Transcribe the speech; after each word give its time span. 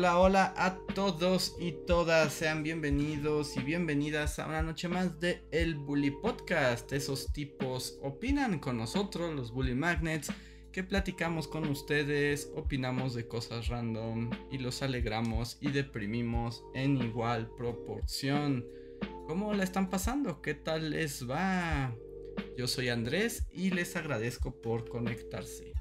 Hola, 0.00 0.18
hola 0.18 0.54
a 0.56 0.78
todos 0.94 1.56
y 1.60 1.72
todas, 1.72 2.32
sean 2.32 2.62
bienvenidos 2.62 3.54
y 3.58 3.60
bienvenidas 3.60 4.38
a 4.38 4.46
una 4.46 4.62
noche 4.62 4.88
más 4.88 5.20
de 5.20 5.42
El 5.50 5.74
Bully 5.74 6.10
Podcast. 6.10 6.90
Esos 6.94 7.30
tipos 7.34 7.98
opinan 8.02 8.60
con 8.60 8.78
nosotros, 8.78 9.34
los 9.34 9.52
Bully 9.52 9.74
Magnets, 9.74 10.32
que 10.72 10.82
platicamos 10.82 11.48
con 11.48 11.68
ustedes, 11.68 12.50
opinamos 12.56 13.12
de 13.12 13.28
cosas 13.28 13.68
random 13.68 14.30
y 14.50 14.56
los 14.56 14.80
alegramos 14.80 15.58
y 15.60 15.70
deprimimos 15.70 16.64
en 16.72 16.96
igual 16.96 17.50
proporción. 17.54 18.64
¿Cómo 19.26 19.52
la 19.52 19.64
están 19.64 19.90
pasando? 19.90 20.40
¿Qué 20.40 20.54
tal 20.54 20.92
les 20.92 21.28
va? 21.28 21.94
Yo 22.56 22.68
soy 22.68 22.88
Andrés 22.88 23.44
y 23.52 23.68
les 23.68 23.94
agradezco 23.96 24.62
por 24.62 24.88
conectarse. 24.88 25.74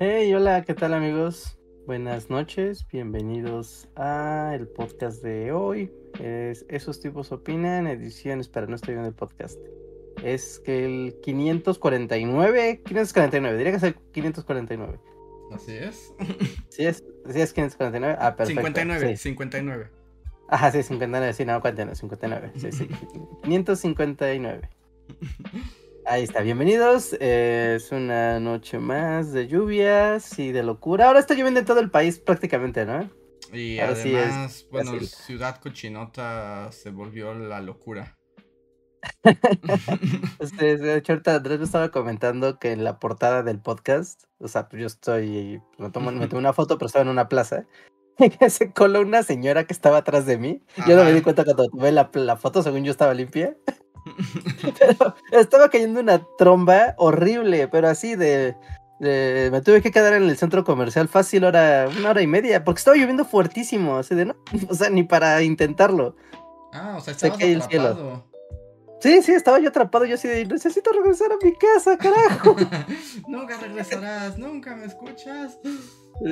Hey, 0.00 0.32
hola, 0.32 0.64
¿qué 0.64 0.72
tal 0.72 0.94
amigos? 0.94 1.57
Buenas 1.88 2.28
noches, 2.28 2.86
bienvenidos 2.92 3.88
a 3.96 4.52
el 4.54 4.68
podcast 4.68 5.22
de 5.22 5.52
hoy. 5.52 5.90
Es 6.20 6.66
Esos 6.68 7.00
tipos 7.00 7.32
opinan, 7.32 7.86
ediciones 7.86 8.46
para 8.46 8.66
no 8.66 8.76
estoy 8.76 8.96
en 8.96 9.06
el 9.06 9.14
podcast. 9.14 9.58
Es 10.22 10.58
que 10.58 10.84
el 10.84 11.16
549, 11.22 12.82
549, 12.84 13.56
diría 13.56 13.72
que 13.72 13.76
es 13.78 13.82
el 13.84 13.94
549. 13.94 15.00
Así 15.50 15.72
es. 15.78 16.12
Sí 16.68 16.84
es, 16.84 17.02
sí 17.26 17.40
es 17.40 17.54
549. 17.54 18.18
Ah, 18.20 18.36
perfecto. 18.36 18.60
59, 18.60 19.16
59. 19.16 19.88
Ajá, 20.50 20.70
sí, 20.70 20.82
59, 20.82 21.32
sí, 21.32 21.46
no, 21.46 21.58
49, 21.58 21.96
59. 21.96 22.52
Sí, 22.56 22.70
sí. 22.70 22.86
559. 23.44 24.68
Ahí 26.10 26.22
está, 26.22 26.40
bienvenidos. 26.40 27.12
es 27.20 27.92
una 27.92 28.40
noche 28.40 28.78
más 28.78 29.30
de 29.32 29.46
lluvias 29.46 30.38
y 30.38 30.52
de 30.52 30.62
locura. 30.62 31.06
Ahora 31.06 31.20
está 31.20 31.34
lloviendo 31.34 31.60
en 31.60 31.66
todo 31.66 31.80
el 31.80 31.90
país 31.90 32.18
prácticamente, 32.18 32.86
¿no? 32.86 33.10
Y 33.52 33.78
además, 33.78 34.66
bueno, 34.70 34.98
Ciudad 35.00 35.60
Cochinota 35.60 36.72
se 36.72 36.90
volvió 36.92 37.34
la 37.34 37.60
locura. 37.60 38.16
de 40.58 40.96
hecho, 40.96 41.12
ahorita 41.12 41.34
Andrés 41.36 41.58
me 41.58 41.66
estaba 41.66 41.90
comentando 41.90 42.58
que 42.58 42.72
en 42.72 42.84
la 42.84 42.98
portada 42.98 43.42
del 43.42 43.60
podcast, 43.60 44.24
o 44.38 44.48
sea, 44.48 44.66
pues 44.70 44.80
yo 44.80 44.86
estoy, 44.86 45.60
me 45.76 45.90
tomo, 45.90 46.10
me 46.10 46.26
tomo 46.26 46.40
una 46.40 46.54
foto, 46.54 46.78
pero 46.78 46.86
estaba 46.86 47.02
en 47.02 47.10
una 47.10 47.28
plaza. 47.28 47.66
Y 48.18 48.50
se 48.50 48.72
coló 48.72 49.00
una 49.00 49.22
señora 49.22 49.64
que 49.64 49.72
estaba 49.72 49.98
atrás 49.98 50.26
de 50.26 50.38
mí. 50.38 50.60
Yo 50.88 50.96
no 50.96 51.04
me 51.04 51.12
di 51.12 51.20
cuenta 51.20 51.44
cuando 51.44 51.68
tomé 51.68 51.92
la, 51.92 52.10
la 52.14 52.36
foto, 52.36 52.64
según 52.64 52.82
yo 52.82 52.90
estaba 52.90 53.14
limpia. 53.14 53.56
Pero 54.78 55.14
estaba 55.32 55.68
cayendo 55.68 56.00
una 56.00 56.22
tromba 56.36 56.94
horrible, 56.96 57.68
pero 57.68 57.88
así 57.88 58.16
de, 58.16 58.56
Me 59.00 59.60
tuve 59.62 59.82
que 59.82 59.90
quedar 59.90 60.14
en 60.14 60.24
el 60.24 60.36
centro 60.36 60.64
comercial 60.64 61.08
fácil 61.08 61.44
hora, 61.44 61.88
una 61.98 62.10
hora 62.10 62.22
y 62.22 62.26
media, 62.26 62.64
porque 62.64 62.78
estaba 62.78 62.96
lloviendo 62.96 63.24
fuertísimo, 63.24 63.96
así 63.96 64.14
de 64.14 64.26
no, 64.26 64.36
o 64.68 64.74
sea, 64.74 64.90
ni 64.90 65.02
para 65.02 65.42
intentarlo. 65.42 66.16
Ah, 66.72 66.96
o 66.98 67.00
sea, 67.00 67.12
estabas 67.12 67.42
atrapado. 67.42 68.24
Sí, 69.00 69.22
sí, 69.22 69.32
estaba 69.32 69.60
yo 69.60 69.68
atrapado, 69.68 70.04
yo 70.06 70.16
así 70.16 70.26
de, 70.26 70.44
necesito 70.44 70.92
regresar 70.92 71.30
a 71.30 71.36
mi 71.44 71.52
casa, 71.52 71.96
carajo. 71.96 72.56
nunca 73.28 73.56
regresarás, 73.58 74.36
nunca 74.38 74.74
me 74.74 74.86
escuchas. 74.86 75.58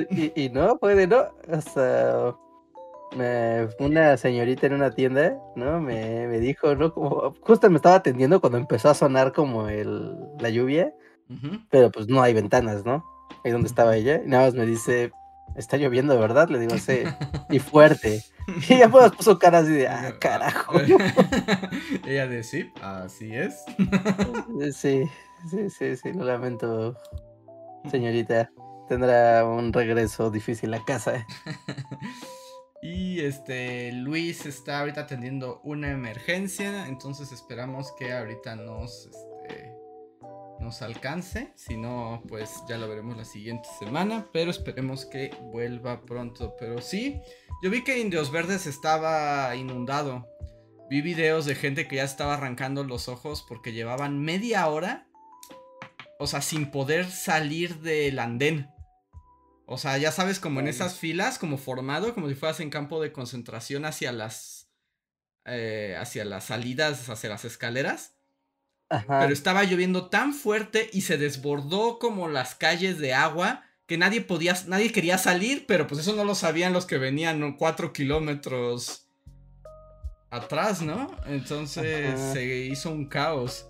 Y, 0.09 0.33
y 0.35 0.49
no, 0.49 0.77
puede, 0.77 1.07
no, 1.07 1.27
hasta 1.49 2.35
me, 3.15 3.67
una 3.79 4.17
señorita 4.17 4.67
en 4.67 4.73
una 4.73 4.91
tienda, 4.91 5.37
¿no? 5.55 5.79
Me, 5.79 6.27
me, 6.27 6.39
dijo, 6.39 6.75
¿no? 6.75 6.93
Como, 6.93 7.33
justo 7.41 7.69
me 7.69 7.77
estaba 7.77 7.95
atendiendo 7.95 8.41
cuando 8.41 8.57
empezó 8.57 8.89
a 8.89 8.93
sonar 8.93 9.31
como 9.31 9.69
el, 9.69 10.15
la 10.39 10.49
lluvia, 10.49 10.93
pero 11.69 11.91
pues 11.91 12.07
no 12.07 12.21
hay 12.21 12.33
ventanas, 12.33 12.85
¿no? 12.85 13.05
Ahí 13.43 13.51
donde 13.51 13.67
estaba 13.67 13.95
ella, 13.95 14.21
y 14.23 14.27
nada 14.27 14.45
más 14.45 14.55
me 14.55 14.65
dice, 14.65 15.11
está 15.55 15.77
lloviendo, 15.77 16.17
¿verdad? 16.19 16.49
Le 16.49 16.59
digo, 16.59 16.77
sí, 16.77 17.03
y 17.49 17.59
fuerte. 17.59 18.23
Y 18.69 18.73
ella 18.73 18.89
pues, 18.89 19.11
puso 19.11 19.37
cara 19.39 19.59
así 19.59 19.71
de, 19.71 19.87
ah, 19.87 20.15
carajo. 20.19 20.79
ella 22.05 22.27
de, 22.27 22.43
sí, 22.43 22.71
así 22.81 23.35
es. 23.35 23.63
sí, 24.73 25.03
sí, 25.49 25.69
sí, 25.69 25.95
sí, 25.95 26.13
lo 26.13 26.25
lamento, 26.25 26.95
señorita. 27.89 28.49
Tendrá 28.87 29.45
un 29.45 29.73
regreso 29.73 30.31
difícil 30.31 30.73
a 30.73 30.83
casa. 30.85 31.25
Y 32.81 33.21
este 33.21 33.91
Luis 33.91 34.45
está 34.45 34.79
ahorita 34.81 35.01
atendiendo 35.01 35.61
una 35.63 35.91
emergencia, 35.91 36.87
entonces 36.87 37.31
esperamos 37.31 37.91
que 37.97 38.13
ahorita 38.13 38.55
nos 38.55 39.07
este, 39.07 39.73
nos 40.59 40.81
alcance, 40.81 41.51
si 41.55 41.75
no 41.75 42.21
pues 42.27 42.63
ya 42.69 42.77
lo 42.77 42.87
veremos 42.87 43.17
la 43.17 43.25
siguiente 43.25 43.67
semana, 43.79 44.27
pero 44.31 44.51
esperemos 44.51 45.05
que 45.05 45.31
vuelva 45.51 46.01
pronto, 46.05 46.55
pero 46.59 46.81
sí, 46.81 47.19
yo 47.63 47.71
vi 47.71 47.83
que 47.83 47.99
Indios 47.99 48.31
Verdes 48.31 48.67
estaba 48.67 49.55
inundado. 49.55 50.27
Vi 50.89 51.01
videos 51.01 51.45
de 51.45 51.55
gente 51.55 51.87
que 51.87 51.97
ya 51.97 52.03
estaba 52.03 52.35
arrancando 52.35 52.83
los 52.83 53.09
ojos 53.09 53.43
porque 53.47 53.73
llevaban 53.73 54.19
media 54.19 54.67
hora, 54.67 55.07
o 56.17 56.27
sea, 56.27 56.41
sin 56.41 56.71
poder 56.71 57.09
salir 57.09 57.79
del 57.81 58.19
andén. 58.19 58.69
O 59.69 59.77
sea, 59.77 59.97
ya 59.97 60.13
sabes, 60.13 60.39
como 60.39 60.61
en 60.61 60.69
esas 60.69 60.97
filas, 60.97 61.37
como 61.37 61.57
formado, 61.57 62.13
como 62.13 62.29
si 62.29 62.35
fueras 62.35 62.61
en 62.61 62.69
campo 62.69 63.01
de 63.01 63.11
concentración 63.11 63.83
hacia 63.83 64.13
las. 64.13 64.69
Eh, 65.45 65.95
hacia 65.99 66.23
las 66.25 66.45
salidas, 66.45 67.09
hacia 67.09 67.29
las 67.29 67.43
escaleras. 67.43 68.15
Pero 68.89 69.33
estaba 69.33 69.65
lloviendo 69.65 70.09
tan 70.09 70.33
fuerte 70.33 70.89
y 70.93 71.01
se 71.01 71.17
desbordó 71.17 71.99
como 71.99 72.29
las 72.29 72.55
calles 72.55 72.97
de 72.99 73.13
agua 73.13 73.65
que 73.85 73.97
nadie 73.97 74.21
podía, 74.21 74.55
nadie 74.67 74.93
quería 74.93 75.17
salir, 75.17 75.65
pero 75.67 75.85
pues 75.87 76.01
eso 76.01 76.15
no 76.15 76.23
lo 76.23 76.35
sabían 76.35 76.71
los 76.71 76.85
que 76.85 76.97
venían 76.97 77.57
cuatro 77.57 77.91
kilómetros 77.91 79.09
atrás, 80.29 80.81
¿no? 80.81 81.15
Entonces 81.25 82.17
se 82.33 82.45
hizo 82.65 82.91
un 82.91 83.07
caos. 83.07 83.67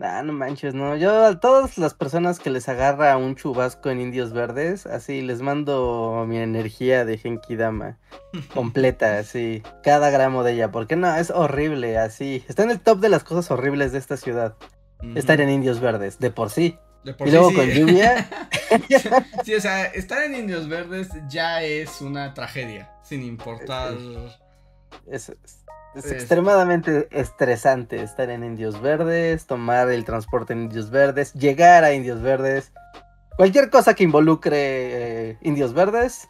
Ah, 0.00 0.22
no 0.22 0.34
manches, 0.34 0.74
no. 0.74 0.94
Yo 0.96 1.24
a 1.24 1.40
todas 1.40 1.78
las 1.78 1.94
personas 1.94 2.38
que 2.38 2.50
les 2.50 2.68
agarra 2.68 3.16
un 3.16 3.34
chubasco 3.34 3.88
en 3.88 4.00
Indios 4.00 4.34
Verdes, 4.34 4.84
así 4.84 5.22
les 5.22 5.40
mando 5.40 6.26
mi 6.28 6.36
energía 6.36 7.06
de 7.06 7.16
Genki 7.16 7.56
Dama 7.56 7.98
completa, 8.54 9.18
así, 9.18 9.62
cada 9.82 10.10
gramo 10.10 10.44
de 10.44 10.52
ella, 10.52 10.70
porque 10.70 10.96
no, 10.96 11.14
es 11.16 11.30
horrible, 11.30 11.96
así. 11.96 12.44
Está 12.46 12.64
en 12.64 12.72
el 12.72 12.80
top 12.80 13.00
de 13.00 13.08
las 13.08 13.24
cosas 13.24 13.50
horribles 13.50 13.92
de 13.92 13.98
esta 13.98 14.18
ciudad. 14.18 14.54
Estar 15.14 15.40
en 15.40 15.50
Indios 15.50 15.80
Verdes, 15.80 16.18
de 16.18 16.30
por 16.30 16.50
sí. 16.50 16.78
De 17.04 17.14
por 17.14 17.28
y 17.28 17.30
luego 17.30 17.54
con 17.54 17.66
lluvia. 17.66 18.28
sí, 19.44 19.54
o 19.54 19.60
sea, 19.60 19.84
estar 19.86 20.22
en 20.24 20.34
Indios 20.34 20.68
Verdes 20.68 21.08
ya 21.28 21.62
es 21.62 22.02
una 22.02 22.34
tragedia, 22.34 22.92
sin 23.02 23.22
importar. 23.22 23.94
Es, 25.06 25.30
es 25.30 25.65
extremadamente 26.04 27.08
estresante 27.10 28.02
estar 28.02 28.30
en 28.30 28.44
Indios 28.44 28.80
Verdes, 28.80 29.46
tomar 29.46 29.90
el 29.90 30.04
transporte 30.04 30.52
en 30.52 30.62
Indios 30.62 30.90
Verdes, 30.90 31.32
llegar 31.34 31.84
a 31.84 31.92
Indios 31.92 32.20
Verdes. 32.22 32.72
Cualquier 33.36 33.70
cosa 33.70 33.94
que 33.94 34.04
involucre 34.04 35.30
eh, 35.30 35.38
Indios 35.42 35.72
Verdes 35.74 36.28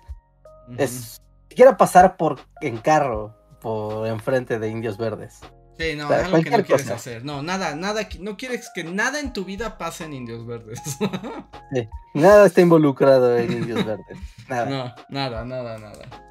es. 0.78 1.21
Quiero 1.49 1.77
pasar 1.77 2.16
por 2.16 2.41
en 2.60 2.77
carro 2.77 3.34
por 3.60 4.06
enfrente 4.06 4.59
de 4.59 4.69
Indios 4.69 4.99
Verdes. 4.99 5.41
Sí, 5.78 5.94
no, 5.94 6.12
es 6.12 6.25
algo 6.25 6.43
que 6.43 6.50
no 6.50 6.65
quieres 6.65 6.91
hacer. 6.91 7.25
No, 7.25 7.43
nada, 7.43 7.74
nada, 7.74 8.09
no 8.21 8.36
quieres 8.36 8.71
que 8.74 8.84
nada 8.84 9.21
en 9.21 9.33
tu 9.33 9.45
vida 9.45 9.78
pase 9.78 10.04
en 10.04 10.15
Indios 10.15 10.47
Verdes. 10.47 10.80
sí, 11.72 11.89
nada 12.15 12.47
está 12.47 12.60
involucrado 12.60 13.36
en 13.36 13.53
Indios 13.53 13.84
Verdes. 13.84 14.19
Nada. 14.48 14.66
No, 14.66 14.95
nada, 15.09 15.45
nada, 15.45 15.77
nada 15.78 16.27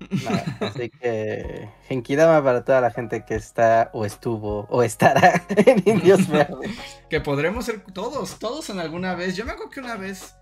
así 0.60 0.90
que 0.90 1.68
Genkidama 1.88 2.42
para 2.42 2.64
toda 2.64 2.80
la 2.80 2.90
gente 2.90 3.24
que 3.24 3.34
está 3.34 3.90
o 3.92 4.04
estuvo 4.04 4.66
o 4.70 4.82
estará 4.82 5.44
en 5.56 5.82
Indios 5.84 6.28
Verdes. 6.28 6.70
que 7.10 7.20
podremos 7.20 7.64
ser 7.64 7.84
todos, 7.92 8.38
todos 8.38 8.70
en 8.70 8.78
alguna 8.78 9.14
vez. 9.14 9.36
Yo 9.36 9.44
me 9.44 9.52
acuerdo 9.52 9.70
que 9.70 9.80
una 9.80 9.96
vez 9.96 10.34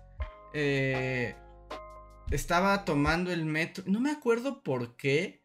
eh, 0.53 1.35
estaba 2.31 2.85
tomando 2.85 3.31
el 3.31 3.45
metro, 3.45 3.83
no 3.87 3.99
me 3.99 4.11
acuerdo 4.11 4.63
por 4.63 4.95
qué, 4.95 5.43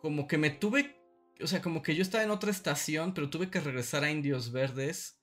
como 0.00 0.26
que 0.26 0.38
me 0.38 0.50
tuve, 0.50 1.00
o 1.42 1.46
sea, 1.46 1.62
como 1.62 1.82
que 1.82 1.94
yo 1.94 2.02
estaba 2.02 2.24
en 2.24 2.30
otra 2.30 2.50
estación, 2.50 3.14
pero 3.14 3.30
tuve 3.30 3.50
que 3.50 3.60
regresar 3.60 4.04
a 4.04 4.10
Indios 4.10 4.52
Verdes. 4.52 5.20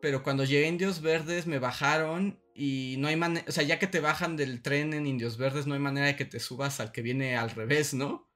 Pero 0.00 0.22
cuando 0.22 0.44
llegué 0.44 0.66
a 0.66 0.68
Indios 0.68 1.00
Verdes 1.00 1.46
me 1.46 1.58
bajaron 1.58 2.43
y 2.54 2.96
no 2.98 3.08
hay 3.08 3.16
manera, 3.16 3.44
o 3.48 3.52
sea, 3.52 3.64
ya 3.64 3.78
que 3.78 3.86
te 3.86 4.00
bajan 4.00 4.36
del 4.36 4.62
tren 4.62 4.94
en 4.94 5.06
Indios 5.06 5.36
Verdes, 5.36 5.66
no 5.66 5.74
hay 5.74 5.80
manera 5.80 6.06
de 6.06 6.16
que 6.16 6.24
te 6.24 6.40
subas 6.40 6.80
al 6.80 6.92
que 6.92 7.02
viene 7.02 7.36
al 7.36 7.50
revés, 7.50 7.94
¿no? 7.94 8.30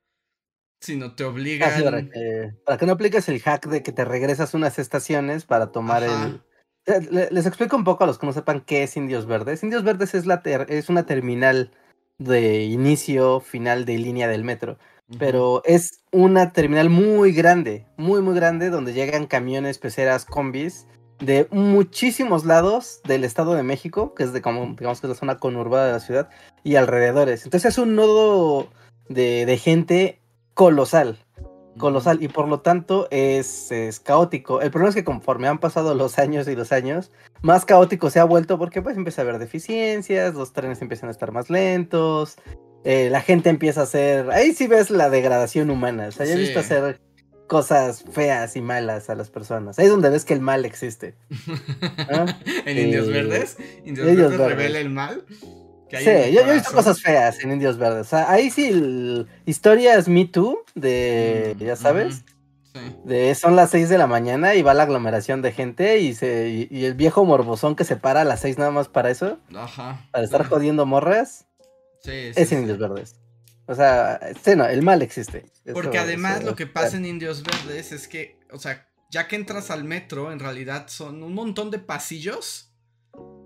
sino 0.81 1.15
te 1.17 1.25
Ah, 1.25 1.29
obligan. 1.29 1.76
sí, 1.76 1.82
para, 1.82 2.03
que, 2.03 2.55
para 2.65 2.79
que 2.79 2.87
no 2.87 2.93
apliques 2.93 3.29
el 3.29 3.41
hack 3.41 3.67
de 3.67 3.82
que 3.82 3.91
te 3.93 4.05
regresas 4.05 4.55
unas 4.55 4.79
estaciones 4.79 5.44
para 5.44 5.73
tomar 5.73 6.05
Ajá. 6.05 6.26
el... 6.87 7.11
Le- 7.11 7.31
Les 7.31 7.47
explico 7.47 7.76
un 7.76 7.85
poco 7.85 8.05
a 8.05 8.06
los 8.06 8.19
que 8.19 8.26
no 8.26 8.32
sepan 8.32 8.61
qué 8.61 8.85
es 8.85 8.97
Indios 8.97 9.26
Verdes. 9.26 9.62
Indios 9.62 9.82
Verdes 9.82 10.15
es, 10.15 10.25
la 10.25 10.43
ter- 10.43 10.67
es 10.70 10.88
una 10.88 11.05
terminal 11.05 11.73
de 12.19 12.62
inicio, 12.65 13.41
final 13.41 13.85
de 13.85 13.99
línea 13.99 14.29
del 14.29 14.44
metro. 14.44 14.79
Pero 15.19 15.62
es 15.65 16.03
una 16.12 16.53
terminal 16.53 16.91
muy 16.91 17.32
grande, 17.32 17.87
muy, 17.97 18.23
muy 18.23 18.35
grande, 18.35 18.70
donde 18.70 18.93
llegan 18.93 19.26
camiones, 19.26 19.79
peceras, 19.79 20.25
combis 20.25 20.87
de 21.19 21.49
muchísimos 21.50 22.44
lados 22.44 23.00
del 23.05 23.25
Estado 23.25 23.55
de 23.55 23.62
México, 23.62 24.15
que 24.15 24.23
es 24.23 24.32
de 24.32 24.41
como, 24.43 24.75
digamos 24.79 25.00
que 25.00 25.06
es 25.06 25.11
la 25.11 25.17
zona 25.19 25.37
conurbada 25.38 25.87
de 25.87 25.93
la 25.93 26.00
ciudad, 26.00 26.29
y 26.65 26.76
alrededores. 26.76 27.44
Entonces 27.44 27.73
es 27.73 27.79
un 27.79 27.94
nodo 27.97 28.69
de, 29.09 29.44
de 29.47 29.59
gente 29.59 30.20
colosal, 30.55 31.19
colosal, 31.79 32.23
y 32.23 32.29
por 32.29 32.49
lo 32.49 32.61
tanto 32.61 33.09
es, 33.11 33.70
es 33.73 34.00
caótico. 34.00 34.61
El 34.61 34.70
problema 34.70 34.91
es 34.91 34.94
que 34.94 35.05
conforme 35.05 35.49
han 35.49 35.59
pasado 35.59 35.94
los 35.94 36.19
años 36.19 36.47
y 36.49 36.56
los 36.56 36.73
años, 36.73 37.11
más 37.43 37.65
caótico 37.65 38.11
se 38.11 38.20
ha 38.20 38.25
vuelto 38.25 38.59
porque 38.59 38.82
pues 38.82 38.97
empieza 38.97 39.23
a 39.23 39.25
haber 39.25 39.38
deficiencias, 39.38 40.35
los 40.35 40.53
trenes 40.53 40.82
empiezan 40.82 41.09
a 41.09 41.12
estar 41.12 41.32
más 41.32 41.50
lentos, 41.50 42.37
eh, 42.85 43.09
la 43.11 43.20
gente 43.20 43.50
empieza 43.50 43.81
a 43.81 43.85
hacer. 43.85 44.31
Ahí 44.31 44.53
sí 44.53 44.67
ves 44.67 44.91
la 44.91 45.11
degradación 45.11 45.70
humana. 45.70 46.09
O 46.09 46.12
sea, 46.12 46.26
yo 46.26 46.32
he 46.32 46.37
visto 46.37 46.61
Sí. 46.61 46.67
hacer 46.67 47.00
cosas 47.49 48.05
feas 48.12 48.55
y 48.55 48.61
malas 48.61 49.11
a 49.11 49.17
las 49.17 49.31
personas. 49.31 49.79
Ahí 49.79 49.87
es 49.87 49.91
donde 49.91 50.11
ves 50.11 50.25
que 50.25 50.35
el 50.35 50.41
mal 50.41 50.65
existe. 50.65 51.17
¿Ah? 52.11 52.27
en 52.65 52.79
Indios 52.79 53.09
Verdes, 53.09 53.56
Indios 53.85 54.09
Indios 54.09 54.31
Verdes 54.31 54.39
Verdes. 54.39 54.56
revela 54.56 54.79
el 54.79 54.91
mal. 54.91 55.25
que 55.89 55.99
Sí, 55.99 56.09
el 56.11 56.33
yo, 56.35 56.43
yo 56.45 56.50
he 56.53 56.55
visto 56.55 56.73
cosas 56.73 57.00
feas 57.03 57.43
en 57.43 57.53
Indios 57.53 57.79
Verdes. 57.79 58.06
O 58.06 58.11
sea, 58.11 58.31
ahí 58.31 58.50
sí, 58.50 58.67
el- 58.69 59.27
historias 59.47 60.06
Me 60.09 60.27
Too 60.27 60.65
de, 60.75 61.56
Mm, 61.59 61.62
ya 61.65 61.77
sabes, 61.77 62.25
sí. 62.75 62.81
de 63.05 63.35
son 63.35 63.56
las 63.56 63.71
6 63.71 63.89
de 63.89 63.97
la 63.99 64.06
mañana 64.06 64.55
y 64.55 64.62
va 64.62 64.75
la 64.75 64.83
aglomeración 64.85 65.41
de 65.43 65.51
gente 65.53 65.99
y, 66.01 66.15
se, 66.15 66.49
y, 66.51 66.69
y 66.71 66.85
el 66.85 66.94
viejo 66.94 67.25
morbosón 67.25 67.75
que 67.75 67.85
se 67.85 67.97
para 67.97 68.21
a 68.21 68.25
las 68.25 68.41
6 68.41 68.59
nada 68.59 68.71
más 68.71 68.89
para 68.89 69.11
eso, 69.11 69.39
Ajá. 69.56 70.06
para 70.12 70.25
estar 70.25 70.47
jodiendo 70.47 70.85
morras, 70.87 71.47
Sí, 72.01 72.12
es 72.37 72.53
en 72.53 72.61
Indios 72.61 72.79
Verdes. 72.79 73.17
O 73.69 73.75
sea, 73.75 74.19
sí, 74.43 74.56
no, 74.56 74.67
el 74.67 74.82
mal 74.82 75.03
existe. 75.03 75.44
Porque 75.73 75.99
además 75.99 76.38
eso- 76.38 76.47
lo 76.47 76.56
que 76.56 76.67
pasa 76.67 76.97
en 76.97 77.05
Indios 77.05 77.43
Verdes 77.43 77.93
es 77.93 78.09
que, 78.09 78.41
o 78.50 78.59
sea, 78.59 78.88
ya 79.11 79.29
que 79.29 79.37
entras 79.37 79.70
al 79.70 79.85
metro, 79.85 80.32
en 80.32 80.38
realidad 80.41 80.87
son 80.88 81.23
un 81.23 81.35
montón 81.35 81.70
de 81.70 81.79
pasillos. 81.79 82.73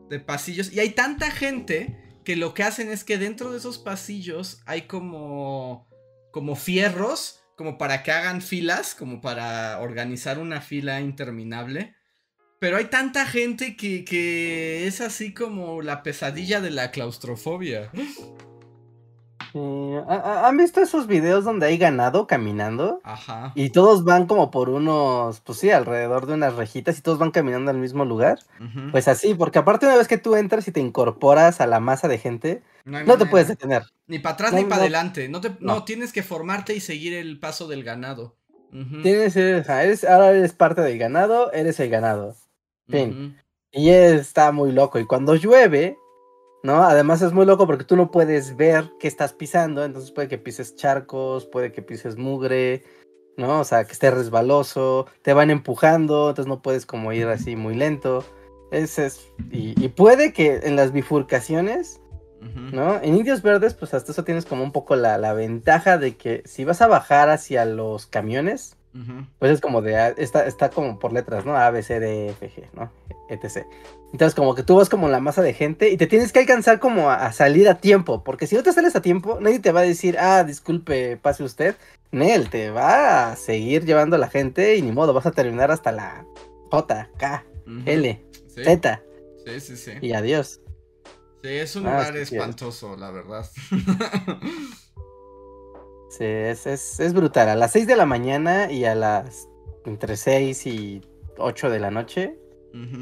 De 0.08 0.20
pasillos. 0.20 0.72
Y 0.72 0.80
hay 0.80 0.90
tanta 0.90 1.30
gente 1.30 1.98
que 2.24 2.36
lo 2.36 2.54
que 2.54 2.62
hacen 2.62 2.90
es 2.90 3.02
que 3.04 3.18
dentro 3.18 3.50
de 3.50 3.58
esos 3.58 3.78
pasillos 3.78 4.62
hay 4.64 4.82
como. 4.82 5.88
como 6.32 6.54
fierros. 6.56 7.40
Como 7.56 7.76
para 7.78 8.02
que 8.02 8.12
hagan 8.12 8.42
filas. 8.42 8.94
Como 8.94 9.20
para 9.20 9.78
organizar 9.80 10.38
una 10.38 10.60
fila 10.60 11.00
interminable. 11.00 11.94
Pero 12.60 12.76
hay 12.76 12.84
tanta 12.86 13.26
gente 13.26 13.76
que, 13.76 14.04
que 14.04 14.86
es 14.86 15.00
así 15.00 15.34
como 15.34 15.82
la 15.82 16.02
pesadilla 16.04 16.60
de 16.60 16.70
la 16.70 16.90
claustrofobia. 16.92 17.90
Sí, 19.52 19.58
¿ha- 20.08 20.14
ha- 20.14 20.48
¿Han 20.48 20.56
visto 20.56 20.80
esos 20.80 21.06
videos 21.06 21.44
donde 21.44 21.66
hay 21.66 21.76
ganado 21.76 22.26
caminando? 22.26 23.00
Ajá. 23.04 23.52
Y 23.54 23.70
todos 23.70 24.02
van 24.04 24.26
como 24.26 24.50
por 24.50 24.70
unos, 24.70 25.40
pues 25.40 25.58
sí, 25.58 25.70
alrededor 25.70 26.26
de 26.26 26.34
unas 26.34 26.54
rejitas 26.56 26.98
y 26.98 27.02
todos 27.02 27.18
van 27.18 27.30
caminando 27.32 27.70
al 27.70 27.76
mismo 27.76 28.04
lugar. 28.06 28.38
Pues 28.92 29.08
así, 29.08 29.34
porque 29.34 29.58
aparte 29.58 29.84
una 29.86 29.96
vez 29.96 30.08
que 30.08 30.16
tú 30.18 30.36
entras 30.36 30.66
y 30.68 30.72
te 30.72 30.80
incorporas 30.80 31.60
a 31.60 31.66
la 31.66 31.80
masa 31.80 32.08
de 32.08 32.18
gente, 32.18 32.62
No 32.84 33.16
te 33.18 33.26
puedes 33.26 33.48
detener. 33.48 33.82
Ni 34.06 34.18
para 34.18 34.34
atrás 34.34 34.52
No, 34.52 34.58
ni 34.58 34.64
para 34.64 34.76
no. 34.76 34.82
adelante. 34.82 35.28
No, 35.28 35.40
te, 35.40 35.52
no. 35.60 35.84
Tienes 35.84 36.12
que 36.12 36.22
formarte 36.22 36.74
y 36.74 36.80
seguir 36.80 37.12
el 37.14 37.38
paso 37.38 37.68
del 37.68 37.84
ganado. 37.84 38.34
Ujú, 38.72 39.02
Tienes, 39.02 39.36
eh, 39.36 39.58
ajá, 39.60 39.84
eres, 39.84 40.02
ahora 40.04 40.30
eres 40.30 40.54
parte 40.54 40.80
del 40.80 40.98
ganado, 40.98 41.52
eres 41.52 41.78
el 41.78 41.90
ganado. 41.90 42.34
fin. 42.88 43.38
Y 43.70 43.90
está 43.90 44.50
muy 44.52 44.72
loco. 44.72 44.98
Y 44.98 45.06
cuando 45.06 45.34
llueve, 45.34 45.96
¿no? 46.62 46.82
Además 46.82 47.22
es 47.22 47.32
muy 47.32 47.46
loco 47.46 47.66
porque 47.66 47.84
tú 47.84 47.96
no 47.96 48.10
puedes 48.10 48.56
ver 48.56 48.90
qué 49.00 49.08
estás 49.08 49.32
pisando. 49.32 49.84
Entonces 49.84 50.10
puede 50.10 50.28
que 50.28 50.38
pises 50.38 50.76
charcos, 50.76 51.46
puede 51.46 51.72
que 51.72 51.82
pises 51.82 52.16
mugre, 52.16 52.82
¿no? 53.36 53.60
O 53.60 53.64
sea, 53.64 53.84
que 53.84 53.92
esté 53.92 54.10
resbaloso. 54.10 55.06
Te 55.22 55.32
van 55.32 55.50
empujando, 55.50 56.30
entonces 56.30 56.48
no 56.48 56.62
puedes 56.62 56.86
como 56.86 57.12
ir 57.12 57.26
así 57.28 57.56
muy 57.56 57.74
lento. 57.74 58.24
Ese 58.70 59.06
es, 59.06 59.26
y, 59.50 59.74
y 59.82 59.88
puede 59.88 60.32
que 60.32 60.60
en 60.62 60.76
las 60.76 60.92
bifurcaciones. 60.92 62.00
¿no? 62.72 63.00
En 63.00 63.16
Indios 63.16 63.40
Verdes, 63.40 63.74
pues 63.74 63.94
hasta 63.94 64.10
eso 64.10 64.24
tienes 64.24 64.46
como 64.46 64.64
un 64.64 64.72
poco 64.72 64.96
la, 64.96 65.16
la 65.16 65.32
ventaja 65.32 65.96
de 65.96 66.16
que 66.16 66.42
si 66.44 66.64
vas 66.64 66.82
a 66.82 66.88
bajar 66.88 67.30
hacia 67.30 67.64
los 67.64 68.06
camiones, 68.06 68.76
Pues 69.38 69.52
es 69.52 69.60
como 69.60 69.80
de, 69.82 69.96
A- 69.96 70.08
está, 70.10 70.46
está 70.46 70.70
como 70.70 70.98
por 70.98 71.12
letras, 71.12 71.44
¿no? 71.46 71.56
A, 71.56 71.70
B, 71.70 71.82
C, 71.82 71.98
D, 71.98 72.28
F, 72.28 72.50
G, 72.50 72.68
¿no? 72.74 72.92
etc. 73.30 73.66
Entonces 74.12 74.34
como 74.34 74.54
que 74.54 74.62
tú 74.62 74.76
vas 74.76 74.90
como 74.90 75.08
la 75.08 75.20
masa 75.20 75.40
de 75.40 75.54
gente 75.54 75.88
y 75.90 75.96
te 75.96 76.06
tienes 76.06 76.32
que 76.32 76.40
alcanzar 76.40 76.78
como 76.78 77.08
a, 77.10 77.26
a 77.26 77.32
salir 77.32 77.68
a 77.68 77.78
tiempo, 77.78 78.22
porque 78.22 78.46
si 78.46 78.54
no 78.54 78.62
te 78.62 78.72
sales 78.72 78.94
a 78.94 79.00
tiempo, 79.02 79.38
nadie 79.40 79.58
te 79.60 79.72
va 79.72 79.80
a 79.80 79.84
decir, 79.84 80.18
ah, 80.18 80.44
disculpe, 80.44 81.16
pase 81.16 81.42
usted. 81.42 81.76
Nel, 82.10 82.50
te 82.50 82.70
va 82.70 83.30
a 83.32 83.36
seguir 83.36 83.86
llevando 83.86 84.16
a 84.16 84.18
la 84.18 84.28
gente 84.28 84.76
y 84.76 84.82
ni 84.82 84.92
modo, 84.92 85.14
vas 85.14 85.24
a 85.24 85.30
terminar 85.32 85.70
hasta 85.70 85.92
la 85.92 86.26
J, 86.70 87.08
K, 87.16 87.44
Ujú. 87.66 87.82
L, 87.86 88.22
Sí, 88.48 88.62
Z 88.64 89.02
sí, 89.46 89.60
sí, 89.60 89.76
sí. 89.78 89.92
y 90.02 90.12
adiós. 90.12 90.60
Sí, 91.42 91.48
es 91.48 91.74
un 91.74 91.86
Ah, 91.86 91.92
lugar 91.92 92.12
sí. 92.12 92.20
espantoso, 92.36 92.96
la 92.96 93.10
verdad. 93.10 93.48
Sí, 96.12 96.24
es, 96.24 96.66
es, 96.66 97.00
es 97.00 97.14
brutal. 97.14 97.48
A 97.48 97.56
las 97.56 97.72
6 97.72 97.86
de 97.86 97.96
la 97.96 98.04
mañana 98.04 98.70
y 98.70 98.84
a 98.84 98.94
las 98.94 99.48
entre 99.86 100.18
6 100.18 100.66
y 100.66 101.00
8 101.38 101.70
de 101.70 101.80
la 101.80 101.90
noche, 101.90 102.36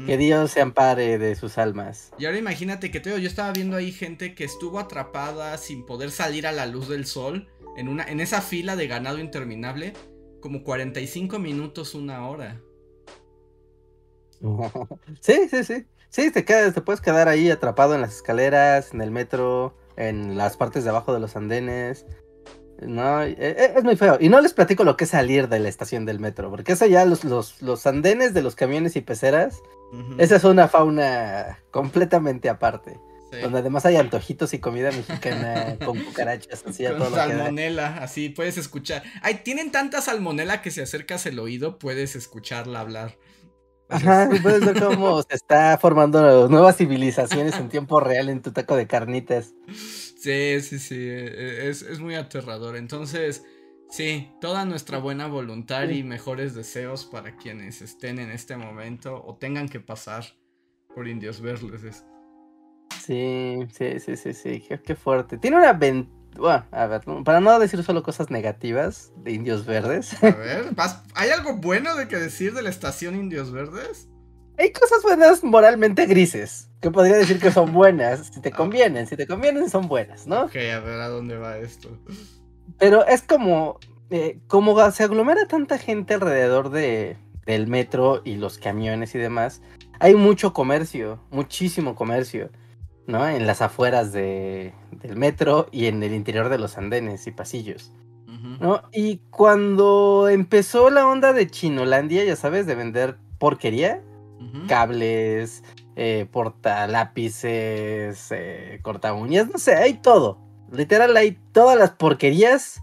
que 0.05 0.17
Dios 0.17 0.51
se 0.51 0.61
ampare 0.61 1.17
de 1.17 1.35
sus 1.35 1.57
almas. 1.57 2.11
Y 2.17 2.25
ahora 2.25 2.37
imagínate 2.37 2.89
que 2.89 3.01
te 3.01 3.09
yo 3.09 3.27
estaba 3.27 3.51
viendo 3.51 3.75
ahí 3.75 3.91
gente 3.91 4.33
que 4.33 4.45
estuvo 4.45 4.79
atrapada 4.79 5.57
sin 5.57 5.85
poder 5.85 6.11
salir 6.11 6.47
a 6.47 6.53
la 6.53 6.65
luz 6.65 6.87
del 6.87 7.05
sol 7.05 7.49
en 7.77 7.89
una 7.89 8.03
en 8.03 8.21
esa 8.21 8.41
fila 8.41 8.75
de 8.75 8.87
ganado 8.87 9.19
interminable 9.19 9.93
como 10.41 10.63
45 10.63 11.37
minutos, 11.37 11.93
una 11.93 12.27
hora. 12.27 12.61
Sí, 15.21 15.49
sí, 15.49 15.63
sí. 15.63 15.85
Sí, 16.09 16.31
te 16.31 16.43
quedas, 16.43 16.73
te 16.73 16.81
puedes 16.81 16.99
quedar 16.99 17.27
ahí 17.29 17.49
atrapado 17.51 17.95
en 17.95 18.01
las 18.01 18.15
escaleras, 18.15 18.93
en 18.93 19.01
el 19.01 19.11
metro, 19.11 19.77
en 19.95 20.35
las 20.37 20.57
partes 20.57 20.83
de 20.83 20.89
abajo 20.89 21.13
de 21.13 21.21
los 21.21 21.35
andenes. 21.35 22.05
No, 22.81 23.21
e- 23.23 23.35
e- 23.37 23.73
es 23.77 23.83
muy 23.83 23.95
feo. 23.95 24.17
Y 24.19 24.29
no 24.29 24.41
les 24.41 24.53
platico 24.53 24.83
lo 24.83 24.97
que 24.97 25.03
es 25.03 25.11
salir 25.11 25.47
de 25.49 25.59
la 25.59 25.69
estación 25.69 26.05
del 26.05 26.19
metro, 26.19 26.49
porque 26.49 26.71
eso 26.73 26.85
ya 26.87 27.05
los, 27.05 27.23
los, 27.23 27.61
los 27.61 27.85
andenes 27.87 28.33
de 28.33 28.41
los 28.41 28.55
camiones 28.55 28.95
y 28.95 29.01
peceras, 29.01 29.61
esa 30.17 30.37
es 30.37 30.43
una 30.43 30.67
fauna 30.67 31.59
completamente 31.71 32.49
aparte. 32.49 32.99
Sí. 33.31 33.39
Donde 33.41 33.59
además 33.59 33.85
hay 33.85 33.95
antojitos 33.95 34.53
y 34.53 34.59
comida 34.59 34.91
mexicana 34.91 35.77
con 35.85 35.97
cucarachas, 36.03 36.63
así 36.67 36.85
a 36.85 36.89
Con 36.89 36.99
todo 36.99 37.09
lo 37.11 37.15
que 37.15 37.21
da. 37.21 37.27
salmonela, 37.27 37.97
así 37.97 38.29
puedes 38.29 38.57
escuchar. 38.57 39.03
Ay, 39.21 39.41
tienen 39.43 39.71
tanta 39.71 40.01
salmonela 40.01 40.61
que 40.61 40.69
si 40.71 40.81
acercas 40.81 41.25
el 41.27 41.39
oído 41.39 41.77
puedes 41.79 42.15
escucharla 42.17 42.81
hablar. 42.81 43.17
Ajá, 43.89 44.29
puedes 44.41 44.65
ver 44.65 44.81
cómo 44.81 45.21
se 45.29 45.35
está 45.35 45.77
formando 45.77 46.47
nuevas 46.49 46.77
civilizaciones 46.77 47.55
en 47.57 47.69
tiempo 47.69 47.99
real 47.99 48.27
en 48.29 48.41
tu 48.41 48.51
taco 48.53 48.75
de 48.75 48.87
carnitas. 48.87 49.53
Sí, 50.21 50.61
sí, 50.61 50.77
sí, 50.79 50.95
e- 50.99 51.69
es, 51.69 51.81
es 51.81 51.99
muy 51.99 52.15
aterrador. 52.15 52.75
Entonces, 52.77 53.43
sí, 53.89 54.29
toda 54.39 54.65
nuestra 54.65 54.99
buena 54.99 55.27
voluntad 55.27 55.89
y 55.89 56.03
mejores 56.03 56.53
deseos 56.53 57.05
para 57.05 57.35
quienes 57.37 57.81
estén 57.81 58.19
en 58.19 58.29
este 58.31 58.55
momento 58.55 59.23
o 59.25 59.35
tengan 59.37 59.67
que 59.67 59.79
pasar 59.79 60.23
por 60.93 61.07
Indios 61.07 61.41
Verdes. 61.41 62.05
Sí, 63.03 63.57
sí, 63.73 63.99
sí, 63.99 64.15
sí, 64.15 64.33
sí, 64.33 64.61
qué, 64.67 64.79
qué 64.79 64.95
fuerte. 64.95 65.37
Tiene 65.37 65.57
una 65.57 65.73
ventaja, 65.73 66.15
bueno, 66.37 66.65
a 66.71 66.85
ver, 66.87 67.01
para 67.25 67.39
no 67.41 67.59
decir 67.59 67.83
solo 67.83 68.03
cosas 68.03 68.29
negativas 68.29 69.11
de 69.17 69.31
Indios 69.33 69.65
Verdes, 69.65 70.13
A 70.21 70.29
ver, 70.29 70.71
¿vas- 70.75 71.03
¿hay 71.15 71.29
algo 71.31 71.55
bueno 71.57 71.95
de 71.95 72.07
que 72.07 72.17
decir 72.17 72.53
de 72.53 72.61
la 72.61 72.69
estación 72.69 73.15
Indios 73.15 73.51
Verdes? 73.51 74.07
hay 74.57 74.71
cosas 74.71 75.01
buenas 75.03 75.43
moralmente 75.43 76.05
grises, 76.05 76.69
que 76.81 76.91
podría 76.91 77.17
decir 77.17 77.39
que 77.39 77.51
son 77.51 77.71
buenas, 77.73 78.31
si 78.33 78.41
te 78.41 78.51
convienen, 78.51 79.07
si 79.07 79.15
te 79.15 79.27
convienen 79.27 79.69
son 79.69 79.87
buenas, 79.87 80.27
¿no? 80.27 80.45
Ok, 80.45 80.55
a 80.55 80.79
ver 80.79 80.99
a 80.99 81.07
dónde 81.09 81.37
va 81.37 81.57
esto. 81.57 81.89
Pero 82.79 83.05
es 83.05 83.21
como, 83.21 83.79
eh, 84.09 84.39
como 84.47 84.91
se 84.91 85.03
aglomera 85.03 85.47
tanta 85.47 85.77
gente 85.77 86.15
alrededor 86.15 86.71
de, 86.71 87.17
del 87.45 87.67
metro 87.67 88.21
y 88.25 88.35
los 88.35 88.57
camiones 88.57 89.13
y 89.13 89.19
demás, 89.19 89.61
hay 89.99 90.15
mucho 90.15 90.53
comercio, 90.53 91.21
muchísimo 91.29 91.93
comercio, 91.93 92.49
¿no? 93.05 93.27
En 93.29 93.45
las 93.45 93.61
afueras 93.61 94.11
de, 94.11 94.73
del 94.91 95.15
metro 95.15 95.67
y 95.71 95.85
en 95.85 96.01
el 96.01 96.13
interior 96.13 96.49
de 96.49 96.57
los 96.57 96.77
andenes 96.77 97.27
y 97.27 97.31
pasillos. 97.31 97.91
¿no? 98.59 98.81
Y 98.91 99.17
cuando 99.29 100.27
empezó 100.29 100.89
la 100.89 101.07
onda 101.07 101.33
de 101.33 101.47
Chinolandia, 101.47 102.23
ya 102.23 102.35
sabes, 102.35 102.65
de 102.65 102.75
vender 102.75 103.17
porquería, 103.37 104.01
cables, 104.67 105.63
eh, 105.97 106.25
portalápices, 106.31 108.27
eh, 108.31 108.79
corta 108.81 109.13
uñas, 109.13 109.49
no 109.49 109.57
sé, 109.57 109.75
hay 109.75 109.95
todo. 109.95 110.39
Literal, 110.71 111.17
hay 111.17 111.37
todas 111.51 111.77
las 111.77 111.91
porquerías 111.91 112.81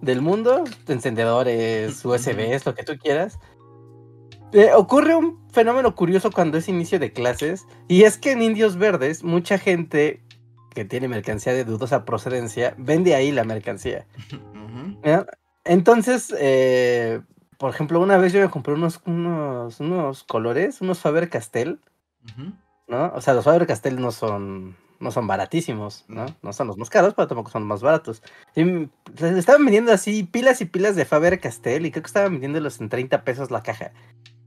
del 0.00 0.22
mundo, 0.22 0.64
encendedores, 0.86 2.02
USBs, 2.04 2.64
lo 2.64 2.74
que 2.74 2.84
tú 2.84 2.96
quieras. 2.96 3.38
Eh, 4.52 4.70
ocurre 4.74 5.14
un 5.14 5.38
fenómeno 5.50 5.94
curioso 5.94 6.30
cuando 6.30 6.56
es 6.56 6.70
inicio 6.70 6.98
de 6.98 7.12
clases, 7.12 7.66
y 7.86 8.04
es 8.04 8.16
que 8.16 8.32
en 8.32 8.40
Indios 8.40 8.76
Verdes 8.76 9.22
mucha 9.22 9.58
gente 9.58 10.22
que 10.70 10.86
tiene 10.86 11.06
mercancía 11.06 11.52
de 11.52 11.64
dudosa 11.64 12.06
procedencia 12.06 12.74
vende 12.78 13.14
ahí 13.14 13.30
la 13.30 13.44
mercancía. 13.44 14.06
Entonces, 15.64 16.32
por 17.58 17.74
ejemplo, 17.74 18.00
una 18.00 18.16
vez 18.16 18.32
yo 18.32 18.40
me 18.40 18.48
compré 18.48 18.72
unos, 18.72 19.02
unos, 19.04 19.80
unos 19.80 20.24
colores, 20.24 20.80
unos 20.80 21.00
Faber 21.00 21.28
Castell, 21.28 21.78
¿no? 22.86 23.12
O 23.14 23.20
sea, 23.20 23.34
los 23.34 23.44
Faber 23.44 23.66
Castell 23.66 24.00
no 24.00 24.12
son, 24.12 24.76
no 25.00 25.10
son 25.10 25.26
baratísimos, 25.26 26.04
¿no? 26.08 26.26
No 26.42 26.52
son 26.52 26.66
los 26.66 26.76
más 26.76 26.90
caros, 26.90 27.14
pero 27.14 27.28
tampoco 27.28 27.50
son 27.50 27.62
los 27.62 27.68
más 27.68 27.82
baratos. 27.82 28.22
Y 28.56 28.88
estaban 29.36 29.64
vendiendo 29.64 29.92
así 29.92 30.24
pilas 30.24 30.60
y 30.60 30.64
pilas 30.64 30.96
de 30.96 31.04
Faber 31.04 31.40
Castell 31.40 31.86
y 31.86 31.90
creo 31.90 32.02
que 32.02 32.08
estaban 32.08 32.32
vendiéndolos 32.32 32.80
en 32.80 32.88
30 32.88 33.24
pesos 33.24 33.50
la 33.50 33.62
caja. 33.62 33.92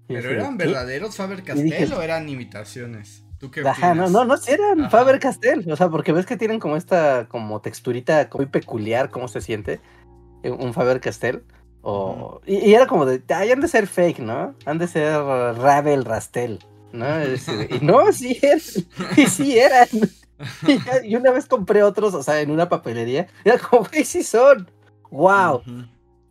¿Pero 0.07 0.29
eran 0.29 0.57
verdaderos 0.57 1.15
Faber 1.15 1.43
Castell 1.43 1.93
o 1.93 2.01
eran 2.01 2.27
imitaciones? 2.27 3.23
¿Tú 3.37 3.49
qué 3.49 3.67
Ajá, 3.67 3.95
no, 3.95 4.09
no, 4.09 4.23
no, 4.23 4.37
sí 4.37 4.51
eran 4.51 4.89
Faber 4.91 5.19
Castell. 5.19 5.69
O 5.71 5.75
sea, 5.75 5.89
porque 5.89 6.11
ves 6.11 6.25
que 6.25 6.37
tienen 6.37 6.59
como 6.59 6.75
esta 6.75 7.27
como 7.27 7.61
texturita 7.61 8.29
muy 8.35 8.45
peculiar, 8.45 9.09
cómo 9.09 9.27
se 9.27 9.41
siente 9.41 9.79
eh, 10.43 10.51
un 10.51 10.73
Faber 10.73 10.99
Castell. 10.99 11.43
O, 11.81 12.41
y, 12.45 12.73
era 12.73 12.85
como 12.85 13.05
de, 13.05 13.23
ay, 13.33 13.51
han 13.51 13.61
de 13.61 13.67
ser 13.67 13.87
fake, 13.87 14.19
¿no? 14.19 14.53
Han 14.65 14.77
de 14.77 14.87
ser 14.87 15.19
Ravel 15.19 16.05
Rastel, 16.05 16.59
¿no? 16.93 17.05
y 17.23 17.79
no, 17.81 18.11
sí 18.11 18.39
eran. 18.41 18.59
Y 19.17 19.25
sí 19.27 19.57
eran. 19.57 19.87
Y, 21.03 21.15
una 21.15 21.31
vez 21.31 21.45
compré 21.45 21.83
otros, 21.83 22.13
o 22.13 22.23
sea, 22.23 22.41
en 22.41 22.51
una 22.51 22.69
papelería. 22.69 23.27
Y 23.45 23.49
era 23.49 23.59
como, 23.59 23.85
güey, 23.85 24.03
sí 24.05 24.23
son. 24.23 24.69
¡Wow! 25.11 25.61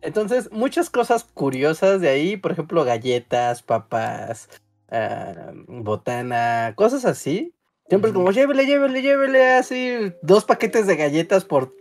Entonces, 0.01 0.51
muchas 0.51 0.89
cosas 0.89 1.23
curiosas 1.23 2.01
de 2.01 2.09
ahí, 2.09 2.37
por 2.37 2.51
ejemplo, 2.51 2.83
galletas, 2.83 3.61
papas, 3.61 4.49
ah, 4.89 5.51
botana, 5.67 6.73
cosas 6.75 7.05
así. 7.05 7.53
Siempre 7.87 8.09
es 8.09 8.15
como, 8.15 8.31
llévele, 8.31 8.65
llévele, 8.65 9.01
llévele, 9.01 9.53
así, 9.53 10.13
dos 10.21 10.45
paquetes 10.45 10.87
de 10.87 10.95
galletas 10.95 11.45
por 11.45 11.75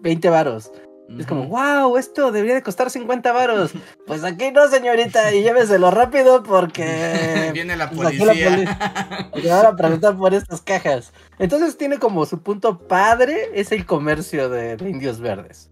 20 0.00 0.28
varos. 0.30 0.72
Es 1.16 1.26
como, 1.26 1.46
wow, 1.48 1.96
esto 1.96 2.30
debería 2.30 2.54
de 2.54 2.62
costar 2.62 2.90
50 2.90 3.32
varos. 3.32 3.72
Pues 4.06 4.24
aquí 4.24 4.50
no, 4.52 4.68
señorita, 4.68 5.34
y 5.34 5.42
lléveselo 5.42 5.90
rápido 5.90 6.42
porque... 6.42 7.50
Viene 7.54 7.76
la 7.76 7.90
pues 7.90 8.18
policía. 8.18 9.30
Y 9.34 9.46
van 9.46 9.66
a 9.66 9.76
preguntar 9.76 10.16
por 10.16 10.32
estas 10.32 10.62
cajas. 10.62 11.12
Entonces 11.38 11.76
tiene 11.76 11.98
como 11.98 12.24
su 12.24 12.42
punto 12.42 12.78
padre, 12.88 13.50
es 13.54 13.70
el 13.70 13.84
comercio 13.84 14.48
de 14.48 14.76
indios 14.80 15.20
verdes. 15.20 15.70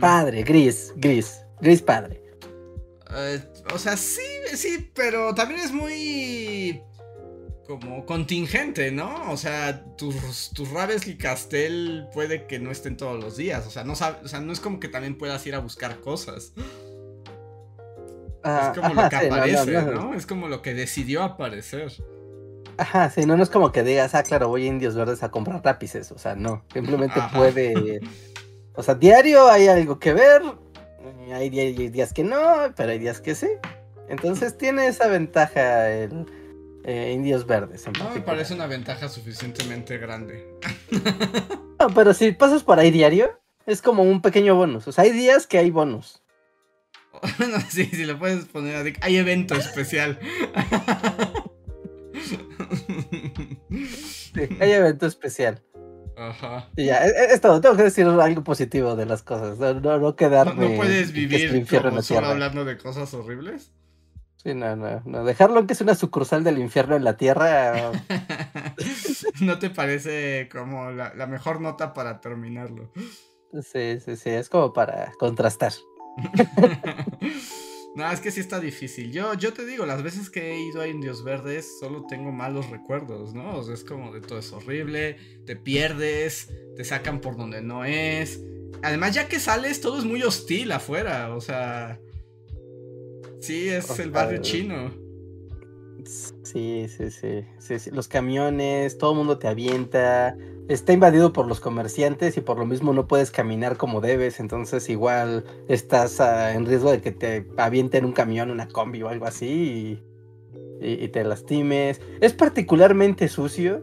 Padre, 0.00 0.44
gris, 0.44 0.92
gris, 0.96 1.42
gris 1.60 1.82
padre. 1.82 2.22
Eh, 3.10 3.40
o 3.74 3.78
sea, 3.78 3.96
sí, 3.96 4.22
sí, 4.54 4.90
pero 4.94 5.34
también 5.34 5.60
es 5.60 5.72
muy 5.72 6.80
como 7.66 8.06
contingente, 8.06 8.90
¿no? 8.90 9.30
O 9.30 9.36
sea, 9.36 9.84
tus, 9.96 10.50
tus 10.50 10.70
Rabes 10.70 11.06
y 11.06 11.16
Castel 11.16 12.08
puede 12.12 12.46
que 12.46 12.58
no 12.58 12.70
estén 12.70 12.96
todos 12.96 13.22
los 13.22 13.36
días. 13.36 13.66
O 13.66 13.70
sea, 13.70 13.84
no 13.84 13.94
sabe, 13.94 14.18
o 14.24 14.28
sea, 14.28 14.40
no 14.40 14.52
es 14.52 14.60
como 14.60 14.80
que 14.80 14.88
también 14.88 15.18
puedas 15.18 15.46
ir 15.46 15.54
a 15.54 15.58
buscar 15.58 16.00
cosas. 16.00 16.52
es 18.44 18.78
como 18.78 18.94
lo 18.94 19.08
que 19.08 19.16
aparece, 19.16 19.72
no, 19.72 20.14
Es 20.14 20.26
como 20.26 20.48
lo 20.48 20.62
que 20.62 20.74
decidió 20.74 21.22
aparecer. 21.22 21.92
Ajá, 22.78 23.08
sí, 23.10 23.24
no, 23.24 23.36
no 23.36 23.42
es 23.42 23.50
como 23.50 23.72
que 23.72 23.82
digas, 23.82 24.14
ah, 24.14 24.22
claro, 24.22 24.48
voy 24.48 24.64
a 24.64 24.66
Indios 24.66 24.94
Verdes 24.94 25.22
a 25.22 25.30
comprar 25.30 25.62
lápices. 25.64 26.12
O 26.12 26.18
sea, 26.18 26.34
no. 26.34 26.64
Simplemente 26.72 27.20
puede 27.34 28.00
o 28.76 28.82
sea, 28.82 28.94
diario 28.94 29.48
hay 29.50 29.68
algo 29.68 29.98
que 29.98 30.12
ver, 30.12 30.42
hay, 31.32 31.48
días 31.48 32.12
que 32.12 32.22
no, 32.22 32.44
pero 32.76 32.92
hay 32.92 32.98
días 32.98 33.20
que 33.20 33.34
sí. 33.34 33.48
Entonces 34.08 34.56
tiene 34.56 34.86
esa 34.86 35.08
ventaja 35.08 35.90
el 35.90 36.26
eh, 36.86 37.12
Indios 37.12 37.46
Verdes. 37.46 37.84
no 37.98 38.14
me 38.14 38.20
parece 38.20 38.54
una 38.54 38.68
ventaja 38.68 39.08
suficientemente 39.08 39.98
grande. 39.98 40.46
no, 41.80 41.88
pero 41.92 42.14
si 42.14 42.30
pasas 42.30 42.62
por 42.62 42.78
ahí 42.78 42.92
diario, 42.92 43.40
es 43.66 43.82
como 43.82 44.04
un 44.04 44.22
pequeño 44.22 44.54
bonus. 44.54 44.86
O 44.86 44.92
sea, 44.92 45.02
hay 45.02 45.10
días 45.10 45.48
que 45.48 45.58
hay 45.58 45.70
bonus. 45.70 46.22
no, 47.38 47.60
sí, 47.68 47.86
sí, 47.86 48.04
lo 48.04 48.20
puedes 48.20 48.44
poner 48.44 48.76
así. 48.76 48.92
Hay 49.00 49.16
evento 49.16 49.56
especial. 49.56 50.20
sí, 53.70 54.48
hay 54.60 54.70
evento 54.70 55.06
especial. 55.06 55.64
Ajá. 56.16 56.70
ya, 56.76 57.04
es, 57.04 57.40
todo. 57.40 57.60
Tengo 57.60 57.76
que 57.76 57.82
decir 57.82 58.06
algo 58.06 58.44
positivo 58.44 58.94
de 58.94 59.06
las 59.06 59.24
cosas. 59.24 59.58
No, 59.58 59.74
no, 59.74 59.98
no 59.98 60.14
quedarme. 60.14 60.68
¿No, 60.68 60.76
puedes 60.76 61.10
vivir 61.10 61.66
como 61.68 62.00
solo 62.00 62.28
hablando 62.28 62.64
de 62.64 62.78
cosas 62.78 63.12
horribles? 63.12 63.72
Sí, 64.46 64.54
no, 64.54 64.76
no, 64.76 65.02
no. 65.04 65.24
Dejarlo 65.24 65.66
que 65.66 65.72
es 65.72 65.80
una 65.80 65.96
sucursal 65.96 66.44
del 66.44 66.58
infierno 66.58 66.94
en 66.94 67.02
la 67.02 67.16
tierra. 67.16 67.90
¿No 69.40 69.58
te 69.58 69.70
parece 69.70 70.48
como 70.52 70.92
la, 70.92 71.12
la 71.14 71.26
mejor 71.26 71.60
nota 71.60 71.92
para 71.92 72.20
terminarlo? 72.20 72.92
Sí, 73.60 73.98
sí, 73.98 74.14
sí. 74.14 74.30
Es 74.30 74.48
como 74.48 74.72
para 74.72 75.12
contrastar. 75.18 75.72
No, 77.96 78.12
es 78.12 78.20
que 78.20 78.30
sí 78.30 78.40
está 78.40 78.60
difícil. 78.60 79.10
Yo, 79.10 79.32
yo 79.32 79.54
te 79.54 79.64
digo, 79.64 79.86
las 79.86 80.02
veces 80.02 80.28
que 80.28 80.50
he 80.52 80.60
ido 80.60 80.82
a 80.82 80.86
Indios 80.86 81.24
Verdes 81.24 81.78
solo 81.80 82.04
tengo 82.06 82.30
malos 82.30 82.68
recuerdos, 82.68 83.32
¿no? 83.32 83.56
O 83.56 83.62
sea, 83.62 83.72
es 83.72 83.84
como 83.84 84.12
de 84.12 84.20
todo 84.20 84.38
es 84.38 84.52
horrible, 84.52 85.16
te 85.46 85.56
pierdes, 85.56 86.50
te 86.76 86.84
sacan 86.84 87.22
por 87.22 87.38
donde 87.38 87.62
no 87.62 87.86
es. 87.86 88.38
Además, 88.82 89.14
ya 89.14 89.28
que 89.28 89.40
sales, 89.40 89.80
todo 89.80 89.98
es 89.98 90.04
muy 90.04 90.22
hostil 90.22 90.72
afuera, 90.72 91.34
o 91.34 91.40
sea... 91.40 91.98
Sí, 93.40 93.68
es 93.68 93.98
el 93.98 94.10
barrio 94.10 94.40
chino. 94.40 94.90
Sí, 96.42 96.86
sí, 96.88 97.10
sí, 97.10 97.44
sí, 97.58 97.78
sí. 97.78 97.90
Los 97.90 98.08
camiones, 98.08 98.98
todo 98.98 99.12
el 99.12 99.18
mundo 99.18 99.38
te 99.38 99.48
avienta 99.48 100.36
está 100.68 100.92
invadido 100.92 101.32
por 101.32 101.46
los 101.46 101.60
comerciantes 101.60 102.36
y 102.36 102.40
por 102.40 102.58
lo 102.58 102.66
mismo 102.66 102.92
no 102.92 103.06
puedes 103.06 103.30
caminar 103.30 103.76
como 103.76 104.00
debes, 104.00 104.40
entonces 104.40 104.88
igual 104.88 105.44
estás 105.68 106.20
ah, 106.20 106.54
en 106.54 106.66
riesgo 106.66 106.90
de 106.90 107.00
que 107.00 107.12
te 107.12 107.46
avienten 107.56 108.04
un 108.04 108.12
camión, 108.12 108.50
una 108.50 108.68
combi 108.68 109.02
o 109.02 109.08
algo 109.08 109.26
así 109.26 110.00
y, 110.80 111.08
te 111.08 111.24
lastimes. 111.24 112.00
Es 112.20 112.32
particularmente 112.32 113.28
sucio. 113.28 113.82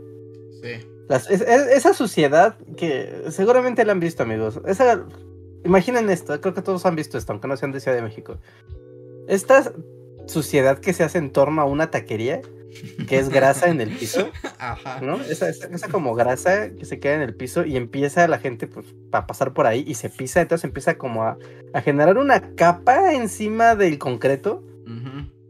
Sí. 0.62 0.88
esa 1.29 1.93
suciedad 1.93 2.57
que 2.77 3.25
seguramente 3.29 3.83
la 3.83 3.93
han 3.93 4.00
visto 4.00 4.24
amigos. 4.24 4.62
Esa, 4.65 5.05
imaginen 5.65 6.10
esto, 6.10 6.39
creo 6.39 6.53
que 6.53 6.62
todos 6.62 6.86
han 6.86 6.95
visto 6.95 7.17
esto, 7.17 7.31
aunque 7.31 7.48
no 7.48 7.57
sean 7.57 7.72
de 7.72 7.79
Ciudad 7.79 7.98
de 7.98 8.03
México. 8.03 8.38
Esta 9.27 9.72
suciedad 10.27 10.80
que 10.80 10.94
se 10.94 11.03
hace 11.03 11.18
en 11.18 11.32
torno 11.32 11.62
a 11.62 11.65
una 11.65 11.92
taquería 11.92 12.42
que 13.08 13.20
es 13.20 13.30
grasa 13.30 13.70
en 13.70 13.82
el 13.82 13.96
piso. 13.96 14.30
Ajá. 14.58 15.00
¿No? 15.01 15.22
Esa, 15.22 15.50
esa, 15.50 15.88
como 15.89 16.15
grasa 16.15 16.70
que 16.72 16.86
se 16.86 17.00
queda 17.00 17.15
en 17.15 17.22
el 17.22 17.36
piso 17.36 17.65
y 17.65 17.77
empieza 17.77 18.27
la 18.27 18.39
gente 18.39 18.68
pues 18.68 18.86
a 19.12 19.27
pasar 19.27 19.53
por 19.53 19.68
ahí 19.68 19.84
y 19.88 19.96
se 19.96 20.10
pisa, 20.10 20.42
entonces 20.42 20.65
empieza 20.65 20.98
como 20.98 21.24
a, 21.24 21.38
generar 21.84 22.18
una 22.18 22.56
capa 22.56 23.13
encima 23.13 23.75
del 23.75 23.98
concreto. 23.98 24.63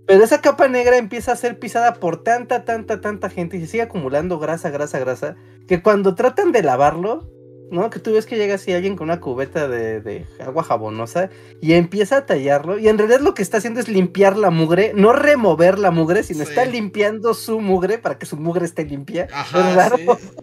Pero 0.06 0.22
esa 0.22 0.42
capa 0.42 0.68
negra 0.68 0.98
empieza 0.98 1.32
a 1.32 1.38
ser 1.38 1.60
pisada 1.60 1.94
por 1.96 2.24
tanta, 2.24 2.66
tanta, 2.66 3.00
tanta 3.00 3.30
gente 3.30 3.56
y 3.56 3.62
se 3.62 3.68
sigue 3.68 3.84
acumulando 3.84 4.38
grasa, 4.38 4.70
grasa, 4.70 5.00
grasa, 5.00 5.38
que 5.66 5.82
cuando 5.82 6.14
tratan 6.14 6.52
de 6.52 6.62
lavarlo, 6.62 7.26
¿no? 7.74 7.90
Que 7.90 8.00
tú 8.00 8.14
ves 8.14 8.26
que 8.26 8.38
llega 8.38 8.56
así 8.56 8.72
alguien 8.72 8.96
con 8.96 9.06
una 9.06 9.20
cubeta 9.20 9.68
de, 9.68 10.26
agua 10.40 10.64
jabonosa 10.64 11.30
y 11.60 11.74
empieza 11.74 12.18
a 12.18 12.26
tallarlo. 12.26 12.78
Y 12.78 12.88
en 12.88 12.98
realidad 12.98 13.20
lo 13.20 13.34
que 13.34 13.42
está 13.42 13.58
haciendo 13.58 13.80
es 13.80 13.88
limpiar 13.88 14.38
la 14.38 14.52
mugre, 14.52 14.94
no 14.96 15.12
remover 15.12 15.80
la 15.80 15.92
mugre, 15.92 16.24
sino 16.24 16.44
está 16.44 16.66
limpiando 16.66 17.34
su 17.34 17.60
mugre 17.60 17.98
para 17.98 18.18
que 18.18 18.26
su 18.26 18.38
mugre 18.38 18.66
esté 18.66 18.86
limpia. 18.86 19.28
Ajá, 19.34 19.92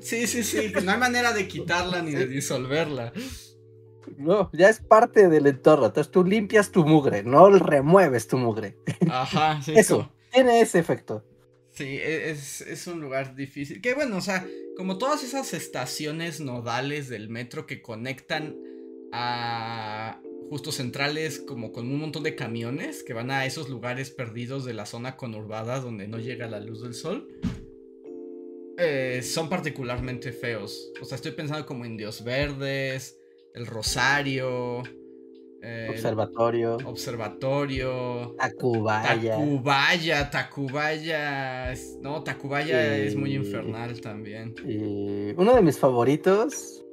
sí. 0.03 0.27
sí, 0.27 0.43
sí, 0.43 0.73
No 0.85 0.93
hay 0.93 0.99
manera 0.99 1.33
de 1.33 1.47
quitarla 1.47 2.03
ni 2.03 2.13
de 2.13 2.27
disolverla. 2.27 3.13
No, 4.17 4.51
ya 4.53 4.69
es 4.69 4.81
parte 4.81 5.29
del 5.29 5.47
entorno. 5.47 5.87
Entonces 5.87 6.11
tú 6.11 6.25
limpias 6.25 6.73
tu 6.73 6.85
mugre, 6.85 7.23
no 7.23 7.49
remueves 7.51 8.27
tu 8.27 8.37
mugre. 8.39 8.77
Ajá, 9.09 9.63
sí. 9.63 9.73
Eso, 9.77 10.11
tiene 10.33 10.61
ese 10.61 10.79
efecto. 10.81 11.25
Sí, 11.73 11.85
e, 11.85 12.31
es, 12.31 12.61
es, 12.63 12.87
un 12.87 13.01
lugar 13.01 13.35
difícil. 13.37 13.81
Que 13.81 13.95
bueno, 13.95 14.17
o 14.17 14.21
sea, 14.21 14.47
como 14.77 14.99
todas 14.99 15.25
esas 15.25 15.55
estaciones 15.55 16.41
nodales 16.41 17.09
del 17.09 17.29
metro 17.29 17.67
que 17.67 17.83
conectan 17.83 18.57
a 19.13 20.21
justo 20.49 20.73
centrales 20.73 21.39
como 21.39 21.71
con 21.71 21.87
un 21.87 22.01
montón 22.01 22.25
de 22.25 22.35
camiones 22.35 23.05
que 23.05 23.13
van 23.13 23.31
a 23.31 23.47
esos 23.47 23.69
lugares 23.69 24.11
perdidos 24.11 24.65
de 24.65 24.75
la 24.75 24.85
zona 24.85 25.17
conurbada 25.17 25.79
donde 25.81 26.09
no 26.09 26.19
llega 26.19 26.49
la 26.49 26.59
luz 26.59 26.83
del 26.83 26.95
sol. 26.95 27.29
Eh, 28.77 29.23
son 29.23 29.49
particularmente 29.49 30.33
feos. 30.33 30.91
O 31.01 31.05
sea, 31.05 31.17
estoy 31.17 31.33
pensando 31.33 31.67
como 31.67 31.85
Indios 31.85 32.25
Verdes, 32.25 33.17
el 33.55 33.67
Rosario, 33.67 34.83
observatorio. 35.91 36.77
Observatorio. 36.85 38.35
Tacubaya. 38.39 39.37
Tacubaya, 39.37 40.31
Tacubaya. 40.31 41.75
No, 42.01 42.23
Tacubaya 42.23 42.97
es 42.97 43.15
muy 43.15 43.35
infernal 43.35 44.01
también. 44.01 44.55
Y 44.67 45.33
uno 45.37 45.55
de 45.55 45.63
mis 45.63 45.79
favoritos. 45.79 46.85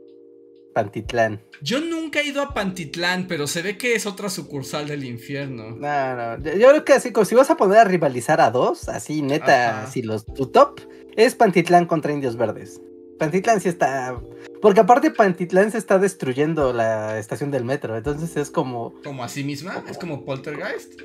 Pantitlán. 0.77 1.41
Yo 1.59 1.81
nunca 1.81 2.21
he 2.21 2.27
ido 2.27 2.39
a 2.39 2.53
Pantitlán, 2.53 3.25
pero 3.27 3.47
se 3.47 3.63
ve 3.63 3.79
que 3.79 3.95
es 3.95 4.05
otra 4.05 4.29
sucursal 4.29 4.87
del 4.87 5.05
infierno. 5.05 5.71
No, 5.71 6.37
no. 6.37 6.37
Yo, 6.37 6.69
creo 6.69 6.85
que 6.85 6.93
así, 6.93 7.11
como 7.11 7.25
si 7.25 7.33
vas 7.33 7.49
a 7.49 7.57
poner 7.57 7.79
a 7.79 7.83
rivalizar 7.83 8.39
a 8.41 8.51
dos, 8.51 8.87
así 8.87 9.23
neta, 9.23 9.87
si 9.87 10.03
los 10.03 10.23
tu 10.23 10.45
top 10.45 10.79
es 11.15 11.33
Pantitlán 11.33 11.87
contra 11.87 12.13
Indios 12.13 12.37
Verdes. 12.37 12.79
Pantitlán 13.17 13.59
sí 13.59 13.69
está. 13.69 14.21
Porque 14.61 14.79
aparte 14.79 15.11
Pantitlán 15.11 15.71
se 15.71 15.77
está 15.77 15.99
destruyendo 15.99 16.73
la 16.73 17.19
estación 17.19 17.51
del 17.51 17.65
metro. 17.65 17.95
Entonces 17.95 18.35
es 18.37 18.51
como. 18.51 18.93
¿Como 19.03 19.23
a 19.23 19.29
sí 19.29 19.43
misma? 19.43 19.83
¿Es 19.89 19.97
como 19.97 20.25
Poltergeist? 20.25 21.01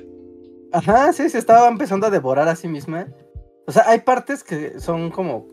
Ajá, 0.71 1.13
sí, 1.13 1.29
se 1.29 1.37
estaba 1.37 1.67
empezando 1.67 2.07
a 2.07 2.09
devorar 2.09 2.47
a 2.47 2.55
sí 2.55 2.67
misma. 2.67 3.07
O 3.67 3.71
sea, 3.71 3.83
hay 3.87 4.01
partes 4.01 4.43
que 4.43 4.79
son 4.79 5.11
como 5.11 5.47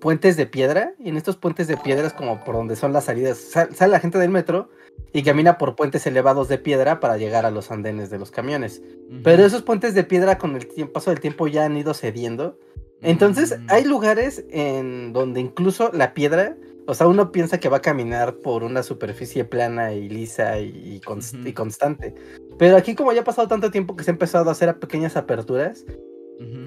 puentes 0.00 0.36
de 0.36 0.46
piedra. 0.46 0.94
Y 0.98 1.08
en 1.08 1.16
estos 1.16 1.36
puentes 1.36 1.68
de 1.68 1.76
piedra 1.76 2.06
es 2.06 2.12
como 2.12 2.42
por 2.44 2.56
donde 2.56 2.76
son 2.76 2.92
las 2.92 3.04
salidas. 3.04 3.38
sale 3.38 3.92
la 3.92 4.00
gente 4.00 4.18
del 4.18 4.30
metro 4.30 4.70
y 5.12 5.22
camina 5.22 5.58
por 5.58 5.76
puentes 5.76 6.06
elevados 6.06 6.48
de 6.48 6.58
piedra 6.58 7.00
para 7.00 7.16
llegar 7.16 7.46
a 7.46 7.50
los 7.50 7.70
andenes 7.70 8.10
de 8.10 8.18
los 8.18 8.30
camiones. 8.30 8.82
Pero 9.22 9.44
esos 9.44 9.62
puentes 9.62 9.94
de 9.94 10.04
piedra 10.04 10.38
con 10.38 10.56
el 10.56 10.66
paso 10.90 11.10
del 11.10 11.20
tiempo 11.20 11.46
ya 11.46 11.64
han 11.64 11.76
ido 11.76 11.94
cediendo. 11.94 12.58
Entonces, 13.00 13.58
mm. 13.58 13.66
hay 13.68 13.84
lugares 13.84 14.44
en 14.50 15.12
donde 15.12 15.40
incluso 15.40 15.90
la 15.92 16.14
piedra, 16.14 16.56
o 16.88 16.94
sea, 16.94 17.06
uno 17.06 17.30
piensa 17.32 17.60
que 17.60 17.68
va 17.68 17.76
a 17.76 17.82
caminar 17.82 18.36
por 18.36 18.64
una 18.64 18.82
superficie 18.82 19.44
plana 19.44 19.92
y 19.92 20.08
lisa 20.08 20.58
y, 20.58 21.02
constante. 21.02 22.14
Pero 22.58 22.78
aquí, 22.78 22.94
como 22.94 23.12
ya 23.12 23.20
ha 23.20 23.24
pasado 23.24 23.46
tanto 23.46 23.70
tiempo 23.70 23.94
que 23.94 24.04
se 24.04 24.10
ha 24.10 24.14
empezado 24.14 24.48
a 24.48 24.52
hacer 24.52 24.78
pequeñas 24.78 25.14
aperturas, 25.14 25.84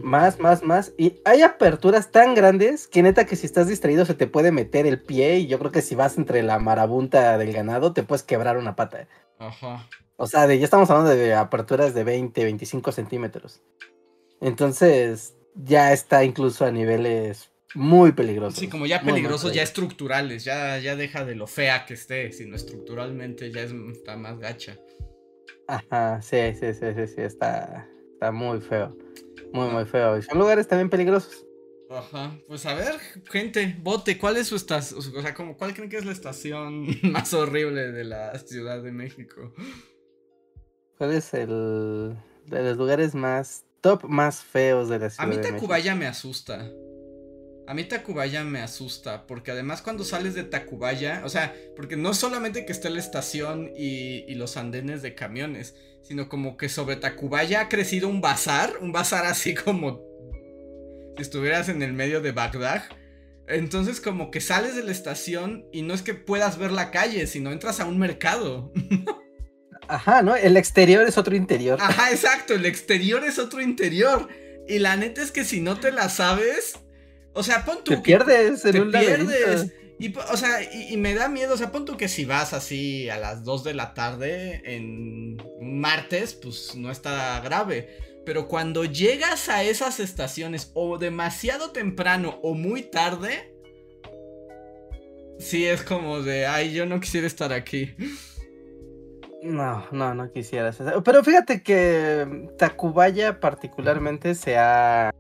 más, 0.04 0.40
más, 0.40 0.62
más. 0.62 0.94
Y 0.96 1.20
hay 1.26 1.42
aperturas 1.42 2.12
tan 2.12 2.36
grandes 2.36 2.88
que 2.88 3.02
neta 3.02 3.26
que 3.26 3.36
si 3.36 3.48
estás 3.48 3.68
distraído 3.68 4.06
se 4.06 4.14
te 4.14 4.28
puede 4.28 4.52
meter 4.52 4.86
el 4.86 5.02
pie 5.02 5.40
y 5.40 5.48
yo 5.48 5.58
creo 5.58 5.72
que 5.72 5.82
si 5.82 5.96
vas 5.96 6.16
entre 6.20 6.44
la 6.44 6.60
marabunta 6.60 7.36
del 7.40 7.52
ganado 7.52 7.92
te 7.92 8.04
puedes 8.04 8.22
quebrar 8.22 8.58
una 8.58 8.76
pata. 8.76 9.08
Ajá. 9.40 9.88
O 10.18 10.28
sea, 10.28 10.46
de, 10.46 10.60
ya 10.60 10.66
estamos 10.66 10.88
hablando 10.92 11.16
de 11.16 11.34
aperturas 11.34 11.96
de 11.96 12.04
20, 12.04 12.44
25 12.44 12.92
centímetros. 12.92 13.64
Entonces, 14.40 15.36
ya 15.56 15.94
está 15.94 16.24
incluso 16.24 16.64
a 16.64 16.70
niveles 16.70 17.51
muy 17.76 18.12
peligrosos. 18.12 18.60
Sí, 18.60 18.68
como 18.68 18.86
ya 18.86 19.02
peligrosos, 19.02 19.54
ya 19.54 19.64
estructurales, 19.64 20.44
ya, 20.44 20.78
ya 20.80 20.96
deja 20.96 21.26
de 21.26 21.36
lo 21.36 21.48
fea 21.48 21.86
que 21.86 21.94
esté, 21.94 22.32
sino 22.32 22.56
estructuralmente 22.56 23.52
ya 23.52 23.62
está 23.62 24.18
más 24.18 24.40
gacha. 24.40 24.78
Ajá, 25.68 26.22
sí, 26.22 26.38
sí, 26.60 26.74
sí, 26.74 26.88
sí, 26.96 27.08
sí, 27.08 27.22
está, 27.22 27.88
está 28.14 28.32
muy 28.32 28.62
feo. 28.62 28.98
Muy, 29.54 29.70
muy 29.70 29.86
feo. 29.86 30.18
Y 30.18 30.22
son 30.22 30.38
lugares 30.38 30.68
también 30.68 30.90
peligrosos. 30.90 31.46
Ajá, 31.90 32.38
pues 32.48 32.66
a 32.66 32.74
ver, 32.74 32.98
gente, 33.30 33.76
vote, 33.82 34.18
¿cuál 34.18 34.38
es 34.38 34.48
su 34.48 34.56
estación? 34.56 35.00
O 35.00 35.22
sea, 35.22 35.34
como, 35.34 35.58
¿cuál 35.58 35.74
creen 35.74 35.90
que 35.90 35.98
es 35.98 36.06
la 36.06 36.14
estación 36.14 36.88
más 37.12 37.34
horrible 37.34 37.92
de 37.92 38.04
la 38.06 38.38
Ciudad 38.40 38.82
de 38.82 38.92
México? 38.92 39.54
¿Cuál 40.98 41.14
es 41.14 41.34
el 41.34 42.16
de 42.46 42.64
los 42.64 42.78
lugares 42.78 43.16
más 43.16 43.66
top 43.82 44.04
más 44.06 44.42
feos 44.42 44.90
de 44.90 45.00
la 45.00 45.10
ciudad. 45.10 45.26
A 45.26 45.36
mí 45.36 45.42
Tacubaya 45.42 45.96
me 45.96 46.08
asusta. 46.08 46.72
A 47.72 47.74
mí 47.74 47.86
Tacubaya 47.86 48.44
me 48.44 48.60
asusta, 48.60 49.26
porque 49.28 49.52
además 49.52 49.82
cuando 49.82 50.04
sales 50.04 50.34
de 50.34 50.44
Tacubaya, 50.44 51.22
o 51.24 51.30
sea, 51.30 51.56
porque 51.78 51.96
no 51.96 52.14
solamente 52.14 52.66
que 52.66 52.74
esté 52.74 52.90
la 52.90 53.00
estación 53.00 53.72
y, 53.78 54.36
los 54.36 54.58
andenes 54.58 55.02
de 55.02 55.16
camiones, 55.16 55.74
sino 56.04 56.28
como 56.28 56.58
que 56.58 56.68
sobre 56.68 56.98
Tacubaya 56.98 57.62
ha 57.62 57.70
crecido 57.70 58.10
un 58.10 58.20
bazar, 58.20 58.74
un 58.82 58.92
bazar 58.92 59.26
así 59.26 59.56
como 59.56 60.02
si 61.16 61.22
estuvieras 61.22 61.70
en 61.70 61.82
el 61.82 61.94
medio 61.94 62.20
de 62.20 62.34
Bagdad. 62.34 62.84
Entonces 63.48 64.02
como 64.02 64.32
que 64.32 64.42
sales 64.42 64.76
de 64.76 64.84
la 64.84 64.92
estación 64.92 65.66
y 65.72 65.84
no 65.84 65.94
es 65.94 66.02
que 66.02 66.14
puedas 66.14 66.58
ver 66.58 66.74
la 66.74 66.92
calle, 66.92 67.26
sino 67.26 67.54
entras 67.54 67.80
a 67.80 67.86
un 67.86 67.98
mercado. 67.98 68.74
Ajá, 69.88 70.22
¿no? 70.24 70.36
El 70.36 70.58
exterior 70.58 71.08
es 71.08 71.18
otro 71.18 71.38
interior. 71.38 71.80
Ajá, 71.82 72.12
exacto, 72.12 72.54
el 72.54 72.66
exterior 72.66 73.24
es 73.24 73.40
otro 73.40 73.62
interior. 73.62 74.28
Y 74.68 74.80
la 74.80 74.98
neta 74.98 75.22
es 75.22 75.32
que 75.32 75.46
si 75.46 75.62
no 75.62 75.80
te 75.80 75.94
la 75.94 76.10
sabes, 76.10 76.78
o 77.34 77.44
sea, 77.44 77.66
pon 77.66 77.78
tú. 77.84 77.92
Te 77.92 77.98
pierdes 77.98 78.66
en 78.66 78.92
te 78.92 79.00
pierdes. 79.00 79.74
Y, 80.00 80.16
o 80.18 80.38
sea, 80.38 80.62
y, 80.64 80.98
me 80.98 81.14
da 81.14 81.30
miedo, 81.30 81.54
o 81.54 81.58
sea, 81.58 81.72
pon 81.72 81.86
tú 81.86 81.96
que 81.96 82.08
si 82.08 82.26
vas 82.26 82.54
así 82.54 83.08
a 83.10 83.18
las 83.18 83.44
2 83.44 83.64
de 83.64 83.74
la 83.76 83.94
tarde 83.94 84.62
en 84.66 85.40
un 85.60 85.80
martes, 85.80 86.34
pues 86.34 86.76
no 86.76 86.90
está 86.90 87.40
grave. 87.42 87.88
Pero 88.26 88.48
cuando 88.48 88.84
llegas 88.84 89.48
a 89.48 89.64
esas 89.64 90.00
estaciones 90.00 90.72
o 90.74 90.98
demasiado 90.98 91.72
temprano 91.72 92.40
o 92.42 92.56
muy 92.56 92.82
tarde, 92.82 93.54
sí 95.38 95.68
es 95.68 95.84
como 95.84 96.22
de, 96.22 96.48
ay, 96.48 96.74
yo 96.74 96.86
no 96.86 97.00
quisiera 97.00 97.28
estar 97.28 97.54
aquí. 97.54 97.94
No, 99.44 99.86
no, 99.92 100.14
no 100.14 100.32
quisieras. 100.32 100.78
Pero 101.04 101.24
fíjate 101.24 101.64
que 101.64 102.48
Tacubaya 102.58 103.40
particularmente 103.40 104.36
se 104.36 104.58
ha, 104.58 105.12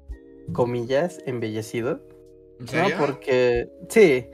comillas, 0.54 1.19
embellecido. 1.25 2.01
¿En 2.60 2.67
serio? 2.67 2.95
¿no? 2.97 3.06
Porque, 3.06 3.69
sí, 3.89 4.27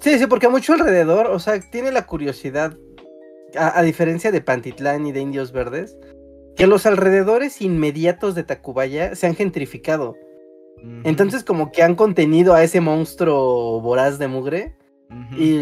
sí, 0.00 0.18
sí, 0.18 0.26
porque 0.26 0.48
mucho 0.48 0.74
alrededor, 0.74 1.26
o 1.28 1.38
sea, 1.38 1.60
tiene 1.70 1.92
la 1.92 2.06
curiosidad, 2.06 2.76
a, 3.56 3.82
diferencia 3.82 4.30
de 4.30 4.40
Pantitlán 4.40 5.06
y 5.06 5.12
de 5.12 5.20
Indios 5.20 5.52
Verdes, 5.52 5.96
que 6.56 6.66
los 6.66 6.86
alrededores 6.86 7.60
inmediatos 7.60 8.34
de 8.34 8.44
Tacubaya 8.44 9.14
se 9.14 9.26
han 9.26 9.34
gentrificado. 9.34 10.16
Entonces 11.04 11.44
como 11.44 11.70
que 11.70 11.84
han 11.84 11.94
contenido 11.94 12.54
a 12.54 12.64
ese 12.64 12.80
monstruo 12.80 13.80
voraz 13.80 14.18
de 14.18 14.26
mugre 14.26 14.74
y 15.36 15.60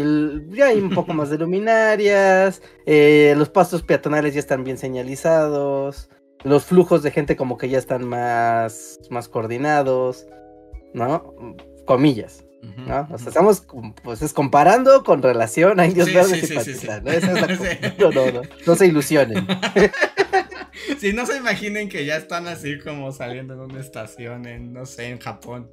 ya 0.55 0.67
hay 0.67 0.79
un 0.79 0.89
poco 0.89 1.13
más 1.13 1.29
de 1.29 1.37
luminarias, 1.37 2.61
eh, 2.85 3.33
los 3.37 3.49
pasos 3.49 3.83
peatonales 3.83 4.33
ya 4.33 4.39
están 4.39 4.63
bien 4.63 4.77
señalizados, 4.77 6.09
los 6.43 6.65
flujos 6.65 7.03
de 7.03 7.11
gente 7.11 7.35
como 7.35 7.57
que 7.57 7.69
ya 7.69 7.77
están 7.77 8.07
más, 8.07 8.99
más 9.09 9.27
coordinados, 9.27 10.27
¿no? 10.93 11.33
Comillas. 11.85 12.45
¿no? 12.77 13.07
O 13.11 13.17
sea, 13.17 13.29
estamos 13.29 13.65
pues 14.03 14.21
es 14.21 14.33
comparando 14.33 15.03
con 15.03 15.23
relación 15.23 15.79
a 15.79 15.87
Indios 15.87 16.13
Verdes 16.13 16.49
y 16.49 16.53
Pakistán, 16.53 17.03
¿no? 17.03 17.11
Esa 17.11 17.31
es 17.31 17.41
la 17.41 17.95
no, 17.99 18.11
no, 18.11 18.31
no, 18.31 18.41
no 18.65 18.75
se 18.75 18.87
ilusionen. 18.87 19.47
Sí, 20.99 21.13
no 21.13 21.25
se 21.25 21.37
imaginen 21.37 21.89
que 21.89 22.05
ya 22.05 22.15
están 22.15 22.47
así 22.47 22.77
como 22.79 23.11
saliendo 23.11 23.55
de 23.55 23.65
una 23.65 23.79
estación 23.79 24.45
en, 24.45 24.73
no 24.73 24.85
sé, 24.85 25.09
en 25.09 25.19
Japón. 25.19 25.71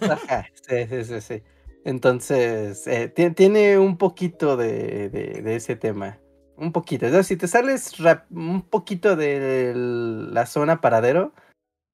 Ajá, 0.00 0.48
sí, 0.66 0.86
sí, 0.88 1.04
sí, 1.04 1.20
sí. 1.20 1.42
Entonces, 1.84 2.86
eh, 2.86 3.08
tiene 3.08 3.78
un 3.78 3.98
poquito 3.98 4.56
de, 4.56 5.42
ese 5.54 5.76
tema. 5.76 6.18
Un 6.56 6.72
poquito. 6.72 7.06
Entonces, 7.06 7.26
si 7.26 7.36
te 7.36 7.48
sales 7.48 7.92
un 8.30 8.62
poquito 8.62 9.16
de 9.16 9.72
la 9.74 10.46
zona 10.46 10.80
paradero, 10.80 11.32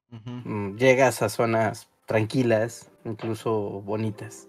mm, 0.09 0.75
llegas 0.75 1.21
a 1.21 1.29
zonas 1.29 1.89
tranquilas, 2.05 2.91
incluso 3.05 3.81
bonitas. 3.81 4.47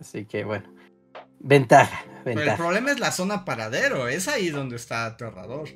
Así 0.00 0.26
que 0.26 0.44
bueno. 0.44 0.68
Ventaja, 1.38 2.04
ventaja. 2.24 2.24
Pero 2.24 2.50
el 2.50 2.56
problema 2.56 2.90
es 2.90 3.00
la 3.00 3.12
zona 3.12 3.44
paradero, 3.44 4.08
es 4.08 4.28
ahí 4.28 4.50
donde 4.50 4.76
está 4.76 5.06
aterrador. 5.06 5.68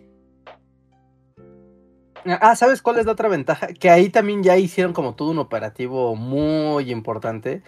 Ah, 2.24 2.54
¿sabes 2.54 2.82
cuál 2.82 2.98
es 2.98 3.06
la 3.06 3.12
otra 3.12 3.28
ventaja? 3.28 3.68
Que 3.68 3.88
ahí 3.88 4.10
también 4.10 4.42
ya 4.42 4.56
hicieron 4.56 4.92
como 4.92 5.14
todo 5.14 5.30
un 5.30 5.38
operativo 5.38 6.16
muy 6.16 6.90
importante 6.90 7.62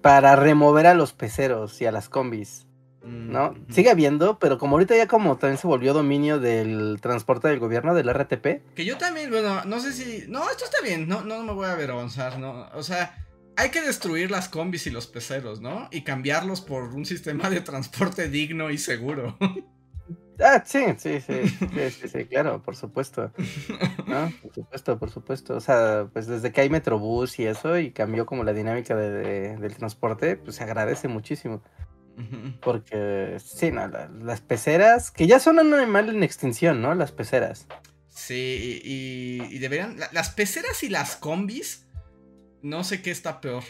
para 0.00 0.36
remover 0.36 0.86
a 0.86 0.94
los 0.94 1.12
peceros 1.12 1.80
y 1.80 1.86
a 1.86 1.92
las 1.92 2.08
combis. 2.08 2.66
¿No? 3.04 3.50
Mm, 3.50 3.72
Sigue 3.72 3.90
habiendo, 3.90 4.38
pero 4.38 4.58
como 4.58 4.76
ahorita 4.76 4.96
ya 4.96 5.06
como 5.06 5.36
también 5.36 5.58
se 5.58 5.66
volvió 5.66 5.92
dominio 5.92 6.38
del 6.38 6.98
transporte 7.00 7.48
del 7.48 7.58
gobierno, 7.58 7.94
del 7.94 8.08
RTP. 8.08 8.74
Que 8.74 8.84
yo 8.84 8.96
también, 8.96 9.30
bueno, 9.30 9.64
no 9.64 9.80
sé 9.80 9.92
si. 9.92 10.24
No, 10.28 10.48
esto 10.50 10.64
está 10.64 10.78
bien, 10.82 11.08
no, 11.08 11.22
no 11.22 11.42
me 11.42 11.52
voy 11.52 11.66
a 11.66 11.72
avergonzar, 11.72 12.38
¿no? 12.38 12.68
O 12.74 12.82
sea, 12.82 13.24
hay 13.56 13.70
que 13.70 13.82
destruir 13.82 14.30
las 14.30 14.48
combis 14.48 14.86
y 14.86 14.90
los 14.90 15.06
peceros, 15.06 15.60
¿no? 15.60 15.88
Y 15.90 16.02
cambiarlos 16.02 16.60
por 16.60 16.94
un 16.94 17.04
sistema 17.04 17.50
de 17.50 17.60
transporte 17.60 18.28
digno 18.28 18.70
y 18.70 18.78
seguro. 18.78 19.36
Ah, 20.40 20.62
sí, 20.66 20.84
sí, 20.98 21.20
sí, 21.20 21.48
sí, 21.48 22.08
sí, 22.08 22.24
claro, 22.24 22.60
por 22.60 22.74
supuesto. 22.74 23.30
Por 24.42 24.52
supuesto, 24.52 24.98
por 24.98 25.10
supuesto. 25.10 25.54
O 25.54 25.60
sea, 25.60 26.08
pues 26.12 26.26
desde 26.26 26.50
que 26.50 26.60
hay 26.60 26.70
Metrobús 26.70 27.38
y 27.38 27.46
eso, 27.46 27.78
y 27.78 27.92
cambió 27.92 28.26
como 28.26 28.42
la 28.42 28.52
dinámica 28.52 28.96
de, 28.96 29.56
del 29.56 29.76
transporte, 29.76 30.36
pues 30.36 30.56
se 30.56 30.64
agradece 30.64 31.06
muchísimo. 31.06 31.62
Porque, 32.60 33.38
sí, 33.44 33.70
no, 33.70 33.88
las 33.88 34.40
peceras, 34.40 35.10
que 35.10 35.26
ya 35.26 35.40
son 35.40 35.58
un 35.58 35.74
animal 35.74 36.08
en 36.08 36.22
extinción, 36.22 36.80
¿no? 36.80 36.94
Las 36.94 37.12
peceras. 37.12 37.66
Sí, 38.08 38.80
y, 38.84 39.58
deberían. 39.58 39.98
las 40.12 40.30
peceras 40.30 40.82
y 40.82 40.88
las 40.88 41.16
combis, 41.16 41.86
no 42.62 42.84
sé 42.84 43.02
qué 43.02 43.10
está 43.10 43.40
peor. 43.40 43.64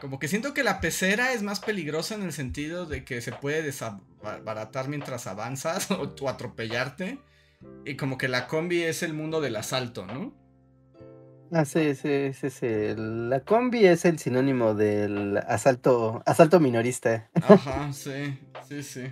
Como 0.00 0.18
que 0.18 0.28
siento 0.28 0.54
que 0.54 0.64
la 0.64 0.80
pecera 0.80 1.32
es 1.32 1.42
más 1.42 1.60
peligrosa 1.60 2.14
en 2.14 2.22
el 2.22 2.32
sentido 2.32 2.86
de 2.86 3.04
que 3.04 3.20
se 3.20 3.32
puede 3.32 3.62
desbaratar 3.62 4.88
mientras 4.88 5.26
avanzas 5.26 5.90
o, 5.90 6.28
atropellarte. 6.28 7.18
Y 7.84 7.96
como 7.96 8.16
que 8.16 8.28
la 8.28 8.46
combi 8.46 8.82
es 8.82 9.02
el 9.02 9.12
mundo 9.12 9.42
del 9.42 9.56
asalto, 9.56 10.06
¿no? 10.06 10.32
Ah, 11.52 11.64
sí, 11.64 11.94
sí, 11.96 12.32
sí, 12.32 12.50
sí. 12.50 12.94
La 12.96 13.40
combi 13.40 13.86
es 13.86 14.04
el 14.04 14.18
sinónimo 14.18 14.74
del 14.74 15.38
asalto, 15.38 16.22
asalto 16.24 16.60
minorista. 16.60 17.28
Ajá, 17.42 17.92
sí, 17.92 18.38
sí, 18.68 18.82
sí. 18.82 19.02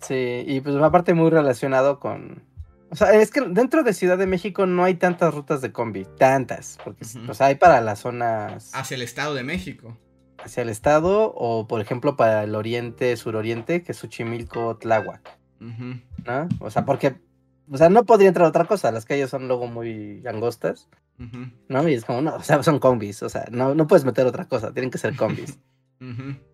Sí, 0.00 0.44
y 0.46 0.60
pues 0.60 0.76
aparte 0.76 1.14
muy 1.14 1.30
relacionado 1.30 2.00
con... 2.00 2.42
O 2.90 2.96
sea, 2.96 3.12
es 3.12 3.30
que 3.30 3.42
dentro 3.42 3.82
de 3.82 3.92
Ciudad 3.92 4.16
de 4.16 4.26
México 4.26 4.64
no 4.64 4.84
hay 4.84 4.94
tantas 4.94 5.34
rutas 5.34 5.60
de 5.60 5.72
combi, 5.72 6.06
tantas, 6.16 6.78
porque 6.82 7.04
uh 7.04 7.32
hay 7.40 7.56
para 7.56 7.82
las 7.82 7.98
zonas... 7.98 8.70
Hacia 8.72 8.94
el 8.94 9.02
Estado 9.02 9.34
de 9.34 9.42
México. 9.42 9.98
Hacia 10.38 10.62
el 10.62 10.70
Estado 10.70 11.34
o, 11.34 11.66
por 11.66 11.82
ejemplo, 11.82 12.16
para 12.16 12.44
el 12.44 12.54
oriente, 12.54 13.14
suroriente, 13.18 13.82
que 13.82 13.92
es 13.92 13.98
Xochimilco, 13.98 14.78
Tláhuac. 14.78 15.38
¿No? 15.60 16.48
O 16.60 16.70
sea, 16.70 16.86
porque... 16.86 17.16
O 17.70 17.76
sea, 17.76 17.88
no 17.88 18.04
podría 18.04 18.28
entrar 18.28 18.46
otra 18.46 18.64
cosa, 18.64 18.92
las 18.92 19.04
calles 19.04 19.30
son 19.30 19.48
luego 19.48 19.66
muy 19.66 20.22
angostas. 20.26 20.88
¿No? 21.68 21.88
Y 21.88 21.94
es 21.94 22.04
como, 22.04 22.22
no, 22.22 22.36
o 22.36 22.42
sea, 22.42 22.62
son 22.62 22.78
combis, 22.78 23.22
o 23.22 23.28
sea, 23.28 23.46
no, 23.50 23.74
no 23.74 23.86
puedes 23.86 24.04
meter 24.04 24.24
otra 24.26 24.46
cosa, 24.46 24.72
tienen 24.72 24.90
que 24.90 24.98
ser 24.98 25.16
combis. 25.16 25.58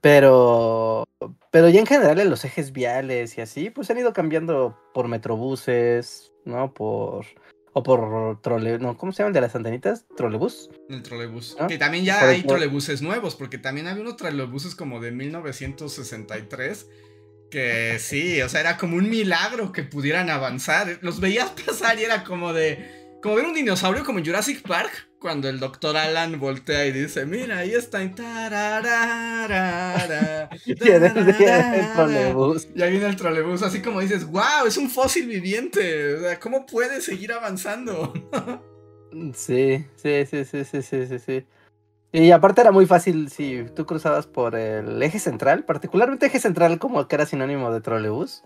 Pero, 0.00 1.04
pero 1.52 1.68
ya 1.68 1.78
en 1.78 1.86
general 1.86 2.18
en 2.18 2.28
los 2.28 2.44
ejes 2.44 2.72
viales 2.72 3.38
y 3.38 3.40
así, 3.40 3.70
pues 3.70 3.88
han 3.90 3.98
ido 3.98 4.12
cambiando 4.12 4.76
por 4.92 5.06
metrobuses, 5.06 6.32
¿no? 6.44 6.74
Por, 6.74 7.24
o 7.72 7.82
por 7.82 8.40
trole, 8.40 8.78
no, 8.78 8.96
¿cómo 8.96 9.12
se 9.12 9.18
llaman 9.18 9.32
de 9.32 9.40
las 9.40 9.54
antenitas? 9.54 10.06
¿Trolebús? 10.16 10.70
El 10.88 11.02
trolebús. 11.02 11.56
Que 11.68 11.78
también 11.78 12.04
ya 12.04 12.20
hay 12.20 12.42
trolebuses 12.42 13.00
nuevos, 13.00 13.36
porque 13.36 13.58
también 13.58 13.86
había 13.86 14.02
unos 14.02 14.16
trolebuses 14.16 14.74
como 14.74 15.00
de 15.00 15.12
1963 15.12 16.88
que 17.50 17.98
sí, 17.98 18.40
o 18.42 18.48
sea, 18.48 18.60
era 18.60 18.76
como 18.76 18.96
un 18.96 19.10
milagro 19.10 19.72
que 19.72 19.82
pudieran 19.82 20.30
avanzar. 20.30 20.98
Los 21.02 21.20
veías 21.20 21.50
pasar 21.50 21.98
y 21.98 22.04
era 22.04 22.24
como 22.24 22.52
de 22.52 23.00
como 23.22 23.34
ver 23.34 23.44
un 23.44 23.54
dinosaurio 23.54 24.04
como 24.04 24.18
en 24.18 24.24
Jurassic 24.24 24.66
Park, 24.66 25.08
cuando 25.18 25.48
el 25.48 25.60
doctor 25.60 25.96
Alan 25.96 26.40
voltea 26.40 26.86
y 26.86 26.92
dice, 26.92 27.26
mira, 27.26 27.58
ahí 27.58 27.72
está. 27.72 28.02
Y, 28.02 28.06
y 32.74 32.82
ahí 32.82 32.90
viene 32.90 33.06
el 33.06 33.16
trolebús, 33.16 33.62
así 33.62 33.82
como 33.82 34.00
dices, 34.00 34.24
wow, 34.24 34.66
es 34.66 34.78
un 34.78 34.88
fósil 34.88 35.26
viviente. 35.26 36.14
O 36.14 36.20
sea, 36.20 36.40
¿cómo 36.40 36.64
puede 36.64 37.02
seguir 37.02 37.32
avanzando? 37.32 38.14
sí, 39.34 39.84
sí, 39.96 40.24
sí, 40.24 40.44
sí, 40.44 40.64
sí, 40.64 40.82
sí, 40.82 41.18
sí. 41.18 41.44
Y 42.12 42.32
aparte 42.32 42.60
era 42.60 42.72
muy 42.72 42.86
fácil 42.86 43.30
si 43.30 43.64
tú 43.76 43.86
cruzabas 43.86 44.26
por 44.26 44.56
el 44.56 45.00
eje 45.02 45.18
central, 45.18 45.64
particularmente 45.64 46.26
eje 46.26 46.40
central 46.40 46.78
como 46.78 47.06
que 47.06 47.14
era 47.14 47.26
sinónimo 47.26 47.72
de 47.72 47.80
trolebús. 47.80 48.42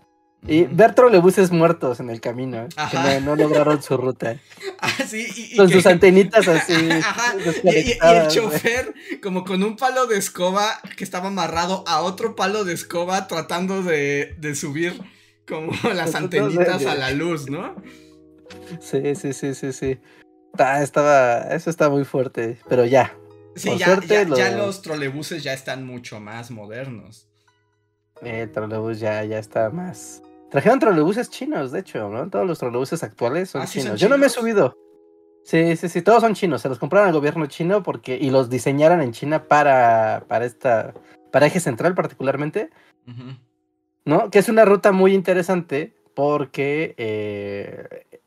Y 0.47 0.65
ver 0.65 0.93
trolebuses 0.93 1.51
muertos 1.51 1.99
en 1.99 2.11
el 2.11 2.21
camino, 2.21 2.67
que 2.91 3.19
no, 3.21 3.35
lograron 3.35 3.81
su 3.81 3.97
ruta. 3.97 4.37
Ah, 4.79 4.91
sí, 5.07 5.55
con 5.55 5.69
sus 5.69 5.85
antenitas 5.87 6.47
así. 6.47 6.73
Y, 7.63 7.97
el 7.99 8.27
chofer, 8.27 8.93
como 9.23 9.43
con 9.43 9.63
un 9.63 9.77
palo 9.77 10.05
de 10.05 10.17
escoba 10.17 10.79
que 10.95 11.03
estaba 11.03 11.29
amarrado 11.29 11.83
a 11.87 12.01
otro 12.01 12.35
palo 12.35 12.65
de 12.65 12.73
escoba, 12.73 13.27
tratando 13.27 13.81
de, 13.81 14.35
subir 14.53 15.01
como 15.47 15.71
las 15.95 16.13
antenitas 16.13 16.85
a 16.85 16.93
la 16.93 17.11
luz, 17.11 17.49
¿no? 17.49 17.75
Sí, 18.79 19.15
sí, 19.15 19.33
sí, 19.33 19.55
sí, 19.55 19.73
sí. 19.73 19.97
Ah, 20.59 20.83
estaba, 20.83 21.41
eso 21.55 21.69
está 21.69 21.89
muy 21.89 22.05
fuerte, 22.05 22.59
pero 22.69 22.85
ya. 22.85 23.15
Sí, 23.55 23.77
ya, 23.77 23.99
ya, 24.01 24.51
los 24.51 24.81
trolebuses 24.81 25.43
ya 25.43 25.53
están 25.53 25.85
mucho 25.85 26.19
más 26.19 26.51
modernos. 26.51 27.29
El 28.21 28.51
trolebús 28.51 28.99
ya, 28.99 29.23
ya 29.23 29.39
está 29.39 29.69
más, 29.69 30.21
Trajeron 30.49 30.79
trolebuses 30.79 31.29
chinos, 31.29 31.71
de 31.71 31.79
hecho, 31.79 32.07
¿no? 32.09 32.29
Todos 32.29 32.47
los 32.47 32.59
trolebuses 32.59 33.03
actuales 33.03 33.49
son, 33.49 33.63
ah, 33.63 33.65
chinos. 33.65 33.99
Yo 33.99 34.07
no 34.07 34.17
me 34.17 34.27
he 34.27 34.29
subido. 34.29 34.77
Sí, 35.43 35.75
sí, 35.75 35.89
sí, 35.89 36.01
todos 36.01 36.21
son 36.21 36.33
chinos. 36.33 36.61
Se 36.61 36.69
los 36.69 36.79
compraron 36.79 37.09
al 37.09 37.13
gobierno 37.13 37.45
chino 37.47 37.83
porque 37.83 38.15
y 38.15 38.29
los 38.29 38.49
diseñaron 38.49 39.01
en 39.01 39.11
China 39.11 39.47
para, 39.47 40.23
para 40.27 40.45
esta, 40.45 40.93
para 41.31 41.47
eje 41.47 41.59
central 41.59 41.93
particularmente, 41.93 42.69
¿no? 44.05 44.29
Que 44.29 44.39
es 44.39 44.47
una 44.47 44.65
ruta 44.65 44.91
muy 44.91 45.13
interesante 45.13 45.93
porque 46.13 46.95
eh, 46.97 48.21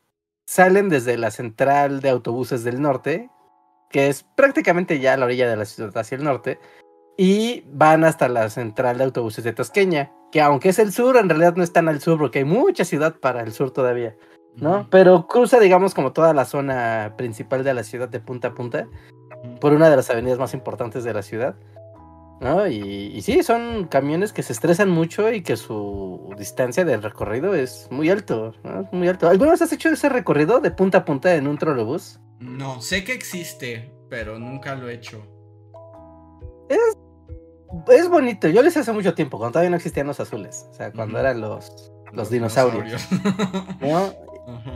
salen 0.45 0.87
desde 0.89 1.17
la 1.17 1.31
central 1.31 1.99
de 1.99 2.09
autobuses 2.09 2.63
del 2.63 2.81
norte, 2.81 3.29
que 3.89 4.07
es 4.07 4.23
prácticamente 4.35 4.99
ya 4.99 5.13
a 5.13 5.17
la 5.17 5.25
orilla 5.25 5.49
de 5.49 5.57
la 5.57 5.65
ciudad 5.65 5.97
hacia 5.97 6.15
el 6.15 6.23
norte, 6.23 6.59
y 7.17 7.63
van 7.67 8.03
hasta 8.05 8.29
la 8.29 8.49
central 8.49 8.97
de 8.97 9.03
autobuses 9.03 9.43
de 9.43 9.53
Tosqueña 9.53 10.11
que 10.31 10.41
aunque 10.41 10.69
es 10.69 10.79
el 10.79 10.91
sur, 10.91 11.17
en 11.17 11.29
realidad 11.29 11.55
no 11.55 11.63
es 11.63 11.73
tan 11.73 11.87
al 11.87 12.01
sur 12.01 12.17
porque 12.17 12.39
hay 12.39 12.45
mucha 12.45 12.85
ciudad 12.85 13.15
para 13.15 13.41
el 13.41 13.51
sur 13.51 13.71
todavía, 13.71 14.15
¿no? 14.55 14.87
Pero 14.89 15.27
cruza, 15.27 15.59
digamos, 15.59 15.93
como 15.93 16.13
toda 16.13 16.33
la 16.33 16.45
zona 16.45 17.13
principal 17.17 17.63
de 17.63 17.73
la 17.73 17.83
ciudad 17.83 18.09
de 18.09 18.19
punta 18.19 18.49
a 18.49 18.53
punta, 18.53 18.87
por 19.59 19.73
una 19.73 19.89
de 19.89 19.95
las 19.95 20.09
avenidas 20.09 20.39
más 20.39 20.53
importantes 20.53 21.03
de 21.03 21.13
la 21.13 21.23
ciudad, 21.23 21.55
¿no? 22.41 22.67
Y, 22.67 23.19
sí, 23.21 23.41
son 23.43 23.87
camiones 23.87 24.33
que 24.33 24.43
se 24.43 24.53
estresan 24.53 24.89
mucho 24.89 25.31
y 25.31 25.41
que 25.41 25.57
su 25.57 26.33
distancia 26.37 26.85
de 26.85 26.97
recorrido 26.97 27.55
es 27.55 27.87
muy 27.89 28.09
alto, 28.09 28.53
¿no? 28.63 28.87
Muy 28.91 29.07
alto. 29.07 29.27
¿Alguna 29.29 29.51
vez 29.51 29.61
has 29.61 29.73
hecho 29.73 29.89
ese 29.89 30.09
recorrido 30.09 30.59
de 30.59 30.71
punta 30.71 30.99
a 30.99 31.05
punta 31.05 31.35
en 31.35 31.47
un 31.47 31.57
trolebús? 31.57 32.19
No, 32.39 32.81
sé 32.81 33.03
que 33.03 33.13
existe, 33.13 33.93
pero 34.09 34.39
nunca 34.39 34.75
lo 34.75 34.89
he 34.89 34.93
hecho. 34.93 35.25
Es 36.69 36.97
es 37.87 38.09
bonito. 38.09 38.47
Yo 38.47 38.61
les 38.61 38.75
hace 38.77 38.91
mucho 38.91 39.13
tiempo, 39.13 39.37
cuando 39.37 39.53
todavía 39.53 39.69
no 39.69 39.75
existían 39.75 40.07
los 40.07 40.19
azules. 40.19 40.67
O 40.71 40.73
sea, 40.73 40.91
cuando 40.91 41.19
eran 41.19 41.41
los, 41.41 41.91
los, 42.13 42.29
dinosaurios. 42.29 43.07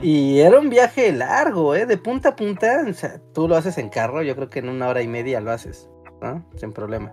Y 0.03 0.39
era 0.39 0.59
un 0.59 0.69
viaje 0.69 1.11
largo, 1.11 1.73
¿eh? 1.73 1.87
De 1.87 1.97
punta 1.97 2.29
a 2.29 2.35
punta. 2.35 2.85
O 2.87 2.93
sea, 2.93 3.19
tú 3.33 3.47
lo 3.47 3.55
haces 3.55 3.79
en 3.79 3.89
carro, 3.89 4.21
yo 4.21 4.35
creo 4.35 4.47
que 4.47 4.59
en 4.59 4.69
una 4.69 4.87
hora 4.87 5.01
y 5.01 5.07
media 5.07 5.41
lo 5.41 5.49
haces, 5.49 5.89
¿no? 6.21 6.47
Sin 6.57 6.73
problema. 6.73 7.11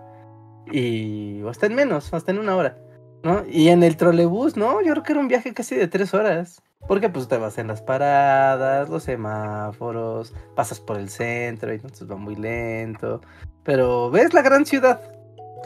Y 0.71 1.41
hasta 1.47 1.65
en 1.65 1.73
menos, 1.73 2.13
hasta 2.13 2.31
en 2.31 2.37
una 2.37 2.55
hora, 2.55 2.77
¿no? 3.23 3.43
Y 3.49 3.69
en 3.69 3.81
el 3.81 3.97
trolebús, 3.97 4.57
¿no? 4.57 4.79
Yo 4.81 4.91
creo 4.91 5.03
que 5.03 5.13
era 5.13 5.21
un 5.21 5.27
viaje 5.27 5.55
casi 5.55 5.75
de 5.75 5.87
tres 5.87 6.13
horas. 6.13 6.61
Porque 6.87 7.09
pues 7.09 7.27
te 7.27 7.37
vas 7.37 7.57
en 7.57 7.67
las 7.67 7.81
paradas, 7.81 8.89
los 8.89 9.03
semáforos, 9.03 10.33
pasas 10.55 10.79
por 10.79 10.97
el 10.97 11.09
centro 11.09 11.71
y 11.71 11.75
entonces 11.75 12.09
va 12.09 12.15
muy 12.15 12.35
lento. 12.35 13.21
Pero 13.63 14.09
ves 14.09 14.33
la 14.33 14.41
gran 14.41 14.65
ciudad, 14.65 14.99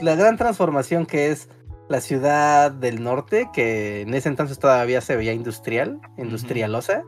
la 0.01 0.15
gran 0.15 0.37
transformación 0.37 1.05
que 1.05 1.31
es 1.31 1.49
la 1.87 2.01
ciudad 2.01 2.71
del 2.71 3.03
norte, 3.03 3.49
que 3.53 4.01
en 4.01 4.13
ese 4.13 4.29
entonces 4.29 4.59
todavía 4.59 5.01
se 5.01 5.15
veía 5.15 5.33
industrial, 5.33 5.99
industrialosa, 6.17 7.03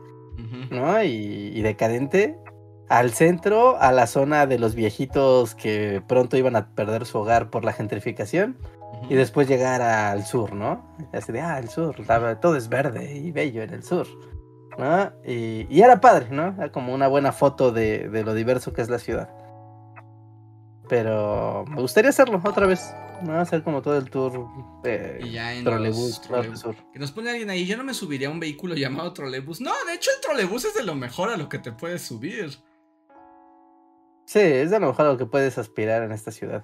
¿no? 0.70 1.02
Y, 1.02 1.60
decadente, 1.62 2.36
al 2.88 3.10
centro, 3.10 3.80
a 3.80 3.92
la 3.92 4.06
zona 4.06 4.46
de 4.46 4.58
los 4.58 4.74
viejitos 4.74 5.54
que 5.54 6.02
pronto 6.06 6.36
iban 6.36 6.56
a 6.56 6.68
perder 6.68 7.06
su 7.06 7.18
hogar 7.18 7.50
por 7.50 7.64
la 7.64 7.72
gentrificación, 7.72 8.56
y 9.08 9.14
después 9.14 9.48
llegar 9.48 9.82
al 9.82 10.24
sur, 10.24 10.52
¿no? 10.52 10.96
Así 11.12 11.32
de, 11.32 11.40
ah, 11.40 11.58
el 11.58 11.68
sur, 11.68 11.96
todo 12.40 12.56
es 12.56 12.68
verde 12.68 13.14
y 13.14 13.30
bello 13.30 13.62
en 13.62 13.74
el 13.74 13.82
sur, 13.82 14.06
¿no? 14.78 15.12
Y, 15.24 15.80
era 15.80 16.00
padre, 16.00 16.28
¿no? 16.30 16.54
Era 16.58 16.70
como 16.70 16.94
una 16.94 17.08
buena 17.08 17.32
foto 17.32 17.72
de, 17.72 18.08
de 18.08 18.24
lo 18.24 18.34
diverso 18.34 18.72
que 18.72 18.82
es 18.82 18.88
la 18.88 18.98
ciudad. 18.98 19.30
Pero 20.88 21.64
me 21.68 21.80
gustaría 21.80 22.10
hacerlo 22.10 22.40
otra 22.44 22.66
vez. 22.66 22.80
¿no? 23.22 23.38
Hacer 23.38 23.62
como 23.62 23.82
todo 23.82 23.96
el 23.98 24.10
tour 24.10 24.48
de 24.82 25.20
y 25.24 25.32
ya 25.32 25.54
en 25.54 25.64
trolebús, 25.64 26.20
Que 26.92 26.98
nos 26.98 27.12
pone 27.12 27.30
alguien 27.30 27.50
ahí. 27.50 27.66
Yo 27.66 27.76
no 27.76 27.84
me 27.84 27.94
subiría 27.94 28.28
a 28.28 28.30
un 28.30 28.40
vehículo 28.40 28.74
llamado 28.74 29.12
trolebús. 29.12 29.60
No, 29.60 29.72
de 29.86 29.94
hecho, 29.94 30.10
el 30.14 30.20
trolebús 30.20 30.64
es 30.64 30.74
de 30.74 30.84
lo 30.84 30.94
mejor 30.94 31.30
a 31.30 31.36
lo 31.36 31.48
que 31.48 31.58
te 31.58 31.72
puedes 31.72 32.02
subir. 32.02 32.58
Sí, 34.28 34.40
es 34.40 34.70
de 34.70 34.78
lo 34.78 34.88
mejor 34.88 35.06
lo 35.06 35.16
que 35.16 35.24
puedes 35.24 35.56
aspirar 35.56 36.02
en 36.02 36.12
esta 36.12 36.30
ciudad. 36.30 36.62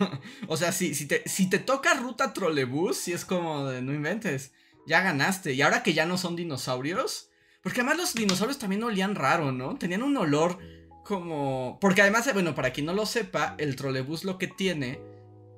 o 0.48 0.58
sea, 0.58 0.70
si, 0.70 0.94
si, 0.94 1.08
te, 1.08 1.26
si 1.26 1.48
te 1.48 1.58
toca 1.58 1.94
ruta 1.94 2.34
trolebús, 2.34 2.98
si 2.98 3.14
es 3.14 3.24
como 3.24 3.66
de 3.66 3.80
no 3.80 3.94
inventes. 3.94 4.52
Ya 4.86 5.00
ganaste. 5.00 5.54
Y 5.54 5.62
ahora 5.62 5.82
que 5.82 5.94
ya 5.94 6.04
no 6.04 6.18
son 6.18 6.36
dinosaurios. 6.36 7.30
Porque 7.62 7.80
además 7.80 7.96
los 7.96 8.14
dinosaurios 8.14 8.58
también 8.58 8.82
olían 8.82 9.14
raro, 9.14 9.50
¿no? 9.50 9.76
Tenían 9.78 10.02
un 10.02 10.14
olor 10.18 10.58
como... 11.06 11.78
Porque 11.80 12.02
además, 12.02 12.30
bueno, 12.34 12.54
para 12.54 12.74
quien 12.74 12.84
no 12.84 12.92
lo 12.92 13.06
sepa, 13.06 13.54
el 13.56 13.76
trolebús 13.76 14.24
lo 14.24 14.36
que 14.36 14.48
tiene 14.48 15.00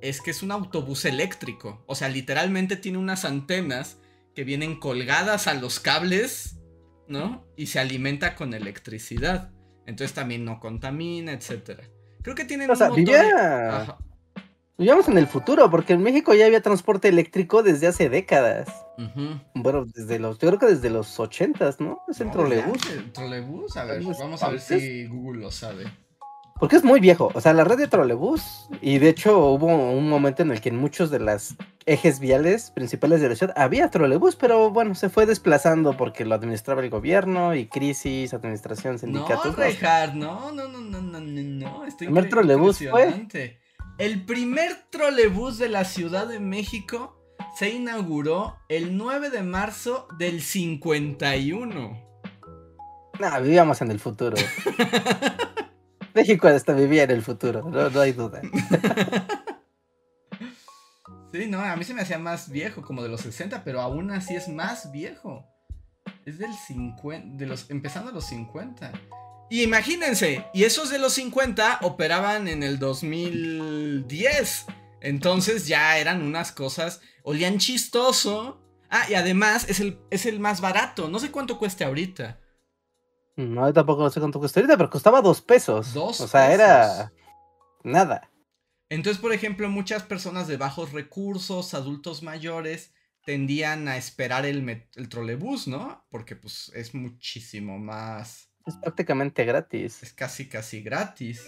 es 0.00 0.20
que 0.20 0.30
es 0.30 0.44
un 0.44 0.52
autobús 0.52 1.06
eléctrico. 1.06 1.82
O 1.88 1.96
sea, 1.96 2.08
literalmente 2.08 2.76
tiene 2.76 2.98
unas 2.98 3.24
antenas 3.24 3.98
que 4.32 4.44
vienen 4.44 4.78
colgadas 4.78 5.48
a 5.48 5.54
los 5.54 5.80
cables, 5.80 6.60
¿no? 7.08 7.44
Y 7.56 7.66
se 7.66 7.80
alimenta 7.80 8.36
con 8.36 8.54
electricidad. 8.54 9.57
Entonces 9.88 10.14
también 10.14 10.44
no 10.44 10.60
contamina, 10.60 11.32
etcétera. 11.32 11.82
Creo 12.20 12.36
que 12.36 12.44
tienen 12.44 12.70
o 12.70 12.76
sea, 12.76 12.92
un. 12.92 13.06
Vivíamos 14.76 15.08
en 15.08 15.16
el 15.16 15.26
futuro, 15.26 15.70
porque 15.70 15.94
en 15.94 16.02
México 16.02 16.34
ya 16.34 16.44
había 16.44 16.60
transporte 16.60 17.08
eléctrico 17.08 17.62
desde 17.62 17.86
hace 17.86 18.10
décadas. 18.10 18.68
Bueno, 19.54 19.86
desde 19.86 20.18
los, 20.18 20.38
yo 20.38 20.48
creo 20.48 20.58
que 20.58 20.66
desde 20.66 20.90
los 20.90 21.18
ochentas, 21.18 21.80
¿no? 21.80 22.02
Es 22.06 22.20
el 22.20 22.30
trolebús. 22.30 22.78
¿El 22.90 23.10
trolebús? 23.12 23.76
A 23.78 23.84
ver, 23.84 24.02
vamos 24.04 24.42
a 24.42 24.50
ver 24.50 24.60
si 24.60 25.06
Google 25.06 25.40
lo 25.40 25.50
sabe. 25.50 25.84
Porque 26.58 26.76
es 26.76 26.84
muy 26.84 27.00
viejo. 27.00 27.30
O 27.34 27.40
sea, 27.40 27.52
la 27.52 27.64
red 27.64 27.78
de 27.78 27.88
trolebús, 27.88 28.68
y 28.80 28.98
de 28.98 29.10
hecho 29.10 29.38
hubo 29.38 29.66
un 29.66 30.08
momento 30.08 30.42
en 30.42 30.50
el 30.50 30.60
que 30.60 30.70
en 30.70 30.76
muchos 30.76 31.10
de 31.10 31.20
las 31.20 31.56
ejes 31.86 32.20
viales 32.20 32.70
principales 32.70 33.20
de 33.20 33.28
la 33.28 33.36
ciudad 33.36 33.54
había 33.56 33.90
trolebús, 33.90 34.36
pero 34.36 34.70
bueno, 34.70 34.94
se 34.94 35.08
fue 35.08 35.24
desplazando 35.24 35.96
porque 35.96 36.24
lo 36.24 36.34
administraba 36.34 36.82
el 36.82 36.90
gobierno 36.90 37.54
y 37.54 37.66
crisis, 37.66 38.34
administración, 38.34 38.98
sindicatos. 38.98 39.56
No, 40.14 40.52
no, 40.52 40.68
no, 40.68 40.80
no, 40.80 41.00
no, 41.00 41.00
no, 41.00 41.20
no, 41.20 41.42
no. 41.42 41.84
Estoy 41.86 42.08
el 42.08 42.12
primer 42.12 42.28
trolebús 42.28 42.78
fue. 42.90 43.26
El 43.98 44.24
primer 44.24 44.76
trolebús 44.90 45.58
de 45.58 45.68
la 45.68 45.84
Ciudad 45.84 46.26
de 46.26 46.40
México 46.40 47.18
se 47.56 47.70
inauguró 47.70 48.56
el 48.68 48.96
9 48.96 49.30
de 49.30 49.42
marzo 49.42 50.06
del 50.18 50.42
51. 50.42 52.08
No, 53.18 53.42
vivíamos 53.42 53.80
en 53.82 53.90
el 53.90 53.98
futuro. 53.98 54.36
México 56.14 56.48
hasta 56.48 56.72
vivía 56.72 57.04
en 57.04 57.10
el 57.10 57.22
futuro, 57.22 57.68
no, 57.68 58.00
hay 58.00 58.12
duda. 58.12 58.40
sí, 61.32 61.46
no, 61.46 61.60
a 61.60 61.76
mí 61.76 61.84
se 61.84 61.94
me 61.94 62.02
hacía 62.02 62.18
más 62.18 62.50
viejo, 62.50 62.82
como 62.82 63.02
de 63.02 63.08
los 63.08 63.22
60, 63.22 63.64
pero 63.64 63.80
aún 63.80 64.10
así 64.10 64.36
es 64.36 64.48
más 64.48 64.90
viejo. 64.90 65.46
Es 66.24 66.38
del 66.38 66.52
50, 66.52 67.36
de 67.36 67.46
los, 67.46 67.70
empezando 67.70 68.10
a 68.10 68.14
los 68.14 68.26
50. 68.26 68.92
Y 69.50 69.62
imagínense, 69.62 70.44
y 70.52 70.64
esos 70.64 70.90
de 70.90 70.98
los 70.98 71.14
50 71.14 71.78
operaban 71.82 72.48
en 72.48 72.62
el 72.62 72.78
2010. 72.78 74.66
Entonces 75.00 75.66
ya 75.66 75.98
eran 75.98 76.22
unas 76.22 76.52
cosas, 76.52 77.00
olían 77.22 77.58
chistoso. 77.58 78.60
Ah, 78.90 79.06
y 79.08 79.14
además 79.14 79.66
es 79.68 79.80
el, 79.80 80.00
es 80.10 80.26
el 80.26 80.40
más 80.40 80.60
barato. 80.60 81.08
No 81.08 81.18
sé 81.18 81.30
cuánto 81.30 81.58
cueste 81.58 81.84
ahorita. 81.84 82.40
No, 83.38 83.72
tampoco 83.72 84.02
no 84.02 84.10
sé 84.10 84.18
cuánto 84.18 84.40
cuesta 84.40 84.58
ahorita, 84.58 84.76
pero 84.76 84.90
costaba 84.90 85.22
dos 85.22 85.40
pesos. 85.40 85.94
Dos. 85.94 86.20
O 86.20 86.26
sea, 86.26 86.52
era 86.52 87.12
nada. 87.84 88.28
Entonces, 88.88 89.22
por 89.22 89.32
ejemplo, 89.32 89.68
muchas 89.68 90.02
personas 90.02 90.48
de 90.48 90.56
bajos 90.56 90.92
recursos, 90.92 91.72
adultos 91.72 92.24
mayores, 92.24 92.92
tendían 93.24 93.86
a 93.86 93.96
esperar 93.96 94.44
el, 94.44 94.68
el 94.96 95.08
trolebús, 95.08 95.68
¿no? 95.68 96.04
Porque 96.10 96.34
pues 96.34 96.72
es 96.74 96.94
muchísimo 96.94 97.78
más... 97.78 98.50
Es 98.66 98.74
prácticamente 98.76 99.44
gratis. 99.44 100.02
Es 100.02 100.12
casi, 100.12 100.48
casi 100.48 100.82
gratis. 100.82 101.40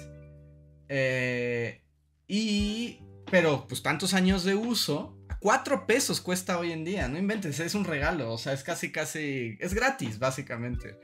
Eh, 0.88 1.82
y... 2.28 3.00
Pero 3.32 3.66
pues 3.66 3.82
tantos 3.82 4.14
años 4.14 4.44
de 4.44 4.54
uso, 4.54 5.18
cuatro 5.40 5.86
pesos 5.86 6.20
cuesta 6.20 6.58
hoy 6.58 6.70
en 6.70 6.84
día, 6.84 7.08
no 7.08 7.18
inventes, 7.18 7.60
es 7.60 7.74
un 7.74 7.84
regalo, 7.84 8.32
o 8.32 8.38
sea, 8.38 8.52
es 8.52 8.62
casi, 8.62 8.92
casi... 8.92 9.56
Es 9.60 9.74
gratis, 9.74 10.18
básicamente. 10.18 10.98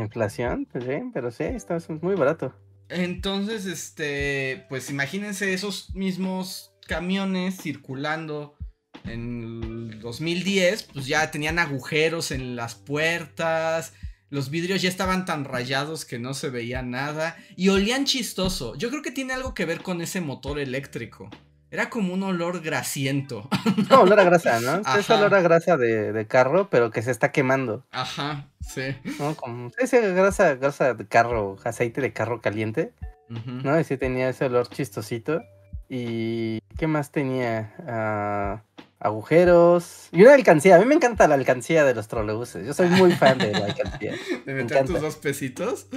Inflación, 0.00 0.66
pues 0.70 0.84
sí, 0.84 1.10
pero 1.12 1.30
sí, 1.30 1.44
está 1.44 1.78
muy 2.00 2.14
barato. 2.14 2.54
Entonces, 2.88 3.66
este, 3.66 4.66
pues 4.68 4.90
imagínense 4.90 5.52
esos 5.52 5.94
mismos 5.94 6.74
camiones 6.86 7.56
circulando 7.60 8.56
en 9.04 9.90
el 9.92 10.00
2010, 10.00 10.84
pues 10.84 11.06
ya 11.06 11.30
tenían 11.30 11.58
agujeros 11.58 12.30
en 12.30 12.56
las 12.56 12.74
puertas, 12.74 13.92
los 14.30 14.50
vidrios 14.50 14.82
ya 14.82 14.88
estaban 14.88 15.24
tan 15.24 15.44
rayados 15.44 16.04
que 16.04 16.18
no 16.18 16.34
se 16.34 16.50
veía 16.50 16.82
nada 16.82 17.36
y 17.56 17.68
olían 17.68 18.04
chistoso. 18.04 18.74
Yo 18.76 18.90
creo 18.90 19.02
que 19.02 19.12
tiene 19.12 19.32
algo 19.32 19.54
que 19.54 19.64
ver 19.64 19.82
con 19.82 20.00
ese 20.00 20.20
motor 20.20 20.58
eléctrico. 20.58 21.30
Era 21.74 21.90
como 21.90 22.14
un 22.14 22.22
olor 22.22 22.60
grasiento. 22.60 23.48
No, 23.90 24.02
olor 24.02 24.20
a 24.20 24.22
grasa, 24.22 24.60
¿no? 24.60 24.80
Es 24.96 25.10
olor 25.10 25.34
a 25.34 25.40
grasa 25.40 25.76
de, 25.76 26.24
carro, 26.28 26.70
pero 26.70 26.92
que 26.92 27.02
se 27.02 27.10
está 27.10 27.32
quemando. 27.32 27.84
Ajá, 27.90 28.46
sí. 28.60 28.94
¿No? 29.18 29.34
Como 29.34 29.72
esa 29.78 29.98
grasa, 29.98 30.54
grasa 30.54 30.94
de 30.94 31.08
carro, 31.08 31.56
aceite 31.64 32.00
de 32.00 32.12
carro 32.12 32.40
caliente. 32.40 32.92
¿No? 33.28 33.80
Y 33.80 33.82
sí 33.82 33.96
tenía 33.96 34.28
ese 34.28 34.44
olor 34.44 34.68
chistosito. 34.68 35.42
¿Y 35.88 36.60
qué 36.78 36.86
más 36.86 37.10
tenía? 37.10 37.74
Ah, 37.88 38.62
agujeros. 39.00 40.10
Y 40.12 40.22
una 40.22 40.34
alcancía. 40.34 40.76
A 40.76 40.78
mí 40.78 40.84
me 40.84 40.94
encanta 40.94 41.26
la 41.26 41.34
alcancía 41.34 41.82
de 41.82 41.94
los 41.96 42.06
trolebuses. 42.06 42.64
Yo 42.64 42.72
soy 42.72 42.86
muy 42.86 43.10
fan 43.14 43.36
de 43.38 43.50
la 43.50 43.64
alcancía. 43.64 44.14
¿De 44.46 44.54
meter 44.54 44.86
tus 44.86 45.00
dos 45.00 45.16
pesitos? 45.16 45.88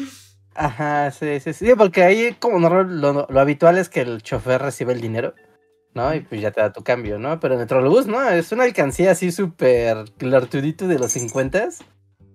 Ajá, 0.55 1.11
sí, 1.11 1.39
sí, 1.39 1.53
sí. 1.53 1.75
Porque 1.77 2.01
ahí 2.01 2.35
como 2.39 2.57
no, 2.57 2.81
lo, 2.81 3.27
lo 3.29 3.39
habitual 3.39 3.77
es 3.77 3.89
que 3.89 4.01
el 4.01 4.23
chofer 4.23 4.59
recibe 4.59 4.93
el 4.93 5.01
dinero. 5.01 5.35
¿No? 5.97 6.13
Y 6.13 6.21
pues 6.21 6.39
ya 6.39 6.51
te 6.51 6.61
da 6.61 6.71
tu 6.71 6.83
cambio, 6.83 7.17
¿no? 7.17 7.39
Pero 7.39 7.55
en 7.55 7.61
el 7.61 7.67
trolebús, 7.67 8.05
¿no? 8.05 8.29
Es 8.29 8.51
una 8.51 8.63
alcancía 8.63 9.11
así 9.11 9.31
súper 9.31 10.05
clartudito 10.17 10.87
de 10.87 10.99
los 10.99 11.11
50, 11.11 11.69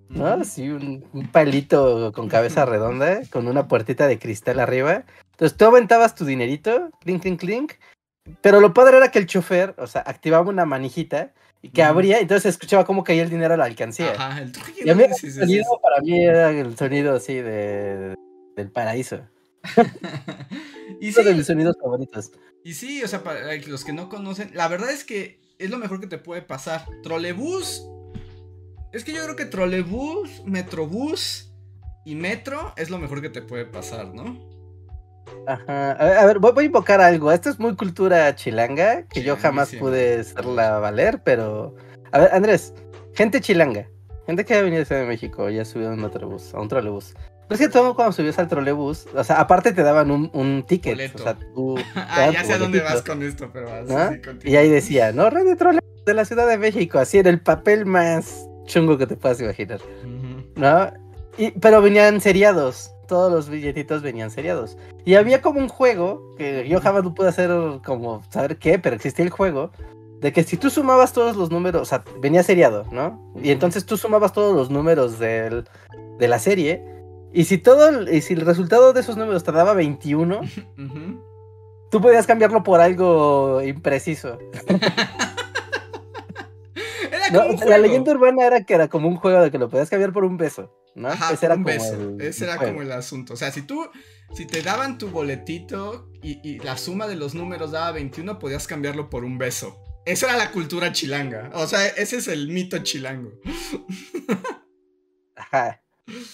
¿no? 0.09 0.27
Así 0.27 0.69
un, 0.69 1.05
palito 1.31 2.13
con 2.13 2.29
cabeza 2.29 2.67
redonda, 2.67 3.23
con 3.31 3.47
una 3.47 3.69
puertita 3.69 4.09
de 4.09 4.19
cristal 4.19 4.59
arriba. 4.59 5.05
Entonces 5.31 5.57
tú 5.57 5.65
aventabas 5.65 6.15
tu 6.15 6.25
dinerito, 6.25 6.91
clink, 7.01 7.23
clink, 7.23 7.41
clink. 7.41 7.73
Pero 8.41 8.61
lo 8.61 8.75
padre 8.75 8.99
era 8.99 9.11
que 9.11 9.21
el 9.21 9.27
chofer, 9.27 9.75
o 9.79 9.87
sea, 9.87 10.03
activaba 10.03 10.49
una 10.49 10.65
manijita 10.65 11.33
y 11.63 11.71
que 11.71 11.83
abría, 11.83 12.19
entonces 12.19 12.55
escuchaba 12.55 12.85
cómo 12.85 13.05
caía 13.05 13.23
el 13.23 13.31
dinero 13.31 13.55
a 13.55 13.57
la 13.57 13.65
alcancía. 13.65 14.13
Ajá, 14.13 14.43
el 14.43 14.53
y 14.85 14.91
a 14.91 14.95
mí 14.95 15.05
el 15.23 15.33
sonido 15.33 15.81
para 15.81 16.01
mí 16.01 16.25
era 16.25 16.51
el 16.51 16.77
sonido 16.77 17.15
así 17.15 17.35
de, 17.35 18.15
del 18.57 18.71
paraíso. 18.73 19.21
y 21.01 21.13
sí, 21.13 21.23
de 21.23 21.35
mis 21.35 21.47
sonidos 21.47 21.77
favoritos. 21.81 22.33
Y 22.65 22.75
sí, 22.75 23.03
o 23.03 23.09
sea, 23.09 23.23
para 23.23 23.55
los 23.57 23.85
que 23.85 23.93
no 23.93 24.09
conocen, 24.09 24.51
la 24.55 24.69
verdad 24.69 24.91
es 24.91 25.05
que 25.05 25.41
es 25.59 25.71
lo 25.71 25.79
mejor 25.79 26.01
que 26.01 26.07
te 26.07 26.19
puede 26.19 26.43
pasar. 26.43 26.87
Trolebús. 27.03 27.87
Es 28.93 29.05
que 29.05 29.13
yo 29.13 29.23
creo 29.23 29.37
que 29.37 29.47
trolebús, 29.47 30.45
metrobús 30.45 31.53
y 32.05 32.15
metro 32.15 32.75
es 32.77 32.91
lo 32.91 32.99
mejor 32.99 33.23
que 33.23 33.31
te 33.31 33.43
puede 33.43 33.65
pasar, 33.65 34.15
¿no? 34.15 34.53
Ajá. 35.47 35.93
A 35.93 36.27
ver, 36.27 36.39
voy, 36.39 36.53
a 36.57 36.67
invocar 36.67 37.01
algo. 37.01 37.33
Esto 37.33 37.49
es 37.49 37.59
muy 37.59 37.75
cultura 37.75 38.35
chilanga, 38.35 39.07
que 39.09 39.23
yo 39.23 39.37
jamás 39.37 39.75
pude 39.75 40.21
hacerla 40.21 40.79
valer, 40.79 41.23
pero. 41.25 41.75
A 42.11 42.19
ver, 42.19 42.35
Andrés, 42.35 42.75
gente 43.15 43.41
chilanga. 43.41 43.89
Gente 44.27 44.45
que 44.45 44.55
ha 44.55 44.63
venido 44.63 44.81
de 44.81 44.85
Ciudad 44.85 45.01
de 45.01 45.09
México 45.09 45.51
y 45.51 45.59
ha 45.59 45.65
subido 45.65 45.91
a 45.91 45.95
un 45.95 46.03
metrobús, 46.03 46.55
a 46.55 46.61
un 46.61 46.69
trolebús. 46.69 47.15
Es 47.51 47.59
que 47.59 47.69
todo 47.69 47.95
cuando 47.95 48.13
subías 48.13 48.39
al 48.39 48.49
trolebús, 48.49 49.07
o 49.15 49.25
sea, 49.25 49.41
aparte 49.41 49.73
te 49.73 49.83
daban 49.83 50.11
un, 50.11 50.31
un 50.33 50.65
ticket. 50.67 51.15
O 51.15 51.19
sea, 51.19 51.37
tú. 51.55 51.77
ah, 51.95 52.31
ya 52.33 52.45
sé 52.45 52.55
a 52.55 52.59
dónde 52.59 52.81
vas 52.81 53.03
con 53.03 53.23
esto, 53.23 53.51
pero 53.53 53.69
vas 53.71 54.19
Y 54.45 54.57
ahí 54.57 54.71
decía, 54.71 55.13
¿no? 55.13 55.29
Red 55.29 55.45
de 55.45 55.57
trolebús 55.57 56.05
de 56.07 56.15
la 56.15 56.25
Ciudad 56.25 56.49
de 56.49 56.59
México, 56.59 56.99
así 56.99 57.19
en 57.19 57.27
el 57.27 57.41
papel 57.41 57.87
más 57.87 58.47
chungo 58.65 58.97
que 58.97 59.07
te 59.07 59.17
puedas 59.17 59.41
imaginar. 59.41 59.81
¿No? 60.57 60.93
Y, 61.37 61.51
pero 61.53 61.83
venían 61.83 62.21
seriados. 62.21 62.91
Todos 63.07 63.31
los 63.31 63.51
billetitos 63.51 64.01
venían 64.01 64.31
seriados. 64.31 64.79
Y 65.05 65.17
había 65.17 65.43
como 65.43 65.61
un 65.61 65.69
juego 65.69 66.35
que 66.39 66.67
yo 66.67 66.81
jamás 66.81 67.05
no 67.05 67.15
pude 67.15 67.29
hacer 67.29 67.51
como 67.85 68.23
saber 68.31 68.57
qué, 68.57 68.79
pero 68.79 68.97
existía 68.97 69.25
el 69.25 69.31
juego 69.31 69.71
de 70.21 70.33
que 70.33 70.45
si 70.45 70.57
tú 70.57 70.71
sumabas 70.71 71.13
todos 71.13 71.37
los 71.37 71.51
números, 71.51 71.83
o 71.83 71.85
sea, 71.85 72.05
venía 72.21 72.43
seriado, 72.45 72.87
¿no? 72.93 73.21
Y 73.43 73.51
entonces 73.51 73.85
tú 73.85 73.97
sumabas 73.97 74.33
todos 74.33 74.55
los 74.55 74.71
números 74.71 75.19
del, 75.19 75.65
de 76.19 76.29
la 76.29 76.39
serie 76.39 76.92
y 77.33 77.45
si 77.45 77.59
todo, 77.59 78.11
y 78.11 78.21
si 78.21 78.35
el 78.35 78.43
resultado 78.43 78.93
de 78.93 79.01
esos 79.01 79.17
números 79.17 79.45
te 79.45 79.53
daba 79.53 79.75
21, 79.75 80.41
tú 81.91 82.01
podías 82.01 82.27
cambiarlo 82.27 82.63
por 82.63 82.81
algo 82.81 83.63
impreciso. 83.63 84.39
la 87.67 87.79
leyenda 87.79 88.13
urbana 88.13 88.47
era 88.47 88.65
que 88.65 88.75
era 88.75 88.89
como 88.89 89.09
un 89.09 89.17
juego 89.17 89.43
de 89.43 89.51
que 89.51 89.59
lo 89.59 89.69
podías 89.69 89.91
cambiar 89.91 90.13
por 90.13 90.25
un 90.25 90.37
beso, 90.37 90.73
¿no? 90.95 91.13
Ese 91.13 91.47
era, 91.47 91.55
como 91.55 91.69
El, 91.69 92.21
Ese 92.21 92.45
era 92.45 92.57
como 92.57 92.83
el 92.83 92.93
asunto. 92.93 93.35
O 93.35 93.37
sea, 93.37 93.51
si 93.51 93.63
tú, 93.63 93.89
si 94.35 94.47
te 94.47 94.63
daban 94.63 94.99
tu 94.99 95.09
boletito 95.09 96.09
y, 96.23 96.47
y, 96.47 96.59
la 96.59 96.77
suma 96.77 97.07
de 97.07 97.17
los 97.17 97.35
números 97.35 97.73
daba 97.73 97.93
21, 97.93 98.39
podías 98.39 98.67
cambiarlo 98.67 99.09
por 99.09 99.25
un 99.25 99.39
beso. 99.39 99.79
Esa 100.05 100.29
era 100.29 100.37
la 100.37 100.51
cultura 100.51 100.93
chilanga. 100.93 101.51
O 101.55 101.67
sea, 101.67 101.87
ese 101.87 102.17
es 102.17 102.29
el 102.29 102.49
mito 102.49 102.79
chilango. 102.79 103.33
Ajá. 105.37 105.82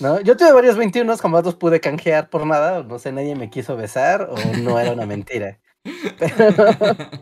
¿No? 0.00 0.20
Yo 0.20 0.36
tuve 0.36 0.52
varios 0.52 0.76
21, 0.76 1.16
jamás 1.18 1.44
los 1.44 1.54
pude 1.54 1.80
canjear 1.80 2.30
por 2.30 2.46
nada, 2.46 2.82
no 2.82 2.98
sé, 2.98 3.12
nadie 3.12 3.34
me 3.36 3.50
quiso 3.50 3.76
besar 3.76 4.28
o 4.30 4.36
no 4.62 4.78
era 4.80 4.92
una 4.92 5.06
mentira. 5.06 5.58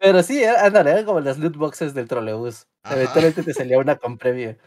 Pero, 0.00 0.22
sí, 0.22 0.44
ándale, 0.44 0.90
eran 0.90 1.04
como 1.06 1.20
las 1.20 1.38
loot 1.38 1.56
boxes 1.56 1.94
del 1.94 2.08
trolebús. 2.08 2.66
Eventualmente 2.90 3.42
te 3.42 3.54
salía 3.54 3.78
una 3.78 3.96
con 3.96 4.18
premio. 4.18 4.58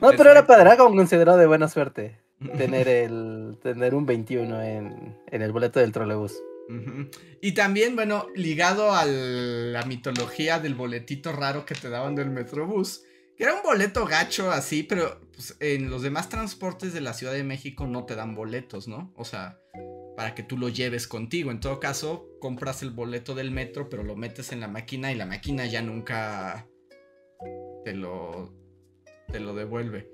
No, 0.00 0.10
pero 0.10 0.32
era 0.32 0.44
padre, 0.46 0.62
era 0.62 0.76
como 0.76 0.96
considerado 0.96 1.38
de 1.38 1.46
buena 1.46 1.68
suerte 1.68 2.18
tener 2.56 2.88
el 2.88 3.58
tener 3.62 3.94
un 3.94 4.06
21 4.06 4.62
en, 4.62 5.16
en 5.26 5.42
el 5.42 5.52
boleto 5.52 5.80
del 5.80 5.92
trolebús. 5.92 6.40
Y 7.40 7.52
también, 7.52 7.96
bueno, 7.96 8.28
ligado 8.36 8.92
a 8.92 9.04
la 9.04 9.82
mitología 9.86 10.60
del 10.60 10.76
boletito 10.76 11.32
raro 11.32 11.66
que 11.66 11.74
te 11.74 11.88
daban 11.90 12.14
del 12.14 12.30
Metrobús, 12.30 13.02
era 13.44 13.54
un 13.54 13.62
boleto 13.62 14.04
gacho 14.04 14.50
así, 14.50 14.82
pero 14.82 15.18
pues, 15.34 15.56
en 15.60 15.88
los 15.88 16.02
demás 16.02 16.28
transportes 16.28 16.92
de 16.92 17.00
la 17.00 17.14
Ciudad 17.14 17.32
de 17.32 17.44
México 17.44 17.86
no 17.86 18.04
te 18.04 18.14
dan 18.14 18.34
boletos, 18.34 18.86
¿no? 18.86 19.12
O 19.16 19.24
sea, 19.24 19.58
para 20.16 20.34
que 20.34 20.42
tú 20.42 20.58
lo 20.58 20.68
lleves 20.68 21.06
contigo. 21.06 21.50
En 21.50 21.60
todo 21.60 21.80
caso, 21.80 22.28
compras 22.40 22.82
el 22.82 22.90
boleto 22.90 23.34
del 23.34 23.50
metro, 23.50 23.88
pero 23.88 24.02
lo 24.02 24.16
metes 24.16 24.52
en 24.52 24.60
la 24.60 24.68
máquina 24.68 25.10
y 25.10 25.14
la 25.14 25.24
máquina 25.24 25.64
ya 25.64 25.80
nunca 25.80 26.68
te 27.84 27.94
lo, 27.94 28.52
te 29.32 29.40
lo 29.40 29.54
devuelve. 29.54 30.10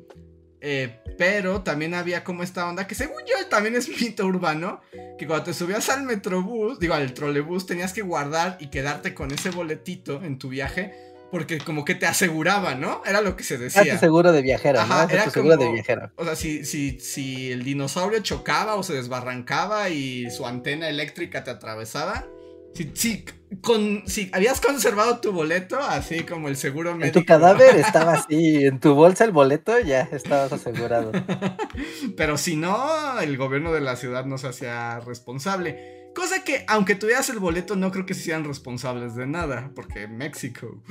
Eh, 0.61 1.01
pero 1.19 1.63
también 1.63 1.95
había 1.95 2.23
como 2.23 2.43
esta 2.43 2.69
onda 2.69 2.87
que 2.87 2.95
según 2.95 3.23
yo 3.27 3.47
también 3.49 3.75
es 3.75 3.89
mito 4.01 4.25
urbano, 4.25 4.81
que 5.19 5.27
cuando 5.27 5.47
te 5.47 5.55
subías 5.55 5.89
al 5.91 6.05
metrobús, 6.05 6.79
digo 6.79 6.95
al 6.95 7.13
trolebús, 7.13 7.67
tenías 7.67 7.93
que 7.93 8.03
guardar 8.03 8.57
y 8.61 8.69
quedarte 8.69 9.15
con 9.15 9.33
ese 9.33 9.51
boletito 9.51 10.23
en 10.23 10.39
tu 10.39 10.49
viaje 10.49 11.16
porque 11.31 11.59
como 11.59 11.85
que 11.85 11.95
te 11.95 12.07
aseguraba, 12.07 12.75
¿no? 12.75 13.03
Era 13.05 13.21
lo 13.21 13.37
que 13.37 13.45
se 13.45 13.59
decía. 13.59 13.83
Era 13.83 13.95
tu 13.95 14.01
seguro 14.01 14.33
de 14.33 14.43
viajero, 14.43 14.81
Ajá, 14.81 15.07
¿no? 15.07 15.11
era 15.11 15.25
tu 15.25 15.31
seguro 15.31 15.57
de 15.57 15.73
viajero. 15.73 16.13
O 16.17 16.25
sea, 16.25 16.37
si, 16.37 16.65
si, 16.65 17.01
si 17.01 17.51
el 17.53 17.65
dinosaurio 17.65 18.21
chocaba 18.21 18.77
o 18.77 18.83
se 18.83 18.95
desbarrancaba 18.95 19.89
y 19.89 20.31
su 20.31 20.47
antena 20.47 20.89
eléctrica 20.89 21.45
te 21.45 21.51
atravesaba, 21.51 22.27
si, 22.75 22.91
si, 22.95 23.25
con, 23.63 24.03
si 24.07 24.29
habías 24.33 24.61
conservado 24.61 25.19
tu 25.19 25.33
boleto, 25.33 25.79
así 25.81 26.25
como 26.25 26.49
el 26.49 26.57
seguro 26.57 26.91
En 26.99 26.99
médico. 26.99 27.21
tu 27.21 27.27
cadáver 27.27 27.75
estaba 27.77 28.13
así, 28.15 28.67
en 28.67 28.81
tu 28.81 28.95
bolsa 28.95 29.25
el 29.25 29.33
boleto, 29.33 29.79
ya 29.81 30.03
estabas 30.13 30.53
asegurado. 30.53 31.11
Pero 32.17 32.37
si 32.39 32.57
no, 32.57 33.19
el 33.21 33.37
gobierno 33.37 33.73
de 33.73 33.81
la 33.81 33.97
ciudad 33.97 34.27
no 34.27 34.37
se 34.39 34.49
hacía 34.49 35.01
responsable. 35.01 36.11
Cosa 36.15 36.45
que, 36.45 36.65
aunque 36.69 36.95
tuvieras 36.95 37.29
el 37.31 37.39
boleto, 37.39 37.77
no 37.77 37.91
creo 37.91 38.07
que 38.07 38.15
se 38.15 38.21
hicieran 38.21 38.45
responsables 38.45 39.15
de 39.15 39.27
nada, 39.27 39.71
porque 39.75 40.09
México. 40.09 40.83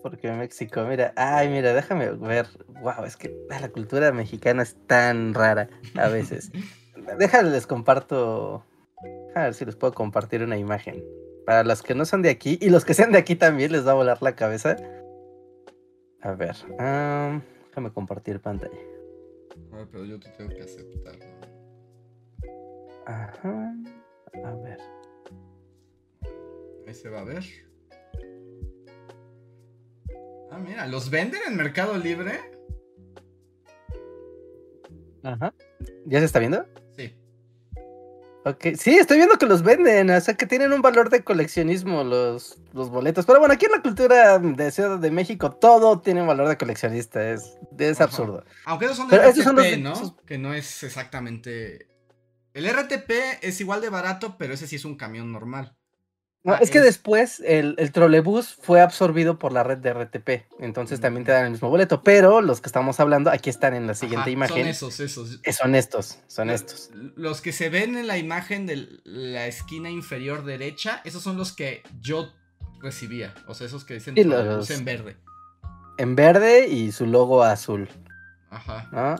Porque 0.00 0.30
México, 0.32 0.84
mira, 0.88 1.12
ay, 1.16 1.48
mira, 1.48 1.72
déjame 1.74 2.10
ver. 2.10 2.46
Wow, 2.80 3.04
es 3.04 3.16
que 3.16 3.36
la 3.48 3.68
cultura 3.68 4.12
mexicana 4.12 4.62
es 4.62 4.76
tan 4.86 5.34
rara 5.34 5.68
a 5.96 6.08
veces. 6.08 6.50
Déjame, 7.18 7.50
les 7.50 7.66
comparto. 7.66 8.64
A 9.34 9.44
ver 9.44 9.54
si 9.54 9.64
les 9.64 9.76
puedo 9.76 9.92
compartir 9.92 10.42
una 10.42 10.56
imagen. 10.56 11.02
Para 11.46 11.64
los 11.64 11.82
que 11.82 11.94
no 11.94 12.04
son 12.04 12.22
de 12.22 12.30
aquí 12.30 12.58
y 12.60 12.70
los 12.70 12.84
que 12.84 12.94
sean 12.94 13.12
de 13.12 13.18
aquí 13.18 13.34
también 13.34 13.72
les 13.72 13.86
va 13.86 13.92
a 13.92 13.94
volar 13.94 14.22
la 14.22 14.36
cabeza. 14.36 14.76
A 16.20 16.32
ver, 16.32 16.54
am, 16.78 17.42
déjame 17.68 17.90
compartir 17.92 18.40
pantalla. 18.40 18.78
Ay, 19.72 19.86
pero 19.90 20.04
yo 20.04 20.20
te 20.20 20.28
tengo 20.30 20.54
que 20.54 20.62
aceptar. 20.62 21.16
Ajá. 23.06 23.74
A 24.44 24.54
ver. 24.54 24.78
Ahí 26.86 26.94
se 26.94 27.08
va 27.08 27.20
a 27.20 27.24
ver. 27.24 27.42
Ah, 30.52 30.58
mira, 30.58 30.86
¿los 30.86 31.08
venden 31.08 31.40
en 31.46 31.56
Mercado 31.56 31.96
Libre? 31.96 32.38
Ajá. 35.22 35.54
¿Ya 36.06 36.18
se 36.18 36.26
está 36.26 36.38
viendo? 36.40 36.66
Sí. 36.96 37.14
Ok, 38.44 38.66
sí, 38.76 38.98
estoy 38.98 39.18
viendo 39.18 39.38
que 39.38 39.46
los 39.46 39.62
venden, 39.62 40.10
o 40.10 40.20
sea 40.20 40.34
que 40.34 40.46
tienen 40.46 40.72
un 40.72 40.82
valor 40.82 41.08
de 41.10 41.22
coleccionismo 41.22 42.02
los, 42.04 42.58
los 42.72 42.90
boletos. 42.90 43.24
Pero 43.24 43.38
bueno, 43.38 43.54
aquí 43.54 43.66
en 43.66 43.72
la 43.72 43.82
cultura 43.82 44.38
de 44.38 44.70
Ciudad 44.72 44.98
de 44.98 45.10
México 45.10 45.52
todo 45.52 46.00
tiene 46.00 46.20
un 46.22 46.26
valor 46.26 46.48
de 46.48 46.58
coleccionista, 46.58 47.30
es, 47.30 47.56
es 47.78 47.96
Ajá. 48.00 48.04
absurdo. 48.04 48.44
Aunque 48.66 48.86
esos 48.86 48.96
son 48.98 49.08
de 49.08 49.16
Pero 49.16 49.28
estos 49.28 49.44
son 49.44 49.56
RTP, 49.58 49.76
los- 49.82 50.02
¿no? 50.02 50.16
Que 50.26 50.38
no 50.38 50.52
es 50.54 50.82
exactamente. 50.82 51.86
El 52.52 52.66
RTP 52.66 53.38
es 53.40 53.60
igual 53.60 53.80
de 53.80 53.88
barato, 53.88 54.36
pero 54.36 54.52
ese 54.54 54.66
sí 54.66 54.76
es 54.76 54.84
un 54.84 54.96
camión 54.96 55.32
normal. 55.32 55.76
No, 56.44 56.54
Ah, 56.54 56.58
es 56.60 56.70
que 56.70 56.78
es- 56.78 56.84
después 56.84 57.38
el, 57.46 57.76
el 57.78 57.92
trolebús 57.92 58.54
fue 58.60 58.80
absorbido 58.80 59.38
por 59.38 59.52
la 59.52 59.62
red 59.62 59.78
de 59.78 59.92
RTP, 59.92 60.44
entonces 60.58 61.00
también 61.00 61.24
te 61.24 61.30
dan 61.30 61.44
el 61.44 61.52
mismo 61.52 61.68
boleto, 61.70 62.02
pero 62.02 62.40
los 62.40 62.60
que 62.60 62.66
estamos 62.66 62.98
hablando 62.98 63.30
aquí 63.30 63.48
están 63.48 63.74
en 63.74 63.86
la 63.86 63.94
siguiente 63.94 64.22
Ajá, 64.22 64.30
imagen. 64.30 64.56
Son 64.58 64.66
esos, 64.66 64.98
esos. 65.00 65.38
eh, 65.44 65.52
Son 65.52 65.74
estos, 65.76 66.18
son 66.26 66.48
Lo- 66.48 66.54
estos. 66.54 66.90
Los 67.14 67.40
que 67.42 67.52
se 67.52 67.68
ven 67.68 67.96
en 67.96 68.08
la 68.08 68.18
imagen 68.18 68.66
de 68.66 68.88
la 69.04 69.46
esquina 69.46 69.88
inferior 69.88 70.44
derecha, 70.44 71.00
esos 71.04 71.22
son 71.22 71.36
los 71.36 71.52
que 71.52 71.84
yo 72.00 72.32
recibía. 72.80 73.32
O 73.46 73.54
sea, 73.54 73.68
esos 73.68 73.84
que 73.84 73.94
dicen 73.94 74.16
trolebús 74.16 74.68
los- 74.68 74.70
en 74.70 74.84
verde. 74.84 75.16
En 75.98 76.16
verde 76.16 76.66
y 76.66 76.90
su 76.90 77.06
logo 77.06 77.44
azul, 77.44 77.88
Ajá. 78.50 78.88
¿no? 78.90 79.14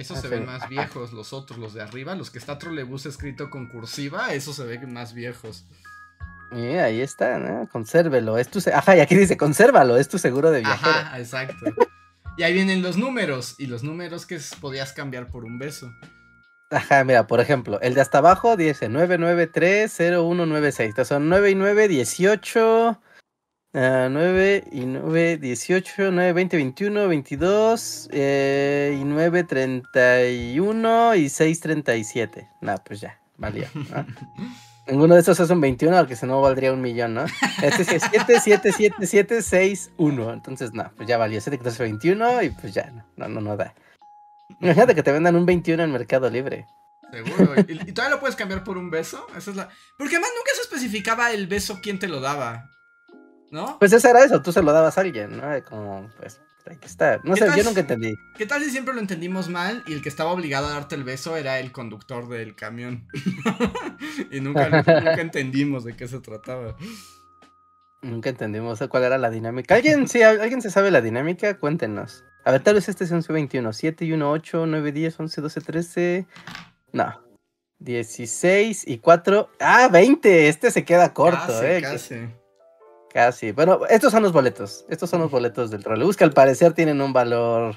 Esos 0.00 0.18
Ah, 0.18 0.20
se 0.22 0.28
sí, 0.28 0.34
ven 0.34 0.46
más 0.46 0.68
viejos, 0.68 1.12
los 1.12 1.32
otros, 1.32 1.58
los 1.58 1.74
de 1.74 1.82
arriba, 1.82 2.14
los 2.14 2.30
que 2.30 2.38
está 2.38 2.58
trolebús 2.58 3.06
escrito 3.06 3.50
con 3.50 3.68
cursiva, 3.68 4.32
esos 4.34 4.56
se 4.56 4.64
ven 4.64 4.92
más 4.92 5.12
viejos. 5.14 5.64
Y 6.52 6.76
ahí 6.78 7.00
está, 7.00 7.38
¿no? 7.38 7.68
Consérvelo, 7.68 8.36
es 8.38 8.48
tu... 8.48 8.60
se- 8.60 8.72
Ajá, 8.74 8.96
y 8.96 9.00
aquí 9.00 9.14
dice, 9.14 9.36
consérvalo, 9.36 9.96
es 9.96 10.08
tu 10.08 10.18
seguro 10.18 10.50
de 10.50 10.60
viajero. 10.60 10.90
Ajá, 10.90 11.18
exacto. 11.18 11.66
Y 12.36 12.42
ahí 12.42 12.52
vienen 12.54 12.80
los 12.82 12.96
números, 12.96 13.54
y 13.58 13.66
los 13.66 13.82
números 13.84 14.24
que 14.26 14.40
podías 14.60 14.92
cambiar 14.92 15.26
por 15.28 15.44
un 15.44 15.58
beso. 15.58 15.92
Ajá, 16.70 17.04
mira, 17.04 17.26
por 17.26 17.40
ejemplo, 17.40 17.80
el 17.82 17.94
de 17.94 18.00
hasta 18.00 18.18
abajo 18.18 18.56
dice 18.56 18.88
9930196. 18.88 20.80
Entonces 20.86 21.08
son 21.08 21.28
9 21.28 21.50
y 21.50 21.54
9, 21.54 21.88
18. 21.88 23.00
9 23.72 24.64
y 24.72 24.80
9, 24.80 25.36
18, 25.38 26.10
9, 26.10 26.32
20, 26.32 26.56
21, 26.56 27.08
22. 27.08 28.08
eh, 28.12 28.98
y 29.00 29.04
9, 29.04 29.44
31 29.44 31.14
y 31.14 31.28
6, 31.28 31.60
37. 31.60 32.48
No, 32.60 32.74
pues 32.84 33.00
ya, 33.00 33.20
valía. 33.36 33.70
¿no? 33.74 34.06
Ninguno 34.88 35.14
de 35.14 35.20
esos 35.20 35.38
es 35.38 35.48
un 35.50 35.60
21, 35.60 35.96
porque 35.98 36.16
si 36.16 36.26
no 36.26 36.40
valdría 36.40 36.72
un 36.72 36.80
millón, 36.80 37.14
¿no? 37.14 37.24
Este 37.62 37.82
es 37.82 38.02
7, 38.10 38.40
7, 38.42 38.72
7, 38.76 39.06
7, 39.06 39.42
6, 39.42 39.90
1. 39.98 40.32
Entonces, 40.32 40.72
no, 40.72 40.90
pues 40.96 41.08
ya 41.08 41.16
valió 41.16 41.40
7, 41.40 41.58
14, 41.58 41.82
21 41.84 42.42
y 42.42 42.50
pues 42.50 42.74
ya, 42.74 42.90
no, 42.90 43.04
no, 43.16 43.28
no, 43.28 43.40
no 43.40 43.56
da. 43.56 43.72
Imagínate 44.60 44.96
que 44.96 45.04
te 45.04 45.12
vendan 45.12 45.36
un 45.36 45.46
21 45.46 45.84
en 45.84 45.92
Mercado 45.92 46.28
Libre. 46.28 46.66
Seguro. 47.12 47.54
¿Y, 47.68 47.90
y 47.90 47.92
todavía 47.92 48.16
lo 48.16 48.20
puedes 48.20 48.34
cambiar 48.34 48.64
por 48.64 48.78
un 48.78 48.90
beso? 48.90 49.26
Esa 49.36 49.50
es 49.52 49.56
la... 49.56 49.68
Porque 49.96 50.16
además 50.16 50.30
nunca 50.36 50.50
se 50.56 50.62
especificaba 50.62 51.30
el 51.30 51.46
beso 51.46 51.78
quién 51.80 52.00
te 52.00 52.08
lo 52.08 52.20
daba. 52.20 52.68
¿No? 53.50 53.78
Pues 53.78 53.92
eso 53.92 54.08
era 54.08 54.24
eso, 54.24 54.40
tú 54.42 54.52
se 54.52 54.62
lo 54.62 54.72
dabas 54.72 54.96
a 54.96 55.00
alguien, 55.00 55.36
¿no? 55.36 55.64
Como, 55.64 56.08
pues, 56.18 56.40
ahí 56.66 56.76
que 56.76 56.86
está. 56.86 57.20
No 57.24 57.34
¿Qué 57.34 57.40
sé, 57.40 57.46
tal 57.46 57.58
yo 57.58 57.64
nunca 57.64 57.80
entendí. 57.80 58.14
¿Qué 58.36 58.46
tal 58.46 58.62
si 58.62 58.70
siempre 58.70 58.94
lo 58.94 59.00
entendimos 59.00 59.48
mal 59.48 59.82
y 59.86 59.92
el 59.92 60.02
que 60.02 60.08
estaba 60.08 60.30
obligado 60.30 60.68
a 60.68 60.70
darte 60.70 60.94
el 60.94 61.04
beso 61.04 61.36
era 61.36 61.58
el 61.58 61.72
conductor 61.72 62.28
del 62.28 62.54
camión? 62.54 63.08
y 64.30 64.40
nunca, 64.40 64.68
nunca 64.70 65.20
entendimos 65.20 65.84
de 65.84 65.96
qué 65.96 66.06
se 66.06 66.20
trataba. 66.20 66.76
Nunca 68.02 68.30
entendimos 68.30 68.80
cuál 68.88 69.04
era 69.04 69.18
la 69.18 69.30
dinámica. 69.30 69.74
¿Alguien, 69.74 70.08
si 70.08 70.22
alguien 70.22 70.62
se 70.62 70.70
sabe 70.70 70.90
la 70.90 71.00
dinámica? 71.00 71.58
Cuéntenos. 71.58 72.24
A 72.44 72.52
ver, 72.52 72.62
tal 72.62 72.74
vez 72.74 72.88
este 72.88 73.04
es 73.04 73.12
11, 73.12 73.32
21. 73.32 73.72
7 73.72 74.04
y 74.06 74.12
1, 74.12 74.30
8, 74.30 74.66
9, 74.66 74.92
10, 74.92 75.20
11, 75.20 75.40
12, 75.40 75.60
13. 75.60 76.26
No. 76.92 77.20
16 77.78 78.88
y 78.88 78.98
4. 78.98 79.50
¡Ah, 79.60 79.88
20! 79.92 80.48
Este 80.48 80.70
se 80.70 80.84
queda 80.84 81.12
corto, 81.12 81.46
casi, 81.46 81.66
¿eh? 81.66 81.80
Casi. 81.82 82.39
Casi. 83.12 83.52
Bueno, 83.52 83.80
estos 83.88 84.12
son 84.12 84.22
los 84.22 84.32
boletos. 84.32 84.84
Estos 84.88 85.10
son 85.10 85.20
los 85.20 85.30
boletos 85.30 85.70
del 85.70 85.82
trolebús 85.82 86.16
que 86.16 86.24
al 86.24 86.32
parecer 86.32 86.72
tienen 86.74 87.00
un 87.00 87.12
valor 87.12 87.76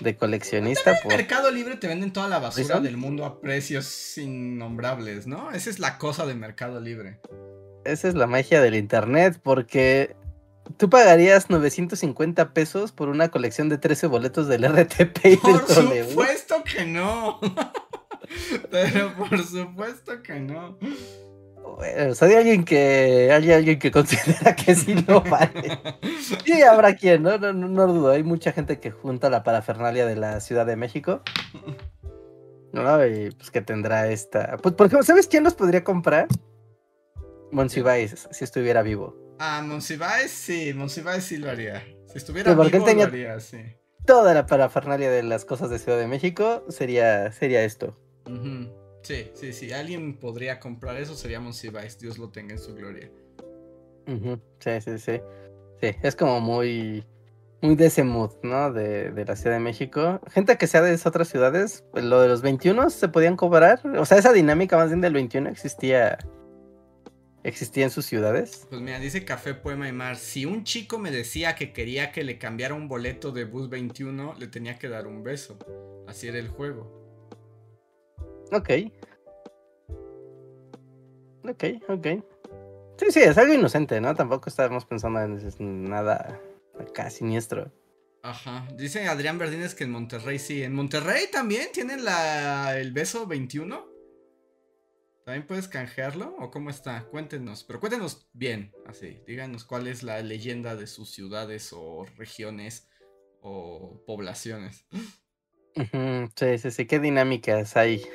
de 0.00 0.16
coleccionista. 0.16 0.92
En 0.92 0.96
Por... 1.02 1.12
Mercado 1.12 1.50
Libre 1.50 1.76
te 1.76 1.86
venden 1.86 2.12
toda 2.12 2.28
la 2.28 2.38
basura 2.38 2.80
del 2.80 2.96
mundo 2.96 3.24
a 3.24 3.40
precios 3.40 4.18
innombrables, 4.18 5.26
¿no? 5.26 5.52
Esa 5.52 5.70
es 5.70 5.78
la 5.78 5.98
cosa 5.98 6.26
de 6.26 6.34
Mercado 6.34 6.80
Libre. 6.80 7.20
Esa 7.84 8.08
es 8.08 8.14
la 8.14 8.26
magia 8.26 8.60
del 8.60 8.74
internet, 8.74 9.38
porque 9.42 10.16
tú 10.76 10.90
pagarías 10.90 11.50
950 11.50 12.52
pesos 12.52 12.92
por 12.92 13.08
una 13.08 13.28
colección 13.28 13.68
de 13.68 13.78
13 13.78 14.06
boletos 14.08 14.48
del 14.48 14.64
RTP 14.68 15.24
y 15.24 15.36
Por 15.36 15.68
supuesto 15.68 16.64
que 16.64 16.84
no. 16.84 17.40
Pero 18.70 19.14
por 19.14 19.44
supuesto 19.44 20.22
que 20.22 20.40
no. 20.40 20.78
O 21.64 22.14
sea, 22.14 22.28
hay 22.28 22.34
alguien 22.34 22.64
que 22.64 23.30
hay 23.32 23.50
alguien 23.52 23.78
que 23.78 23.90
considera 23.92 24.54
que 24.54 24.74
sí 24.74 24.94
lo 25.06 25.20
vale. 25.22 25.78
Sí, 26.44 26.62
habrá 26.62 26.94
quien, 26.94 27.22
¿no? 27.22 27.36
No, 27.38 27.52
no, 27.52 27.68
no 27.68 27.86
dudo. 27.86 28.10
Hay 28.10 28.22
mucha 28.22 28.52
gente 28.52 28.78
que 28.80 28.90
junta 28.90 29.30
la 29.30 29.42
parafernalia 29.42 30.06
de 30.06 30.16
la 30.16 30.40
Ciudad 30.40 30.66
de 30.66 30.76
México. 30.76 31.22
¿No? 32.72 33.06
Y 33.06 33.30
pues 33.30 33.50
que 33.50 33.60
tendrá 33.60 34.08
esta. 34.10 34.56
Pues, 34.58 34.74
por 34.74 34.86
ejemplo, 34.86 35.04
¿sabes 35.04 35.26
quién 35.28 35.44
los 35.44 35.54
podría 35.54 35.84
comprar? 35.84 36.26
Monsiváis, 37.52 38.26
si 38.30 38.44
estuviera 38.44 38.82
vivo. 38.82 39.16
Ah, 39.38 39.62
Monsiváis 39.64 40.30
sí, 40.30 40.72
Monsiváis 40.74 41.24
sí 41.24 41.36
lo 41.36 41.50
haría. 41.50 41.82
Si 42.06 42.18
estuviera 42.18 42.52
Sí, 42.52 42.56
vivo 42.70 42.84
tenía- 42.84 43.06
lo 43.06 43.12
haría, 43.12 43.40
sí. 43.40 43.58
Toda 44.06 44.34
la 44.34 44.46
parafernalia 44.46 45.10
de 45.10 45.22
las 45.22 45.44
cosas 45.44 45.70
de 45.70 45.78
Ciudad 45.78 45.98
de 45.98 46.06
México 46.06 46.64
sería, 46.68 47.32
sería 47.32 47.64
esto. 47.64 47.96
Ujú. 48.26 48.68
Sí, 49.04 49.30
sí, 49.34 49.52
sí. 49.52 49.70
Alguien 49.72 50.16
podría 50.16 50.58
comprar 50.58 50.96
eso, 50.96 51.14
sería 51.14 51.38
Monsiváis. 51.38 51.98
Dios 51.98 52.18
lo 52.18 52.30
tenga 52.30 52.54
en 52.54 52.58
su 52.58 52.74
gloria. 52.74 53.10
Ujú, 54.06 54.40
Sí, 54.58 54.80
sí, 54.80 54.98
sí. 54.98 55.20
Sí, 55.80 55.96
es 56.02 56.16
como 56.16 56.40
muy, 56.40 57.04
muy 57.60 57.76
de 57.76 57.86
ese 57.86 58.02
mood, 58.02 58.32
¿no? 58.42 58.72
De, 58.72 59.10
de 59.10 59.24
la 59.26 59.36
Ciudad 59.36 59.56
de 59.56 59.60
México. 59.62 60.20
Gente 60.30 60.56
que 60.56 60.66
sea 60.66 60.80
de 60.80 60.94
esas 60.94 61.08
otras 61.08 61.28
ciudades, 61.28 61.84
pues, 61.92 62.02
lo 62.02 62.20
de 62.22 62.28
los 62.28 62.40
21 62.40 62.88
se 62.88 63.08
podían 63.08 63.36
cobrar. 63.36 63.80
O 63.98 64.06
sea, 64.06 64.16
esa 64.16 64.32
dinámica 64.32 64.78
más 64.78 64.88
bien 64.88 65.02
del 65.02 65.12
21 65.12 65.50
existía, 65.50 66.16
existía 67.42 67.84
en 67.84 67.90
sus 67.90 68.06
ciudades. 68.06 68.66
Pues 68.70 68.80
mira, 68.80 68.98
dice 69.00 69.26
Café 69.26 69.52
Poema 69.52 69.86
y 69.86 69.92
Mar. 69.92 70.16
Si 70.16 70.46
un 70.46 70.64
chico 70.64 70.98
me 70.98 71.10
decía 71.10 71.54
que 71.56 71.74
quería 71.74 72.10
que 72.10 72.24
le 72.24 72.38
cambiara 72.38 72.72
un 72.72 72.88
boleto 72.88 73.32
de 73.32 73.44
bus 73.44 73.68
21, 73.68 74.34
le 74.38 74.46
tenía 74.46 74.78
que 74.78 74.88
dar 74.88 75.06
un 75.06 75.22
beso. 75.22 75.58
Así 76.08 76.26
era 76.26 76.38
el 76.38 76.48
juego. 76.48 77.03
Ok. 78.52 78.70
Ok, 81.48 81.64
ok. 81.88 82.06
Sí, 82.96 83.06
sí, 83.10 83.20
es 83.20 83.36
algo 83.36 83.54
inocente, 83.54 84.00
¿no? 84.00 84.14
Tampoco 84.14 84.48
estábamos 84.48 84.84
pensando 84.84 85.20
en 85.20 85.84
nada 85.84 86.40
acá 86.78 87.10
siniestro. 87.10 87.72
Ajá. 88.22 88.66
Dice 88.76 89.06
Adrián 89.06 89.36
Verdines 89.36 89.74
que 89.74 89.84
en 89.84 89.90
Monterrey 89.90 90.38
sí. 90.38 90.62
¿En 90.62 90.74
Monterrey 90.74 91.26
también 91.30 91.68
tienen 91.72 92.04
la, 92.04 92.78
el 92.78 92.92
beso 92.92 93.26
21? 93.26 93.86
¿También 95.24 95.46
puedes 95.46 95.68
canjearlo? 95.68 96.34
¿O 96.38 96.50
cómo 96.50 96.70
está? 96.70 97.04
Cuéntenos. 97.04 97.64
Pero 97.64 97.80
cuéntenos 97.80 98.28
bien, 98.32 98.72
así. 98.86 99.20
Díganos 99.26 99.64
cuál 99.64 99.88
es 99.88 100.02
la 100.02 100.22
leyenda 100.22 100.76
de 100.76 100.86
sus 100.86 101.10
ciudades 101.10 101.72
o 101.72 102.06
regiones 102.16 102.88
o 103.40 104.02
poblaciones. 104.06 104.86
Sí, 106.36 106.58
sí, 106.58 106.70
sí. 106.70 106.86
¿Qué 106.86 107.00
dinámicas 107.00 107.76
hay 107.76 108.06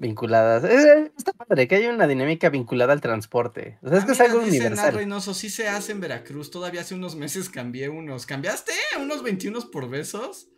vinculadas? 0.00 0.64
Eh, 0.64 1.12
está 1.16 1.32
padre 1.32 1.68
que 1.68 1.76
hay 1.76 1.86
una 1.86 2.08
dinámica 2.08 2.48
vinculada 2.48 2.92
al 2.92 3.00
transporte. 3.00 3.78
O 3.82 3.88
sea, 3.88 3.98
es 3.98 4.04
que 4.04 4.12
es 4.12 4.20
algo 4.20 4.40
universal. 4.40 4.94
Reynoso, 4.94 5.34
sí 5.34 5.50
se 5.50 5.68
hace 5.68 5.92
en 5.92 6.00
Veracruz. 6.00 6.50
Todavía 6.50 6.80
hace 6.80 6.94
unos 6.94 7.14
meses 7.14 7.48
cambié 7.48 7.88
unos. 7.88 8.26
¿Cambiaste? 8.26 8.72
¿Unos 9.00 9.22
21 9.22 9.70
por 9.70 9.88
besos? 9.88 10.48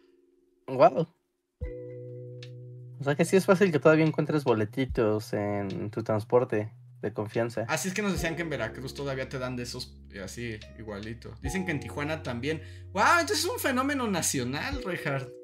Wow. 0.69 1.09
O 3.01 3.05
sea 3.05 3.17
que 3.17 3.25
sí 3.25 3.37
es 3.37 3.45
fácil 3.45 3.73
que 3.73 3.81
todavía 3.81 4.07
encuentres 4.07 4.45
boletitos 4.45 5.33
en 5.33 5.91
tu 5.91 6.05
transporte 6.05 6.73
de 7.03 7.13
confianza. 7.13 7.67
Así 7.69 7.89
es 7.89 7.95
que 7.95 8.03
nos 8.03 8.13
decían 8.13 8.37
que 8.37 8.43
en 8.43 8.51
Veracruz 8.51 8.95
todavía 8.95 9.29
te 9.29 9.41
dan 9.41 9.57
de 9.57 9.65
esos 9.65 9.99
eh, 10.13 10.21
así, 10.21 10.61
igualito. 10.79 11.35
Dicen 11.43 11.67
que 11.67 11.73
en 11.73 11.81
Tijuana 11.81 12.23
también. 12.23 12.63
¡Wow! 12.93 13.21
Entonces 13.21 13.41
es 13.41 13.51
un 13.51 13.59
fenómeno 13.59 14.07
nacional, 14.07 14.83
Reinhardt. 14.85 15.42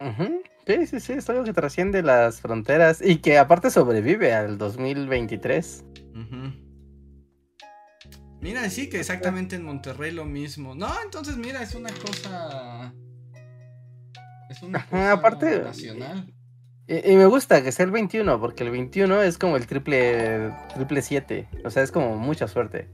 Ujú, 0.00 0.42
Sí, 0.66 0.86
sí, 0.86 1.00
sí, 1.00 1.12
es 1.14 1.28
algo 1.28 1.42
que 1.44 1.52
trasciende 1.52 2.02
las 2.02 2.40
fronteras 2.40 3.00
y 3.02 3.16
que 3.16 3.38
aparte 3.38 3.70
sobrevive 3.70 4.32
al 4.32 4.56
2023. 4.56 5.84
Ujú. 6.14 6.52
Mira, 8.40 8.68
sí, 8.70 8.88
que 8.88 9.00
exactamente 9.00 9.56
en 9.56 9.64
Monterrey 9.64 10.12
lo 10.12 10.24
mismo. 10.24 10.74
No, 10.74 10.88
entonces 11.04 11.36
mira, 11.36 11.62
es 11.62 11.74
una 11.74 11.90
cosa. 11.90 12.94
Es 14.48 14.62
una 14.62 14.84
cosa 14.86 15.12
aparte- 15.12 15.60
nacional. 15.62 16.32
Y, 16.86 17.12
y 17.12 17.16
me 17.16 17.26
gusta 17.26 17.62
que 17.62 17.70
sea 17.72 17.84
el 17.84 17.92
21, 17.92 18.40
porque 18.40 18.64
el 18.64 18.70
21 18.70 19.22
es 19.22 19.38
como 19.38 19.56
el 19.56 19.66
triple, 19.66 20.52
triple 20.74 21.02
7. 21.02 21.48
O 21.64 21.70
sea, 21.70 21.82
es 21.82 21.92
como 21.92 22.16
mucha 22.16 22.48
suerte. 22.48 22.88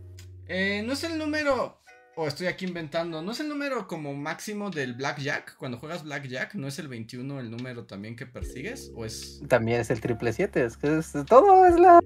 Eh, 0.49 0.83
no 0.87 0.93
es 0.95 1.05
el 1.05 1.19
número. 1.19 1.83
O 2.19 2.27
estoy 2.27 2.47
aquí 2.47 2.65
inventando. 2.65 3.21
¿No 3.21 3.33
es 3.33 3.41
el 3.41 3.49
número 3.51 3.87
como 3.87 4.15
máximo 4.15 4.71
del 4.71 4.95
Blackjack? 4.95 5.57
Cuando 5.59 5.79
juegas 5.79 6.03
Blackjack, 6.03 6.55
¿no 6.55 6.67
es 6.67 6.79
el 6.79 6.89
21 6.89 7.41
el 7.41 7.51
número 7.51 7.85
también 7.85 8.17
que 8.17 8.25
persigues? 8.25 8.91
¿O 8.95 9.05
es. 9.05 9.43
También 9.49 9.81
es 9.83 9.91
el 9.91 10.01
triple 10.01 10.33
7, 10.33 10.65
es 10.65 10.79
que 10.79 10.97
es, 10.99 11.13
todo 11.29 11.67
es 11.67 11.79
la... 11.79 12.01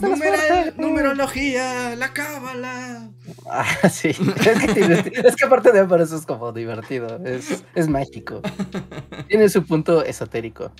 Numeral- 0.00 0.74
numerología, 0.76 1.96
la 1.96 2.12
cábala. 2.14 3.10
Ah, 3.50 3.88
sí. 3.90 4.08
Es 4.08 4.58
que, 4.58 4.72
tiene- 4.74 5.04
es 5.24 5.36
que 5.36 5.44
aparte 5.44 5.72
de 5.72 5.84
por 5.84 6.00
eso 6.00 6.16
es 6.16 6.24
como 6.24 6.52
divertido. 6.52 7.22
Es, 7.26 7.62
es 7.74 7.88
mágico. 7.88 8.40
Tiene 9.28 9.48
su 9.50 9.64
punto 9.66 10.02
esotérico. 10.04 10.72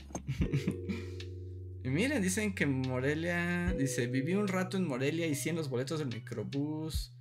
Y 1.85 1.89
miren, 1.89 2.22
dicen 2.22 2.55
que 2.55 2.66
Morelia, 2.66 3.72
dice, 3.79 4.07
viví 4.07 4.35
un 4.35 4.49
rato 4.49 4.77
en 4.79 4.87
Morelia 4.87 5.27
y 5.27 5.35
100 5.35 5.57
los 5.57 5.68
boletos 5.70 5.99
del 5.99 6.09
microbús 6.09 7.12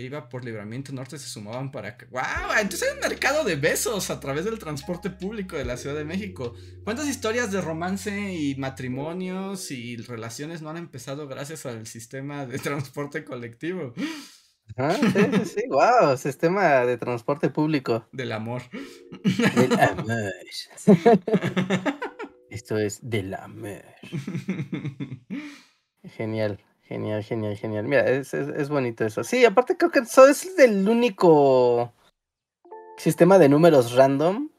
que 0.00 0.06
iba 0.06 0.28
por 0.30 0.44
Libramiento 0.44 0.92
Norte 0.92 1.18
se 1.18 1.28
sumaban 1.28 1.70
para 1.70 1.90
acá. 1.90 2.06
¡Wow! 2.10 2.58
Entonces 2.58 2.88
hay 2.88 2.94
un 2.94 3.00
mercado 3.00 3.44
de 3.44 3.56
besos 3.56 4.08
a 4.08 4.18
través 4.18 4.46
del 4.46 4.58
transporte 4.58 5.10
público 5.10 5.56
de 5.56 5.66
la 5.66 5.76
Ciudad 5.76 5.94
de 5.94 6.06
México. 6.06 6.54
¿Cuántas 6.84 7.06
historias 7.06 7.52
de 7.52 7.60
romance 7.60 8.32
y 8.32 8.54
matrimonios 8.54 9.70
y 9.70 9.96
relaciones 9.98 10.62
no 10.62 10.70
han 10.70 10.78
empezado 10.78 11.28
gracias 11.28 11.66
al 11.66 11.86
sistema 11.86 12.46
de 12.46 12.58
transporte 12.58 13.24
colectivo? 13.24 13.92
Ah, 14.76 14.96
sí, 14.98 15.06
sí, 15.10 15.44
sí. 15.44 15.62
Wow, 15.68 16.16
sistema 16.16 16.86
de 16.86 16.96
transporte 16.96 17.50
público. 17.50 18.08
Del 18.12 18.32
amor. 18.32 18.62
Del 19.54 19.78
amor. 19.80 20.32
Esto 22.48 22.78
es 22.78 23.00
del 23.02 23.34
amor. 23.34 23.84
Genial, 26.16 26.58
genial, 26.90 27.22
genial, 27.22 27.56
genial. 27.56 27.84
Mira, 27.86 28.02
es, 28.10 28.34
es, 28.34 28.48
es 28.48 28.68
bonito 28.68 29.04
eso. 29.06 29.22
Sí, 29.24 29.44
aparte 29.44 29.76
creo 29.76 29.90
que 29.92 30.00
eso 30.00 30.26
es 30.26 30.58
el 30.58 30.86
único 30.88 31.92
sistema 32.98 33.38
de 33.38 33.48
números 33.48 33.92
random 33.94 34.50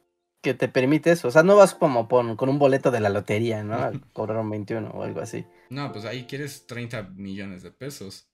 que 0.41 0.53
te 0.53 0.67
permite 0.69 1.11
eso. 1.11 1.27
O 1.27 1.31
sea, 1.31 1.43
no 1.43 1.57
vas 1.57 1.75
como 1.75 2.07
pon- 2.07 2.37
con 2.37 2.47
un 2.49 2.57
boleto 2.57 2.89
de 2.89 3.01
la 3.01 3.09
lotería, 3.09 3.63
¿no? 3.63 3.75
A 3.75 3.91
cobrar 4.13 4.37
un 4.39 4.49
21 4.49 4.89
o 4.91 5.03
algo 5.03 5.19
así. 5.19 5.45
no, 5.69 5.91
pues 5.91 6.05
ahí 6.05 6.25
quieres 6.25 6.65
30 6.65 7.03
millones 7.03 7.63
de 7.63 7.71
pesos. 7.71 8.27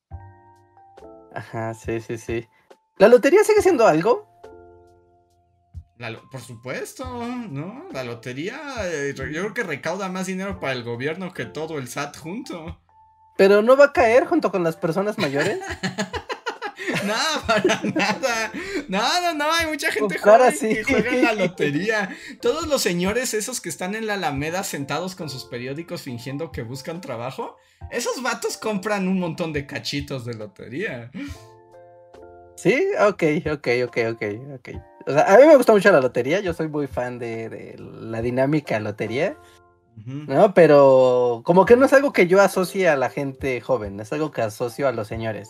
Ajá, 1.33 1.73
sí, 1.73 1.99
sí, 1.99 2.17
sí. 2.17 2.47
¿La 2.99 3.07
lotería 3.07 3.43
sigue 3.43 3.61
siendo 3.61 3.85
algo? 3.87 4.27
La 5.97 6.11
lo- 6.11 6.29
por 6.29 6.41
supuesto, 6.41 7.05
¿no? 7.49 7.85
La 7.91 8.03
lotería, 8.03 8.59
eh, 8.85 9.13
yo 9.17 9.23
creo 9.23 9.53
que 9.55 9.63
recauda 9.63 10.07
más 10.09 10.27
dinero 10.27 10.59
para 10.59 10.73
el 10.73 10.83
gobierno 10.83 11.33
que 11.33 11.45
todo 11.45 11.79
el 11.79 11.87
SAT 11.87 12.17
junto. 12.17 12.79
¿Pero 13.37 13.61
no 13.61 13.77
va 13.77 13.85
a 13.85 13.93
caer 13.93 14.25
junto 14.25 14.51
con 14.51 14.63
las 14.63 14.75
personas 14.75 15.17
mayores? 15.17 15.59
No, 17.05 17.15
para 17.45 17.81
nada. 17.83 18.51
No, 18.87 19.21
no, 19.21 19.33
no, 19.33 19.51
hay 19.53 19.67
mucha 19.67 19.91
gente 19.91 20.17
Ojalá 20.19 20.51
joven 20.51 20.57
sí. 20.57 20.69
que 20.69 20.83
juega 20.83 21.11
en 21.11 21.23
la 21.23 21.33
lotería. 21.45 22.15
Todos 22.41 22.67
los 22.67 22.81
señores 22.81 23.33
esos 23.33 23.61
que 23.61 23.69
están 23.69 23.95
en 23.95 24.07
la 24.07 24.15
Alameda 24.15 24.63
sentados 24.63 25.15
con 25.15 25.29
sus 25.29 25.45
periódicos 25.45 26.01
fingiendo 26.01 26.51
que 26.51 26.63
buscan 26.63 27.01
trabajo, 27.01 27.57
esos 27.91 28.21
vatos 28.21 28.57
compran 28.57 29.07
un 29.07 29.19
montón 29.19 29.53
de 29.53 29.65
cachitos 29.65 30.25
de 30.25 30.33
lotería. 30.35 31.11
Sí, 32.55 32.83
ok, 32.99 33.23
ok, 33.51 33.67
ok, 33.85 33.97
ok, 34.13 34.23
ok. 34.55 34.69
O 35.07 35.11
sea, 35.11 35.33
a 35.33 35.37
mí 35.37 35.45
me 35.45 35.55
gusta 35.55 35.73
mucho 35.73 35.91
la 35.91 36.01
lotería, 36.01 36.39
yo 36.39 36.53
soy 36.53 36.67
muy 36.67 36.87
fan 36.87 37.19
de, 37.19 37.49
de 37.49 37.75
la 37.77 38.21
dinámica 38.21 38.79
lotería. 38.79 39.37
¿No? 40.05 40.53
Pero 40.53 41.41
como 41.45 41.65
que 41.65 41.75
no 41.75 41.85
es 41.85 41.93
algo 41.93 42.13
que 42.13 42.27
yo 42.27 42.41
asocie 42.41 42.87
a 42.89 42.95
la 42.95 43.09
gente 43.09 43.59
joven, 43.61 43.99
es 43.99 44.13
algo 44.13 44.31
que 44.31 44.41
asocio 44.41 44.87
a 44.87 44.91
los 44.91 45.07
señores. 45.07 45.49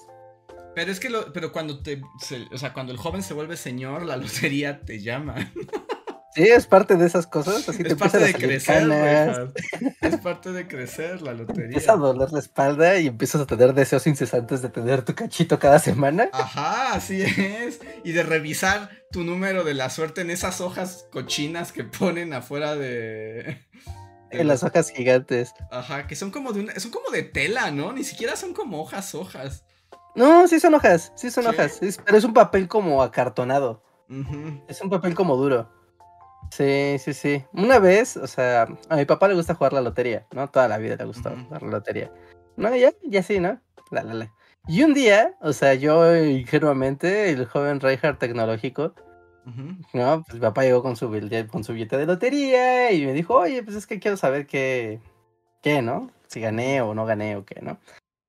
Pero 0.76 0.91
es 0.91 1.00
que 1.00 1.10
lo, 1.10 1.34
pero 1.34 1.52
cuando 1.52 1.82
te, 1.82 2.02
se- 2.20 2.45
o 2.54 2.58
sea, 2.58 2.72
cuando 2.72 2.91
el 2.91 3.00
joven 3.00 3.24
se 3.24 3.34
vuelve 3.34 3.58
señor, 3.58 4.04
la 4.06 4.16
lotería 4.18 4.82
te 4.82 5.02
llama. 5.02 5.36
Sí, 6.36 6.43
es 6.43 6.68
parte 6.68 6.95
de 6.98 7.08
esas 7.08 7.26
cosas, 7.26 7.68
así 7.68 7.82
te 7.82 7.93
Es 7.93 7.95
parte 7.95 8.20
empiezan 8.20 8.91
a 8.91 8.95
de 8.95 9.50
crecer. 9.50 9.54
Es 10.02 10.18
parte 10.18 10.52
de 10.52 10.68
crecer 10.68 11.24
la 11.24 11.34
lotería. 11.34 11.64
empieza 11.66 11.93
a 11.93 11.95
doler 11.95 12.32
la 12.32 12.38
espalda 12.38 13.00
y 13.00 13.08
empiezas 13.08 13.41
a 13.41 13.48
tener 13.48 13.74
deseos 13.74 14.06
incesantes 14.06 14.62
de 14.62 14.70
tener 14.70 15.02
tu 15.02 15.16
cachito 15.16 15.58
cada 15.58 15.80
semana. 15.80 16.30
Ajá, 16.34 16.93
así 16.93 17.24
es. 17.24 17.80
Y 18.04 18.12
de 18.12 18.22
revisar 18.22 18.91
tu 19.12 19.24
número 19.24 19.64
de 19.64 19.74
la 19.74 19.89
suerte 19.89 20.22
en 20.22 20.30
esas 20.30 20.62
hojas 20.62 21.08
cochinas 21.12 21.72
que 21.72 21.86
ponen 21.86 22.32
afuera 22.34 22.76
de. 22.76 23.66
De 24.32 24.42
En 24.42 24.48
las 24.48 24.64
hojas 24.64 24.90
gigantes. 24.92 25.54
Ajá, 25.72 26.08
que 26.08 26.16
son 26.16 26.32
como 26.32 26.54
de 26.54 26.62
una, 26.62 26.80
son 26.80 26.92
como 26.92 27.10
de 27.10 27.24
tela, 27.24 27.72
¿no? 27.72 27.94
Ni 27.94 28.04
siquiera 28.04 28.36
son 28.36 28.54
como 28.54 28.82
hojas, 28.82 29.14
hojas. 29.16 29.64
No, 30.16 30.48
sí 30.48 30.60
son 30.60 30.74
hojas, 30.74 31.12
sí 31.16 31.30
son 31.32 31.44
¿Sí? 31.44 31.50
hojas, 31.52 31.82
es- 31.82 32.00
pero 32.04 32.18
es 32.18 32.24
un 32.24 32.34
papel 32.34 32.68
como 32.68 33.04
acartonado. 33.04 33.84
Es 34.68 34.82
un 34.82 34.90
papel 34.90 35.14
como 35.16 35.36
duro. 35.36 35.70
Sí, 36.52 36.98
sí, 37.00 37.14
sí. 37.14 37.44
Una 37.54 37.78
vez, 37.80 38.16
o 38.18 38.26
sea, 38.28 38.68
a 38.90 38.96
mi 38.96 39.06
papá 39.06 39.28
le 39.28 39.36
gusta 39.36 39.54
jugar 39.54 39.74
la 39.74 39.82
lotería, 39.82 40.26
¿no? 40.32 40.50
Toda 40.50 40.68
la 40.68 40.78
vida 40.78 40.96
le 40.96 41.04
gusta 41.06 41.32
Ujú. 41.32 41.44
jugar 41.46 41.62
la 41.64 41.70
lotería. 41.70 42.12
No, 42.56 42.74
ya, 42.76 42.92
ya 43.04 43.22
sí, 43.22 43.40
¿no? 43.40 43.60
La, 43.92 44.04
la, 44.04 44.14
la. 44.14 44.34
Y 44.68 44.84
un 44.84 44.94
día, 44.94 45.36
o 45.42 45.54
sea, 45.54 45.74
yo 45.76 46.16
ingenuamente, 46.16 47.30
el 47.30 47.46
joven 47.46 47.80
Reinhardt 47.80 48.20
tecnológico. 48.20 48.94
¿No? 49.93 50.24
Pues 50.24 50.36
mi 50.36 50.39
papá 50.39 50.64
llegó 50.64 50.84
con 50.84 50.95
su, 50.95 51.10
billete, 51.10 51.48
con 51.48 51.64
su 51.64 51.74
billete 51.74 51.98
de 51.98 52.06
lotería 52.06 52.91
y 52.91 53.06
me 53.06 53.14
dijo, 53.14 53.36
oye, 53.36 53.64
pues 53.64 53.76
es 53.76 53.88
que 53.88 54.00
quiero 54.00 54.18
saber 54.18 54.45
qué, 54.48 55.00
qué, 55.62 55.82
¿no? 55.82 56.12
Si 56.28 56.41
gané 56.41 56.82
o 56.82 56.93
no 56.93 57.06
gané 57.06 57.38
o 57.38 57.45
qué, 57.45 57.62
¿no? 57.62 57.80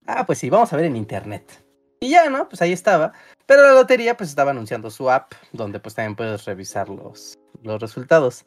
Ah, 0.07 0.25
pues 0.27 0.39
sí, 0.39 0.49
vamos 0.49 0.73
a 0.73 0.77
ver 0.77 0.87
en 0.87 0.97
internet. 0.97 1.65
Y 2.01 2.11
ya, 2.11 2.31
¿no? 2.31 2.49
Pues 2.49 2.63
ahí 2.63 2.73
estaba. 2.73 3.13
Pero 3.47 3.63
la 3.63 3.73
lotería 3.73 4.17
pues 4.17 4.31
estaba 4.31 4.53
anunciando 4.53 4.91
su 4.91 5.11
app, 5.11 5.33
donde 5.53 5.81
pues 5.81 5.95
también 5.95 6.15
puedes 6.15 6.45
revisar 6.45 6.89
los, 6.89 7.37
los 7.63 7.81
resultados. 7.81 8.45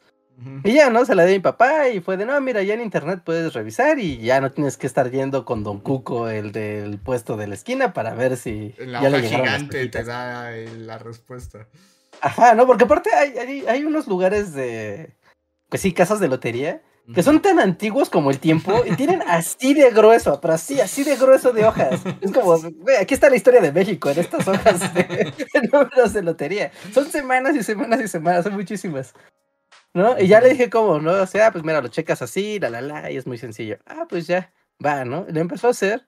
Y 0.64 0.72
ya, 0.72 0.90
¿no? 0.90 1.04
Se 1.04 1.14
la 1.14 1.24
di 1.24 1.34
a 1.34 1.36
mi 1.36 1.42
papá 1.42 1.88
y 1.90 2.00
fue 2.00 2.16
de, 2.16 2.24
no, 2.24 2.40
mira, 2.40 2.62
ya 2.62 2.74
en 2.74 2.80
internet 2.80 3.20
puedes 3.24 3.52
revisar 3.52 3.98
y 3.98 4.18
ya 4.18 4.40
no 4.40 4.50
tienes 4.50 4.76
que 4.76 4.86
estar 4.86 5.10
yendo 5.10 5.44
con 5.44 5.62
Don 5.62 5.78
Cuco, 5.78 6.28
el 6.28 6.52
del 6.52 6.98
puesto 6.98 7.36
de 7.36 7.46
la 7.46 7.54
esquina, 7.54 7.92
para 7.92 8.14
ver 8.14 8.36
si 8.36 8.74
La 8.78 9.02
ya 9.02 9.10
le 9.10 9.18
hoja 9.18 9.28
gigante 9.28 9.86
te 9.86 9.90
cajitas". 9.90 10.06
da 10.06 10.56
eh, 10.56 10.68
la 10.78 10.98
respuesta. 10.98 11.68
Ajá, 12.22 12.54
¿no? 12.54 12.66
Porque 12.68 12.84
aparte 12.84 13.10
hay, 13.12 13.36
hay, 13.36 13.66
hay 13.66 13.84
unos 13.84 14.06
lugares 14.06 14.54
de, 14.54 15.12
pues 15.68 15.82
sí, 15.82 15.92
casas 15.92 16.20
de 16.20 16.28
lotería, 16.28 16.82
que 17.12 17.24
son 17.24 17.42
tan 17.42 17.58
antiguos 17.58 18.08
como 18.08 18.30
el 18.30 18.38
tiempo 18.38 18.84
y 18.86 18.94
tienen 18.94 19.22
así 19.26 19.74
de 19.74 19.90
grueso, 19.90 20.40
pero 20.40 20.54
así, 20.54 20.80
así 20.80 21.02
de 21.02 21.16
grueso 21.16 21.52
de 21.52 21.64
hojas. 21.66 22.00
Es 22.20 22.30
como, 22.30 22.56
güey, 22.58 22.96
aquí 22.96 23.14
está 23.14 23.28
la 23.28 23.34
historia 23.34 23.60
de 23.60 23.72
México 23.72 24.08
en 24.10 24.20
estas 24.20 24.46
hojas 24.46 24.94
de, 24.94 25.02
de 25.02 25.68
números 25.72 26.12
de 26.12 26.22
lotería. 26.22 26.70
Son 26.94 27.10
semanas 27.10 27.56
y 27.56 27.64
semanas 27.64 28.00
y 28.00 28.06
semanas, 28.06 28.44
son 28.44 28.54
muchísimas. 28.54 29.14
¿No? 29.94 30.18
Y 30.18 30.28
ya 30.28 30.40
le 30.40 30.50
dije 30.50 30.70
cómo, 30.70 31.00
¿no? 31.00 31.12
O 31.12 31.26
sea, 31.26 31.52
pues 31.52 31.64
mira, 31.64 31.82
lo 31.82 31.88
checas 31.88 32.22
así, 32.22 32.60
la, 32.60 32.70
la, 32.70 32.80
la, 32.80 33.10
y 33.10 33.16
es 33.16 33.26
muy 33.26 33.38
sencillo. 33.38 33.78
Ah, 33.86 34.06
pues 34.08 34.26
ya, 34.28 34.52
va, 34.84 35.04
¿no? 35.04 35.26
Y 35.28 35.32
lo 35.32 35.40
empezó 35.40 35.68
a 35.68 35.70
hacer. 35.72 36.06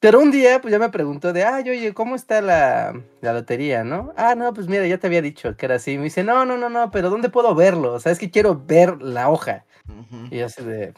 Pero 0.00 0.20
un 0.20 0.30
día, 0.30 0.60
pues 0.60 0.70
ya 0.70 0.78
me 0.78 0.90
preguntó 0.90 1.32
de, 1.32 1.44
ay, 1.44 1.68
oye, 1.70 1.92
¿cómo 1.92 2.14
está 2.14 2.40
la, 2.40 3.00
la, 3.20 3.32
lotería, 3.32 3.82
no? 3.82 4.12
Ah, 4.16 4.36
no, 4.36 4.54
pues 4.54 4.68
mira, 4.68 4.86
ya 4.86 4.98
te 4.98 5.08
había 5.08 5.22
dicho 5.22 5.56
que 5.56 5.66
era 5.66 5.76
así. 5.76 5.98
Me 5.98 6.04
dice, 6.04 6.22
no, 6.22 6.44
no, 6.44 6.56
no, 6.56 6.68
no, 6.68 6.90
pero 6.92 7.10
¿dónde 7.10 7.30
puedo 7.30 7.54
verlo? 7.54 7.94
O 7.94 8.00
sea, 8.00 8.12
es 8.12 8.18
que 8.18 8.30
quiero 8.30 8.62
ver 8.64 9.02
la 9.02 9.28
hoja. 9.28 9.64
Y 10.30 10.38
yo 10.38 10.46
así 10.46 10.62
de, 10.62 10.94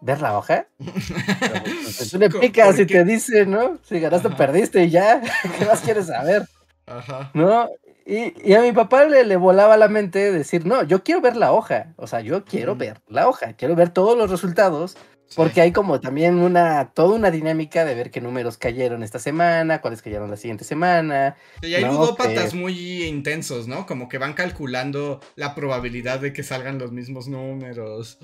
¿ver 0.00 0.22
la 0.22 0.38
hoja? 0.38 0.66
Tú 2.10 2.18
le 2.18 2.30
picas 2.30 2.78
y 2.78 2.86
te 2.86 3.04
dice, 3.04 3.44
¿no? 3.44 3.78
Si 3.82 4.00
ganaste, 4.00 4.30
perdiste 4.30 4.84
y 4.84 4.90
ya. 4.90 5.20
¿Qué 5.58 5.66
más 5.66 5.80
quieres 5.82 6.06
saber? 6.06 6.48
Ajá. 6.86 7.30
¿No? 7.34 7.68
Y, 8.06 8.52
a 8.52 8.60
mi 8.60 8.72
papá 8.72 9.06
le, 9.06 9.24
le, 9.24 9.36
volaba 9.36 9.76
la 9.78 9.88
mente 9.88 10.30
decir, 10.30 10.66
no, 10.66 10.82
yo 10.82 11.02
quiero 11.02 11.22
ver 11.22 11.36
la 11.36 11.52
hoja, 11.52 11.94
o 11.96 12.06
sea, 12.06 12.20
yo 12.20 12.44
quiero 12.44 12.76
ver 12.76 13.00
la 13.08 13.28
hoja, 13.28 13.54
quiero 13.54 13.74
ver 13.74 13.88
todos 13.88 14.16
los 14.16 14.30
resultados, 14.30 14.96
porque 15.36 15.60
hay 15.60 15.72
como 15.72 16.00
también 16.00 16.38
una, 16.38 16.92
toda 16.92 17.16
una 17.16 17.30
dinámica 17.30 17.84
de 17.84 17.94
ver 17.94 18.10
qué 18.10 18.20
números 18.20 18.56
cayeron 18.56 19.02
esta 19.02 19.18
semana, 19.18 19.80
cuáles 19.80 20.02
cayeron 20.02 20.30
la 20.30 20.36
siguiente 20.36 20.64
semana. 20.64 21.36
Y 21.62 21.74
hay 21.74 21.84
ludópatas 21.84 22.54
muy 22.54 23.04
intensos, 23.04 23.66
¿no? 23.66 23.86
Como 23.86 24.08
que 24.08 24.18
van 24.18 24.34
calculando 24.34 25.20
la 25.34 25.54
probabilidad 25.54 26.20
de 26.20 26.32
que 26.32 26.42
salgan 26.42 26.78
los 26.78 26.92
mismos 26.92 27.26
números. 27.26 28.18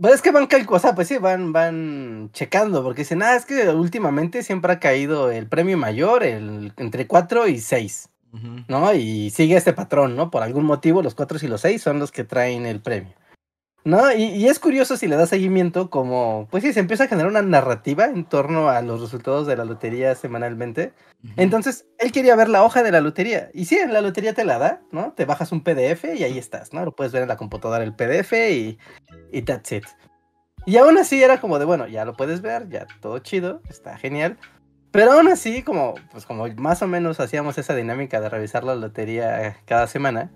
Pues 0.00 0.14
es 0.14 0.22
que 0.22 0.32
van 0.32 0.46
calculando, 0.46 0.76
o 0.76 0.80
sea, 0.80 0.94
pues 0.94 1.08
sí, 1.08 1.18
van, 1.18 1.52
van 1.52 2.30
checando, 2.32 2.82
porque 2.82 3.02
dicen, 3.02 3.22
ah, 3.22 3.36
es 3.36 3.46
que 3.46 3.68
últimamente 3.68 4.42
siempre 4.42 4.72
ha 4.72 4.80
caído 4.80 5.30
el 5.30 5.46
premio 5.46 5.78
mayor 5.78 6.24
el, 6.24 6.72
entre 6.76 7.06
4 7.06 7.48
y 7.48 7.60
6. 7.60 8.10
¿No? 8.68 8.94
Y 8.94 9.30
sigue 9.30 9.56
este 9.56 9.72
patrón, 9.72 10.16
¿no? 10.16 10.30
Por 10.30 10.42
algún 10.42 10.64
motivo, 10.64 11.02
los 11.02 11.14
cuatro 11.14 11.38
y 11.40 11.46
los 11.46 11.60
seis 11.60 11.82
son 11.82 11.98
los 11.98 12.12
que 12.12 12.24
traen 12.24 12.66
el 12.66 12.80
premio. 12.80 13.14
¿No? 13.84 14.10
Y, 14.12 14.46
es 14.46 14.58
curioso 14.58 14.96
si 14.96 15.06
le 15.06 15.16
da 15.16 15.26
seguimiento, 15.26 15.90
como, 15.90 16.48
pues 16.50 16.64
sí, 16.64 16.72
se 16.72 16.80
empieza 16.80 17.04
a 17.04 17.08
generar 17.08 17.30
una 17.30 17.42
narrativa 17.42 18.06
en 18.06 18.24
torno 18.24 18.70
a 18.70 18.80
los 18.80 19.02
resultados 19.02 19.46
de 19.46 19.58
la 19.58 19.66
lotería 19.66 20.14
semanalmente. 20.14 20.94
Entonces, 21.36 21.86
él 21.98 22.10
quería 22.10 22.34
ver 22.34 22.48
la 22.48 22.64
hoja 22.64 22.82
de 22.82 22.90
la 22.90 23.02
lotería. 23.02 23.50
Y 23.52 23.66
sí, 23.66 23.76
en 23.76 23.92
la 23.92 24.00
lotería 24.00 24.32
te 24.32 24.46
la 24.46 24.58
da, 24.58 24.80
¿no? 24.90 25.12
Te 25.12 25.26
bajas 25.26 25.52
un 25.52 25.62
PDF 25.62 26.04
y 26.16 26.24
ahí 26.24 26.38
estás, 26.38 26.72
¿no? 26.72 26.82
Lo 26.82 26.96
puedes 26.96 27.12
ver 27.12 27.22
en 27.22 27.28
la 27.28 27.36
computadora 27.36 27.84
el 27.84 27.94
PDF 27.94 28.32
y, 28.32 28.78
y 29.30 29.42
that's 29.42 29.72
it. 29.72 29.84
Y 30.66 30.78
aún 30.78 30.96
así 30.96 31.22
era 31.22 31.40
como 31.40 31.58
de, 31.58 31.66
bueno, 31.66 31.86
ya 31.86 32.06
lo 32.06 32.14
puedes 32.14 32.40
ver, 32.40 32.68
ya 32.70 32.86
todo 33.02 33.18
chido, 33.18 33.60
está 33.68 33.98
genial. 33.98 34.38
Pero 34.94 35.10
aún 35.10 35.26
así, 35.26 35.64
como, 35.64 35.94
pues 36.12 36.24
como 36.24 36.46
más 36.54 36.80
o 36.80 36.86
menos 36.86 37.18
hacíamos 37.18 37.58
esa 37.58 37.74
dinámica 37.74 38.20
de 38.20 38.28
revisar 38.28 38.62
la 38.62 38.76
lotería 38.76 39.56
cada 39.64 39.88
semana, 39.88 40.30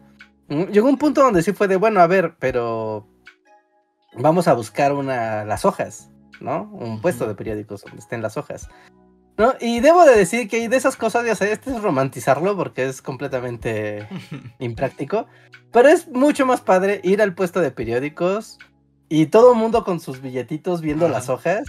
mm, 0.48 0.64
llegó 0.72 0.88
un 0.88 0.98
punto 0.98 1.22
donde 1.22 1.44
sí 1.44 1.52
fue 1.52 1.68
de, 1.68 1.76
bueno, 1.76 2.00
a 2.00 2.08
ver, 2.08 2.34
pero 2.40 3.06
vamos 4.14 4.48
a 4.48 4.54
buscar 4.54 4.94
una, 4.94 5.44
las 5.44 5.64
hojas, 5.64 6.10
¿no? 6.40 6.64
Un 6.72 7.00
puesto 7.00 7.28
de 7.28 7.36
periódicos 7.36 7.82
donde 7.82 8.00
estén 8.00 8.20
las 8.20 8.36
hojas. 8.36 8.68
¿No? 9.36 9.54
Y 9.60 9.78
debo 9.78 10.04
de 10.04 10.16
decir 10.16 10.48
que 10.48 10.68
de 10.68 10.76
esas 10.76 10.96
cosas, 10.96 11.24
ya 11.24 11.36
sé, 11.36 11.52
este 11.52 11.70
es 11.70 11.80
romantizarlo 11.80 12.56
porque 12.56 12.88
es 12.88 13.00
completamente 13.00 14.08
impráctico, 14.58 15.28
pero 15.70 15.88
es 15.88 16.08
mucho 16.08 16.46
más 16.46 16.62
padre 16.62 17.00
ir 17.04 17.22
al 17.22 17.32
puesto 17.32 17.60
de 17.60 17.70
periódicos 17.70 18.58
y 19.08 19.26
todo 19.26 19.52
el 19.52 19.58
mundo 19.60 19.84
con 19.84 20.00
sus 20.00 20.20
billetitos 20.20 20.80
viendo 20.80 21.08
las 21.08 21.28
hojas 21.28 21.62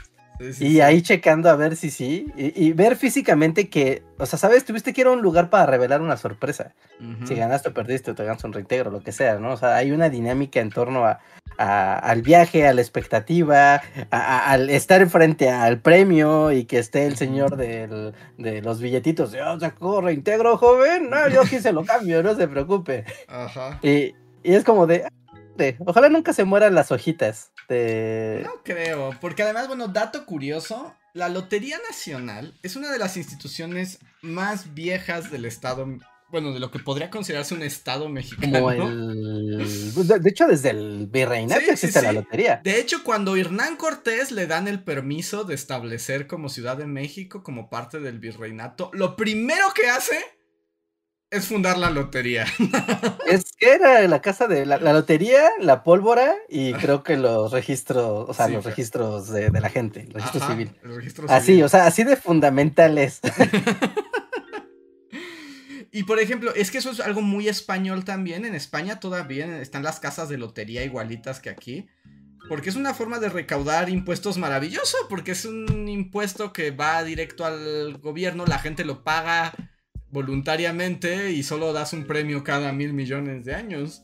y 0.59 0.79
ahí 0.79 1.01
checando 1.01 1.49
a 1.49 1.55
ver 1.55 1.75
si 1.75 1.89
sí. 1.89 2.27
Y, 2.35 2.71
ver 2.73 2.95
físicamente 2.95 3.69
que, 3.69 4.03
o 4.17 4.25
sea, 4.25 4.39
¿sabes? 4.39 4.63
Tuviste 4.65 4.93
que 4.93 5.01
ir 5.01 5.07
a 5.07 5.11
un 5.11 5.21
lugar 5.21 5.49
para 5.49 5.65
revelar 5.65 6.01
una 6.01 6.17
sorpresa. 6.17 6.73
Si 7.25 7.35
ganaste 7.35 7.69
o 7.69 7.73
perdiste 7.73 8.11
o 8.11 8.15
te 8.15 8.23
ganas 8.23 8.43
un 8.43 8.53
reintegro, 8.53 8.91
lo 8.91 9.01
que 9.01 9.11
sea, 9.11 9.39
¿no? 9.39 9.53
O 9.53 9.57
sea, 9.57 9.75
hay 9.75 9.91
una 9.91 10.09
dinámica 10.09 10.59
en 10.59 10.69
torno 10.69 11.05
a, 11.05 11.19
al 11.57 12.21
viaje, 12.21 12.67
a 12.67 12.73
la 12.73 12.81
expectativa, 12.81 13.81
al 14.11 14.69
estar 14.69 15.07
frente 15.09 15.49
al 15.49 15.79
premio 15.79 16.51
y 16.51 16.65
que 16.65 16.79
esté 16.79 17.05
el 17.05 17.17
señor 17.17 17.57
de 17.57 18.61
los 18.61 18.81
billetitos 18.81 19.31
de, 19.31 19.41
oh, 19.41 19.59
sacó 19.59 20.01
reintegro, 20.01 20.57
joven. 20.57 21.09
No, 21.09 21.27
yo 21.29 21.41
aquí 21.41 21.59
se 21.59 21.73
lo 21.73 21.83
cambio, 21.83 22.23
no 22.23 22.35
se 22.35 22.47
preocupe. 22.47 23.05
Ajá. 23.27 23.79
Y, 23.81 24.15
y 24.43 24.53
es 24.55 24.63
como 24.63 24.87
de, 24.87 25.05
ojalá 25.85 26.09
nunca 26.09 26.33
se 26.33 26.43
mueran 26.43 26.75
las 26.75 26.91
hojitas. 26.91 27.51
No 27.69 28.63
creo, 28.63 29.15
porque 29.21 29.43
además, 29.43 29.67
bueno, 29.67 29.87
dato 29.87 30.25
curioso, 30.25 30.95
la 31.13 31.29
Lotería 31.29 31.77
Nacional 31.87 32.53
es 32.63 32.75
una 32.75 32.91
de 32.91 32.97
las 32.97 33.17
instituciones 33.17 33.99
más 34.21 34.73
viejas 34.73 35.29
del 35.31 35.45
Estado, 35.45 35.87
bueno, 36.29 36.51
de 36.51 36.59
lo 36.59 36.71
que 36.71 36.79
podría 36.79 37.09
considerarse 37.09 37.53
un 37.53 37.61
Estado 37.61 38.09
mexicano. 38.09 38.59
Como 38.59 38.71
el... 38.71 39.93
De 39.95 40.29
hecho, 40.29 40.47
desde 40.47 40.71
el 40.71 41.07
virreinato 41.07 41.61
existe 41.71 42.01
la 42.01 42.11
lotería. 42.11 42.61
De 42.63 42.79
hecho, 42.79 43.03
cuando 43.03 43.35
Hernán 43.35 43.75
Cortés 43.77 44.31
le 44.31 44.47
dan 44.47 44.67
el 44.67 44.83
permiso 44.83 45.43
de 45.43 45.55
establecer 45.55 46.25
como 46.25 46.49
Ciudad 46.49 46.77
de 46.77 46.87
México, 46.87 47.43
como 47.43 47.69
parte 47.69 47.99
del 47.99 48.19
virreinato, 48.19 48.89
lo 48.93 49.15
primero 49.15 49.65
que 49.75 49.89
hace 49.89 50.19
es 51.31 51.45
fundar 51.45 51.77
la 51.77 51.89
lotería. 51.89 52.45
Es 53.27 53.51
que 53.55 53.73
era 53.73 54.07
la 54.07 54.21
casa 54.21 54.47
de 54.47 54.65
la, 54.65 54.79
lotería, 54.79 55.49
la 55.59 55.83
pólvora 55.83 56.33
y 56.49 56.73
creo 56.73 57.03
que 57.03 57.15
los 57.15 57.51
registros, 57.51 58.27
o 58.27 58.33
sea, 58.33 58.47
los 58.47 58.65
registros 58.65 59.29
de, 59.29 59.51
la 59.51 59.69
gente, 59.69 60.01
el 60.01 60.13
registro 60.13 60.47
civil. 60.47 60.71
así, 61.27 61.61
o 61.61 61.69
sea, 61.69 61.85
así 61.85 62.03
de 62.03 62.15
fundamentales. 62.15 63.19
y 65.91 66.03
por 66.03 66.19
ejemplo, 66.19 66.55
es 66.55 66.71
que 66.71 66.79
eso 66.79 66.89
es 66.89 66.99
algo 67.01 67.21
muy 67.21 67.47
español 67.47 68.03
también. 68.03 68.45
En 68.45 68.55
España 68.55 68.99
todavía 68.99 69.61
están 69.61 69.83
las 69.83 69.99
casas 69.99 70.27
de 70.27 70.39
lotería 70.39 70.83
igualitas 70.83 71.39
que 71.39 71.51
aquí. 71.51 71.87
Porque 72.47 72.71
es 72.71 72.75
una 72.75 72.95
forma 72.95 73.19
de 73.19 73.29
recaudar 73.29 73.91
impuestos 73.91 74.39
maravilloso, 74.39 74.97
porque 75.07 75.33
es 75.33 75.45
un 75.45 75.87
impuesto 75.87 76.51
que 76.51 76.71
va 76.71 77.03
directo 77.03 77.45
al 77.45 77.99
gobierno, 77.99 78.47
la 78.47 78.57
gente 78.57 78.85
lo 78.85 79.03
paga 79.03 79.53
voluntariamente 80.11 81.31
y 81.31 81.43
solo 81.43 81.73
das 81.73 81.93
un 81.93 82.05
premio 82.05 82.43
cada 82.43 82.71
mil 82.71 82.93
millones 82.93 83.45
de 83.45 83.55
años. 83.55 84.03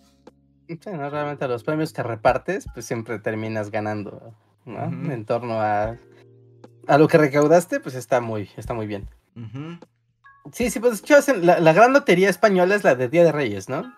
Sí, 0.68 0.80
no, 0.91 1.10
realmente 1.10 1.47
los 1.47 1.64
premios 1.64 1.93
que 1.93 2.03
repartes, 2.03 2.66
pues 2.74 2.86
siempre 2.86 3.20
terminas 3.20 3.70
ganando, 3.70 4.34
¿no? 4.66 4.84
En 5.12 5.26
torno 5.26 5.62
a, 5.62 5.97
a 6.88 6.97
lo 6.97 7.08
que 7.08 7.18
recaudaste, 7.18 7.80
pues 7.80 7.95
está 7.95 8.22
muy, 8.22 8.49
está 8.58 8.74
muy 8.74 8.88
bien. 8.88 9.08
Sí, 10.51 10.70
sí, 10.70 10.80
pues 10.80 11.03
la, 11.41 11.60
la, 11.60 11.74
gran 11.74 11.93
lotería 11.93 12.30
española 12.30 12.76
es 12.76 12.84
la 12.84 12.95
de 12.95 13.10
Día 13.10 13.24
de 13.24 13.32
Reyes, 13.32 13.68
¿no? 13.70 13.93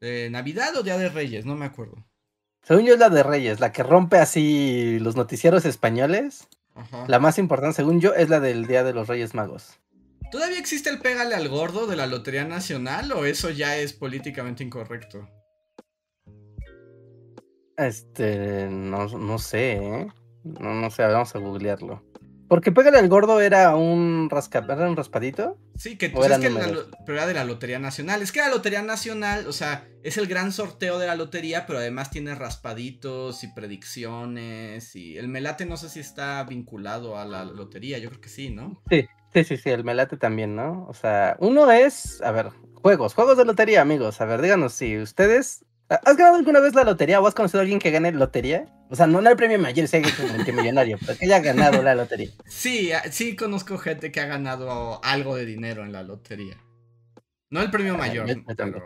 ¿De 0.00 0.30
¿Navidad 0.30 0.76
o 0.76 0.82
Día 0.82 0.98
de 0.98 1.08
Reyes? 1.08 1.44
No 1.44 1.56
me 1.56 1.64
acuerdo. 1.64 2.04
Según 2.62 2.84
yo 2.84 2.94
es 2.94 3.00
la 3.00 3.10
de 3.10 3.22
Reyes, 3.22 3.60
la 3.60 3.72
que 3.72 3.82
rompe 3.82 4.18
así 4.18 4.98
los 5.00 5.16
noticieros 5.16 5.64
españoles. 5.64 6.48
La 7.06 7.18
más 7.18 7.38
importante, 7.38 7.76
según 7.76 8.00
yo, 8.00 8.14
es 8.14 8.30
la 8.30 8.40
del 8.40 8.66
Día 8.66 8.82
de 8.82 8.94
los 8.94 9.08
Reyes 9.08 9.34
Magos. 9.34 9.78
¿Todavía 10.32 10.58
existe 10.58 10.88
el 10.88 10.98
pégale 10.98 11.34
al 11.34 11.46
gordo 11.50 11.86
de 11.86 11.94
la 11.94 12.06
Lotería 12.06 12.46
Nacional 12.46 13.12
o 13.12 13.26
eso 13.26 13.50
ya 13.50 13.76
es 13.76 13.92
políticamente 13.92 14.64
incorrecto? 14.64 15.28
Este, 17.76 18.66
no, 18.70 19.38
sé, 19.38 19.72
¿eh? 19.72 20.06
No, 20.42 20.72
no 20.72 20.90
sé, 20.90 21.02
vamos 21.02 21.36
a 21.36 21.38
googlearlo. 21.38 22.02
Porque 22.48 22.72
Pégale 22.72 22.98
al 22.98 23.08
Gordo 23.08 23.40
era 23.40 23.76
un, 23.76 24.28
rasca, 24.30 24.58
¿era 24.58 24.88
un 24.88 24.96
raspadito. 24.96 25.58
Sí, 25.74 25.96
que, 25.96 26.08
pues 26.08 26.30
es 26.30 26.38
que 26.38 26.50
pero 27.06 27.18
era 27.18 27.26
de 27.26 27.34
la 27.34 27.44
Lotería 27.44 27.78
Nacional. 27.78 28.22
Es 28.22 28.32
que 28.32 28.40
la 28.40 28.48
Lotería 28.48 28.82
Nacional, 28.82 29.46
o 29.46 29.52
sea, 29.52 29.86
es 30.02 30.16
el 30.16 30.26
gran 30.26 30.52
sorteo 30.52 30.98
de 30.98 31.06
la 31.06 31.14
lotería, 31.14 31.66
pero 31.66 31.78
además 31.78 32.10
tiene 32.10 32.34
raspaditos 32.34 33.44
y 33.44 33.48
predicciones. 33.48 34.96
Y 34.96 35.16
el 35.18 35.28
melate 35.28 35.66
no 35.66 35.76
sé 35.76 35.90
si 35.90 36.00
está 36.00 36.42
vinculado 36.44 37.18
a 37.18 37.24
la 37.26 37.44
lotería, 37.44 37.98
yo 37.98 38.08
creo 38.08 38.20
que 38.20 38.28
sí, 38.28 38.50
¿no? 38.50 38.82
Sí, 38.90 39.06
Sí, 39.32 39.44
sí, 39.44 39.56
sí, 39.56 39.70
el 39.70 39.84
melate 39.84 40.16
también, 40.16 40.54
¿no? 40.54 40.86
O 40.88 40.94
sea, 40.94 41.36
uno 41.40 41.70
es, 41.70 42.20
a 42.22 42.32
ver, 42.32 42.50
juegos, 42.74 43.14
juegos 43.14 43.38
de 43.38 43.44
lotería, 43.44 43.80
amigos. 43.80 44.20
A 44.20 44.26
ver, 44.26 44.42
díganos 44.42 44.74
si 44.74 44.98
ustedes. 44.98 45.64
¿Has 45.88 46.16
ganado 46.16 46.36
alguna 46.36 46.60
vez 46.60 46.74
la 46.74 46.84
lotería 46.84 47.20
o 47.20 47.26
has 47.26 47.34
conocido 47.34 47.60
a 47.60 47.62
alguien 47.62 47.78
que 47.78 47.90
gane 47.90 48.12
lotería? 48.12 48.66
O 48.88 48.96
sea, 48.96 49.06
no, 49.06 49.18
el 49.20 49.36
premio 49.36 49.58
mayor, 49.58 49.88
si 49.88 49.96
alguien 49.96 50.14
multimillonario, 50.36 50.98
pero 51.04 51.18
que 51.18 51.26
haya 51.26 51.40
ganado 51.40 51.82
la 51.82 51.94
lotería. 51.94 52.30
Sí, 52.46 52.90
sí 53.10 53.36
conozco 53.36 53.78
gente 53.78 54.12
que 54.12 54.20
ha 54.20 54.26
ganado 54.26 55.02
algo 55.04 55.36
de 55.36 55.44
dinero 55.44 55.82
en 55.84 55.92
la 55.92 56.02
lotería. 56.02 56.56
No 57.50 57.60
el 57.60 57.70
premio 57.70 57.96
mayor, 57.96 58.26
yo, 58.26 58.34
pero... 58.56 58.82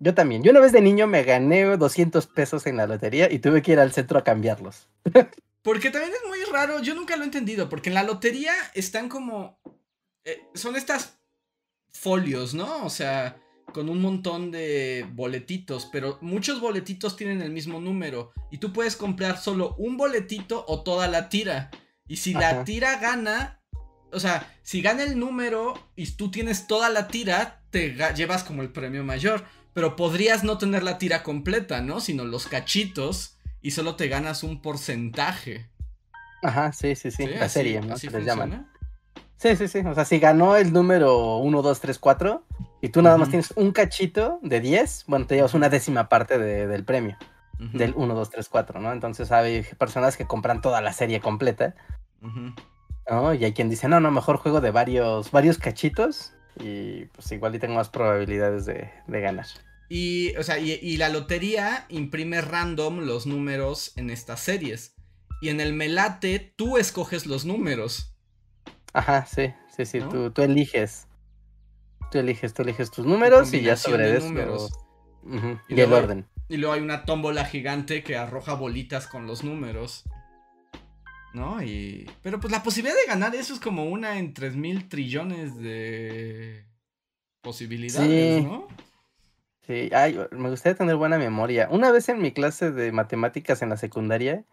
Yo 0.00 0.14
también. 0.14 0.42
Yo 0.42 0.50
una 0.50 0.60
vez 0.60 0.72
de 0.72 0.80
niño 0.80 1.06
me 1.06 1.22
gané 1.22 1.76
200 1.76 2.26
pesos 2.26 2.66
en 2.66 2.76
la 2.76 2.86
lotería 2.86 3.30
y 3.30 3.38
tuve 3.38 3.62
que 3.62 3.72
ir 3.72 3.78
al 3.78 3.92
centro 3.92 4.18
a 4.18 4.24
cambiarlos. 4.24 4.88
Porque 5.66 5.90
también 5.90 6.12
es 6.14 6.28
muy 6.28 6.38
raro, 6.44 6.80
yo 6.80 6.94
nunca 6.94 7.16
lo 7.16 7.24
he 7.24 7.26
entendido, 7.26 7.68
porque 7.68 7.88
en 7.88 7.94
la 7.94 8.04
lotería 8.04 8.54
están 8.72 9.08
como... 9.08 9.58
Eh, 10.24 10.40
son 10.54 10.76
estas 10.76 11.18
folios, 11.92 12.54
¿no? 12.54 12.84
O 12.84 12.88
sea, 12.88 13.36
con 13.72 13.88
un 13.88 14.00
montón 14.00 14.52
de 14.52 15.04
boletitos, 15.14 15.88
pero 15.90 16.18
muchos 16.20 16.60
boletitos 16.60 17.16
tienen 17.16 17.42
el 17.42 17.50
mismo 17.50 17.80
número 17.80 18.30
y 18.52 18.58
tú 18.58 18.72
puedes 18.72 18.94
comprar 18.94 19.38
solo 19.38 19.74
un 19.76 19.96
boletito 19.96 20.64
o 20.68 20.84
toda 20.84 21.08
la 21.08 21.28
tira. 21.28 21.72
Y 22.06 22.18
si 22.18 22.32
la 22.32 22.62
tira 22.62 23.00
gana, 23.00 23.60
o 24.12 24.20
sea, 24.20 24.56
si 24.62 24.82
gana 24.82 25.02
el 25.02 25.18
número 25.18 25.90
y 25.96 26.08
tú 26.12 26.30
tienes 26.30 26.68
toda 26.68 26.90
la 26.90 27.08
tira, 27.08 27.64
te 27.70 27.96
llevas 28.14 28.44
como 28.44 28.62
el 28.62 28.70
premio 28.70 29.02
mayor. 29.02 29.44
Pero 29.72 29.96
podrías 29.96 30.44
no 30.44 30.58
tener 30.58 30.84
la 30.84 30.98
tira 30.98 31.24
completa, 31.24 31.80
¿no? 31.80 31.98
Sino 31.98 32.24
los 32.24 32.46
cachitos 32.46 33.35
y 33.66 33.72
solo 33.72 33.96
te 33.96 34.06
ganas 34.06 34.44
un 34.44 34.62
porcentaje. 34.62 35.66
Ajá, 36.42 36.70
sí, 36.72 36.94
sí, 36.94 37.10
sí. 37.10 37.24
Sí, 37.26 37.34
la 37.34 37.46
así- 37.46 37.54
serie, 37.54 37.80
¿no? 37.80 37.94
así 37.94 38.08
Se 38.08 38.16
les 38.18 38.24
llaman. 38.24 38.70
Sí, 39.38 39.56
sí, 39.56 39.66
sí. 39.66 39.80
O 39.80 39.92
sea, 39.92 40.04
si 40.04 40.20
ganó 40.20 40.54
el 40.56 40.72
número 40.72 41.38
1, 41.38 41.62
2, 41.62 41.80
3, 41.80 41.98
4 41.98 42.44
y 42.80 42.90
tú 42.90 43.02
nada 43.02 43.16
más 43.16 43.26
Ujú. 43.26 43.30
tienes 43.32 43.50
un 43.56 43.72
cachito 43.72 44.38
de 44.42 44.60
10, 44.60 45.02
bueno, 45.08 45.26
te 45.26 45.34
llevas 45.34 45.54
una 45.54 45.68
décima 45.68 46.08
parte 46.08 46.38
de- 46.38 46.68
del 46.68 46.84
premio, 46.84 47.16
Ujú, 47.58 47.76
del 47.76 47.92
1, 47.96 48.14
2, 48.14 48.30
3, 48.30 48.48
4, 48.48 48.80
¿no? 48.80 48.92
Entonces 48.92 49.32
hay 49.32 49.62
personas 49.76 50.16
que 50.16 50.26
compran 50.26 50.60
toda 50.60 50.80
la 50.80 50.92
serie 50.92 51.20
completa, 51.20 51.74
ujú. 52.22 52.52
¿no? 53.10 53.34
Y 53.34 53.44
hay 53.44 53.52
quien 53.52 53.68
dice, 53.68 53.88
no, 53.88 53.98
no, 53.98 54.12
mejor 54.12 54.36
juego 54.36 54.60
de 54.60 54.70
varios, 54.70 55.32
varios 55.32 55.58
cachitos 55.58 56.32
y 56.60 57.06
pues 57.06 57.32
igual 57.32 57.54
y 57.56 57.58
tengo 57.58 57.74
más 57.74 57.88
probabilidades 57.88 58.64
de, 58.64 58.92
de 59.08 59.20
ganar. 59.20 59.46
Y, 59.88 60.34
o 60.36 60.42
sea, 60.42 60.58
y, 60.58 60.72
y 60.72 60.96
la 60.96 61.08
lotería 61.08 61.86
imprime 61.88 62.40
random 62.40 63.00
los 63.00 63.26
números 63.26 63.92
en 63.96 64.10
estas 64.10 64.40
series. 64.40 64.94
Y 65.40 65.48
en 65.50 65.60
el 65.60 65.72
Melate 65.74 66.38
tú 66.56 66.76
escoges 66.78 67.26
los 67.26 67.44
números. 67.44 68.14
Ajá, 68.92 69.26
sí, 69.26 69.52
sí, 69.76 69.84
sí, 69.84 69.98
¿No? 70.00 70.08
tú, 70.08 70.30
tú 70.30 70.42
eliges. 70.42 71.06
Tú 72.10 72.18
eliges, 72.18 72.54
tú 72.54 72.62
eliges 72.62 72.90
tus 72.90 73.04
números 73.04 73.52
y 73.52 73.60
ya 73.60 73.76
sobre 73.76 74.16
eso. 74.16 74.26
números. 74.26 74.70
Y 75.68 75.74
Y, 75.74 75.80
el 75.80 75.92
orden. 75.92 76.26
Y 76.48 76.56
luego 76.56 76.74
hay 76.74 76.80
una 76.80 77.04
tómbola 77.04 77.44
gigante 77.44 78.02
que 78.02 78.16
arroja 78.16 78.54
bolitas 78.54 79.06
con 79.06 79.26
los 79.26 79.42
números. 79.44 80.04
¿No? 81.34 81.62
Y. 81.62 82.10
Pero 82.22 82.40
pues 82.40 82.50
la 82.52 82.62
posibilidad 82.62 82.96
de 82.96 83.06
ganar 83.08 83.34
eso 83.34 83.52
es 83.52 83.60
como 83.60 83.84
una 83.84 84.18
en 84.18 84.32
tres 84.32 84.56
mil 84.56 84.88
trillones 84.88 85.56
de 85.58 86.64
posibilidades, 87.42 88.38
Sí. 88.38 88.42
¿no? 88.44 88.68
Sí, 89.66 89.90
ay, 89.92 90.18
me 90.30 90.50
gustaría 90.50 90.76
tener 90.76 90.96
buena 90.96 91.18
memoria. 91.18 91.68
Una 91.70 91.90
vez 91.90 92.08
en 92.08 92.22
mi 92.22 92.32
clase 92.32 92.70
de 92.70 92.92
matemáticas 92.92 93.62
en 93.62 93.70
la 93.70 93.76
secundaria, 93.76 94.44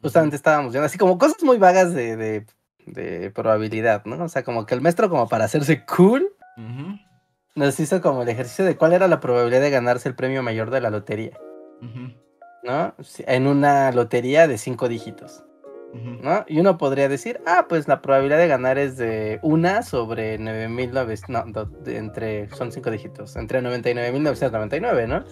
justamente 0.00 0.36
estábamos 0.36 0.72
viendo 0.72 0.86
así 0.86 0.96
como 0.96 1.18
cosas 1.18 1.42
muy 1.42 1.58
vagas 1.58 1.92
de, 1.92 2.16
de, 2.16 2.46
de 2.86 3.30
probabilidad, 3.30 4.04
¿no? 4.04 4.24
O 4.24 4.28
sea, 4.28 4.44
como 4.44 4.66
que 4.66 4.74
el 4.74 4.80
maestro, 4.80 5.10
como 5.10 5.28
para 5.28 5.46
hacerse 5.46 5.84
cool, 5.86 6.32
nos 7.56 7.80
hizo 7.80 8.00
como 8.00 8.22
el 8.22 8.28
ejercicio 8.28 8.64
de 8.64 8.76
cuál 8.76 8.92
era 8.92 9.08
la 9.08 9.18
probabilidad 9.18 9.60
de 9.60 9.70
ganarse 9.70 10.08
el 10.08 10.14
premio 10.14 10.42
mayor 10.42 10.70
de 10.70 10.80
la 10.80 10.90
lotería, 10.90 11.36
¿no? 12.62 12.94
En 13.26 13.46
una 13.48 13.90
lotería 13.90 14.46
de 14.46 14.56
cinco 14.56 14.88
dígitos. 14.88 15.42
¿No? 15.92 16.44
Y 16.48 16.60
uno 16.60 16.78
podría 16.78 17.08
decir, 17.08 17.40
ah, 17.46 17.66
pues 17.68 17.88
la 17.88 18.00
probabilidad 18.02 18.38
de 18.38 18.48
ganar 18.48 18.78
es 18.78 18.96
de 18.96 19.38
una 19.42 19.82
sobre 19.82 20.38
9.900, 20.38 21.28
no, 21.28 21.64
de- 21.64 21.96
entre, 21.96 22.48
son 22.50 22.70
cinco 22.72 22.90
dígitos, 22.90 23.36
entre 23.36 23.60
99.999, 23.62 25.06
¿no? 25.08 25.24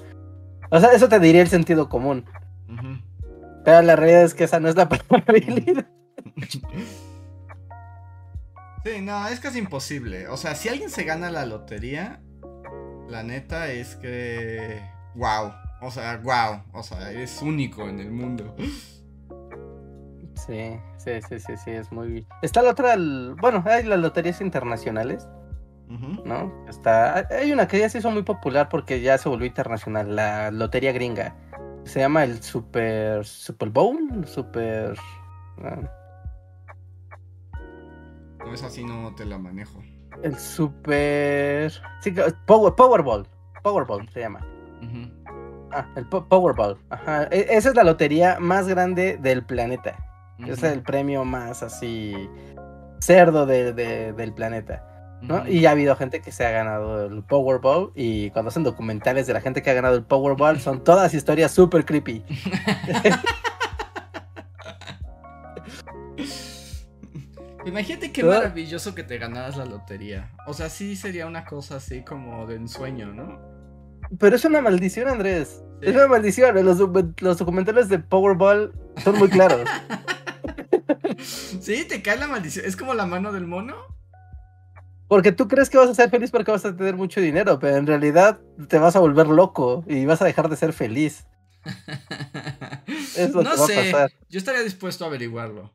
O 0.70 0.80
sea, 0.80 0.90
eso 0.92 1.08
te 1.08 1.18
diría 1.20 1.42
el 1.42 1.48
sentido 1.48 1.88
común. 1.88 2.24
Pero 3.64 3.82
la 3.82 3.96
realidad 3.96 4.22
es 4.22 4.34
que 4.34 4.44
esa 4.44 4.60
no 4.60 4.68
es 4.68 4.76
la 4.76 4.88
probabilidad. 5.08 5.86
Sí, 8.84 9.00
no, 9.02 9.26
es 9.28 9.40
casi 9.40 9.58
imposible. 9.58 10.28
O 10.28 10.36
sea, 10.36 10.54
si 10.54 10.68
alguien 10.68 10.90
se 10.90 11.04
gana 11.04 11.30
la 11.30 11.44
lotería, 11.46 12.20
la 13.08 13.22
neta 13.22 13.70
es 13.70 13.96
que. 13.96 14.80
¡Wow! 15.14 15.52
O 15.82 15.90
sea, 15.90 16.16
wow. 16.18 16.62
O 16.72 16.82
sea, 16.82 17.12
es 17.12 17.42
único 17.42 17.88
en 17.88 18.00
el 18.00 18.10
mundo. 18.10 18.54
Sí, 20.46 20.78
sí, 20.96 21.20
sí, 21.28 21.38
sí, 21.40 21.56
sí, 21.56 21.70
es 21.72 21.90
muy... 21.92 22.26
Está 22.42 22.62
la 22.62 22.70
otra, 22.70 22.94
el- 22.94 23.34
bueno, 23.40 23.62
hay 23.66 23.82
las 23.84 23.98
loterías 23.98 24.40
internacionales. 24.40 25.28
¿no? 26.24 26.52
Está, 26.68 27.26
hay 27.30 27.50
una 27.50 27.66
que 27.66 27.78
ya 27.78 27.88
se 27.88 27.98
hizo 27.98 28.10
muy 28.10 28.22
popular 28.22 28.68
porque 28.68 29.00
ya 29.00 29.16
se 29.16 29.28
volvió 29.28 29.46
internacional, 29.46 30.14
la 30.16 30.50
lotería 30.50 30.92
gringa. 30.92 31.34
Se 31.84 32.00
llama 32.00 32.24
el 32.24 32.42
Super, 32.42 33.24
Super 33.24 33.70
Bowl, 33.70 34.26
Super... 34.26 34.94
ah, 35.64 35.80
No 38.44 38.52
es 38.52 38.62
así, 38.62 38.84
no 38.84 39.14
te 39.14 39.24
la 39.24 39.38
manejo. 39.38 39.82
el 40.22 40.36
Super... 40.36 41.70
Sí, 42.00 42.14
Power, 42.46 42.74
Powerball, 42.74 43.26
Powerball 43.62 44.08
se 44.10 44.20
llama. 44.20 44.40
Ah, 45.72 45.86
el 45.96 46.06
Po- 46.06 46.24
Powerball. 46.26 46.76
Ajá. 46.90 47.24
e- 47.30 47.46
Esa 47.50 47.70
es 47.70 47.74
la 47.74 47.84
lotería 47.84 48.38
más 48.40 48.68
grande 48.68 49.18
del 49.20 49.44
planeta. 49.44 49.96
Es 50.46 50.58
Ujú. 50.58 50.66
el 50.66 50.82
premio 50.82 51.24
más 51.24 51.62
así 51.62 52.14
cerdo 53.00 53.46
de- 53.46 53.72
de- 53.72 54.12
del 54.12 54.32
planeta. 54.32 54.84
¿no? 55.20 55.38
Ujú. 55.38 55.48
Y 55.48 55.66
ha 55.66 55.72
habido 55.72 55.96
gente 55.96 56.20
que 56.20 56.30
se 56.30 56.46
ha 56.46 56.50
ganado 56.50 57.06
el 57.06 57.24
Powerball 57.24 57.90
y 57.96 58.30
cuando 58.30 58.50
hacen 58.50 58.62
documentales 58.62 59.26
de 59.26 59.32
la 59.32 59.40
gente 59.40 59.62
que 59.62 59.70
ha 59.70 59.74
ganado 59.74 59.96
el 59.96 60.04
Powerball 60.04 60.60
son 60.60 60.84
todas 60.84 61.12
historias 61.14 61.50
súper 61.50 61.84
creepy. 61.84 62.24
Imagínate 67.66 68.12
qué 68.12 68.24
maravilloso 68.24 68.94
que 68.94 69.02
te 69.02 69.18
ganaras 69.18 69.56
la 69.56 69.64
lotería. 69.66 70.30
O 70.46 70.54
sea, 70.54 70.70
sí 70.70 70.96
sería 70.96 71.26
una 71.26 71.44
cosa 71.44 71.76
así 71.76 72.02
como 72.02 72.46
de 72.46 72.54
ensueño, 72.56 73.12
¿no? 73.12 73.38
Pero 74.18 74.36
es 74.36 74.44
una 74.44 74.60
maldición, 74.62 75.08
Andrés. 75.08 75.62
Sí. 75.82 75.88
Es 75.90 75.94
una 75.94 76.06
maldición. 76.06 76.54
Los, 76.64 76.78
los 77.20 77.38
documentales 77.38 77.88
de 77.88 77.98
Powerball 77.98 78.72
son 79.04 79.18
muy 79.18 79.28
claros. 79.28 79.60
Sí, 81.18 81.84
te 81.84 82.02
cae 82.02 82.18
la 82.18 82.26
maldición. 82.28 82.64
Es 82.66 82.76
como 82.76 82.94
la 82.94 83.06
mano 83.06 83.32
del 83.32 83.46
mono. 83.46 83.74
Porque 85.08 85.32
tú 85.32 85.48
crees 85.48 85.70
que 85.70 85.78
vas 85.78 85.88
a 85.88 85.94
ser 85.94 86.10
feliz 86.10 86.30
porque 86.30 86.50
vas 86.50 86.64
a 86.66 86.76
tener 86.76 86.94
mucho 86.94 87.20
dinero, 87.20 87.58
pero 87.58 87.76
en 87.76 87.86
realidad 87.86 88.40
te 88.68 88.78
vas 88.78 88.94
a 88.94 89.00
volver 89.00 89.26
loco 89.28 89.82
y 89.86 90.04
vas 90.04 90.20
a 90.20 90.26
dejar 90.26 90.50
de 90.50 90.56
ser 90.56 90.72
feliz. 90.74 91.26
Es 93.16 93.32
lo 93.32 93.42
no 93.42 93.50
que 93.52 93.56
va 93.56 93.64
a 93.64 93.66
sé. 93.66 93.74
pasar. 93.76 94.12
Yo 94.28 94.38
estaría 94.38 94.62
dispuesto 94.62 95.04
a 95.04 95.08
averiguarlo. 95.08 95.74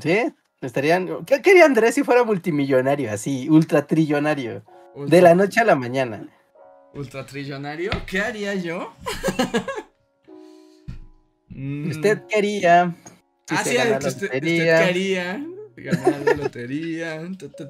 ¿Sí? 0.00 0.34
Estarían... 0.60 1.24
¿Qué 1.24 1.40
quería 1.40 1.64
Andrés 1.64 1.94
si 1.94 2.02
fuera 2.02 2.24
multimillonario, 2.24 3.12
así? 3.12 3.48
Ultra, 3.48 3.86
De 5.06 5.22
la 5.22 5.34
noche 5.34 5.60
a 5.60 5.64
la 5.64 5.74
mañana. 5.76 6.28
Ultratrillonario. 6.94 7.90
¿Qué 8.06 8.20
haría 8.20 8.54
yo? 8.54 8.92
Mm, 11.54 11.90
Usted 11.90 12.22
quería... 12.28 12.94
si 13.56 13.60
ah, 13.60 13.64
sí, 13.64 13.74
gana 13.76 13.98
que 13.98 14.02
la 14.04 14.08
usted, 14.08 14.22
usted 14.24 14.42
lotería. 14.42 14.86
quería 14.86 15.46
ganar 15.76 16.20
la 16.24 16.34
lotería. 16.34 17.22
ta, 17.38 17.64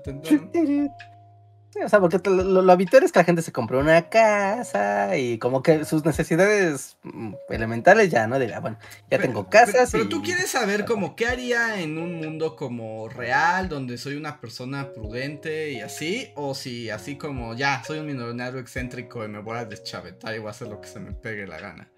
o 1.85 1.89
sea, 1.89 2.01
porque 2.01 2.19
lo, 2.29 2.61
lo 2.61 2.73
habitual 2.73 3.03
es 3.03 3.13
que 3.13 3.19
la 3.21 3.25
gente 3.25 3.41
se 3.41 3.51
compre 3.51 3.79
una 3.79 4.11
casa 4.11 5.17
y 5.17 5.39
como 5.39 5.63
que 5.63 5.87
sus 5.87 6.05
necesidades 6.05 6.99
mm, 7.03 7.33
elementales 7.49 8.11
ya, 8.11 8.27
¿no? 8.27 8.39
Diga, 8.39 8.61
bueno, 8.61 8.77
ya 8.83 9.17
Pero- 9.17 9.23
tengo 9.23 9.49
casas 9.49 9.91
Pero, 9.91 9.91
pero 9.91 10.05
y... 10.05 10.09
tú 10.09 10.23
quieres 10.23 10.51
saber 10.51 10.85
como 10.85 11.17
qué 11.17 11.27
haría 11.27 11.81
en 11.81 11.97
un 11.97 12.15
mundo 12.17 12.57
como 12.57 13.09
real, 13.09 13.71
donde 13.71 13.97
soy 13.97 14.17
una 14.17 14.39
persona 14.39 14.93
prudente 14.93 15.71
y 15.73 15.81
así, 15.81 16.31
o 16.37 16.55
si 16.55 16.91
así 16.91 17.17
como 17.17 17.55
ya 17.55 17.83
soy 17.85 18.01
un 18.01 18.07
millonario 18.07 18.61
excéntrico 18.61 19.25
y 19.25 19.29
me 19.29 19.41
voy 19.41 19.57
a 19.57 19.65
deschavetar 19.65 20.35
y 20.35 20.39
voy 20.41 20.49
a 20.49 20.51
hacer 20.51 20.69
lo 20.69 20.79
que 20.81 20.89
se 20.89 21.01
me 21.01 21.13
pegue 21.13 21.47
la 21.47 21.59
gana. 21.59 21.91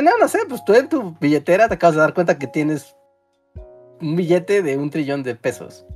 No, 0.00 0.16
no 0.16 0.28
sé, 0.28 0.38
pues 0.48 0.64
tú 0.64 0.74
en 0.74 0.88
tu 0.88 1.16
billetera 1.20 1.66
te 1.66 1.74
acabas 1.74 1.96
de 1.96 2.02
dar 2.02 2.14
cuenta 2.14 2.38
que 2.38 2.46
tienes 2.46 2.94
un 4.02 4.16
billete 4.16 4.62
de 4.62 4.76
un 4.76 4.90
trillón 4.90 5.22
de 5.22 5.34
pesos. 5.36 5.86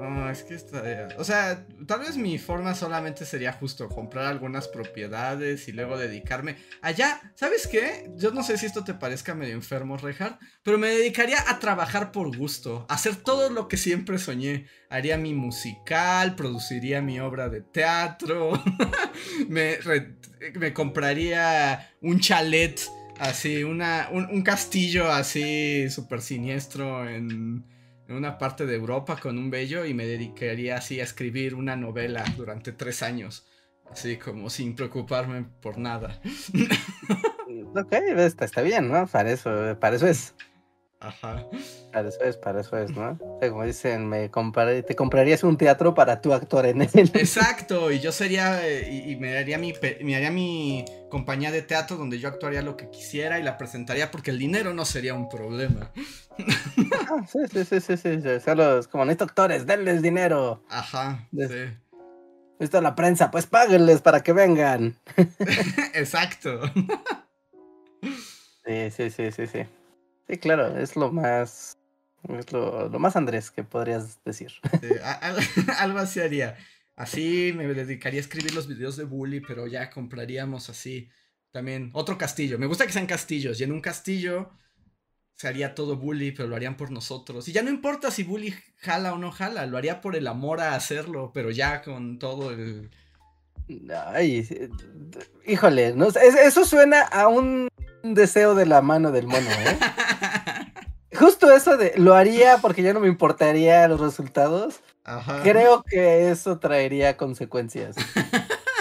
Oh, 0.00 0.28
es 0.28 0.42
que 0.42 0.54
estaría. 0.54 1.08
O 1.16 1.24
sea, 1.24 1.66
tal 1.86 2.00
vez 2.00 2.16
mi 2.16 2.38
forma 2.38 2.74
solamente 2.74 3.24
sería 3.24 3.52
justo 3.52 3.88
comprar 3.88 4.26
algunas 4.26 4.68
propiedades 4.68 5.66
y 5.66 5.72
luego 5.72 5.96
dedicarme. 5.96 6.56
Allá, 6.82 7.32
¿sabes 7.34 7.66
qué? 7.66 8.10
Yo 8.16 8.30
no 8.30 8.42
sé 8.42 8.58
si 8.58 8.66
esto 8.66 8.84
te 8.84 8.94
parezca 8.94 9.34
medio 9.34 9.54
enfermo, 9.54 9.96
Reinhardt, 9.96 10.38
pero 10.62 10.78
me 10.78 10.88
dedicaría 10.88 11.38
a 11.48 11.58
trabajar 11.58 12.12
por 12.12 12.36
gusto, 12.36 12.86
hacer 12.90 13.16
todo 13.16 13.48
lo 13.48 13.66
que 13.66 13.78
siempre 13.78 14.18
soñé. 14.18 14.66
Haría 14.90 15.16
mi 15.16 15.32
musical, 15.32 16.36
produciría 16.36 17.00
mi 17.00 17.18
obra 17.18 17.48
de 17.48 17.62
teatro, 17.62 18.62
me 19.48 20.74
compraría 20.74 21.94
un 22.02 22.20
chalet 22.20 22.80
así, 23.18 23.64
una, 23.64 24.08
un, 24.10 24.42
castillo 24.42 25.10
así 25.10 25.90
súper 25.90 26.20
siniestro 26.20 27.08
en 27.08 27.64
en 28.08 28.16
una 28.16 28.38
parte 28.38 28.66
de 28.66 28.74
Europa 28.74 29.18
con 29.20 29.38
un 29.38 29.50
bello 29.50 29.84
y 29.84 29.94
me 29.94 30.06
dedicaría 30.06 30.76
así 30.76 30.98
a 31.00 31.04
escribir 31.04 31.54
una 31.54 31.76
novela 31.76 32.24
durante 32.36 32.72
tres 32.72 33.02
años. 33.02 33.46
Así 33.90 34.16
como 34.16 34.50
sin 34.50 34.74
preocuparme 34.74 35.44
por 35.60 35.78
nada. 35.78 36.20
Ok, 37.74 37.92
está, 37.92 38.44
está 38.44 38.60
bien, 38.60 38.88
¿no? 38.88 39.06
Para 39.06 39.30
eso, 39.30 39.50
para 39.80 39.96
eso 39.96 40.06
es. 40.06 40.34
Ajá. 41.00 41.46
Para 41.92 42.08
eso 42.08 42.20
es, 42.24 42.36
para 42.36 42.60
eso 42.60 42.76
es, 42.76 42.90
¿no? 42.90 43.16
O 43.20 43.38
sea, 43.40 43.50
como 43.50 43.64
dicen, 43.64 44.08
me 44.08 44.28
te 44.28 44.96
comprarías 44.96 45.44
un 45.44 45.56
teatro 45.56 45.94
para 45.94 46.20
tú 46.20 46.32
actuar 46.32 46.66
en 46.66 46.82
él. 46.82 46.90
Exacto, 47.14 47.92
y 47.92 48.00
yo 48.00 48.10
sería, 48.10 48.66
eh, 48.66 48.88
y, 48.90 49.12
y 49.12 49.16
me 49.16 49.36
haría 49.36 49.58
mi, 49.58 49.72
me 50.02 50.16
haría 50.16 50.32
mi 50.32 50.84
compañía 51.08 51.52
de 51.52 51.62
teatro 51.62 51.96
donde 51.96 52.18
yo 52.18 52.28
actuaría 52.28 52.62
lo 52.62 52.76
que 52.76 52.90
quisiera 52.90 53.38
y 53.38 53.44
la 53.44 53.56
presentaría 53.56 54.10
porque 54.10 54.32
el 54.32 54.38
dinero 54.38 54.74
no 54.74 54.84
sería 54.84 55.14
un 55.14 55.28
problema. 55.28 55.92
Ah, 57.10 57.26
sí, 57.26 57.38
sí, 57.50 57.64
sí, 57.64 57.80
sí, 57.80 57.96
sí, 57.96 58.20
sí, 58.20 58.40
Solo 58.44 58.78
es 58.78 58.88
como, 58.88 59.04
necesito 59.04 59.24
actores, 59.24 59.66
denles 59.66 60.02
dinero. 60.02 60.62
Ajá, 60.68 61.26
sí. 61.32 61.38
Necesito 62.58 62.80
la 62.80 62.96
prensa, 62.96 63.30
pues 63.30 63.46
páguenles 63.46 64.00
para 64.00 64.20
que 64.22 64.32
vengan. 64.32 64.96
Exacto. 65.94 66.60
Sí, 68.66 68.90
sí, 68.90 69.10
sí, 69.10 69.32
sí, 69.32 69.46
sí. 69.46 69.66
Sí, 70.28 70.36
claro, 70.38 70.76
es 70.78 70.96
lo 70.96 71.10
más. 71.10 71.78
Es 72.28 72.52
lo, 72.52 72.88
lo 72.88 72.98
más 72.98 73.16
Andrés 73.16 73.50
que 73.50 73.62
podrías 73.64 74.18
decir. 74.24 74.50
Sí, 74.80 74.88
a- 75.02 75.12
al- 75.12 75.36
algo 75.78 75.98
así 75.98 76.20
haría. 76.20 76.56
Así 76.96 77.52
me 77.56 77.66
dedicaría 77.72 78.18
a 78.18 78.22
escribir 78.22 78.54
los 78.54 78.66
videos 78.66 78.96
de 78.96 79.04
Bully, 79.04 79.40
pero 79.40 79.66
ya 79.68 79.88
compraríamos 79.88 80.68
así 80.68 81.08
también 81.52 81.90
otro 81.94 82.18
castillo. 82.18 82.58
Me 82.58 82.66
gusta 82.66 82.86
que 82.86 82.92
sean 82.92 83.06
castillos 83.06 83.60
y 83.60 83.64
en 83.64 83.72
un 83.72 83.80
castillo 83.80 84.50
se 85.36 85.46
haría 85.46 85.76
todo 85.76 85.96
Bully, 85.96 86.32
pero 86.32 86.48
lo 86.48 86.56
harían 86.56 86.76
por 86.76 86.90
nosotros. 86.90 87.46
Y 87.48 87.52
ya 87.52 87.62
no 87.62 87.70
importa 87.70 88.10
si 88.10 88.24
Bully 88.24 88.52
jala 88.78 89.12
o 89.14 89.18
no 89.18 89.30
jala, 89.30 89.66
lo 89.66 89.78
haría 89.78 90.00
por 90.00 90.16
el 90.16 90.26
amor 90.26 90.60
a 90.60 90.74
hacerlo, 90.74 91.30
pero 91.32 91.52
ya 91.52 91.82
con 91.82 92.18
todo 92.18 92.50
el... 92.50 92.90
Ay, 94.12 94.48
híjole, 95.46 95.92
no, 95.94 96.08
eso 96.08 96.64
suena 96.64 97.02
a 97.02 97.28
un 97.28 97.68
deseo 98.02 98.54
de 98.56 98.66
la 98.66 98.82
mano 98.82 99.12
del 99.12 99.26
mono, 99.28 99.48
¿eh? 99.50 99.78
Justo 101.18 101.50
eso 101.52 101.76
de 101.76 101.94
lo 101.96 102.14
haría 102.14 102.58
porque 102.58 102.82
ya 102.82 102.92
no 102.92 103.00
me 103.00 103.08
importaría 103.08 103.86
los 103.88 104.00
resultados. 104.00 104.80
Ajá. 105.04 105.42
Creo 105.42 105.82
que 105.82 106.30
eso 106.30 106.58
traería 106.58 107.16
consecuencias. 107.16 107.96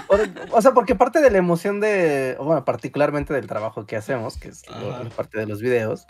Por- 0.08 0.30
o 0.52 0.62
sea, 0.62 0.72
porque 0.74 0.96
parte 0.96 1.20
de 1.22 1.30
la 1.32 1.38
emoción 1.38 1.80
de, 1.80 2.36
o 2.40 2.46
bueno, 2.46 2.64
particularmente 2.66 3.34
del 3.34 3.48
trabajo 3.48 3.86
que 3.86 3.96
hacemos, 3.98 4.38
que 4.38 4.50
es 4.50 4.64
lo- 4.70 5.10
parte 5.10 5.38
de 5.40 5.46
los 5.48 5.62
videos, 5.62 6.06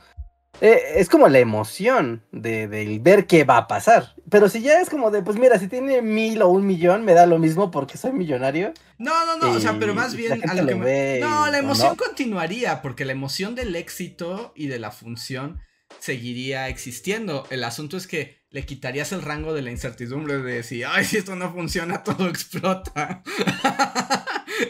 eh, 0.62 0.80
es 0.96 1.08
como 1.10 1.28
la 1.30 1.38
emoción 1.40 2.24
de, 2.32 2.68
del 2.68 3.00
ver 3.00 3.26
qué 3.28 3.44
va 3.44 3.58
a 3.58 3.68
pasar. 3.68 4.14
Pero 4.30 4.50
si 4.50 4.62
ya 4.62 4.82
es 4.82 4.90
como 4.90 5.12
de, 5.12 5.22
pues 5.22 5.38
mira, 5.38 5.58
si 5.60 5.68
tiene 5.68 6.02
mil 6.02 6.42
o 6.42 6.50
un 6.50 6.66
millón, 6.66 7.06
me 7.06 7.14
da 7.14 7.26
lo 7.26 7.38
mismo 7.40 7.70
porque 7.72 7.98
soy 7.98 8.12
millonario. 8.12 8.74
No, 8.98 9.26
no, 9.26 9.38
no, 9.38 9.52
o 9.54 9.60
sea, 9.60 9.76
pero 9.80 9.94
más 9.94 10.16
bien... 10.16 10.48
a 10.50 10.54
lo 10.56 10.66
que 10.66 10.76
me- 10.76 10.86
ve 10.86 11.20
No, 11.22 11.48
la 11.48 11.58
o 11.58 11.62
emoción 11.62 11.96
no. 11.98 12.04
continuaría, 12.04 12.82
porque 12.82 13.06
la 13.06 13.12
emoción 13.14 13.54
del 13.56 13.76
éxito 13.76 14.52
y 14.56 14.68
de 14.68 14.80
la 14.80 14.90
función 14.92 15.60
seguiría 16.00 16.70
existiendo. 16.70 17.46
El 17.50 17.64
asunto 17.64 17.98
es 17.98 18.08
que 18.08 18.38
le 18.50 18.66
quitarías 18.66 19.12
el 19.12 19.22
rango 19.22 19.54
de 19.54 19.62
la 19.62 19.72
incertidumbre 19.72 20.38
de 20.38 20.64
si, 20.64 20.84
ay, 20.84 21.04
si 21.06 21.18
esto 21.18 21.36
no 21.36 21.52
funciona, 21.54 22.04
todo 22.04 22.28
explota. 22.28 23.24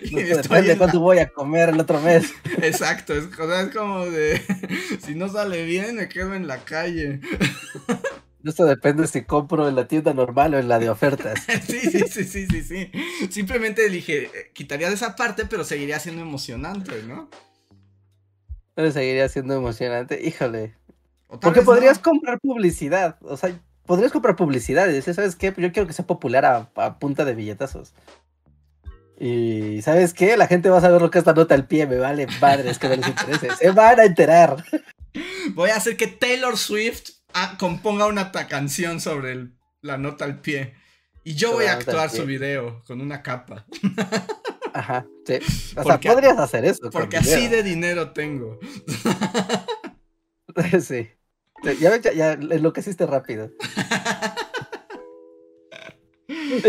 Y 0.01 0.15
No 0.15 0.19
sé, 0.19 0.31
estoy 0.31 0.41
depende 0.41 0.67
de 0.67 0.75
la- 0.75 0.77
cuánto 0.79 0.99
voy 0.99 1.19
a 1.19 1.29
comer 1.29 1.69
el 1.69 1.79
otro 1.79 2.01
mes. 2.01 2.33
Exacto, 2.61 3.13
es, 3.13 3.25
o 3.39 3.47
sea, 3.47 3.61
es 3.61 3.73
como 3.75 4.05
de, 4.05 4.41
si 5.05 5.15
no 5.15 5.29
sale 5.29 5.63
bien, 5.63 5.95
me 5.95 6.09
quedo 6.09 6.33
en 6.33 6.45
la 6.45 6.57
calle. 6.65 7.21
Esto 8.43 8.65
depende 8.65 9.07
si 9.07 9.23
compro 9.23 9.67
en 9.69 9.75
la 9.75 9.87
tienda 9.87 10.13
normal 10.13 10.53
o 10.55 10.59
en 10.59 10.67
la 10.67 10.79
de 10.79 10.89
ofertas. 10.89 11.39
Sí, 11.65 11.79
sí, 11.79 12.01
sí, 12.09 12.23
sí, 12.25 12.47
sí, 12.47 12.63
sí. 12.63 12.91
Simplemente 13.29 13.89
dije, 13.89 14.23
eh, 14.25 14.51
quitarías 14.53 14.91
esa 14.93 15.15
parte, 15.15 15.45
pero 15.45 15.63
seguiría 15.63 15.99
siendo 15.99 16.21
emocionante, 16.21 17.03
¿no? 17.03 17.29
Pero 18.73 18.91
seguiría 18.91 19.27
siendo 19.29 19.55
emocionante. 19.55 20.21
Híjole. 20.21 20.76
Porque 21.27 21.59
no. 21.59 21.65
podrías 21.65 21.99
comprar 21.99 22.39
publicidad. 22.39 23.17
O 23.21 23.37
sea, 23.37 23.59
podrías 23.85 24.11
comprar 24.11 24.35
publicidad 24.35 24.87
y 24.87 24.93
decir, 24.93 25.13
¿sabes 25.13 25.35
qué? 25.35 25.53
Yo 25.57 25.71
quiero 25.71 25.87
que 25.87 25.93
sea 25.93 26.07
popular 26.07 26.45
a, 26.45 26.69
a 26.75 26.99
punta 26.99 27.25
de 27.25 27.35
billetazos. 27.35 27.93
Y 29.19 29.81
¿sabes 29.81 30.13
qué? 30.13 30.37
La 30.37 30.47
gente 30.47 30.69
va 30.69 30.77
a 30.77 30.81
saber 30.81 31.01
lo 31.01 31.09
que 31.09 31.19
es 31.19 31.25
la 31.25 31.33
nota 31.33 31.55
al 31.55 31.67
pie. 31.67 31.87
Me 31.87 31.97
vale 31.97 32.27
madres 32.39 32.77
que 32.77 32.87
no 32.87 32.95
les 32.95 33.07
interese. 33.07 33.49
Se 33.55 33.71
van 33.71 33.99
a 33.99 34.05
enterar. 34.05 34.63
Voy 35.53 35.71
a 35.71 35.77
hacer 35.77 35.97
que 35.97 36.07
Taylor 36.07 36.57
Swift 36.57 37.09
ah, 37.33 37.55
componga 37.59 38.05
una 38.05 38.31
canción 38.31 39.01
sobre 39.01 39.31
el- 39.31 39.57
la 39.81 39.97
nota 39.97 40.25
al 40.25 40.39
pie. 40.41 40.75
Y 41.23 41.33
yo 41.35 41.53
voy 41.53 41.65
a 41.65 41.73
actuar 41.73 42.09
su 42.09 42.25
video 42.25 42.83
con 42.85 43.01
una 43.01 43.21
capa. 43.23 43.65
Ajá, 44.73 45.07
sí. 45.25 45.39
O 45.75 45.83
Porque- 45.83 46.03
sea, 46.07 46.13
podrías 46.13 46.37
hacer 46.37 46.65
eso. 46.65 46.89
Porque 46.91 47.17
así 47.17 47.47
de 47.47 47.63
dinero 47.63 48.11
tengo. 48.11 48.59
sí. 50.81 51.09
Ya, 51.63 51.89
ves, 51.89 52.01
ya, 52.01 52.13
ya 52.13 52.33
enloqueciste 52.33 53.05
rápido. 53.05 53.51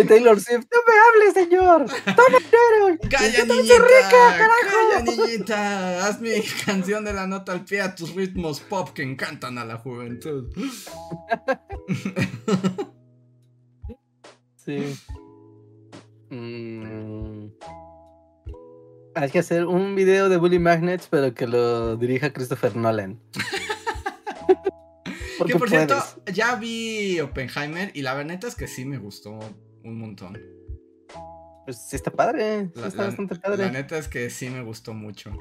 Taylor 0.08 0.40
Swift, 0.40 0.66
no 0.70 0.78
me 0.86 0.94
hables, 1.04 1.34
señor. 1.34 1.86
Toma 2.04 2.38
dinero. 2.38 2.96
¡Calla, 3.10 3.44
niñita! 3.44 3.74
rica, 3.74 4.38
carajo. 4.38 4.78
¡Calla, 4.92 5.02
niñita! 5.02 6.06
Haz 6.06 6.20
mi 6.20 6.30
canción 6.64 7.04
de 7.04 7.12
la 7.12 7.26
nota 7.26 7.50
al 7.52 7.64
pie 7.64 7.80
a 7.80 7.92
tus 7.94 8.14
ritmos 8.14 8.60
pop 8.60 8.90
que 8.90 9.02
encantan 9.02 9.58
a 9.58 9.64
la 9.64 9.78
juventud. 9.78 10.48
Sí. 14.68 14.84
Mm. 16.28 17.46
Hay 19.14 19.30
que 19.30 19.38
hacer 19.38 19.64
un 19.64 19.94
video 19.94 20.28
de 20.28 20.36
Bully 20.36 20.58
Magnets, 20.58 21.08
pero 21.10 21.32
que 21.32 21.46
lo 21.46 21.96
dirija 21.96 22.34
Christopher 22.34 22.76
Nolan. 22.76 23.18
Porque 25.38 25.52
Que 25.54 25.58
por 25.58 25.68
cierto, 25.70 25.96
ya 26.32 26.56
vi 26.56 27.20
Oppenheimer 27.20 27.90
y 27.94 28.02
la 28.02 28.14
verdad 28.14 28.44
es 28.44 28.54
que 28.54 28.66
sí 28.66 28.84
me 28.84 28.98
gustó 28.98 29.38
un 29.84 29.98
montón. 29.98 30.38
Pues 31.64 31.86
sí 31.88 31.96
está 31.96 32.10
padre. 32.10 32.70
sí 32.74 32.80
La, 32.80 32.86
está 32.88 33.02
la- 33.02 33.08
bastante 33.08 33.34
la 33.34 33.40
padre. 33.42 33.70
neta 33.70 33.98
es 33.98 34.08
que 34.08 34.30
sí 34.30 34.48
me 34.48 34.62
gustó 34.62 34.94
mucho. 34.94 35.32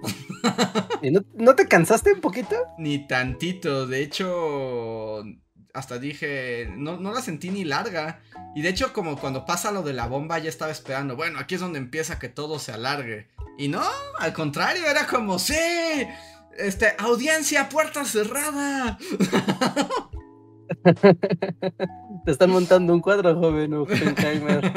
¿Y 1.02 1.12
no, 1.12 1.22
no 1.36 1.56
te 1.56 1.68
cansaste 1.68 2.12
un 2.14 2.22
poquito? 2.22 2.56
Ni 2.78 3.08
tantito, 3.08 3.88
de 3.88 4.02
hecho, 4.02 5.24
hasta 5.74 6.00
dije, 6.00 6.70
no, 6.76 6.98
no 6.98 7.14
la 7.14 7.22
sentí 7.22 7.50
ni 7.50 7.64
larga. 7.64 8.22
Y 8.56 8.62
de 8.62 8.70
hecho, 8.70 8.92
como 8.92 9.18
cuando 9.18 9.46
pasa 9.46 9.72
lo 9.72 9.84
de 9.84 9.94
la 9.94 10.08
bomba, 10.08 10.38
ya 10.40 10.50
estaba 10.50 10.72
esperando, 10.72 11.16
bueno, 11.16 11.40
aquí 11.40 11.56
es 11.56 11.62
donde 11.62 11.80
empieza 11.80 12.20
que 12.20 12.28
todo 12.28 12.60
se 12.60 12.72
alargue. 12.74 13.30
Y 13.58 13.70
no, 13.70 13.84
al 14.20 14.34
contrario, 14.34 14.86
era 14.86 15.08
como, 15.08 15.40
sí, 15.40 15.56
este, 16.58 16.94
audiencia, 16.98 17.70
puerta 17.70 18.04
cerrada. 18.06 18.98
Te 22.26 22.32
están 22.32 22.50
montando 22.50 22.94
un 22.94 23.02
cuadro, 23.02 23.36
joven 23.36 23.74
Oppenheimer. 23.74 24.72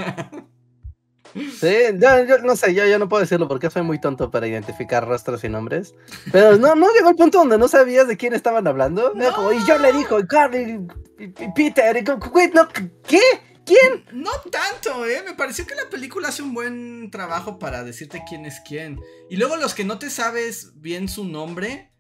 Sí, 1.35 1.73
yo, 1.99 2.25
yo 2.25 2.39
no 2.39 2.57
sé, 2.57 2.75
yo, 2.75 2.85
yo 2.87 2.99
no 2.99 3.09
puedo 3.09 3.21
decirlo 3.21 3.47
porque 3.47 3.71
soy 3.71 3.83
muy 3.83 4.01
tonto 4.01 4.31
para 4.31 4.49
identificar 4.49 5.07
rostros 5.07 5.45
y 5.45 5.49
nombres. 5.49 5.95
Pero 6.33 6.57
no, 6.57 6.75
no 6.75 6.93
llegó 6.93 7.11
el 7.11 7.17
punto 7.17 7.39
donde 7.39 7.57
no 7.59 7.69
sabías 7.69 8.09
de 8.09 8.17
quién 8.17 8.35
estaban 8.35 8.67
hablando. 8.67 9.15
Era 9.15 9.31
No. 9.31 9.37
como, 9.37 9.53
y 9.53 9.65
yo 9.65 9.79
le 9.79 9.93
dijo, 9.93 10.19
Carly, 10.27 10.81
y, 11.19 11.29
Peter, 11.55 11.97
y, 11.97 12.03
no, 12.03 12.69
¿qué? 13.07 13.21
¿Quién? 13.67 14.05
No 14.13 14.31
tanto, 14.51 15.07
eh. 15.07 15.23
Me 15.25 15.35
pareció 15.35 15.67
que 15.67 15.75
la 15.75 15.89
película 15.91 16.29
hace 16.29 16.43
un 16.43 16.55
buen 16.55 17.11
trabajo 17.11 17.59
para 17.59 17.85
decirte 17.85 18.23
quién 18.29 18.45
es 18.47 18.61
quién. 18.67 18.99
Y 19.29 19.37
luego 19.37 19.57
los 19.57 19.75
que 19.75 19.85
no 19.85 19.99
te 19.99 20.11
sabes 20.11 20.73
bien 20.81 21.09
su 21.09 21.25
nombre. 21.25 21.93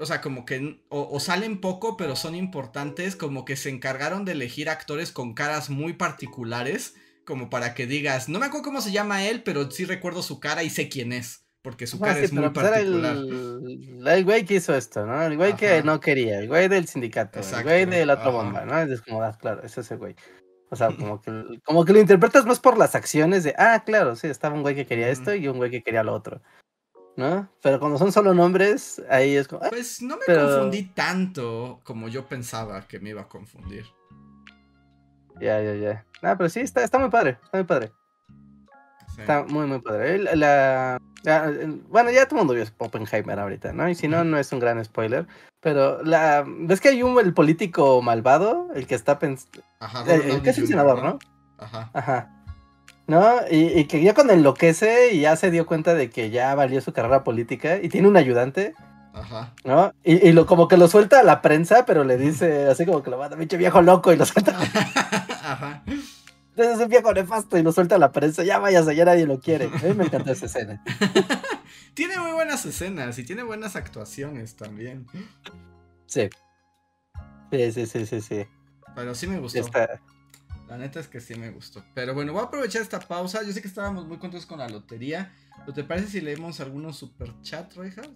O 0.00 0.06
sea, 0.06 0.20
como 0.20 0.44
que 0.44 0.82
o, 0.88 1.08
o 1.10 1.20
salen 1.20 1.60
poco, 1.60 1.96
pero 1.96 2.16
son 2.16 2.34
importantes. 2.34 3.14
Como 3.14 3.44
que 3.44 3.56
se 3.56 3.68
encargaron 3.70 4.24
de 4.24 4.32
elegir 4.32 4.68
actores 4.68 5.12
con 5.12 5.34
caras 5.34 5.70
muy 5.70 5.92
particulares. 5.92 6.94
Como 7.24 7.50
para 7.50 7.74
que 7.74 7.86
digas, 7.86 8.28
no 8.28 8.40
me 8.40 8.46
acuerdo 8.46 8.64
cómo 8.64 8.80
se 8.80 8.90
llama 8.90 9.24
él, 9.26 9.44
pero 9.44 9.70
sí 9.70 9.84
recuerdo 9.84 10.22
su 10.22 10.40
cara 10.40 10.64
y 10.64 10.70
sé 10.70 10.88
quién 10.88 11.12
es. 11.12 11.46
Porque 11.62 11.86
su 11.86 11.98
Ah, 11.98 12.06
cara 12.06 12.18
sí, 12.18 12.24
es 12.24 12.32
muy 12.32 12.48
pues 12.50 12.68
particular. 12.68 13.16
el, 13.16 14.02
el 14.04 14.24
güey 14.24 14.44
que 14.44 14.54
hizo 14.54 14.74
esto, 14.74 15.06
¿no? 15.06 15.22
El 15.22 15.36
güey 15.36 15.54
que 15.54 15.84
no 15.84 16.00
quería, 16.00 16.40
el 16.40 16.48
güey 16.48 16.66
del 16.66 16.88
sindicato, 16.88 17.38
Exacto, 17.38 17.70
el 17.70 17.86
güey 17.86 17.98
de 18.00 18.04
la 18.04 18.14
otra 18.14 18.30
bomba, 18.30 18.64
¿no? 18.64 18.80
Es 18.82 19.00
como, 19.02 19.22
ah, 19.22 19.38
claro, 19.40 19.62
es 19.62 19.78
ese 19.78 19.94
güey. 19.94 20.16
O 20.72 20.76
sea, 20.76 20.88
como 20.98 21.20
que, 21.20 21.60
como 21.64 21.84
que 21.84 21.92
lo 21.92 22.00
interpretas 22.00 22.46
más 22.46 22.58
por 22.58 22.78
las 22.78 22.94
acciones 22.94 23.44
de, 23.44 23.54
ah, 23.58 23.82
claro, 23.84 24.16
sí, 24.16 24.26
estaba 24.26 24.54
un 24.54 24.62
güey 24.62 24.74
que 24.74 24.86
quería 24.86 25.10
esto 25.10 25.34
y 25.34 25.46
un 25.46 25.58
güey 25.58 25.70
que 25.70 25.82
quería 25.82 26.02
lo 26.02 26.14
otro, 26.14 26.40
¿no? 27.16 27.46
Pero 27.62 27.78
cuando 27.78 27.98
son 27.98 28.10
solo 28.10 28.32
nombres, 28.32 29.02
ahí 29.10 29.36
es 29.36 29.46
como, 29.48 29.62
ah, 29.62 29.68
Pues 29.68 30.00
no 30.00 30.16
me 30.16 30.22
pero- 30.26 30.48
confundí 30.48 30.84
tanto 30.94 31.80
como 31.84 32.08
yo 32.08 32.26
pensaba 32.26 32.88
que 32.88 32.98
me 33.00 33.10
iba 33.10 33.20
a 33.20 33.28
confundir. 33.28 33.84
ya, 35.40 35.60
ya, 35.60 35.74
ya. 35.74 36.06
Ah, 36.22 36.36
pero 36.38 36.48
sí, 36.48 36.60
está, 36.60 36.82
está 36.82 36.98
muy 36.98 37.10
padre, 37.10 37.38
está 37.44 37.58
muy 37.58 37.66
padre. 37.66 37.92
Está 39.22 39.44
muy, 39.44 39.66
muy 39.66 39.80
padre. 39.80 40.18
La, 40.36 40.98
la- 41.22 41.44
el- 41.46 41.82
bueno, 41.88 42.10
ya 42.10 42.26
todo 42.26 42.40
el 42.40 42.46
mundo 42.46 42.54
vio 42.54 42.64
Oppenheimer 42.78 43.38
ahorita, 43.38 43.72
¿no? 43.72 43.88
Y 43.88 43.94
si 43.94 44.08
no, 44.08 44.22
no 44.24 44.38
es 44.38 44.52
un 44.52 44.58
gran 44.60 44.84
spoiler. 44.84 45.26
Pero 45.60 46.02
la, 46.02 46.44
¿ves 46.46 46.80
que 46.80 46.88
hay 46.90 47.02
un 47.02 47.18
el 47.20 47.32
político 47.34 48.02
malvado? 48.02 48.68
El 48.74 48.86
que 48.86 48.94
está 48.94 49.18
pensando. 49.18 49.60
Ajá, 49.80 50.04
El, 50.12 50.42
que 50.42 50.50
es 50.50 50.58
el 50.58 50.66
senador, 50.66 51.02
¿no? 51.02 51.18
Ajá. 51.58 51.90
Ajá. 51.92 52.30
¿No? 53.06 53.24
Y, 53.50 53.78
y 53.78 53.84
que 53.86 54.02
ya 54.02 54.14
cuando 54.14 54.32
enloquece 54.32 55.12
y 55.12 55.20
ya 55.20 55.36
se 55.36 55.50
dio 55.50 55.66
cuenta 55.66 55.94
de 55.94 56.08
que 56.10 56.30
ya 56.30 56.54
valió 56.54 56.80
su 56.80 56.92
carrera 56.92 57.24
política 57.24 57.78
y 57.82 57.88
tiene 57.88 58.08
un 58.08 58.16
ayudante, 58.16 58.74
Ajá. 59.12 59.52
¿no? 59.64 59.92
Y, 60.04 60.26
y 60.28 60.32
lo, 60.32 60.46
como 60.46 60.66
que 60.68 60.76
lo 60.76 60.88
suelta 60.88 61.20
a 61.20 61.22
la 61.24 61.42
prensa, 61.42 61.84
pero 61.84 62.04
le 62.04 62.16
dice 62.16 62.66
así 62.66 62.86
como 62.86 63.02
que 63.02 63.10
lo 63.10 63.18
manda, 63.18 63.36
pinche 63.36 63.56
viejo 63.56 63.82
loco, 63.82 64.12
y 64.12 64.16
lo 64.16 64.24
suelta. 64.24 64.56
Ajá. 65.44 65.82
Entonces 66.52 66.76
es 66.76 66.82
un 66.84 66.88
viejo 66.88 67.12
nefasto 67.14 67.56
y 67.56 67.62
lo 67.62 67.72
suelta 67.72 67.94
a 67.94 67.98
la 67.98 68.12
prensa, 68.12 68.44
ya 68.44 68.58
váyase, 68.58 68.94
ya 68.94 69.04
nadie 69.06 69.26
lo 69.26 69.40
quiere. 69.40 69.66
A 69.66 69.86
mí 69.88 69.94
me 69.94 70.04
encanta 70.04 70.32
esa 70.32 70.46
escena. 70.46 70.82
Tiene 71.94 72.18
muy 72.18 72.32
buenas 72.32 72.64
escenas 72.66 73.18
y 73.18 73.24
tiene 73.24 73.42
buenas 73.42 73.76
actuaciones 73.76 74.56
también. 74.56 75.06
Sí. 76.06 76.28
Sí, 77.50 77.72
sí, 77.72 77.86
sí, 77.86 78.06
sí, 78.06 78.20
sí. 78.20 78.46
Pero 78.94 79.14
sí 79.14 79.26
me 79.26 79.38
gustó. 79.38 79.58
Está- 79.60 80.00
La 80.68 80.78
neta 80.78 81.00
es 81.00 81.08
que 81.08 81.20
sí 81.20 81.34
me 81.34 81.50
gustó. 81.50 81.84
Pero 81.94 82.14
bueno, 82.14 82.32
voy 82.32 82.42
a 82.42 82.44
aprovechar 82.46 82.80
esta 82.82 82.98
pausa. 83.00 83.42
Yo 83.42 83.52
sé 83.52 83.60
que 83.60 83.68
estábamos 83.68 84.06
muy 84.06 84.18
contentos 84.18 84.46
con 84.46 84.58
la 84.58 84.68
lotería. 84.68 85.32
¿Pero 85.60 85.72
te 85.74 85.84
parece 85.84 86.08
si 86.08 86.20
leemos 86.22 86.60
algunos 86.60 86.96
super 86.96 87.30
chat, 87.42 87.74
Roijas? 87.74 88.08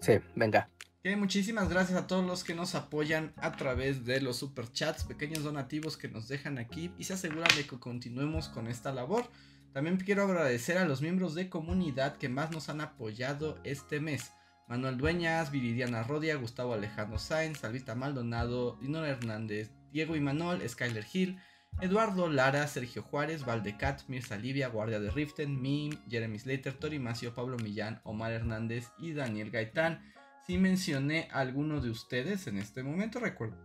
Sí, 0.00 0.14
venga. 0.36 0.68
Muchísimas 1.04 1.68
gracias 1.68 1.98
a 1.98 2.06
todos 2.06 2.24
los 2.24 2.44
que 2.44 2.54
nos 2.54 2.76
apoyan 2.76 3.32
a 3.36 3.56
través 3.56 4.04
de 4.04 4.20
los 4.20 4.36
superchats, 4.36 5.02
pequeños 5.02 5.42
donativos 5.42 5.96
que 5.96 6.06
nos 6.06 6.28
dejan 6.28 6.58
aquí 6.58 6.92
y 6.96 7.04
se 7.04 7.14
aseguran 7.14 7.50
de 7.56 7.66
que 7.66 7.80
continuemos 7.80 8.48
con 8.48 8.68
esta 8.68 8.92
labor. 8.92 9.28
También 9.72 9.96
quiero 9.96 10.22
agradecer 10.22 10.78
a 10.78 10.84
los 10.84 11.02
miembros 11.02 11.34
de 11.34 11.48
comunidad 11.48 12.18
que 12.18 12.28
más 12.28 12.52
nos 12.52 12.68
han 12.68 12.80
apoyado 12.80 13.58
este 13.64 13.98
mes. 13.98 14.30
Manuel 14.68 14.96
Dueñas, 14.96 15.50
Viridiana 15.50 16.04
Rodia, 16.04 16.36
Gustavo 16.36 16.72
Alejandro 16.72 17.18
Sainz, 17.18 17.58
Salvita 17.58 17.96
Maldonado, 17.96 18.78
Dinora 18.80 19.08
Hernández, 19.08 19.72
Diego 19.92 20.14
Imanol, 20.14 20.66
Skyler 20.68 21.04
Hill, 21.12 21.36
Eduardo 21.80 22.28
Lara, 22.28 22.68
Sergio 22.68 23.02
Juárez, 23.02 23.44
Valdecat, 23.44 24.02
Mirza 24.06 24.36
Livia, 24.36 24.68
Guardia 24.68 25.00
de 25.00 25.10
Riften, 25.10 25.60
Mim, 25.60 25.98
Jeremy 26.08 26.38
Slater, 26.38 26.74
Tori 26.74 27.00
Macio, 27.00 27.34
Pablo 27.34 27.56
Millán, 27.56 28.00
Omar 28.04 28.30
Hernández 28.30 28.92
y 28.98 29.14
Daniel 29.14 29.50
Gaitán. 29.50 30.12
Si 30.46 30.58
mencioné 30.58 31.28
a 31.30 31.38
alguno 31.38 31.80
de 31.80 31.90
ustedes 31.90 32.48
en 32.48 32.58
este 32.58 32.82
momento, 32.82 33.20
recuerden 33.20 33.60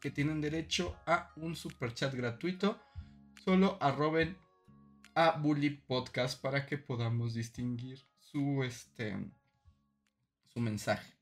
que 0.00 0.10
tienen 0.10 0.40
derecho 0.40 0.96
a 1.06 1.32
un 1.36 1.56
super 1.56 1.92
chat 1.92 2.14
gratuito. 2.14 2.80
Solo 3.44 3.76
arroben 3.80 4.38
a 5.14 5.32
Bully 5.32 5.70
Podcast 5.70 6.40
para 6.40 6.64
que 6.66 6.78
podamos 6.78 7.34
distinguir 7.34 8.00
su, 8.18 8.62
este, 8.62 9.16
su 10.52 10.60
mensaje. 10.60 11.12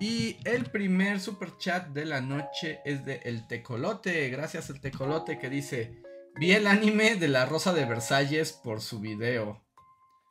Y 0.00 0.36
el 0.44 0.66
primer 0.70 1.20
super 1.20 1.56
chat 1.56 1.88
de 1.88 2.04
la 2.04 2.20
noche 2.20 2.80
es 2.84 3.04
de 3.04 3.20
El 3.24 3.46
Tecolote. 3.46 4.28
Gracias 4.28 4.70
El 4.70 4.80
Tecolote 4.80 5.38
que 5.38 5.48
dice, 5.48 6.02
vi 6.34 6.50
el 6.50 6.66
anime 6.66 7.14
de 7.14 7.28
La 7.28 7.46
Rosa 7.46 7.72
de 7.72 7.84
Versalles 7.84 8.52
por 8.52 8.80
su 8.80 9.00
video 9.00 9.65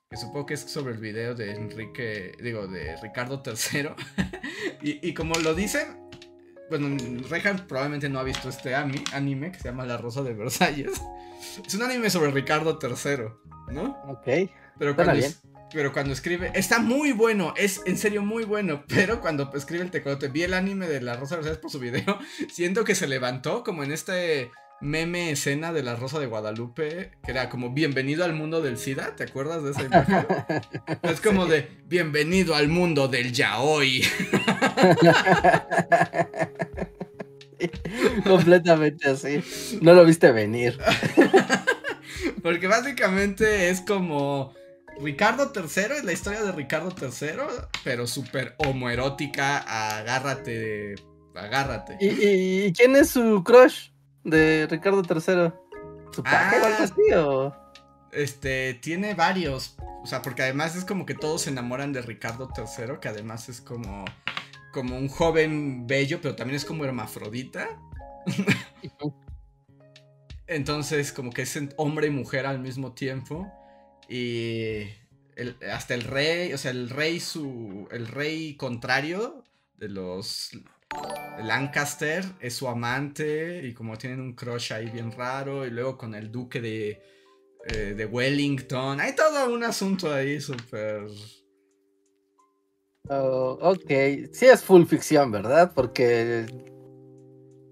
que 0.09 0.17
supongo 0.17 0.45
que 0.45 0.53
es 0.53 0.61
sobre 0.61 0.93
el 0.93 0.99
video 0.99 1.33
de 1.33 1.51
Enrique, 1.55 2.33
digo, 2.41 2.67
de 2.67 2.95
Ricardo 3.01 3.41
III. 3.45 3.89
y, 4.81 5.13
como 5.13 5.35
lo 5.35 5.55
dicen, 5.55 5.97
bueno, 6.69 6.95
Rehan 7.29 7.67
probablemente 7.67 8.09
no 8.09 8.19
ha 8.19 8.23
visto 8.23 8.49
este 8.49 8.75
anime 8.75 9.51
que 9.51 9.59
se 9.59 9.69
llama 9.69 9.85
La 9.85 9.97
Rosa 9.97 10.21
de 10.21 10.33
Versalles. 10.33 11.01
Es 11.65 11.73
un 11.73 11.83
anime 11.83 12.09
sobre 12.09 12.31
Ricardo 12.31 12.79
III, 12.81 13.73
¿no? 13.73 13.97
Ok. 14.07 14.49
Pero 14.77 14.95
cuando, 14.95 15.25
pero 15.71 15.91
cuando 15.91 16.13
escribe, 16.13 16.51
está 16.53 16.79
muy 16.79 17.11
bueno, 17.11 17.53
es 17.57 17.81
en 17.85 17.97
serio 17.97 18.21
muy 18.21 18.43
bueno. 18.43 18.83
Pero 18.89 19.21
cuando 19.21 19.51
escribe 19.55 19.83
el 19.83 19.91
tecolote, 19.91 20.27
vi 20.27 20.43
el 20.43 20.53
anime 20.53 20.87
de 20.87 21.01
La 21.01 21.15
Rosa 21.15 21.35
de 21.35 21.41
Versalles 21.41 21.61
por 21.61 21.71
su 21.71 21.79
video, 21.79 22.19
siento 22.51 22.83
que 22.83 22.93
se 22.93 23.07
levantó 23.07 23.63
como 23.63 23.83
en 23.83 23.91
este 23.91 24.51
meme 24.81 25.31
escena 25.31 25.71
de 25.73 25.83
la 25.83 25.95
Rosa 25.95 26.19
de 26.19 26.25
Guadalupe, 26.27 27.11
que 27.23 27.31
era 27.31 27.49
como 27.49 27.71
bienvenido 27.71 28.25
al 28.25 28.33
mundo 28.33 28.61
del 28.61 28.77
SIDA, 28.77 29.15
¿te 29.15 29.23
acuerdas 29.23 29.63
de 29.63 29.71
esa 29.71 29.83
imagen? 29.85 30.25
es 31.01 31.21
como 31.21 31.45
de 31.45 31.69
bienvenido 31.87 32.55
al 32.55 32.67
mundo 32.67 33.07
del 33.07 33.31
yaoi. 33.31 34.03
Completamente 38.25 39.09
así. 39.09 39.41
No 39.81 39.93
lo 39.93 40.05
viste 40.05 40.31
venir. 40.31 40.77
Porque 42.43 42.67
básicamente 42.67 43.69
es 43.69 43.81
como 43.81 44.53
Ricardo 44.99 45.51
III, 45.55 45.97
es 45.97 46.03
la 46.03 46.13
historia 46.13 46.43
de 46.43 46.51
Ricardo 46.51 46.93
III, 46.99 47.29
pero 47.83 48.07
súper 48.07 48.55
homoerótica, 48.57 49.57
agárrate, 49.97 50.95
agárrate. 51.33 51.97
¿Y, 51.99 52.65
¿Y, 52.67 52.73
quién 52.73 52.95
es 52.95 53.09
su 53.11 53.43
crush? 53.43 53.89
De 54.25 54.67
Ricardo 54.69 55.01
III? 55.01 55.53
¿Su 56.11 56.23
paje 56.23 56.59
o 56.59 56.65
algo 56.65 56.77
ah. 56.79 56.83
así? 56.83 57.13
O... 57.15 57.55
Este, 58.11 58.73
tiene 58.75 59.13
varios. 59.13 59.77
O 60.03 60.07
sea, 60.07 60.21
porque 60.21 60.43
además 60.43 60.75
es 60.75 60.83
como 60.83 61.05
que 61.05 61.13
todos 61.13 61.43
se 61.43 61.49
enamoran 61.51 61.93
de 61.93 62.01
Ricardo 62.01 62.49
III, 62.55 62.99
que 63.01 63.07
además 63.07 63.47
es 63.49 63.61
como, 63.61 64.05
como 64.73 64.97
un 64.97 65.07
joven 65.07 65.87
bello, 65.87 66.19
pero 66.21 66.35
también 66.35 66.57
es 66.57 66.65
como 66.65 66.83
hermafrodita. 66.85 67.67
Entonces, 70.47 71.11
como 71.11 71.31
que 71.31 71.43
es 71.43 71.59
hombre 71.77 72.07
y 72.07 72.11
mujer 72.11 72.45
al 72.45 72.59
mismo 72.59 72.93
tiempo. 72.93 73.51
Y 74.07 74.83
hasta 75.71 75.93
el 75.93 76.03
rey, 76.03 76.53
o 76.53 76.57
sea, 76.57 76.71
el 76.71 76.89
rey 76.89 77.19
su. 77.19 77.87
El 77.91 78.07
rey 78.07 78.55
contrario 78.55 79.43
de 79.77 79.89
los 79.89 80.51
Lancaster 81.43 82.25
es 82.39 82.55
su 82.55 82.67
amante 82.67 83.65
y 83.65 83.73
como 83.73 83.97
tienen 83.97 84.19
un 84.19 84.33
crush 84.33 84.73
ahí 84.73 84.89
bien 84.89 85.11
raro 85.11 85.65
y 85.65 85.69
luego 85.69 85.97
con 85.97 86.15
el 86.15 86.31
duque 86.31 86.61
de, 86.61 87.01
eh, 87.67 87.93
de 87.95 88.05
Wellington. 88.05 88.99
Hay 88.99 89.15
todo 89.15 89.53
un 89.53 89.63
asunto 89.63 90.11
ahí 90.13 90.39
súper... 90.39 91.07
Oh, 93.07 93.59
ok, 93.61 94.31
sí 94.31 94.47
es 94.47 94.63
full 94.63 94.85
ficción, 94.85 95.31
¿verdad? 95.31 95.71
Porque 95.75 96.47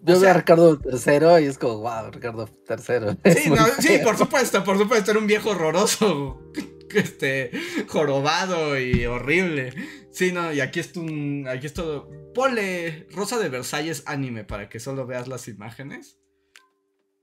yo 0.06 0.20
veo 0.20 0.30
a 0.30 0.34
Ricardo 0.34 0.80
III 0.84 1.44
y 1.44 1.48
es 1.48 1.58
como, 1.58 1.78
wow, 1.78 2.12
Ricardo 2.12 2.50
III. 2.70 3.18
Sí, 3.34 3.52
sí, 3.80 4.00
por 4.04 4.18
supuesto, 4.18 4.64
por 4.64 4.78
supuesto, 4.78 5.12
era 5.12 5.20
un 5.20 5.28
viejo 5.28 5.52
horroroso, 5.52 6.52
este, 6.94 7.52
jorobado 7.88 8.78
y 8.78 9.06
horrible. 9.06 9.74
Sí, 10.14 10.32
no, 10.32 10.54
y 10.54 10.62
aquí 10.62 10.80
es 10.80 10.96
un. 10.96 11.48
Aquí 11.48 11.66
es 11.66 11.74
todo. 11.74 12.08
Ponle 12.36 13.08
Rosa 13.12 13.40
de 13.40 13.50
Versalles 13.50 14.04
anime 14.06 14.44
para 14.44 14.70
que 14.70 14.80
solo 14.80 15.08
veas 15.08 15.28
las 15.28 15.48
imágenes. 15.48 16.20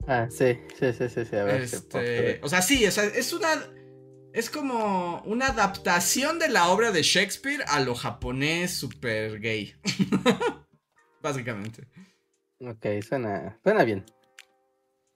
Ah, 0.09 0.27
sí, 0.29 0.59
sí, 0.79 0.93
sí, 0.93 1.09
sí, 1.09 1.37
a 1.37 1.45
ver. 1.45 1.63
Este, 1.63 2.41
o 2.43 2.49
sea, 2.49 2.63
sí, 2.63 2.85
o 2.85 2.91
sea, 2.91 3.05
es 3.05 3.33
una. 3.33 3.49
Es 4.33 4.51
como 4.51 5.23
una 5.23 5.49
adaptación 5.49 6.39
de 6.39 6.49
la 6.49 6.69
obra 6.69 6.91
de 6.91 7.03
Shakespeare 7.03 7.65
a 7.69 7.81
lo 7.81 7.95
japonés 7.95 8.73
super 8.73 9.41
gay. 9.41 9.75
Básicamente. 11.23 11.87
Ok, 12.61 12.87
suena, 13.07 13.59
suena 13.63 13.85
bien. 13.85 14.05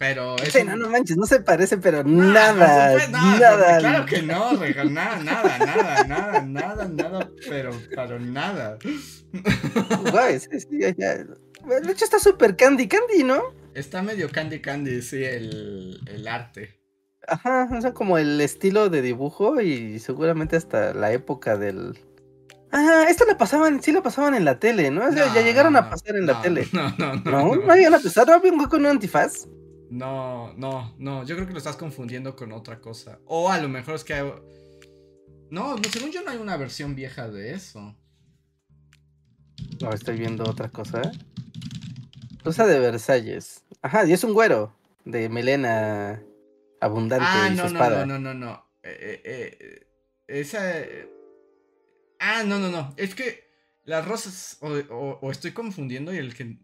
Pero 0.04 0.36
no, 0.64 0.76
no 0.76 0.90
manches, 0.90 1.16
no 1.16 1.26
se 1.26 1.40
parece, 1.40 1.78
pero 1.78 2.04
nada, 2.04 2.96
nada, 3.08 3.78
Claro 3.78 4.06
que 4.06 4.22
no, 4.22 4.52
nada, 4.52 5.16
nada, 5.18 5.58
nada, 5.58 6.04
nada, 6.04 6.42
nada, 6.42 6.88
nada, 6.88 7.30
pero, 7.48 7.70
pero 7.94 8.20
nada. 8.20 8.78
Güey, 10.10 10.40
sí, 10.40 10.60
sí, 10.60 10.78
ya. 10.96 11.14
De 11.14 11.92
hecho 11.92 12.04
está 12.04 12.18
súper 12.18 12.56
candy 12.56 12.86
candy, 12.86 13.24
¿no? 13.24 13.42
Está 13.74 14.02
medio 14.02 14.30
candy 14.30 14.60
candy, 14.60 15.00
sí, 15.02 15.24
el, 15.24 16.00
el 16.06 16.28
arte. 16.28 16.78
Ajá, 17.26 17.68
o 17.72 17.80
sea, 17.80 17.94
como 17.94 18.18
el 18.18 18.40
estilo 18.40 18.90
de 18.90 19.00
dibujo 19.00 19.60
y 19.60 19.98
seguramente 19.98 20.56
hasta 20.56 20.92
la 20.92 21.12
época 21.12 21.56
del... 21.56 21.98
Ah, 22.70 23.06
esto 23.08 23.24
la 23.24 23.38
pasaban, 23.38 23.82
sí 23.82 23.92
la 23.92 24.02
pasaban 24.02 24.34
en 24.34 24.44
la 24.44 24.58
tele, 24.58 24.90
¿no? 24.90 25.06
O 25.06 25.12
sea, 25.12 25.32
ya 25.32 25.42
llegaron 25.42 25.76
a 25.76 25.88
pasar 25.88 26.16
en 26.16 26.26
la 26.26 26.42
tele. 26.42 26.66
No, 26.72 26.92
no, 26.98 27.14
no. 27.14 27.30
¿No? 27.30 27.56
¿No 27.56 27.72
habían 27.72 27.94
a 27.94 27.98
pasar? 27.98 28.26
¿No 28.26 28.34
había 28.34 28.52
un 28.52 28.64
con 28.64 28.80
un 28.80 28.86
antifaz? 28.86 29.46
No, 29.90 30.52
no, 30.54 30.94
no. 30.98 31.24
Yo 31.24 31.34
creo 31.36 31.46
que 31.46 31.52
lo 31.52 31.58
estás 31.58 31.76
confundiendo 31.76 32.34
con 32.36 32.52
otra 32.52 32.80
cosa. 32.80 33.18
O 33.26 33.50
a 33.50 33.58
lo 33.58 33.68
mejor 33.68 33.94
es 33.94 34.04
que 34.04 34.14
hay... 34.14 34.32
No, 35.50 35.76
según 35.90 36.10
yo 36.10 36.22
no 36.22 36.30
hay 36.30 36.38
una 36.38 36.56
versión 36.56 36.94
vieja 36.94 37.28
de 37.28 37.52
eso. 37.52 37.96
No, 39.80 39.92
estoy 39.92 40.18
viendo 40.18 40.44
otra 40.44 40.68
cosa. 40.68 41.02
Rosa 42.44 42.66
de 42.66 42.78
Versalles. 42.78 43.64
Ajá, 43.82 44.06
y 44.06 44.12
es 44.12 44.24
un 44.24 44.32
güero. 44.32 44.74
De 45.04 45.28
melena 45.28 46.22
abundante 46.80 47.26
ah, 47.28 47.48
y 47.50 47.56
no, 47.56 47.68
su 47.68 47.74
espada. 47.74 48.06
No, 48.06 48.18
no, 48.18 48.32
no, 48.32 48.46
no. 48.46 48.66
Eh, 48.82 49.20
eh, 49.24 49.58
eh, 49.60 49.86
esa. 50.26 50.62
Ah, 52.18 52.42
no, 52.44 52.58
no, 52.58 52.70
no. 52.70 52.94
Es 52.96 53.14
que 53.14 53.44
las 53.84 54.06
rosas. 54.06 54.58
o, 54.60 55.30
estoy 55.30 55.52
confundiendo 55.52 56.14
y 56.14 56.18
el 56.18 56.34
que 56.34 56.58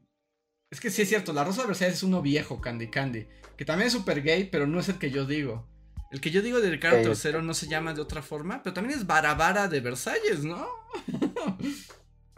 es 0.70 0.80
que 0.80 0.90
sí 0.90 1.02
es 1.02 1.08
cierto, 1.08 1.32
la 1.32 1.44
Rosa 1.44 1.62
de 1.62 1.68
Versalles 1.68 1.94
es 1.96 2.02
uno 2.02 2.22
viejo, 2.22 2.60
Candy 2.60 2.88
Candy. 2.88 3.26
Que 3.56 3.64
también 3.64 3.88
es 3.88 3.92
súper 3.92 4.22
gay, 4.22 4.44
pero 4.44 4.66
no 4.66 4.78
es 4.78 4.88
el 4.88 4.98
que 4.98 5.10
yo 5.10 5.26
digo. 5.26 5.66
El 6.10 6.20
que 6.20 6.30
yo 6.30 6.42
digo 6.42 6.60
de 6.60 6.70
Ricardo 6.70 6.98
III 6.98 7.42
no 7.42 7.54
se 7.54 7.68
llama 7.68 7.94
de 7.94 8.00
otra 8.00 8.22
forma, 8.22 8.62
pero 8.62 8.74
también 8.74 8.98
es 8.98 9.06
Barabara 9.06 9.68
de 9.68 9.80
Versalles, 9.80 10.44
¿no? 10.44 10.66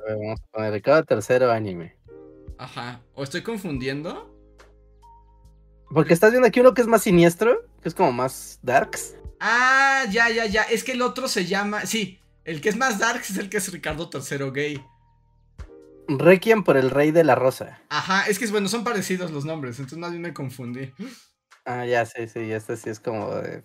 vamos 0.09 0.41
a 0.41 0.47
poner 0.51 0.72
Ricardo 0.72 1.07
III 1.09 1.51
anime. 1.51 1.97
Ajá. 2.59 3.01
¿O 3.14 3.22
estoy 3.22 3.43
confundiendo? 3.43 4.30
Porque 5.91 6.14
estás 6.14 6.30
viendo 6.30 6.49
aquí 6.49 6.61
uno 6.61 6.74
que 6.74 6.83
es 6.83 6.87
más 6.87 7.03
siniestro, 7.03 7.66
que 7.83 7.89
es 7.89 7.95
como 7.95 8.12
más 8.12 8.59
darks. 8.62 9.16
Ah, 9.41 10.05
ya, 10.11 10.30
ya, 10.30 10.47
ya. 10.47 10.62
Es 10.62 10.85
que 10.85 10.93
el 10.93 11.03
otro 11.03 11.28
se 11.28 11.47
llama. 11.47 11.85
Sí, 11.87 12.20
el 12.45 12.61
que 12.61 12.70
es 12.70 12.76
más 12.76 12.99
darks 12.99 13.30
es 13.30 13.39
el 13.39 13.49
que 13.49 13.59
es 13.59 13.72
Ricardo 13.72 14.09
III 14.12 14.51
gay. 14.53 14.85
Requiem 16.09 16.64
por 16.64 16.76
el 16.76 16.90
Rey 16.90 17.11
de 17.11 17.24
la 17.24 17.34
Rosa. 17.34 17.80
Ajá, 17.88 18.26
es 18.26 18.38
que 18.38 18.46
bueno, 18.48 18.68
son 18.68 18.84
parecidos 18.84 19.30
los 19.30 19.44
nombres, 19.44 19.78
entonces 19.78 19.98
más 19.98 20.11
bien 20.11 20.22
me 20.22 20.34
confundí. 20.34 20.92
Ah, 21.64 21.86
ya 21.86 22.05
sí, 22.07 22.26
sí, 22.28 22.50
este 22.53 22.76
sí 22.76 22.90
es 22.90 22.98
como 22.98 23.34
de. 23.36 23.62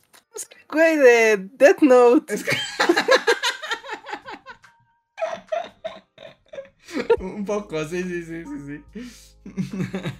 güey, 0.70 0.98
de 0.98 1.38
Death 1.54 1.82
Note. 1.82 2.34
Es 2.34 2.44
que... 2.44 2.56
Un 7.20 7.46
poco, 7.46 7.84
sí, 7.86 8.04
sí, 8.04 8.24
sí, 8.24 8.44
sí, 8.46 8.84
sí. 8.94 9.12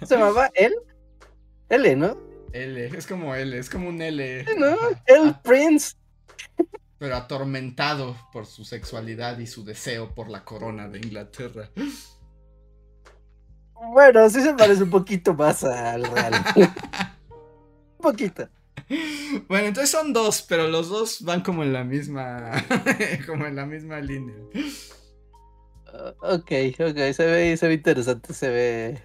¿Se 0.06 0.16
llamaba 0.16 0.50
él? 0.54 0.74
L, 1.68 1.96
¿no? 1.96 2.16
L, 2.52 2.86
es 2.86 3.06
como 3.06 3.34
L, 3.34 3.58
es 3.58 3.70
como 3.70 3.88
un 3.88 4.00
L. 4.00 4.44
¿No? 4.56 4.76
El 5.06 5.34
Prince. 5.42 5.94
Pero 6.98 7.16
atormentado 7.16 8.16
por 8.32 8.46
su 8.46 8.64
sexualidad 8.64 9.38
y 9.38 9.46
su 9.46 9.64
deseo 9.64 10.14
por 10.14 10.28
la 10.28 10.44
corona 10.44 10.88
de 10.88 10.98
Inglaterra. 10.98 11.70
Bueno, 13.92 14.28
sí 14.28 14.42
se 14.42 14.54
parece 14.54 14.82
un 14.82 14.90
poquito 14.90 15.34
más 15.34 15.62
al 15.62 16.04
real. 16.04 16.34
un 16.56 18.02
poquito. 18.02 18.48
Bueno, 19.48 19.68
entonces 19.68 19.90
son 19.90 20.12
dos, 20.12 20.42
pero 20.42 20.68
los 20.68 20.88
dos 20.88 21.22
van 21.22 21.42
como 21.42 21.62
en 21.62 21.72
la 21.72 21.84
misma. 21.84 22.52
como 23.26 23.46
en 23.46 23.56
la 23.56 23.66
misma 23.66 24.00
línea. 24.00 24.36
Ok, 26.20 26.52
ok, 26.80 27.12
se 27.12 27.26
ve, 27.26 27.56
se 27.56 27.68
ve 27.68 27.74
interesante, 27.74 28.34
se 28.34 28.48
ve. 28.48 29.02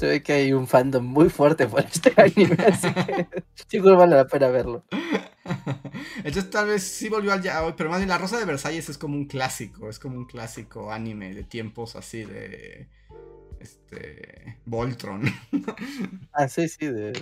Se 0.00 0.06
ve 0.06 0.22
que 0.22 0.32
hay 0.32 0.54
un 0.54 0.66
fandom 0.66 1.04
muy 1.04 1.28
fuerte 1.28 1.66
por 1.66 1.80
este 1.80 2.14
anime, 2.16 2.56
así 2.64 2.90
que 2.94 3.28
seguro 3.68 3.98
vale 3.98 4.16
la 4.16 4.26
pena 4.26 4.48
verlo. 4.48 4.82
Entonces 6.24 6.48
tal 6.48 6.68
vez 6.68 6.84
sí 6.84 7.10
volvió 7.10 7.34
al 7.34 7.42
ya, 7.42 7.76
pero 7.76 7.90
más 7.90 7.98
bien 7.98 8.08
La 8.08 8.16
Rosa 8.16 8.38
de 8.38 8.46
Versalles 8.46 8.88
es 8.88 8.96
como 8.96 9.14
un 9.14 9.26
clásico, 9.26 9.90
es 9.90 9.98
como 9.98 10.16
un 10.16 10.24
clásico 10.24 10.90
anime 10.90 11.34
de 11.34 11.44
tiempos 11.44 11.96
así 11.96 12.24
de 12.24 12.88
este 13.58 14.58
Voltron. 14.64 15.24
ah, 16.32 16.48
sí, 16.48 16.66
sí, 16.70 16.86
de 16.86 17.12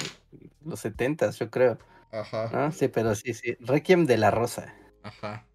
los 0.64 0.79
setentas, 0.79 1.37
yo 1.37 1.51
creo. 1.51 1.81
Ajá. 2.12 2.49
Ah, 2.53 2.70
sí, 2.70 2.87
pero 2.87 3.16
sí, 3.16 3.35
sí. 3.35 3.57
Requiem 3.59 4.07
de 4.07 4.18
la 4.18 4.31
Rosa. 4.31 4.72
Ajá. 5.03 5.49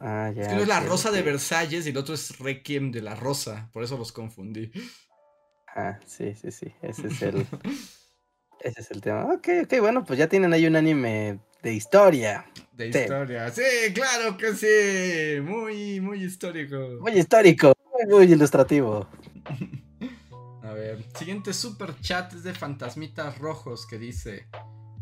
Ah, 0.00 0.32
ya. 0.34 0.42
Es 0.42 0.48
que 0.48 0.54
uno 0.54 0.62
es 0.62 0.68
la 0.68 0.80
Rosa 0.80 1.12
de 1.12 1.22
Versalles 1.22 1.86
y 1.86 1.90
el 1.90 1.96
otro 1.96 2.16
es 2.16 2.40
Requiem 2.40 2.90
de 2.90 3.02
la 3.02 3.14
Rosa, 3.14 3.70
por 3.72 3.84
eso 3.84 3.96
los 3.96 4.10
confundí. 4.10 4.72
Ah, 5.78 5.96
sí, 6.04 6.34
sí, 6.34 6.50
sí. 6.50 6.74
Ese 6.82 7.06
es 7.06 7.22
el. 7.22 7.46
ese 8.60 8.80
es 8.80 8.90
el 8.90 9.00
tema. 9.00 9.26
Ok, 9.26 9.48
ok, 9.62 9.78
bueno, 9.78 10.04
pues 10.04 10.18
ya 10.18 10.28
tienen 10.28 10.52
ahí 10.52 10.66
un 10.66 10.74
anime 10.74 11.38
de 11.62 11.72
historia. 11.72 12.46
De 12.72 12.88
historia. 12.88 13.48
Sí, 13.50 13.62
claro 13.94 14.36
que 14.36 14.54
sí. 14.54 15.40
Muy, 15.40 16.00
muy 16.00 16.24
histórico. 16.24 16.98
Muy 17.00 17.12
histórico. 17.12 17.72
Muy, 17.92 18.12
muy 18.12 18.32
ilustrativo. 18.32 19.08
A 20.64 20.72
ver, 20.72 21.04
siguiente 21.16 21.54
super 21.54 21.98
chat 22.00 22.32
es 22.34 22.42
de 22.42 22.54
Fantasmitas 22.54 23.38
Rojos 23.38 23.86
que 23.86 23.98
dice: 23.98 24.48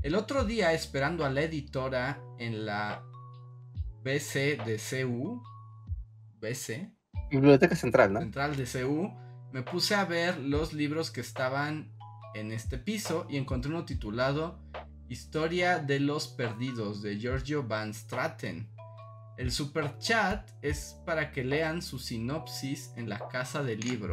El 0.02 0.14
otro 0.14 0.44
día, 0.44 0.74
esperando 0.74 1.24
a 1.24 1.30
la 1.30 1.40
editora 1.40 2.20
en 2.38 2.66
la 2.66 3.02
BC 4.04 4.58
de 4.66 4.78
CU, 4.78 5.42
BC, 6.38 6.92
Biblioteca 7.30 7.74
Central, 7.74 8.12
¿no? 8.12 8.20
Central 8.20 8.56
de 8.56 8.64
CU, 8.64 9.10
me 9.56 9.62
puse 9.62 9.94
a 9.94 10.04
ver 10.04 10.38
los 10.38 10.74
libros 10.74 11.10
que 11.10 11.22
estaban 11.22 11.90
en 12.34 12.52
este 12.52 12.76
piso 12.76 13.26
y 13.30 13.38
encontré 13.38 13.70
uno 13.70 13.86
titulado 13.86 14.60
Historia 15.08 15.78
de 15.78 15.98
los 15.98 16.28
Perdidos 16.28 17.00
de 17.00 17.16
Giorgio 17.16 17.62
Van 17.62 17.94
Straten. 17.94 18.68
El 19.38 19.50
super 19.50 19.96
chat 19.96 20.50
es 20.60 21.00
para 21.06 21.32
que 21.32 21.42
lean 21.42 21.80
su 21.80 21.98
sinopsis 21.98 22.92
en 22.96 23.08
la 23.08 23.28
casa 23.28 23.62
del 23.62 23.80
libro 23.80 24.12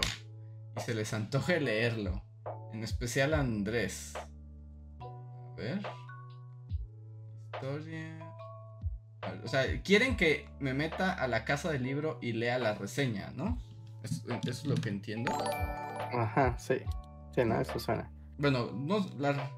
y 0.78 0.80
se 0.80 0.96
les 0.96 1.14
antoje 1.14 1.60
leerlo, 1.60 2.24
en 2.72 2.82
especial 2.82 3.34
a 3.34 3.42
Andrés. 3.42 4.14
A 4.16 5.56
ver. 5.58 5.82
Historia. 7.54 8.34
O 9.44 9.48
sea, 9.50 9.82
quieren 9.82 10.16
que 10.16 10.48
me 10.62 10.74
meta 10.74 11.12
a 11.12 11.28
la 11.28 11.44
casa 11.44 11.70
del 11.70 11.84
libro 11.84 12.18
y 12.22 12.32
lea 12.32 12.58
la 12.60 12.76
reseña, 12.76 13.34
¿no? 13.36 13.73
Eso, 14.04 14.22
es 14.46 14.66
lo 14.66 14.76
que 14.76 14.90
entiendo. 14.90 15.32
Ajá, 16.14 16.58
sí. 16.60 16.76
Sí, 17.34 17.44
no, 17.46 17.60
eso 17.60 17.80
suena. 17.80 18.12
Bueno, 18.38 18.72
no. 18.72 19.10
La... 19.18 19.52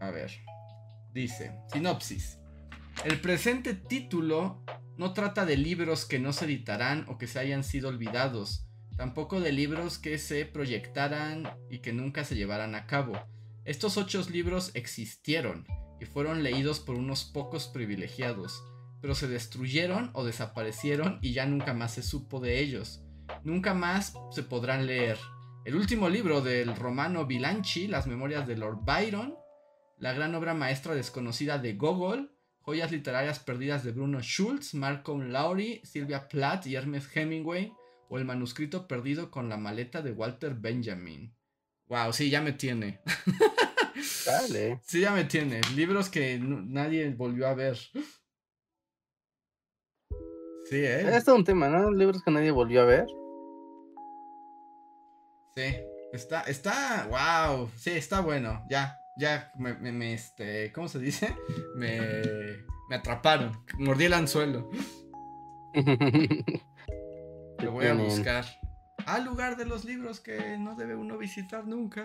A 0.00 0.10
ver. 0.10 0.32
Dice: 1.12 1.52
Sinopsis. 1.72 2.38
El 3.04 3.20
presente 3.20 3.74
título 3.74 4.64
no 4.96 5.12
trata 5.12 5.44
de 5.44 5.56
libros 5.56 6.06
que 6.06 6.18
no 6.18 6.32
se 6.32 6.46
editarán 6.46 7.04
o 7.08 7.18
que 7.18 7.26
se 7.26 7.38
hayan 7.38 7.62
sido 7.62 7.88
olvidados, 7.88 8.66
tampoco 8.96 9.40
de 9.40 9.52
libros 9.52 9.98
que 9.98 10.18
se 10.18 10.46
proyectaran 10.46 11.44
y 11.70 11.80
que 11.80 11.92
nunca 11.92 12.24
se 12.24 12.34
llevaran 12.34 12.74
a 12.74 12.86
cabo. 12.86 13.12
Estos 13.64 13.98
ocho 13.98 14.22
libros 14.30 14.70
existieron 14.74 15.66
y 16.00 16.06
fueron 16.06 16.42
leídos 16.42 16.80
por 16.80 16.96
unos 16.96 17.24
pocos 17.24 17.68
privilegiados, 17.68 18.62
pero 19.00 19.14
se 19.14 19.28
destruyeron 19.28 20.10
o 20.14 20.24
desaparecieron 20.24 21.18
y 21.22 21.32
ya 21.32 21.46
nunca 21.46 21.74
más 21.74 21.94
se 21.94 22.02
supo 22.02 22.40
de 22.40 22.60
ellos. 22.60 23.02
Nunca 23.44 23.74
más 23.74 24.14
se 24.30 24.42
podrán 24.42 24.86
leer. 24.86 25.18
El 25.64 25.74
último 25.74 26.08
libro 26.08 26.42
del 26.42 26.76
romano 26.76 27.26
Bilanchi, 27.26 27.88
Las 27.88 28.06
Memorias 28.06 28.46
de 28.46 28.56
Lord 28.56 28.84
Byron, 28.84 29.36
la 29.98 30.12
gran 30.12 30.34
obra 30.34 30.54
maestra 30.54 30.94
desconocida 30.94 31.58
de 31.58 31.74
Gogol, 31.74 32.36
joyas 32.60 32.92
literarias 32.92 33.38
perdidas 33.38 33.82
de 33.82 33.92
Bruno 33.92 34.20
Schultz, 34.20 34.74
Malcolm 34.74 35.30
Lowry, 35.30 35.80
Sylvia 35.84 36.28
Plath 36.28 36.66
y 36.66 36.76
Hermes 36.76 37.08
Hemingway, 37.14 37.72
o 38.08 38.18
el 38.18 38.24
manuscrito 38.24 38.86
perdido 38.86 39.30
con 39.30 39.48
la 39.48 39.56
maleta 39.56 40.02
de 40.02 40.12
Walter 40.12 40.54
Benjamin. 40.54 41.34
Wow, 41.88 42.12
sí, 42.12 42.30
ya 42.30 42.40
me 42.40 42.52
tiene. 42.52 43.00
Dale. 44.26 44.80
Sí, 44.84 45.00
ya 45.00 45.12
me 45.12 45.24
tiene. 45.24 45.60
Libros 45.74 46.08
que 46.08 46.38
nadie 46.38 47.10
volvió 47.10 47.46
a 47.46 47.54
ver. 47.54 47.78
Sí, 50.68 50.76
¿eh? 50.76 51.16
Es 51.16 51.24
todo 51.24 51.36
un 51.36 51.44
tema, 51.44 51.68
¿no? 51.68 51.92
Libros 51.92 52.22
que 52.22 52.30
nadie 52.30 52.50
volvió 52.50 52.82
a 52.82 52.86
ver. 52.86 53.06
Sí, 55.54 55.74
está, 56.12 56.42
está, 56.42 57.08
wow, 57.08 57.70
sí, 57.76 57.90
está 57.90 58.20
bueno, 58.20 58.64
ya, 58.68 58.98
ya, 59.16 59.50
me, 59.56 59.74
me, 59.74 60.12
este, 60.12 60.70
¿cómo 60.72 60.88
se 60.88 60.98
dice? 60.98 61.34
Me, 61.76 62.20
me 62.90 62.96
atraparon, 62.96 63.64
mordí 63.78 64.04
el 64.04 64.12
anzuelo. 64.12 64.68
Lo 67.62 67.72
voy 67.72 67.86
a 67.86 67.94
buscar. 67.94 68.44
Al 69.06 69.24
lugar 69.24 69.56
de 69.56 69.64
los 69.66 69.84
libros 69.84 70.20
que 70.20 70.58
no 70.58 70.74
debe 70.74 70.96
uno 70.96 71.16
visitar 71.16 71.66
nunca. 71.66 72.04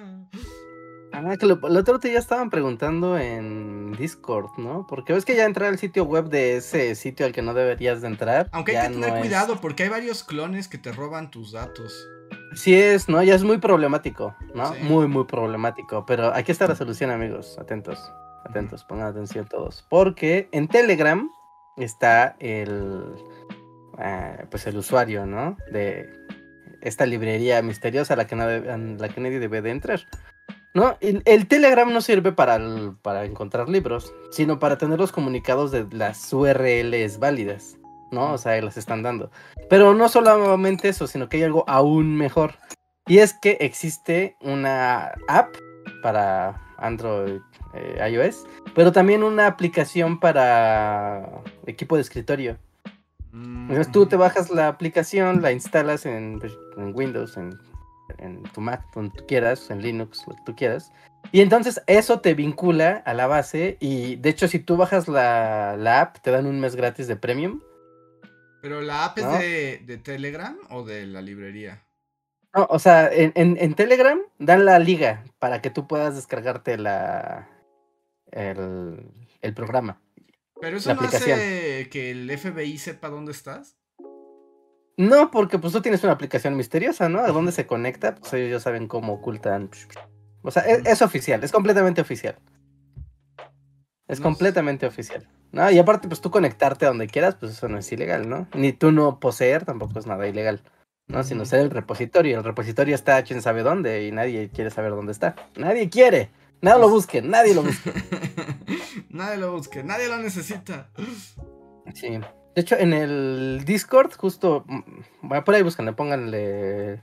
Ah, 1.14 1.36
que 1.38 1.46
lo, 1.46 1.60
el 1.68 1.78
otro 1.78 1.98
día 1.98 2.18
estaban 2.18 2.50
preguntando 2.50 3.18
en 3.18 3.92
Discord, 3.94 4.52
¿no? 4.58 4.88
Porque 4.88 5.14
ves 5.14 5.26
que 5.26 5.36
ya 5.36 5.46
entrar 5.46 5.70
al 5.70 5.78
sitio 5.78 6.06
web 6.06 6.30
de 6.30 6.58
ese 6.58 6.96
sitio 6.96 7.26
al 7.26 7.34
que 7.34 7.42
no 7.42 7.54
deberías 7.54 8.02
de 8.02 8.08
entrar. 8.08 8.50
Aunque 8.52 8.78
hay 8.78 8.88
que 8.88 8.94
tener 8.94 9.20
cuidado 9.20 9.60
porque 9.60 9.84
hay 9.84 9.90
varios 9.90 10.24
clones 10.24 10.68
que 10.68 10.78
te 10.78 10.92
roban 10.92 11.30
tus 11.30 11.52
datos. 11.52 12.08
Sí 12.56 12.74
es, 12.76 13.10
¿no? 13.10 13.22
Ya 13.24 13.36
es 13.36 13.44
muy 13.44 13.58
problemático, 13.58 14.36
¿no? 14.56 14.74
Muy, 14.82 15.08
muy 15.08 15.26
problemático. 15.26 16.06
Pero 16.06 16.34
aquí 16.34 16.52
está 16.52 16.68
la 16.68 16.76
solución, 16.76 17.12
amigos. 17.12 17.58
Atentos, 17.60 18.12
atentos, 18.46 18.84
pongan 18.86 19.08
atención 19.08 19.46
todos. 19.48 19.86
Porque 19.90 20.50
en 20.52 20.68
Telegram 20.68 21.30
está 21.78 22.36
el, 22.40 23.04
eh, 24.00 24.46
pues 24.50 24.66
el 24.68 24.78
usuario, 24.78 25.26
¿no? 25.26 25.58
De 25.72 26.10
esta 26.82 27.06
librería 27.06 27.62
misteriosa 27.62 28.16
a 28.16 28.18
la 28.18 28.28
que, 28.28 28.36
la 28.36 29.10
que 29.10 29.22
nadie 29.22 29.40
debe 29.40 29.62
de 29.62 29.72
entrar. 29.72 30.02
¿No? 30.74 30.96
El, 31.02 31.22
el 31.26 31.48
Telegram 31.48 31.92
no 31.92 32.00
sirve 32.02 32.32
para, 32.32 32.60
para 33.02 33.26
encontrar 33.26 33.68
libros, 33.68 34.14
sino 34.32 34.60
para 34.60 34.78
tener 34.78 35.00
los 35.00 35.12
comunicados 35.12 35.72
de 35.72 35.86
las 35.92 36.32
URLs 36.32 37.20
válidas. 37.20 37.78
¿no? 38.12 38.34
O 38.34 38.38
sea, 38.38 38.62
las 38.62 38.78
están 38.78 39.02
dando. 39.02 39.32
Pero 39.70 39.94
no 39.96 40.08
solamente 40.10 40.90
eso, 40.90 41.08
sino 41.08 41.30
que 41.30 41.38
hay 41.38 41.44
algo 41.44 41.64
aún 41.68 42.16
mejor. 42.16 42.56
Y 43.08 43.18
es 43.18 43.34
que 43.34 43.58
existe 43.62 44.36
una 44.42 45.12
app 45.28 45.56
para 46.04 46.62
Android, 46.78 47.42
eh, 47.74 48.10
iOS, 48.12 48.46
pero 48.76 48.92
también 48.92 49.24
una 49.24 49.48
aplicación 49.48 50.20
para 50.20 51.42
equipo 51.66 51.96
de 51.96 52.02
escritorio. 52.02 52.58
Entonces 53.34 53.92
tú 53.92 54.06
te 54.08 54.18
bajas 54.18 54.50
la 54.50 54.68
aplicación, 54.68 55.42
la 55.42 55.54
instalas 55.54 56.06
en, 56.06 56.40
pues, 56.40 56.54
Windows, 56.76 57.38
en, 57.38 57.58
tu 58.54 58.62
Mac, 58.62 58.84
donde 58.94 59.16
tú 59.18 59.26
quieras, 59.28 59.70
en 59.70 59.82
Linux, 59.82 60.26
lo 60.28 60.36
que 60.36 60.42
tú 60.46 60.56
quieras. 60.56 60.92
Y 61.32 61.42
entonces 61.42 61.82
eso 61.88 62.20
te 62.20 62.34
vincula 62.34 63.04
a 63.06 63.14
la 63.14 63.28
base 63.28 63.78
y 63.80 64.16
de 64.16 64.30
hecho 64.30 64.48
si 64.48 64.60
tú 64.60 64.78
bajas 64.78 65.08
la, 65.08 65.76
la 65.78 66.02
app 66.02 66.18
te 66.20 66.32
dan 66.32 66.48
un 66.48 66.60
mes 66.60 66.76
gratis 66.76 67.08
de 67.08 67.16
premium 67.16 67.62
¿Pero 68.62 68.82
la 68.82 69.06
app 69.06 69.18
es 69.18 69.86
de, 69.88 69.98
Telegram 69.98 70.58
o 70.70 70.84
de 70.84 71.08
la 71.08 71.22
librería? 71.22 71.84
No, 72.54 72.68
o 72.70 72.80
sea, 72.80 73.10
en, 73.12 73.74
Telegram 73.74 74.20
dan 74.38 74.66
la 74.66 74.78
liga 74.78 75.24
para 75.40 75.62
que 75.62 75.72
tú 75.72 75.88
puedas 75.88 76.16
descargarte 76.16 76.78
la 76.78 77.50
el, 78.32 79.54
programa. 79.56 80.00
Pero 80.60 80.78
eso 80.78 80.94
no 80.94 81.02
hace 81.02 81.90
que 81.90 82.12
el 82.12 82.38
FBI 82.38 82.78
sepa 82.78 83.10
dónde 83.10 83.32
estás. 83.32 83.78
No, 85.02 85.32
porque 85.32 85.58
pues 85.58 85.74
tú 85.74 85.82
tienes 85.82 86.04
una 86.04 86.14
aplicación 86.14 86.56
misteriosa, 86.56 87.10
¿no? 87.10 87.22
¿A 87.22 87.30
dónde 87.30 87.52
se 87.52 87.66
conecta? 87.66 88.14
Pues 88.14 88.34
ellos 88.34 88.52
ya 88.52 88.60
saben 88.60 88.88
cómo 88.88 89.14
ocultan. 89.14 89.72
O 90.44 90.52
sea, 90.52 90.62
es, 90.62 90.86
es 90.86 91.02
oficial, 91.02 91.44
es 91.44 91.52
completamente 91.52 92.02
oficial. 92.02 92.38
Es 94.08 94.22
completamente 94.22 94.86
oficial. 94.86 95.28
¿no? 95.52 95.72
Y 95.72 95.80
aparte, 95.80 96.08
pues 96.08 96.22
tú 96.22 96.30
conectarte 96.30 96.86
a 96.86 96.90
donde 96.90 97.08
quieras, 97.08 97.34
pues 97.34 97.54
eso 97.54 97.68
no 97.68 97.80
es 97.80 97.92
ilegal, 97.92 98.30
¿no? 98.30 98.48
Ni 98.54 98.74
tú 98.74 98.92
no 98.92 99.20
poseer 99.20 99.66
tampoco 99.66 99.98
es 99.98 100.06
nada 100.06 100.28
ilegal, 100.28 100.62
¿no? 101.08 101.24
Sino 101.24 101.46
ser 101.46 101.62
el 101.62 101.72
repositorio. 101.72 102.38
El 102.38 102.44
repositorio 102.44 102.94
está 102.94 103.24
quién 103.24 103.42
sabe 103.42 103.64
dónde 103.64 104.06
y 104.06 104.12
nadie 104.12 104.52
quiere 104.54 104.70
saber 104.70 104.92
dónde 104.92 105.14
está. 105.14 105.36
Nadie 105.56 105.90
quiere. 105.90 106.30
Nada 106.62 106.78
lo 106.78 106.90
busque, 106.90 107.24
nadie 107.24 107.56
lo 107.56 107.64
busque. 107.64 107.92
nadie 109.10 109.38
lo 109.38 109.52
busque, 109.54 109.84
nadie 109.84 110.10
lo 110.10 110.20
necesita. 110.20 110.92
Sí. 111.96 112.20
De 112.56 112.62
hecho, 112.62 112.76
en 112.78 112.94
el 112.94 113.64
Discord, 113.66 114.14
justo, 114.18 114.66
mm, 114.68 115.44
por 115.44 115.56
ahí 115.56 115.64
buscan, 115.64 115.94
pónganle 115.96 117.02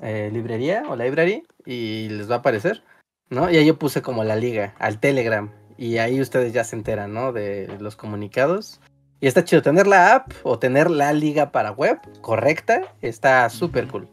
eh, 0.00 0.30
librería 0.32 0.84
o 0.88 0.96
library 0.96 1.44
y 1.64 2.08
les 2.10 2.30
va 2.30 2.36
a 2.36 2.38
aparecer, 2.38 2.84
¿no? 3.30 3.50
Y 3.50 3.56
ahí 3.56 3.66
yo 3.66 3.78
puse 3.78 4.02
como 4.02 4.24
la 4.24 4.36
liga 4.36 4.74
al 4.78 5.00
Telegram 5.00 5.50
y 5.78 5.98
ahí 5.98 6.20
ustedes 6.20 6.52
ya 6.52 6.64
se 6.64 6.76
enteran, 6.76 7.14
¿no? 7.14 7.32
De 7.32 7.78
los 7.80 7.96
comunicados. 7.96 8.80
Y 9.20 9.26
está 9.26 9.44
chido 9.44 9.62
tener 9.62 9.86
la 9.86 10.14
app 10.14 10.32
o 10.44 10.58
tener 10.58 10.90
la 10.90 11.12
liga 11.12 11.50
para 11.50 11.72
web 11.72 11.98
correcta, 12.20 12.82
está 13.00 13.48
súper 13.50 13.88
cool. 13.88 14.08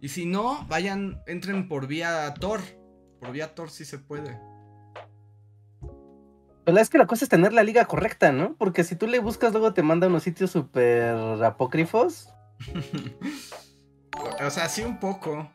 Y 0.00 0.10
si 0.10 0.26
no, 0.26 0.64
vayan, 0.68 1.20
entren 1.26 1.66
por 1.66 1.86
vía 1.86 2.32
Tor. 2.38 2.60
Por 3.18 3.32
vía 3.32 3.54
Tor 3.54 3.70
sí 3.70 3.84
se 3.84 3.98
puede. 3.98 4.38
Pero 6.66 6.80
es 6.80 6.90
que 6.90 6.98
la 6.98 7.06
cosa 7.06 7.24
es 7.24 7.28
tener 7.28 7.52
la 7.52 7.62
liga 7.62 7.84
correcta, 7.84 8.32
¿no? 8.32 8.56
Porque 8.58 8.82
si 8.82 8.96
tú 8.96 9.06
le 9.06 9.20
buscas, 9.20 9.52
luego 9.52 9.72
te 9.72 9.84
manda 9.84 10.08
unos 10.08 10.24
sitios 10.24 10.50
súper 10.50 11.14
apócrifos. 11.44 12.28
o 14.44 14.50
sea, 14.50 14.68
sí, 14.68 14.82
un 14.82 14.98
poco. 14.98 15.48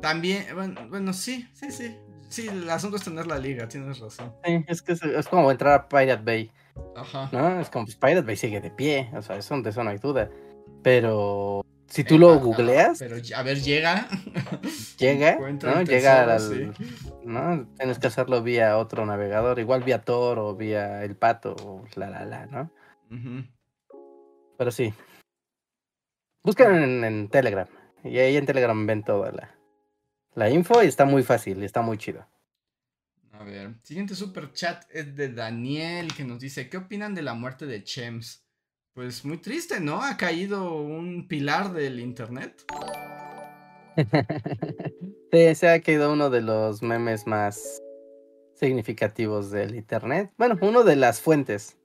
También, 0.00 0.46
bueno, 0.88 1.12
sí, 1.12 1.46
sí, 1.52 1.70
sí. 1.70 1.98
Sí, 2.30 2.48
el 2.48 2.68
asunto 2.70 2.96
es 2.96 3.04
tener 3.04 3.26
la 3.26 3.36
liga, 3.38 3.68
tienes 3.68 3.98
razón. 3.98 4.32
Sí, 4.42 4.64
es 4.66 4.80
que 4.80 4.92
es, 4.92 5.28
como 5.28 5.50
entrar 5.50 5.74
a 5.74 5.86
Pirate 5.86 6.22
Bay. 6.24 6.50
Ajá. 6.96 7.28
¿No? 7.30 7.60
Es 7.60 7.68
como, 7.68 7.84
pues 7.84 7.96
Pirate 7.96 8.22
Bay 8.22 8.36
sigue 8.36 8.62
de 8.62 8.70
pie, 8.70 9.10
o 9.14 9.20
sea, 9.20 9.36
eso, 9.36 9.60
de 9.60 9.68
eso 9.68 9.84
no 9.84 9.90
hay 9.90 9.98
duda. 9.98 10.30
Pero 10.82 11.62
si 11.88 12.04
tú 12.04 12.18
lo 12.18 12.38
googleas. 12.38 12.98
Pero 12.98 13.16
a 13.34 13.42
ver, 13.42 13.60
llega. 13.60 14.08
Llega, 14.98 15.38
¿no? 15.62 15.82
Llega 15.82 16.34
al. 16.34 16.74
¿no? 17.24 17.66
Tienes 17.76 17.98
que 17.98 18.06
hacerlo 18.06 18.42
vía 18.42 18.76
otro 18.78 19.04
navegador, 19.06 19.58
igual 19.58 19.82
vía 19.82 20.02
Tor 20.02 20.38
o 20.38 20.54
vía 20.54 21.02
El 21.04 21.16
Pato 21.16 21.56
o 21.64 21.84
la 21.96 22.10
la 22.10 22.24
la, 22.24 22.46
¿no? 22.46 22.70
Pero 24.56 24.70
sí. 24.70 24.92
Buscan 26.42 27.04
en, 27.04 27.28
Telegram. 27.28 27.66
Y 28.04 28.18
ahí 28.18 28.36
en 28.36 28.46
Telegram 28.46 28.86
ven 28.86 29.02
toda 29.02 29.32
la, 29.32 29.54
la 30.34 30.50
info 30.50 30.82
y 30.82 30.86
está 30.86 31.04
muy 31.04 31.22
fácil, 31.22 31.62
y 31.62 31.64
está 31.64 31.82
muy 31.82 31.98
chido. 31.98 32.26
A 33.32 33.44
ver, 33.44 33.74
siguiente 33.82 34.14
super 34.14 34.52
chat 34.52 34.84
es 34.90 35.14
de 35.14 35.32
Daniel 35.32 36.12
que 36.14 36.24
nos 36.24 36.40
dice, 36.40 36.68
¿qué 36.68 36.76
opinan 36.76 37.14
de 37.14 37.22
la 37.22 37.34
muerte 37.34 37.66
de 37.66 37.84
Chems? 37.84 38.47
Pues 38.98 39.24
muy 39.24 39.38
triste, 39.38 39.78
¿no? 39.78 40.02
Ha 40.02 40.16
caído 40.16 40.74
un 40.74 41.28
pilar 41.28 41.72
del 41.72 42.00
internet. 42.00 42.64
sí, 45.32 45.54
se 45.54 45.68
ha 45.68 45.80
caído 45.80 46.12
uno 46.12 46.30
de 46.30 46.40
los 46.40 46.82
memes 46.82 47.24
más 47.24 47.80
significativos 48.56 49.52
del 49.52 49.76
internet. 49.76 50.32
Bueno, 50.36 50.58
uno 50.62 50.82
de 50.82 50.96
las 50.96 51.20
fuentes, 51.20 51.76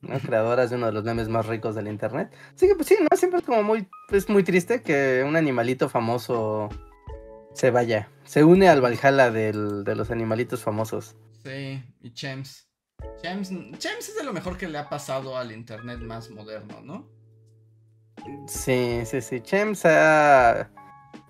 ¿no? 0.00 0.18
Creadoras 0.18 0.70
de 0.70 0.74
uno 0.74 0.86
de 0.86 0.92
los 0.92 1.04
memes 1.04 1.28
más 1.28 1.46
ricos 1.46 1.76
del 1.76 1.86
internet. 1.86 2.34
Así 2.52 2.66
que 2.66 2.74
pues 2.74 2.88
sí, 2.88 2.96
¿no? 3.00 3.16
Siempre 3.16 3.38
es 3.38 3.46
como 3.46 3.62
muy, 3.62 3.86
es 4.10 4.28
muy 4.28 4.42
triste 4.42 4.82
que 4.82 5.22
un 5.24 5.36
animalito 5.36 5.88
famoso 5.88 6.68
se 7.54 7.70
vaya. 7.70 8.10
Se 8.24 8.42
une 8.42 8.68
al 8.68 8.80
Valhalla 8.80 9.30
del, 9.30 9.84
de 9.84 9.94
los 9.94 10.10
animalitos 10.10 10.64
famosos. 10.64 11.14
Sí, 11.44 11.80
y 12.02 12.10
Chems. 12.12 12.65
James, 13.22 13.50
es 13.50 14.14
de 14.16 14.24
lo 14.24 14.32
mejor 14.32 14.56
que 14.56 14.68
le 14.68 14.78
ha 14.78 14.88
pasado 14.88 15.36
al 15.36 15.52
internet 15.52 16.00
más 16.00 16.30
moderno, 16.30 16.80
¿no? 16.82 17.08
Sí, 18.46 19.00
sí, 19.04 19.20
sí. 19.20 19.42
James 19.44 19.84
ha, 19.84 20.70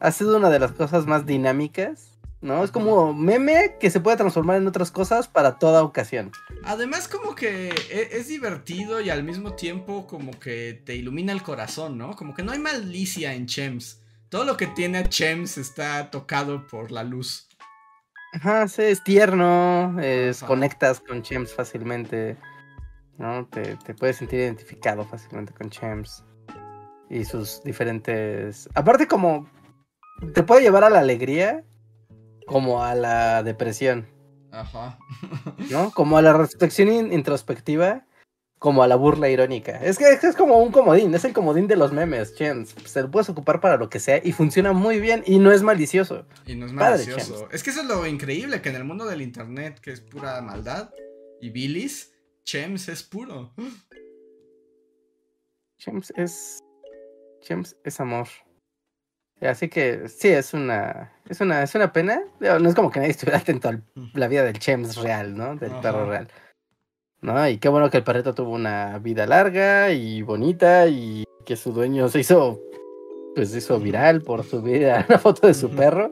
ha 0.00 0.12
sido 0.12 0.36
una 0.36 0.50
de 0.50 0.58
las 0.58 0.72
cosas 0.72 1.06
más 1.06 1.26
dinámicas, 1.26 2.16
¿no? 2.40 2.62
Es 2.62 2.70
como 2.70 3.14
meme 3.14 3.76
que 3.80 3.90
se 3.90 4.00
puede 4.00 4.16
transformar 4.16 4.56
en 4.58 4.66
otras 4.66 4.90
cosas 4.90 5.28
para 5.28 5.58
toda 5.58 5.82
ocasión. 5.82 6.32
Además, 6.64 7.08
como 7.08 7.34
que 7.34 7.68
e, 7.68 8.08
es, 8.12 8.28
divertido 8.28 9.00
y 9.00 9.10
al 9.10 9.24
mismo 9.24 9.54
tiempo 9.54 10.06
como 10.06 10.38
que 10.38 10.82
te 10.84 10.94
ilumina 10.94 11.32
el 11.32 11.42
corazón, 11.42 11.98
¿no? 11.98 12.14
Como 12.14 12.34
que 12.34 12.42
no 12.42 12.52
hay 12.52 12.58
malicia 12.58 13.34
en 13.34 13.46
Chems. 13.46 14.00
Todo 14.28 14.44
lo 14.44 14.56
que 14.56 14.66
tiene 14.66 14.98
a 14.98 15.08
Chems 15.08 15.58
está 15.58 16.10
tocado 16.10 16.66
por 16.66 16.90
la 16.90 17.04
luz. 17.04 17.45
Ajá, 18.36 18.68
sí, 18.68 18.82
es 18.82 19.02
tierno, 19.02 19.98
es, 19.98 20.42
conectas 20.42 21.00
con 21.00 21.22
Chems 21.22 21.54
fácilmente, 21.54 22.36
¿no? 23.16 23.46
Te, 23.46 23.78
puedes 23.94 24.16
sentir 24.16 24.40
identificado 24.40 25.06
fácilmente 25.06 25.54
con 25.54 25.70
Chems 25.70 26.22
y 27.08 27.24
sus 27.24 27.62
diferentes... 27.62 28.68
Aparte 28.74 29.08
como 29.08 29.48
te 30.34 30.42
puede 30.42 30.60
llevar 30.60 30.84
a 30.84 30.90
la 30.90 30.98
alegría 30.98 31.64
como 32.46 32.84
a 32.84 32.94
la 32.94 33.42
depresión. 33.42 34.06
Ajá. 34.52 34.98
¿No? 35.70 35.90
Como 35.92 36.18
a 36.18 36.22
la 36.22 36.34
reflexión 36.34 37.12
introspectiva 37.12 38.04
como 38.58 38.82
a 38.82 38.88
la 38.88 38.96
burla 38.96 39.28
irónica. 39.28 39.72
Es 39.82 39.98
que 39.98 40.10
es 40.10 40.36
como 40.36 40.58
un 40.58 40.72
comodín, 40.72 41.14
es 41.14 41.24
el 41.24 41.32
comodín 41.32 41.66
de 41.66 41.76
los 41.76 41.92
memes, 41.92 42.34
Chens. 42.34 42.74
Se 42.84 43.02
lo 43.02 43.10
puedes 43.10 43.28
ocupar 43.28 43.60
para 43.60 43.76
lo 43.76 43.88
que 43.88 44.00
sea 44.00 44.20
y 44.22 44.32
funciona 44.32 44.72
muy 44.72 45.00
bien 45.00 45.22
y 45.26 45.38
no 45.38 45.52
es 45.52 45.62
malicioso. 45.62 46.26
Y 46.46 46.54
no 46.54 46.66
es 46.66 46.72
malicioso. 46.72 47.48
es 47.52 47.62
que 47.62 47.70
eso 47.70 47.82
es 47.82 47.86
lo 47.86 48.06
increíble, 48.06 48.62
que 48.62 48.70
en 48.70 48.76
el 48.76 48.84
mundo 48.84 49.04
del 49.04 49.22
internet, 49.22 49.78
que 49.80 49.92
es 49.92 50.00
pura 50.00 50.40
maldad 50.40 50.90
y 51.40 51.50
bilis, 51.50 52.12
Chems 52.44 52.88
es 52.88 53.02
puro. 53.02 53.52
Chems 55.78 56.12
es. 56.16 56.62
Chems 57.42 57.76
es 57.84 58.00
amor. 58.00 58.28
Así 59.40 59.68
que 59.68 60.08
sí, 60.08 60.28
es 60.28 60.54
una, 60.54 61.12
es 61.28 61.40
una, 61.40 61.62
es 61.62 61.74
una 61.74 61.92
pena. 61.92 62.22
No 62.40 62.68
es 62.68 62.74
como 62.74 62.90
que 62.90 63.00
nadie 63.00 63.10
estuviera 63.10 63.38
atento 63.38 63.68
a 63.68 63.80
la 64.14 64.28
vida 64.28 64.44
del 64.44 64.58
Chems 64.58 64.96
real, 64.96 65.36
¿no? 65.36 65.56
Del 65.56 65.72
perro 65.82 66.08
real. 66.08 66.28
¿No? 67.22 67.48
Y 67.48 67.58
qué 67.58 67.68
bueno 67.68 67.90
que 67.90 67.98
el 67.98 68.04
perrito 68.04 68.34
tuvo 68.34 68.52
una 68.52 68.98
vida 68.98 69.26
larga 69.26 69.92
y 69.92 70.22
bonita 70.22 70.86
y 70.88 71.24
que 71.44 71.56
su 71.56 71.72
dueño 71.72 72.08
se 72.08 72.20
hizo, 72.20 72.60
pues 73.34 73.54
hizo 73.54 73.78
viral 73.78 74.22
por 74.22 74.44
subir 74.44 74.86
una 75.08 75.18
foto 75.18 75.46
de 75.46 75.54
su 75.54 75.70
perro, 75.70 76.10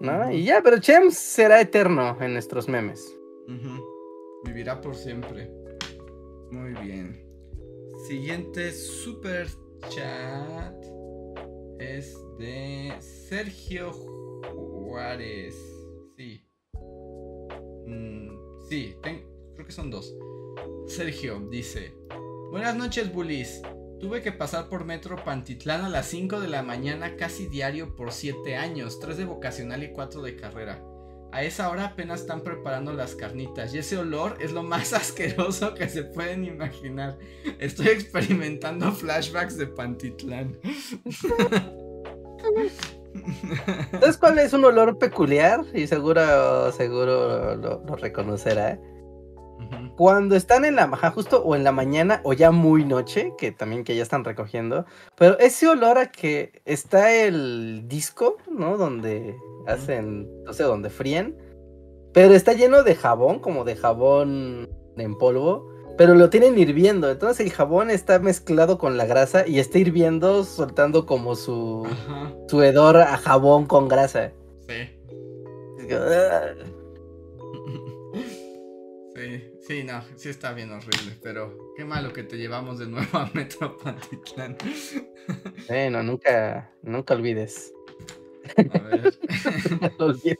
¿no? 0.00 0.32
Y 0.32 0.44
ya, 0.44 0.62
pero 0.62 0.78
Chems 0.78 1.16
será 1.16 1.60
eterno 1.60 2.16
en 2.20 2.32
nuestros 2.32 2.68
memes. 2.68 3.14
Vivirá 4.44 4.80
por 4.80 4.94
siempre. 4.94 5.50
Muy 6.50 6.72
bien. 6.82 7.24
Siguiente 8.06 8.72
super 8.72 9.48
chat 9.88 10.74
es 11.78 12.16
de 12.38 12.92
Sergio 13.00 13.92
Juárez. 13.92 15.54
Sí. 16.16 16.44
Mm, 17.86 18.28
sí, 18.68 18.96
tengo 19.02 19.37
creo 19.58 19.66
que 19.66 19.72
son 19.72 19.90
dos. 19.90 20.14
Sergio 20.86 21.40
dice, 21.50 21.92
buenas 22.52 22.76
noches 22.76 23.12
bullies. 23.12 23.60
Tuve 23.98 24.22
que 24.22 24.30
pasar 24.30 24.68
por 24.68 24.84
Metro 24.84 25.16
Pantitlán 25.16 25.84
a 25.84 25.88
las 25.88 26.06
5 26.06 26.38
de 26.38 26.46
la 26.46 26.62
mañana 26.62 27.16
casi 27.16 27.48
diario 27.48 27.96
por 27.96 28.12
7 28.12 28.54
años, 28.54 29.00
3 29.00 29.16
de 29.16 29.24
vocacional 29.24 29.82
y 29.82 29.90
4 29.90 30.22
de 30.22 30.36
carrera. 30.36 30.80
A 31.32 31.42
esa 31.42 31.68
hora 31.70 31.86
apenas 31.86 32.20
están 32.20 32.42
preparando 32.42 32.92
las 32.92 33.16
carnitas 33.16 33.74
y 33.74 33.78
ese 33.78 33.98
olor 33.98 34.36
es 34.38 34.52
lo 34.52 34.62
más 34.62 34.92
asqueroso 34.94 35.74
que 35.74 35.88
se 35.88 36.04
pueden 36.04 36.44
imaginar. 36.44 37.18
Estoy 37.58 37.88
experimentando 37.88 38.92
flashbacks 38.92 39.56
de 39.56 39.66
Pantitlán. 39.66 40.56
¿Sabes 43.90 44.18
cuál 44.18 44.38
es 44.38 44.52
un 44.52 44.64
olor 44.64 44.98
peculiar? 44.98 45.64
Y 45.74 45.88
seguro, 45.88 46.70
seguro 46.70 47.56
lo, 47.56 47.82
lo 47.84 47.96
reconocerá. 47.96 48.78
Cuando 49.96 50.36
están 50.36 50.64
en 50.64 50.76
la 50.76 50.86
maja 50.86 51.10
justo 51.10 51.42
o 51.42 51.56
en 51.56 51.64
la 51.64 51.72
mañana 51.72 52.20
o 52.22 52.32
ya 52.32 52.50
muy 52.50 52.84
noche, 52.84 53.32
que 53.36 53.50
también 53.50 53.84
que 53.84 53.96
ya 53.96 54.02
están 54.02 54.24
recogiendo, 54.24 54.86
pero 55.16 55.38
ese 55.38 55.68
olor 55.68 55.98
a 55.98 56.12
que 56.12 56.52
está 56.64 57.12
el 57.12 57.88
disco, 57.88 58.36
¿no? 58.50 58.76
Donde 58.76 59.36
hacen, 59.66 60.28
no 60.44 60.52
sé, 60.52 60.62
donde 60.62 60.90
fríen, 60.90 61.36
pero 62.12 62.34
está 62.34 62.52
lleno 62.52 62.82
de 62.82 62.94
jabón, 62.94 63.40
como 63.40 63.64
de 63.64 63.76
jabón 63.76 64.68
en 64.96 65.18
polvo, 65.18 65.68
pero 65.96 66.14
lo 66.14 66.30
tienen 66.30 66.56
hirviendo, 66.56 67.10
entonces 67.10 67.44
el 67.44 67.52
jabón 67.52 67.90
está 67.90 68.20
mezclado 68.20 68.78
con 68.78 68.96
la 68.96 69.04
grasa 69.04 69.46
y 69.48 69.58
está 69.58 69.78
hirviendo, 69.78 70.44
soltando 70.44 71.06
como 71.06 71.34
su, 71.34 71.88
su 72.46 72.62
hedor 72.62 72.98
a 72.98 73.16
jabón 73.16 73.66
con 73.66 73.88
grasa. 73.88 74.30
Sí. 74.68 74.94
Sí, 75.78 75.88
sí, 79.68 79.84
no, 79.84 80.02
sí 80.16 80.30
está 80.30 80.54
bien 80.54 80.72
horrible, 80.72 81.18
pero 81.22 81.74
qué 81.76 81.84
malo 81.84 82.14
que 82.14 82.22
te 82.22 82.38
llevamos 82.38 82.78
de 82.78 82.86
nuevo 82.86 83.18
a 83.18 83.30
Metro 83.34 83.76
Pantitlán. 83.76 84.56
Bueno, 85.68 86.02
nunca, 86.02 86.72
nunca 86.82 87.12
olvides. 87.12 87.74
A 88.56 88.78
ver. 88.78 89.18
no 89.98 90.06
olvides. 90.06 90.38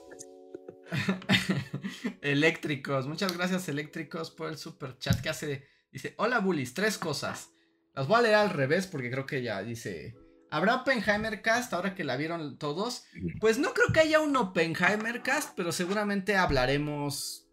Eléctricos, 2.22 3.06
muchas 3.06 3.36
gracias 3.36 3.68
Eléctricos 3.68 4.30
por 4.30 4.48
el 4.48 4.56
super 4.56 4.96
chat 4.98 5.20
que 5.20 5.28
hace, 5.28 5.68
dice, 5.92 6.14
hola 6.16 6.38
bullies, 6.38 6.72
tres 6.72 6.96
cosas. 6.96 7.50
Las 7.94 8.08
voy 8.08 8.20
a 8.20 8.22
leer 8.22 8.34
al 8.36 8.50
revés 8.50 8.86
porque 8.86 9.10
creo 9.10 9.26
que 9.26 9.42
ya 9.42 9.62
dice, 9.62 10.16
¿Habrá 10.50 10.76
Oppenheimer 10.76 11.42
Cast 11.42 11.74
ahora 11.74 11.94
que 11.94 12.04
la 12.04 12.16
vieron 12.16 12.56
todos? 12.56 13.04
Pues 13.40 13.58
no 13.58 13.74
creo 13.74 13.88
que 13.92 14.00
haya 14.00 14.20
un 14.20 14.34
Oppenheimer 14.34 15.22
Cast, 15.22 15.52
pero 15.54 15.70
seguramente 15.72 16.36
hablaremos 16.36 17.47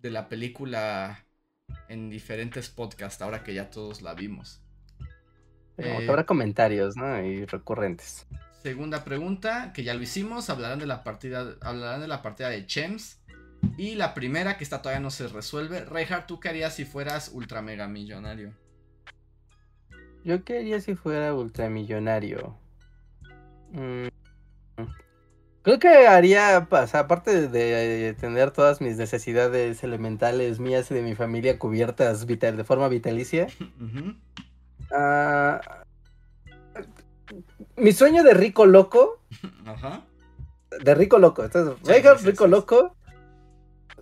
de 0.00 0.10
la 0.10 0.28
película 0.28 1.26
en 1.88 2.10
diferentes 2.10 2.68
podcasts 2.68 3.20
ahora 3.22 3.42
que 3.42 3.54
ya 3.54 3.70
todos 3.70 4.02
la 4.02 4.14
vimos. 4.14 4.62
Eh, 5.76 6.06
habrá 6.08 6.24
comentarios, 6.24 6.96
¿no? 6.96 7.22
Y 7.24 7.44
recurrentes. 7.44 8.26
Segunda 8.62 9.04
pregunta, 9.04 9.72
que 9.72 9.84
ya 9.84 9.94
lo 9.94 10.02
hicimos, 10.02 10.50
hablarán 10.50 10.80
de 10.80 10.86
la 10.86 11.04
partida, 11.04 11.56
hablarán 11.60 12.00
de 12.00 12.08
la 12.08 12.22
partida 12.22 12.50
de 12.50 12.66
Chems. 12.66 13.22
Y 13.76 13.94
la 13.94 14.14
primera, 14.14 14.56
que 14.56 14.64
esta 14.64 14.82
todavía 14.82 15.00
no 15.00 15.10
se 15.10 15.28
resuelve. 15.28 15.84
Reinhardt, 15.84 16.26
¿tú 16.26 16.40
qué 16.40 16.48
harías 16.48 16.74
si 16.74 16.84
fueras 16.84 17.30
ultra 17.32 17.62
mega 17.62 17.88
millonario? 17.88 18.54
Yo 20.24 20.44
qué 20.44 20.58
haría 20.58 20.80
si 20.80 20.94
fuera 20.94 21.32
ultramillonario. 21.34 22.56
Mm, 23.72 24.08
creo 25.68 25.78
que 25.78 26.06
haría, 26.06 26.56
aparte 26.56 27.48
de 27.48 28.14
tener 28.14 28.52
todas 28.52 28.80
mis 28.80 28.96
necesidades 28.96 29.84
elementales 29.84 30.60
mías 30.60 30.90
y 30.90 30.94
de 30.94 31.02
mi 31.02 31.14
familia 31.14 31.58
cubiertas 31.58 32.24
vital, 32.24 32.56
de 32.56 32.64
forma 32.64 32.88
vitalicia, 32.88 33.48
ah, 34.90 35.60
mi 37.76 37.92
sueño 37.92 38.22
de 38.22 38.32
rico 38.32 38.64
loco, 38.64 39.20
de 40.82 40.94
rico 40.94 41.18
loco, 41.18 41.44
entonces, 41.44 42.24
rico 42.24 42.46
loco, 42.46 42.96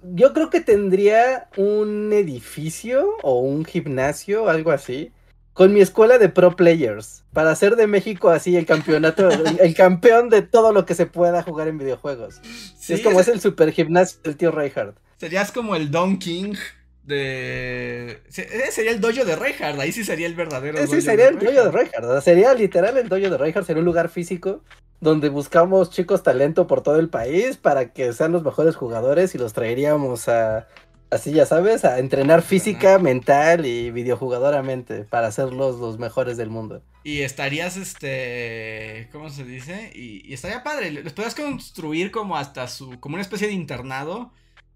yo 0.04 0.32
creo 0.32 0.50
que 0.50 0.60
tendría 0.60 1.48
un 1.56 2.12
edificio 2.12 3.16
o 3.24 3.40
un 3.40 3.64
gimnasio, 3.64 4.48
algo 4.48 4.70
así, 4.70 5.10
con 5.56 5.72
mi 5.72 5.80
escuela 5.80 6.18
de 6.18 6.28
pro 6.28 6.54
players 6.54 7.24
para 7.32 7.50
hacer 7.50 7.76
de 7.76 7.86
México 7.86 8.28
así 8.28 8.56
el 8.56 8.66
campeonato, 8.66 9.30
el, 9.60 9.74
campeón 9.74 10.28
de 10.28 10.42
todo 10.42 10.70
lo 10.70 10.84
que 10.84 10.94
se 10.94 11.06
pueda 11.06 11.42
jugar 11.42 11.66
en 11.66 11.78
videojuegos. 11.78 12.42
es 12.86 13.00
como 13.00 13.20
es 13.20 13.28
el 13.28 13.40
super 13.40 13.72
gimnasio 13.72 14.20
del 14.22 14.36
tío 14.36 14.50
Reinhardt. 14.50 14.98
Serías 15.16 15.50
como 15.52 15.74
el 15.74 15.90
Don 15.90 16.18
King 16.18 16.56
de. 17.04 18.20
Ese 18.28 18.70
sería 18.70 18.90
el 18.90 19.00
dojo 19.00 19.24
de 19.24 19.34
Reinhardt, 19.34 19.80
ahí 19.80 19.92
sí 19.92 20.04
sería 20.04 20.26
el 20.26 20.34
verdadero. 20.34 20.86
Sí, 20.86 21.00
sería 21.00 21.28
el 21.28 21.38
dojo 21.38 21.50
de 21.50 21.70
Reinhardt. 21.70 22.22
Sería 22.22 22.52
literal 22.52 22.98
el 22.98 23.08
dojo 23.08 23.30
de 23.30 23.38
Reinhardt, 23.38 23.66
sería 23.66 23.80
un 23.80 23.86
lugar 23.86 24.10
físico 24.10 24.62
donde 25.00 25.28
buscamos 25.28 25.90
chicos 25.90 26.22
talento 26.22 26.66
por 26.66 26.82
todo 26.82 26.98
el 26.98 27.08
país 27.08 27.56
para 27.56 27.92
que 27.92 28.12
sean 28.12 28.32
los 28.32 28.42
mejores 28.42 28.76
jugadores 28.76 29.34
y 29.34 29.38
los 29.38 29.52
traeríamos 29.52 30.28
a, 30.28 30.66
así 31.10 31.32
ya 31.32 31.46
sabes, 31.46 31.84
a 31.84 31.98
entrenar 31.98 32.42
física, 32.42 32.98
mental 32.98 33.66
y 33.66 33.90
videojugadoramente 33.90 35.04
para 35.04 35.30
ser 35.30 35.52
los, 35.52 35.98
mejores 35.98 36.36
del 36.36 36.50
mundo. 36.50 36.82
Y 37.04 37.22
estarías, 37.22 37.76
este, 37.76 39.08
¿cómo 39.12 39.30
se 39.30 39.44
dice? 39.44 39.92
Y, 39.94 40.32
estaría 40.32 40.62
padre, 40.62 40.90
les 40.90 41.12
podrías 41.12 41.34
construir 41.34 42.10
como 42.10 42.36
hasta 42.36 42.68
su, 42.68 42.98
como 43.00 43.14
una 43.14 43.22
especie 43.22 43.46
de 43.46 43.54
internado, 43.54 44.32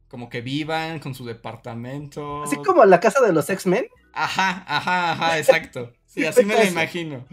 como 0.08 0.28
que 0.28 0.40
vivan 0.40 0.98
con 1.00 1.14
su 1.14 1.24
departamento. 1.24 2.44
Así 2.44 2.56
como 2.56 2.84
la 2.84 3.00
casa 3.00 3.20
de 3.20 3.32
los 3.32 3.48
X-Men. 3.50 3.86
Ajá, 4.12 4.64
ajá, 4.66 5.12
ajá, 5.12 5.38
exacto. 5.38 5.92
Sí, 6.06 6.24
así 6.26 6.44
me 6.44 6.54
lo 6.54 6.64
imagino. 6.64 7.26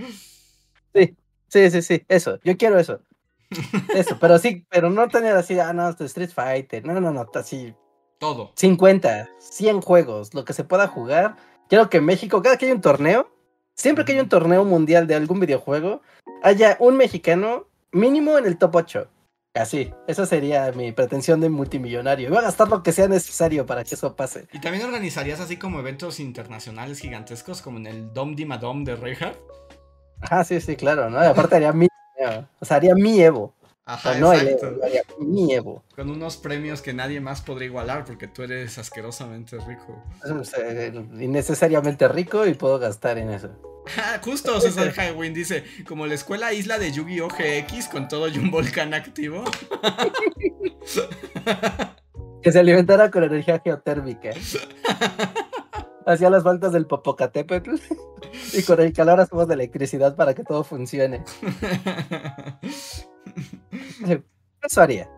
Sí, 0.94 1.16
sí, 1.48 1.72
sí, 1.72 1.82
sí, 1.82 2.04
eso, 2.08 2.40
yo 2.44 2.58
quiero 2.58 2.80
eso. 2.80 3.02
Eso, 3.96 4.18
pero 4.20 4.40
sí, 4.40 4.66
pero 4.70 4.90
no 4.90 5.08
tener 5.08 5.34
así, 5.38 5.58
ah, 5.58 5.72
no, 5.72 5.88
Street 5.92 6.32
Fighter, 6.32 6.86
no, 6.86 7.00
no, 7.00 7.14
no, 7.14 7.26
así 7.34 7.74
todo. 8.20 8.52
50, 8.56 9.30
100 9.40 9.82
juegos, 9.82 10.34
lo 10.34 10.46
que 10.46 10.54
se 10.54 10.64
pueda 10.64 10.88
jugar. 10.88 11.36
Quiero 11.70 11.90
que 11.90 12.02
México, 12.02 12.42
cada 12.42 12.58
que 12.58 12.66
haya 12.66 12.76
un 12.76 12.82
torneo, 12.82 13.30
siempre 13.76 14.06
que 14.06 14.14
haya 14.14 14.24
un 14.24 14.30
torneo 14.30 14.66
mundial 14.66 15.08
de 15.08 15.16
algún 15.16 15.40
videojuego, 15.40 16.02
haya 16.44 16.78
un 16.80 16.98
mexicano 16.98 17.68
mínimo 17.92 18.38
en 18.38 18.46
el 18.46 18.58
top 18.58 18.76
8. 18.76 19.08
Así, 19.54 19.92
esa 20.08 20.26
sería 20.26 20.72
mi 20.72 20.92
pretensión 20.92 21.42
de 21.42 21.50
multimillonario. 21.50 22.30
Voy 22.30 22.38
a 22.38 22.42
gastar 22.42 22.68
lo 22.68 22.84
que 22.84 22.92
sea 22.92 23.08
necesario 23.08 23.66
para 23.66 23.84
que 23.84 23.96
eso 23.96 24.16
pase. 24.16 24.48
¿Y 24.54 24.62
también 24.62 24.86
organizarías 24.86 25.40
así 25.40 25.58
como 25.58 25.80
eventos 25.80 26.20
internacionales 26.20 27.00
gigantescos 27.00 27.62
como 27.62 27.78
en 27.80 27.88
el 27.88 28.14
Dom 28.14 28.36
Dimadom 28.36 28.84
de 28.84 28.96
Reinhardt? 28.96 29.38
Ah, 30.22 30.44
sí, 30.44 30.62
sí, 30.62 30.76
claro, 30.76 31.10
¿no? 31.10 31.20
aparte 31.20 31.56
haría 31.56 31.74
mi, 31.74 31.88
o 32.60 32.66
sea, 32.66 32.78
haría 32.78 32.96
mi 32.96 33.22
Evo. 33.22 33.54
Ajá, 33.88 34.16
no 34.16 34.34
exacto. 34.34 34.76
Evo. 35.50 35.84
Con 35.96 36.10
unos 36.10 36.36
premios 36.36 36.82
que 36.82 36.94
nadie 36.94 37.22
más 37.22 37.42
podría 37.42 37.68
igualar 37.68 38.04
porque 38.04 38.28
tú 38.28 38.44
eres 38.44 38.78
asquerosamente 38.78 39.58
rico. 39.60 40.04
Innecesariamente 41.18 42.10
rico 42.10 42.46
y 42.46 42.54
puedo 42.54 42.80
gastar 42.80 43.18
en 43.18 43.30
eso. 43.30 43.50
Justo 44.22 44.60
César 44.60 44.94
Highwind 44.94 45.34
dice, 45.34 45.64
como 45.88 46.06
la 46.06 46.16
escuela 46.16 46.52
isla 46.52 46.78
de 46.78 46.92
Yu-Gi-Oh! 46.92 47.30
GX 47.30 47.88
con 47.88 48.10
todo 48.10 48.28
y 48.28 48.38
un 48.38 48.52
volcán 48.52 48.94
activo. 48.94 49.46
que 52.44 52.52
se 52.52 52.60
alimentara 52.60 53.10
con 53.10 53.24
energía 53.24 53.62
geotérmica. 53.64 54.32
Hacía 56.08 56.30
las 56.30 56.44
faltas 56.44 56.72
del 56.72 56.88
Popocatépetl 56.88 57.76
y 58.54 58.64
con 58.64 58.80
el 58.80 58.94
calor 58.94 59.20
hacemos 59.20 59.46
de 59.50 59.56
electricidad 59.56 60.16
para 60.16 60.34
que 60.34 60.46
todo 60.46 60.64
funcione. 60.64 61.26
Eso 64.64 64.82
haría. 64.82 65.10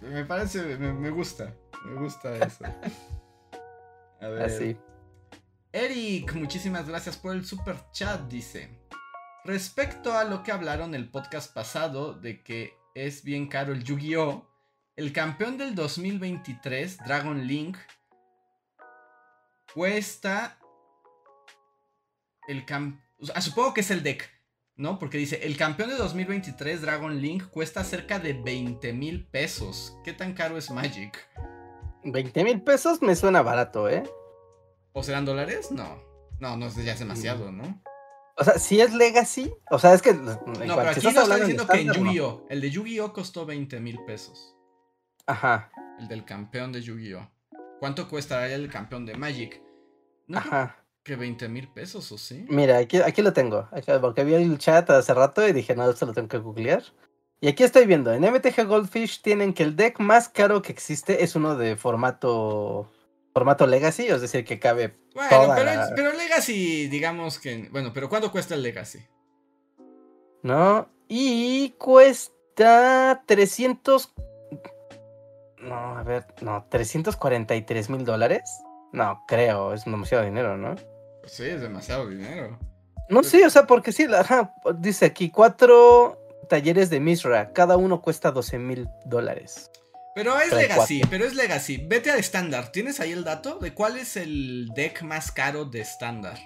Me 0.00 0.24
parece, 0.24 0.78
me, 0.78 1.10
gusta. 1.10 1.54
Me 1.84 2.00
gusta 2.00 2.34
eso. 2.36 2.64
A 4.22 4.28
ver. 4.28 4.42
Así. 4.42 4.78
Eric, 5.72 6.34
muchísimas 6.34 6.88
gracias 6.88 7.18
por 7.18 7.34
el 7.34 7.44
super 7.44 7.76
chat, 7.92 8.22
dice. 8.22 8.70
Respecto 9.44 10.14
a 10.14 10.24
lo 10.24 10.42
que 10.42 10.52
hablaron 10.52 10.94
el 10.94 11.10
podcast 11.10 11.52
pasado 11.52 12.14
de 12.14 12.42
que 12.42 12.72
es 12.94 13.24
bien 13.24 13.46
caro 13.46 13.74
el 13.74 13.84
Yu-Gi-Oh! 13.84 14.48
El 14.96 15.12
campeón 15.12 15.58
del 15.58 15.74
2023, 15.74 16.96
Dragon 17.04 17.46
Link, 17.46 17.76
cuesta 19.74 20.58
el 22.48 22.64
camp... 22.64 23.00
supongo 23.40 23.74
que 23.74 23.80
es 23.80 23.90
el 23.90 24.02
deck. 24.02 24.28
¿no? 24.80 24.98
Porque 24.98 25.18
dice, 25.18 25.40
el 25.42 25.58
campeón 25.58 25.90
de 25.90 25.96
2023 25.96 26.80
Dragon 26.80 27.20
Link 27.20 27.44
cuesta 27.50 27.84
cerca 27.84 28.18
de 28.18 28.32
20 28.32 28.94
mil 28.94 29.26
pesos. 29.26 29.94
¿Qué 30.04 30.14
tan 30.14 30.32
caro 30.32 30.56
es 30.56 30.70
Magic? 30.70 31.18
20 32.04 32.44
mil 32.44 32.62
pesos 32.62 33.02
me 33.02 33.14
suena 33.14 33.42
barato, 33.42 33.90
¿eh? 33.90 34.02
¿O 34.92 35.02
serán 35.02 35.26
dólares? 35.26 35.70
No. 35.70 36.02
No, 36.38 36.56
no, 36.56 36.68
ya 36.70 36.94
es 36.94 36.98
demasiado, 36.98 37.52
¿no? 37.52 37.82
O 38.38 38.44
sea, 38.44 38.58
si 38.58 38.80
es 38.80 38.94
Legacy, 38.94 39.52
o 39.70 39.78
sea, 39.78 39.92
es 39.92 40.00
que... 40.00 40.14
No, 40.14 40.40
pero 40.46 40.88
aquí 40.88 41.00
no 41.02 41.10
está 41.10 41.36
diciendo 41.36 41.66
que 41.68 41.80
en 41.80 41.92
Yu-Gi-Oh! 41.92 42.46
El 42.48 42.62
de 42.62 42.70
Yu-Gi-Oh! 42.70 43.12
costó 43.12 43.44
20 43.44 43.80
mil 43.80 44.02
pesos. 44.06 44.56
Ajá. 45.26 45.70
El 45.98 46.08
del 46.08 46.24
campeón 46.24 46.72
de 46.72 46.80
Yu-Gi-Oh! 46.80 47.30
¿Cuánto 47.80 48.08
cuestará 48.08 48.48
el 48.52 48.70
campeón 48.70 49.04
de 49.06 49.16
Magic? 49.16 49.60
Ajá 50.32 50.80
que 51.02 51.16
20 51.16 51.48
mil 51.48 51.68
pesos, 51.68 52.12
¿o 52.12 52.18
sí? 52.18 52.44
Mira, 52.48 52.78
aquí, 52.78 52.98
aquí 52.98 53.22
lo 53.22 53.32
tengo. 53.32 53.68
porque 54.00 54.24
vi 54.24 54.34
el 54.34 54.58
chat 54.58 54.88
hace 54.90 55.14
rato 55.14 55.46
y 55.46 55.52
dije, 55.52 55.74
no, 55.74 55.88
esto 55.88 56.06
lo 56.06 56.12
tengo 56.12 56.28
que 56.28 56.38
googlear. 56.38 56.82
Y 57.40 57.48
aquí 57.48 57.62
estoy 57.62 57.86
viendo, 57.86 58.12
en 58.12 58.22
MTG 58.22 58.66
Goldfish 58.66 59.22
tienen 59.22 59.54
que 59.54 59.62
el 59.62 59.74
deck 59.74 59.98
más 59.98 60.28
caro 60.28 60.60
que 60.60 60.72
existe 60.72 61.24
es 61.24 61.34
uno 61.34 61.56
de 61.56 61.76
formato 61.76 62.92
formato 63.32 63.66
Legacy, 63.66 64.08
es 64.08 64.20
decir, 64.20 64.44
que 64.44 64.58
cabe. 64.58 64.98
Bueno, 65.14 65.54
pero, 65.56 65.70
pero 65.96 66.12
Legacy, 66.12 66.88
digamos 66.88 67.38
que. 67.38 67.68
Bueno, 67.70 67.92
pero 67.94 68.10
¿cuánto 68.10 68.30
cuesta 68.30 68.54
el 68.54 68.62
Legacy? 68.62 68.98
No, 70.42 70.90
y 71.08 71.70
cuesta 71.78 73.22
300. 73.26 74.12
No, 75.60 75.98
a 75.98 76.02
ver, 76.02 76.26
no, 76.40 76.66
343 76.68 77.90
mil 77.90 78.04
dólares. 78.04 78.62
No, 78.92 79.24
creo, 79.28 79.72
es 79.74 79.84
demasiado 79.84 80.24
dinero, 80.24 80.56
¿no? 80.56 80.74
Sí, 81.26 81.44
es 81.44 81.60
demasiado 81.60 82.08
dinero. 82.08 82.58
No, 83.08 83.22
sí, 83.22 83.42
o 83.42 83.50
sea, 83.50 83.66
porque 83.66 83.92
sí, 83.92 84.06
dice 84.78 85.06
aquí, 85.06 85.30
cuatro 85.30 86.18
talleres 86.48 86.90
de 86.90 87.00
Misra, 87.00 87.52
cada 87.52 87.76
uno 87.76 88.00
cuesta 88.00 88.30
12 88.30 88.58
mil 88.58 88.88
dólares. 89.04 89.70
Pero 90.14 90.38
es 90.40 90.52
Legacy, 90.52 91.02
pero 91.08 91.24
es 91.24 91.34
Legacy. 91.34 91.76
Vete 91.86 92.10
a 92.10 92.16
estándar. 92.16 92.72
¿Tienes 92.72 93.00
ahí 93.00 93.12
el 93.12 93.24
dato 93.24 93.58
de 93.58 93.72
cuál 93.72 93.96
es 93.96 94.16
el 94.16 94.68
deck 94.74 95.02
más 95.02 95.30
caro 95.30 95.64
de 95.64 95.80
estándar? 95.80 96.36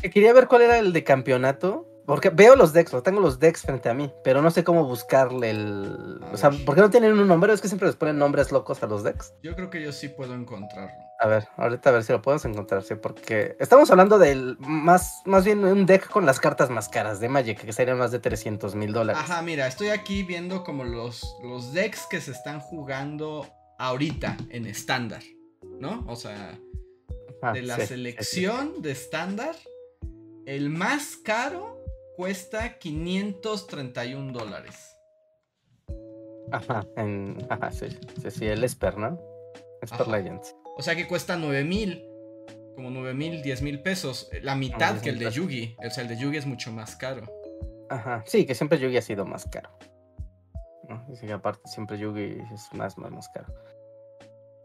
Quería 0.00 0.32
ver 0.32 0.46
cuál 0.46 0.62
era 0.62 0.78
el 0.78 0.92
de 0.92 1.02
campeonato. 1.02 1.88
Porque 2.08 2.30
veo 2.30 2.56
los 2.56 2.72
decks, 2.72 2.90
tengo 3.04 3.20
los 3.20 3.38
decks 3.38 3.60
frente 3.60 3.90
a 3.90 3.92
mí, 3.92 4.10
pero 4.24 4.40
no 4.40 4.50
sé 4.50 4.64
cómo 4.64 4.86
buscarle 4.86 5.50
el. 5.50 6.18
o 6.32 6.38
sea, 6.38 6.48
¿por 6.48 6.74
qué 6.74 6.80
no 6.80 6.88
tienen 6.88 7.12
un 7.12 7.28
nombre? 7.28 7.52
Es 7.52 7.60
que 7.60 7.68
siempre 7.68 7.86
les 7.86 7.96
ponen 7.96 8.16
nombres 8.16 8.50
locos 8.50 8.82
a 8.82 8.86
los 8.86 9.04
decks. 9.04 9.34
Yo 9.42 9.54
creo 9.54 9.68
que 9.68 9.82
yo 9.82 9.92
sí 9.92 10.08
puedo 10.08 10.32
encontrarlo. 10.32 10.90
A 11.20 11.26
ver, 11.28 11.48
ahorita 11.58 11.90
a 11.90 11.92
ver 11.92 12.04
si 12.04 12.12
lo 12.12 12.22
podemos 12.22 12.46
encontrar, 12.46 12.82
sí, 12.82 12.94
porque 12.94 13.56
estamos 13.60 13.90
hablando 13.90 14.18
del 14.18 14.56
más, 14.58 15.20
más 15.26 15.44
bien 15.44 15.62
un 15.62 15.84
deck 15.84 16.08
con 16.08 16.24
las 16.24 16.40
cartas 16.40 16.70
más 16.70 16.88
caras 16.88 17.20
de 17.20 17.28
Magic, 17.28 17.60
que 17.62 17.74
serían 17.74 17.98
más 17.98 18.10
de 18.10 18.20
300 18.20 18.74
mil 18.74 18.94
dólares. 18.94 19.20
Ajá, 19.22 19.42
mira, 19.42 19.66
estoy 19.66 19.88
aquí 19.88 20.22
viendo 20.22 20.64
como 20.64 20.84
los, 20.84 21.36
los 21.42 21.74
decks 21.74 22.06
que 22.08 22.22
se 22.22 22.30
están 22.30 22.60
jugando 22.60 23.46
ahorita 23.78 24.34
en 24.48 24.64
estándar, 24.64 25.22
¿no? 25.78 26.06
O 26.08 26.16
sea, 26.16 26.58
de 27.52 27.60
la 27.60 27.76
selección 27.76 28.80
de 28.80 28.92
estándar, 28.92 29.56
el 30.46 30.70
más 30.70 31.18
caro 31.22 31.77
cuesta 32.18 32.76
531 32.80 34.32
dólares. 34.32 34.98
Ajá, 36.50 36.84
en, 36.96 37.38
ajá, 37.48 37.70
sí, 37.70 37.86
sí, 38.20 38.30
sí, 38.32 38.46
el 38.48 38.64
Esper, 38.64 38.98
¿no? 38.98 39.20
Esper 39.80 40.02
Ajá. 40.02 40.10
Legends. 40.10 40.56
O 40.76 40.82
sea 40.82 40.96
que 40.96 41.06
cuesta 41.06 41.36
9 41.36 41.62
mil. 41.62 42.04
Como 42.74 42.90
9 42.90 43.14
mil, 43.14 43.40
10 43.40 43.62
mil 43.62 43.82
pesos. 43.82 44.28
La 44.42 44.56
mitad 44.56 44.94
10,000 44.94 45.02
que 45.02 45.10
el 45.10 45.18
de. 45.20 45.30
Yugi. 45.30 45.76
O 45.78 45.90
sea, 45.90 46.02
el 46.02 46.08
de 46.08 46.16
Yugi 46.16 46.38
es 46.38 46.46
mucho 46.46 46.72
más 46.72 46.96
caro. 46.96 47.24
Ajá, 47.88 48.24
sí, 48.26 48.44
que 48.44 48.56
siempre 48.56 48.80
Yugi 48.80 48.96
ha 48.96 49.02
sido 49.02 49.24
más 49.24 49.46
caro. 49.46 49.70
¿no? 50.88 51.06
Y 51.22 51.30
aparte 51.30 51.60
siempre 51.66 51.98
Yugi 51.98 52.42
es 52.52 52.68
más, 52.72 52.98
más, 52.98 53.12
más 53.12 53.28
caro. 53.28 53.54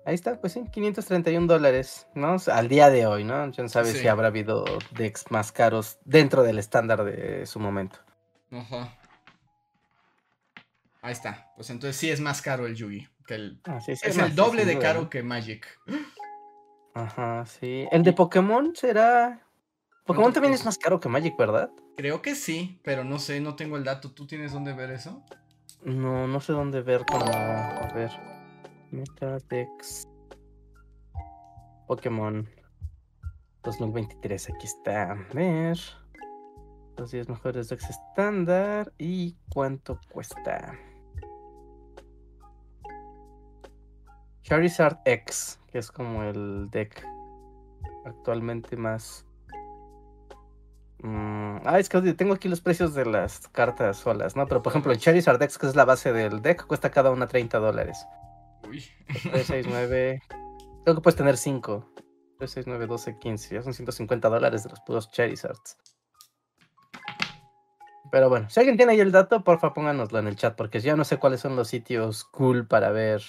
Ahí 0.05 0.15
está, 0.15 0.39
pues 0.41 0.53
sí, 0.53 0.63
531 0.71 1.47
dólares, 1.47 2.07
¿no? 2.13 2.34
O 2.35 2.39
sea, 2.39 2.57
Al 2.57 2.67
día 2.67 2.89
de 2.89 3.05
hoy, 3.05 3.23
¿no? 3.23 3.49
Yo 3.51 3.63
no 3.63 3.69
sabe 3.69 3.91
Sí. 3.91 3.99
si 3.99 4.07
habrá 4.07 4.27
habido 4.27 4.65
decks 4.91 5.31
más 5.31 5.51
caros 5.53 5.97
dentro 6.03 6.43
del 6.43 6.59
estándar 6.59 7.05
de 7.05 7.45
su 7.45 7.59
momento. 7.59 7.99
Ajá. 8.51 8.93
Ahí 11.01 11.13
está. 11.13 11.51
Pues 11.55 11.69
entonces 11.69 11.95
sí 11.95 12.09
es 12.09 12.19
más 12.19 12.41
caro 12.41 12.65
el 12.65 12.75
Yugi. 12.75 13.07
Que 13.25 13.35
el... 13.35 13.61
Ah, 13.63 13.80
sí, 13.80 13.95
sí, 13.95 14.07
Es 14.07 14.17
el 14.17 14.35
doble 14.35 14.65
de 14.65 14.77
caro 14.80 15.03
¿no? 15.03 15.09
que 15.09 15.23
Magic. 15.23 15.65
Ajá, 16.93 17.45
sí. 17.45 17.88
El 17.91 18.03
de 18.03 18.11
Pokémon 18.13 18.75
será... 18.75 19.39
Pokémon 20.05 20.23
¿Cuánto 20.25 20.34
también 20.35 20.53
es 20.53 20.65
más 20.65 20.77
caro 20.77 20.99
que 20.99 21.07
Magic, 21.07 21.38
¿verdad? 21.38 21.69
Creo 21.95 22.21
que 22.21 22.35
sí, 22.35 22.81
pero 22.84 23.05
no 23.05 23.19
sé, 23.19 23.39
no 23.39 23.55
tengo 23.55 23.77
el 23.77 23.85
dato. 23.85 24.11
¿Tú 24.11 24.27
tienes 24.27 24.51
dónde 24.51 24.73
ver 24.73 24.91
eso? 24.91 25.23
No, 25.84 26.27
no 26.27 26.41
sé 26.41 26.51
dónde 26.51 26.81
ver 26.81 27.05
como... 27.05 27.25
A 27.25 27.89
ver... 27.95 28.11
Metadex... 28.94 30.07
Pokémon 31.88 32.48
2023, 33.64 34.49
aquí 34.49 34.68
está. 34.68 35.18
Ver... 35.34 35.78
Los 36.95 37.10
10 37.10 37.28
mejores 37.28 37.70
decks 37.70 37.90
estándar 37.90 38.94
y 38.99 39.36
cuánto 39.49 39.99
cuesta. 40.11 40.78
Charizard 44.44 44.99
X, 45.06 45.60
que 45.72 45.80
es 45.80 45.91
como 45.91 46.22
el 46.22 46.70
deck 46.70 47.03
actualmente 48.06 48.78
más... 48.78 49.26
Mm, 50.99 51.57
ah, 51.65 51.80
es 51.80 51.90
que 51.90 51.99
tengo 52.14 52.36
aquí 52.36 52.48
los 52.48 52.61
precios 52.61 52.94
de 52.94 53.07
las 53.07 53.48
cartas 53.48 53.98
solas, 53.98 54.36
¿no? 54.36 54.48
Pero 54.48 54.61
por 54.61 54.72
ejemplo, 54.72 54.91
el 54.91 54.99
Charizard 54.99 55.41
X, 55.41 55.57
que 55.57 55.65
es 55.65 55.76
la 55.76 55.86
base 55.86 56.14
del 56.14 56.44
deck, 56.44 56.68
cuesta 56.68 56.91
cada 56.91 57.10
una 57.10 57.26
30 57.26 57.57
dólares. 57.57 58.06
Uy. 58.74 58.84
3, 59.32 59.45
6, 59.45 59.66
9. 59.70 60.22
Creo 60.84 60.95
que 60.95 61.02
puedes 61.02 61.16
tener 61.16 61.38
5. 61.38 61.94
3, 62.40 62.52
6, 62.52 62.66
9, 62.68 62.88
12, 62.88 63.20
15. 63.20 63.56
Ya 63.56 63.62
son 63.62 63.74
150 63.74 64.30
dólares 64.30 64.64
de 64.64 64.70
los 64.72 64.80
puros 64.82 65.12
Charizards. 65.12 65.78
Pero 68.12 68.30
bueno, 68.30 68.50
si 68.50 68.60
alguien 68.60 68.78
tiene 68.78 68.94
ahí 68.94 69.00
el 69.00 69.12
dato, 69.12 69.44
porfa 69.44 69.74
pónganoslo 69.74 70.20
en 70.20 70.28
el 70.28 70.36
chat, 70.36 70.56
porque 70.56 70.80
ya 70.80 70.95
no 70.95 71.04
sé 71.04 71.18
cuáles 71.18 71.40
son 71.40 71.56
los 71.56 71.68
sitios 71.68 72.24
cool 72.26 72.68
para 72.68 72.91
ver 72.91 73.24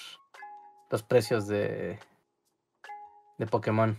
los 0.91 1.03
precios 1.03 1.47
de, 1.47 1.99
de 3.39 3.47
Pokémon. 3.47 3.99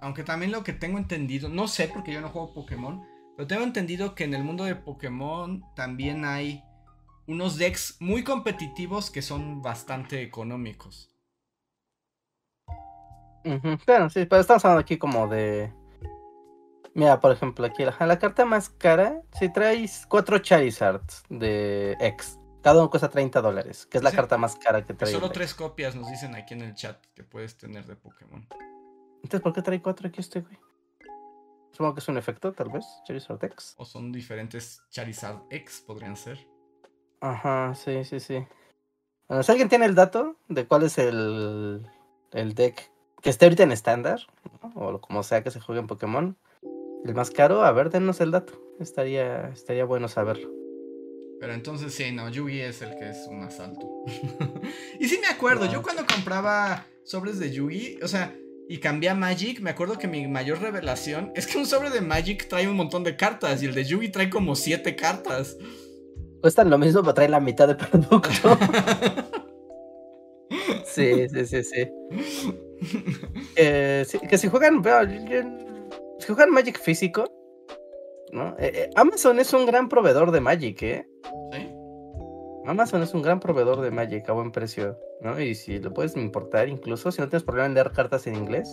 Aunque 0.00 0.24
también 0.24 0.52
lo 0.52 0.62
que 0.62 0.72
tengo 0.72 0.96
entendido, 0.96 1.48
no 1.48 1.68
sé 1.68 1.88
porque 1.88 2.12
yo 2.12 2.20
no 2.20 2.30
juego 2.30 2.54
Pokémon, 2.54 3.02
pero 3.36 3.46
tengo 3.46 3.62
entendido 3.62 4.14
que 4.14 4.24
en 4.24 4.34
el 4.34 4.42
mundo 4.42 4.64
de 4.64 4.74
Pokémon 4.74 5.62
también 5.74 6.24
hay 6.24 6.62
unos 7.28 7.56
decks 7.58 7.96
muy 8.00 8.24
competitivos 8.24 9.10
que 9.10 9.22
son 9.22 9.62
bastante 9.62 10.22
económicos. 10.22 11.14
Ujú, 13.44 13.78
Pero 13.86 14.10
sí, 14.10 14.24
pero 14.26 14.40
estamos 14.40 14.64
hablando 14.64 14.80
aquí 14.80 14.98
como 14.98 15.28
de. 15.28 15.72
Mira, 16.94 17.20
por 17.20 17.30
ejemplo, 17.32 17.64
aquí 17.66 17.84
la, 17.84 17.94
la 18.06 18.18
carta 18.18 18.44
más 18.44 18.70
cara, 18.70 19.22
si 19.38 19.52
traes 19.52 20.04
4 20.08 20.38
Charizards 20.38 21.22
de 21.28 21.96
X, 22.00 22.38
cada 22.62 22.80
uno 22.80 22.90
cuesta 22.90 23.08
30 23.08 23.40
dólares, 23.40 23.86
que 23.86 23.98
es 23.98 24.02
la 24.04 24.10
Sí. 24.10 24.16
carta 24.16 24.36
más 24.36 24.56
cara 24.56 24.82
que 24.84 24.94
trae. 24.94 25.12
solo 25.12 25.30
tres 25.30 25.54
copias 25.54 25.94
nos 25.94 26.10
dicen 26.10 26.34
aquí 26.34 26.54
en 26.54 26.62
el 26.62 26.74
chat 26.74 26.98
que 27.14 27.22
puedes 27.22 27.56
tener 27.56 27.86
de 27.86 27.94
Pokémon. 27.94 28.46
Entonces, 29.22 29.40
¿por 29.42 29.52
qué 29.52 29.62
trae 29.62 29.80
4 29.80 30.08
aquí 30.08 30.20
este 30.20 30.40
güey? 30.40 30.58
Supongo 31.72 31.94
que 31.94 32.00
es 32.00 32.08
un 32.08 32.16
efecto, 32.18 32.52
tal 32.52 32.70
vez, 32.70 32.84
Charizard 33.06 33.44
X. 33.44 33.74
O 33.76 33.84
son 33.84 34.10
diferentes 34.10 34.82
Charizard 34.90 35.42
X, 35.50 35.84
podrían 35.86 36.16
ser. 36.16 36.38
Ajá, 37.20 37.74
sí, 37.74 38.04
sí, 38.04 38.20
sí. 38.20 38.44
Bueno, 39.28 39.42
si 39.42 39.50
alguien 39.52 39.68
tiene 39.68 39.86
el 39.86 39.94
dato 39.94 40.36
de 40.48 40.66
cuál 40.66 40.84
es 40.84 40.98
el, 40.98 41.86
el 42.32 42.54
deck 42.54 42.90
que 43.20 43.30
esté 43.30 43.46
ahorita 43.46 43.64
en 43.64 43.72
estándar, 43.72 44.20
¿no? 44.62 44.72
o 44.80 44.92
lo- 44.92 45.00
como 45.00 45.22
sea 45.22 45.42
que 45.42 45.50
se 45.50 45.60
juegue 45.60 45.80
en 45.80 45.86
Pokémon, 45.86 46.36
el 47.04 47.14
más 47.14 47.30
caro, 47.30 47.62
a 47.62 47.72
ver, 47.72 47.90
denos 47.90 48.20
el 48.20 48.30
dato. 48.30 48.52
Estaría, 48.80 49.48
estaría 49.48 49.84
bueno 49.84 50.08
saberlo. 50.08 50.50
Pero 51.40 51.52
entonces 51.52 51.94
sí, 51.94 52.10
no, 52.12 52.28
Yugi 52.28 52.60
es 52.60 52.82
el 52.82 52.96
que 52.96 53.10
es 53.10 53.26
un 53.28 53.42
asalto. 53.42 53.86
y 55.00 55.08
sí 55.08 55.18
me 55.20 55.28
acuerdo, 55.28 55.66
yo 55.66 55.78
No. 55.78 55.82
cuando 55.82 56.06
compraba 56.06 56.86
sobres 57.04 57.38
de 57.38 57.50
Yugi, 57.52 57.98
o 58.02 58.08
sea, 58.08 58.34
y 58.68 58.78
cambié 58.78 59.10
a 59.10 59.14
Magic, 59.14 59.60
me 59.60 59.70
acuerdo 59.70 59.98
que 59.98 60.08
mi 60.08 60.26
mayor 60.26 60.60
revelación 60.60 61.32
es 61.34 61.46
que 61.46 61.58
un 61.58 61.66
sobre 61.66 61.90
de 61.90 62.00
Magic 62.00 62.48
trae 62.48 62.68
un 62.68 62.76
montón 62.76 63.02
de 63.04 63.16
cartas 63.16 63.62
y 63.62 63.66
el 63.66 63.74
de 63.74 63.84
Yugi 63.84 64.08
trae 64.10 64.30
como 64.30 64.54
siete 64.56 64.94
cartas. 64.96 65.56
Cuestan 66.40 66.70
lo 66.70 66.78
mismo, 66.78 67.02
pero 67.02 67.14
traen 67.14 67.32
la 67.32 67.40
mitad 67.40 67.68
de 67.68 67.74
producto. 67.74 68.56
sí, 70.84 71.28
sí, 71.28 71.46
sí, 71.46 71.64
sí. 71.64 71.92
Eh, 73.56 74.04
sí, 74.06 74.18
Que 74.20 74.38
si 74.38 74.48
juegan, 74.48 74.82
si 76.18 76.26
juegan 76.26 76.50
Magic 76.50 76.80
físico, 76.80 77.24
¿no? 78.32 78.50
Eh, 78.58 78.72
eh, 78.74 78.90
Amazon 78.96 79.38
es 79.40 79.52
un 79.52 79.66
gran 79.66 79.88
proveedor 79.88 80.30
de 80.30 80.40
Magic, 80.40 80.82
¿eh? 80.82 81.06
¿Sí? 81.52 81.68
Amazon 82.66 83.02
es 83.02 83.14
un 83.14 83.22
gran 83.22 83.40
proveedor 83.40 83.80
de 83.80 83.90
Magic 83.90 84.28
a 84.28 84.32
buen 84.32 84.52
precio, 84.52 84.98
¿no? 85.22 85.40
Y 85.40 85.54
si 85.54 85.78
lo 85.78 85.92
puedes 85.92 86.16
importar, 86.16 86.68
incluso 86.68 87.10
si 87.10 87.20
no 87.20 87.28
tienes 87.28 87.44
problema 87.44 87.66
en 87.66 87.74
leer 87.74 87.90
cartas 87.92 88.26
en 88.26 88.36
inglés, 88.36 88.68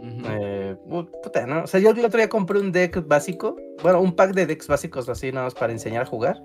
Ujú. 0.00 0.22
eh, 0.26 0.59
uh, 0.84 1.04
puta, 1.22 1.46
¿no? 1.46 1.64
O 1.64 1.66
sea, 1.66 1.80
yo 1.80 1.90
el 1.90 2.04
otro 2.04 2.18
día 2.18 2.28
compré 2.28 2.58
un 2.58 2.72
deck 2.72 3.06
básico, 3.06 3.56
bueno, 3.82 4.00
un 4.00 4.14
pack 4.14 4.32
de 4.32 4.46
decks 4.46 4.68
básicos 4.68 5.08
así, 5.08 5.32
nada 5.32 5.46
más 5.46 5.54
para 5.54 5.72
enseñar 5.72 6.02
a 6.02 6.06
jugar. 6.06 6.42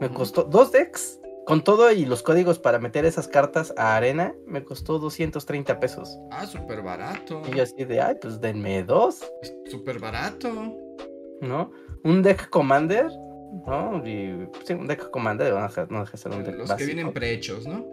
Me 0.00 0.08
costó 0.08 0.44
dos 0.44 0.72
decks, 0.72 1.20
con 1.46 1.62
todo 1.62 1.90
y 1.90 2.04
los 2.04 2.22
códigos 2.22 2.58
para 2.58 2.78
meter 2.78 3.04
esas 3.04 3.28
cartas 3.28 3.74
a 3.76 3.96
arena, 3.96 4.34
me 4.46 4.62
costó 4.62 4.98
230 4.98 5.80
pesos. 5.80 6.18
Ah, 6.30 6.46
súper 6.46 6.82
barato. 6.82 7.42
Y 7.50 7.56
yo 7.56 7.62
así 7.62 7.84
de, 7.84 8.00
ay, 8.00 8.16
pues 8.20 8.40
denme 8.40 8.82
dos, 8.82 9.20
Súper 9.70 9.98
barato. 9.98 10.48
¿no? 11.40 11.70
Un 12.04 12.22
deck 12.22 12.48
Commander, 12.50 13.10
¿no? 13.66 14.02
Y, 14.06 14.48
sí, 14.64 14.74
un 14.74 14.86
deck 14.86 15.10
Commander, 15.10 15.52
no 15.52 15.62
deja, 15.62 15.86
no 15.90 16.00
deja 16.00 16.16
ser 16.16 16.32
un 16.32 16.44
deck 16.44 16.56
Los 16.56 16.72
que 16.74 16.84
vienen 16.86 17.12
prehechos, 17.12 17.66
¿no? 17.66 17.86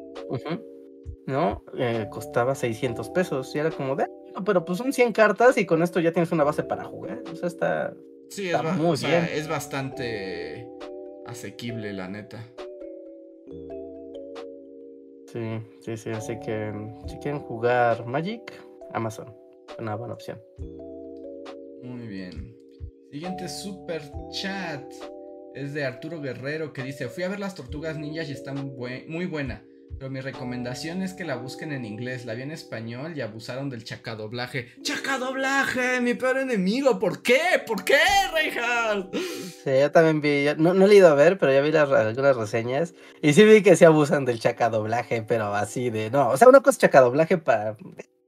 ¿No? 1.25 1.63
Eh, 1.77 2.07
costaba 2.09 2.55
600 2.55 3.09
pesos. 3.09 3.53
Y 3.55 3.59
era 3.59 3.71
como 3.71 3.95
de, 3.95 4.07
"Ah, 4.37 4.43
pero 4.45 4.63
pues 4.65 4.77
son 4.77 4.93
100 4.93 5.11
cartas 5.13 5.57
y 5.57 5.65
con 5.65 5.81
esto 5.83 5.99
ya 5.99 6.11
tienes 6.11 6.31
una 6.31 6.43
base 6.43 6.63
para 6.63 6.83
jugar. 6.85 7.23
O 7.31 7.35
sea, 7.35 7.47
está. 7.47 7.93
Sí, 8.29 8.49
es, 8.49 8.55
Está 8.55 8.73
muy 8.73 8.91
o 8.91 8.97
sea, 8.97 9.09
bien. 9.21 9.29
es 9.33 9.47
bastante 9.47 10.67
asequible, 11.25 11.93
la 11.93 12.07
neta. 12.07 12.45
Sí, 15.31 15.59
sí, 15.81 15.97
sí. 15.97 16.09
Así 16.11 16.39
que 16.39 16.71
si 17.07 17.17
quieren 17.19 17.39
jugar 17.41 18.05
Magic, 18.05 18.41
Amazon. 18.93 19.33
Una 19.79 19.95
buena 19.95 20.13
opción. 20.13 20.39
Muy 21.83 22.07
bien. 22.07 22.55
Siguiente 23.11 23.47
super 23.47 24.01
chat 24.31 24.83
es 25.53 25.73
de 25.73 25.85
Arturo 25.85 26.21
Guerrero 26.21 26.71
que 26.73 26.83
dice, 26.83 27.07
fui 27.09 27.23
a 27.23 27.29
ver 27.29 27.39
las 27.39 27.55
tortugas 27.55 27.97
ninjas 27.97 28.29
y 28.29 28.33
está 28.33 28.53
muy, 28.53 28.69
bue- 28.69 29.07
muy 29.07 29.25
buena, 29.25 29.65
pero 29.97 30.11
mi 30.11 30.21
recomendación 30.21 31.01
es 31.01 31.13
que 31.13 31.23
la 31.23 31.35
busquen 31.37 31.71
en 31.71 31.83
inglés, 31.83 32.25
la 32.25 32.35
vi 32.35 32.43
en 32.43 32.51
español 32.51 33.17
y 33.17 33.21
abusaron 33.21 33.69
del 33.69 33.83
chacadoblaje. 33.83 34.73
¡Chacadoblaje! 34.83 36.01
Mi 36.01 36.13
peor 36.13 36.37
enemigo, 36.37 36.99
¿por 36.99 37.23
qué? 37.23 37.39
¿Por 37.65 37.83
qué, 37.83 37.97
Reinhardt? 38.33 39.15
Sí, 39.15 39.71
yo 39.79 39.91
también 39.91 40.21
vi. 40.21 40.43
yo 40.43 40.55
no, 40.55 40.75
no 40.75 40.87
he 40.87 40.95
ido 40.95 41.07
a 41.07 41.15
ver, 41.15 41.39
pero 41.39 41.51
ya 41.51 41.61
vi 41.61 41.71
las, 41.71 41.89
algunas 41.91 42.35
reseñas. 42.37 42.93
Y 43.23 43.33
sí 43.33 43.43
vi 43.43 43.63
que 43.63 43.75
se 43.75 43.85
abusan 43.85 44.25
del 44.25 44.39
chacadoblaje, 44.39 45.23
pero 45.23 45.55
así 45.55 45.89
de. 45.89 46.11
No, 46.11 46.29
o 46.29 46.37
sea, 46.37 46.47
una 46.47 46.59
cosa 46.59 46.71
es 46.71 46.77
chacadoblaje 46.77 47.39
para, 47.39 47.75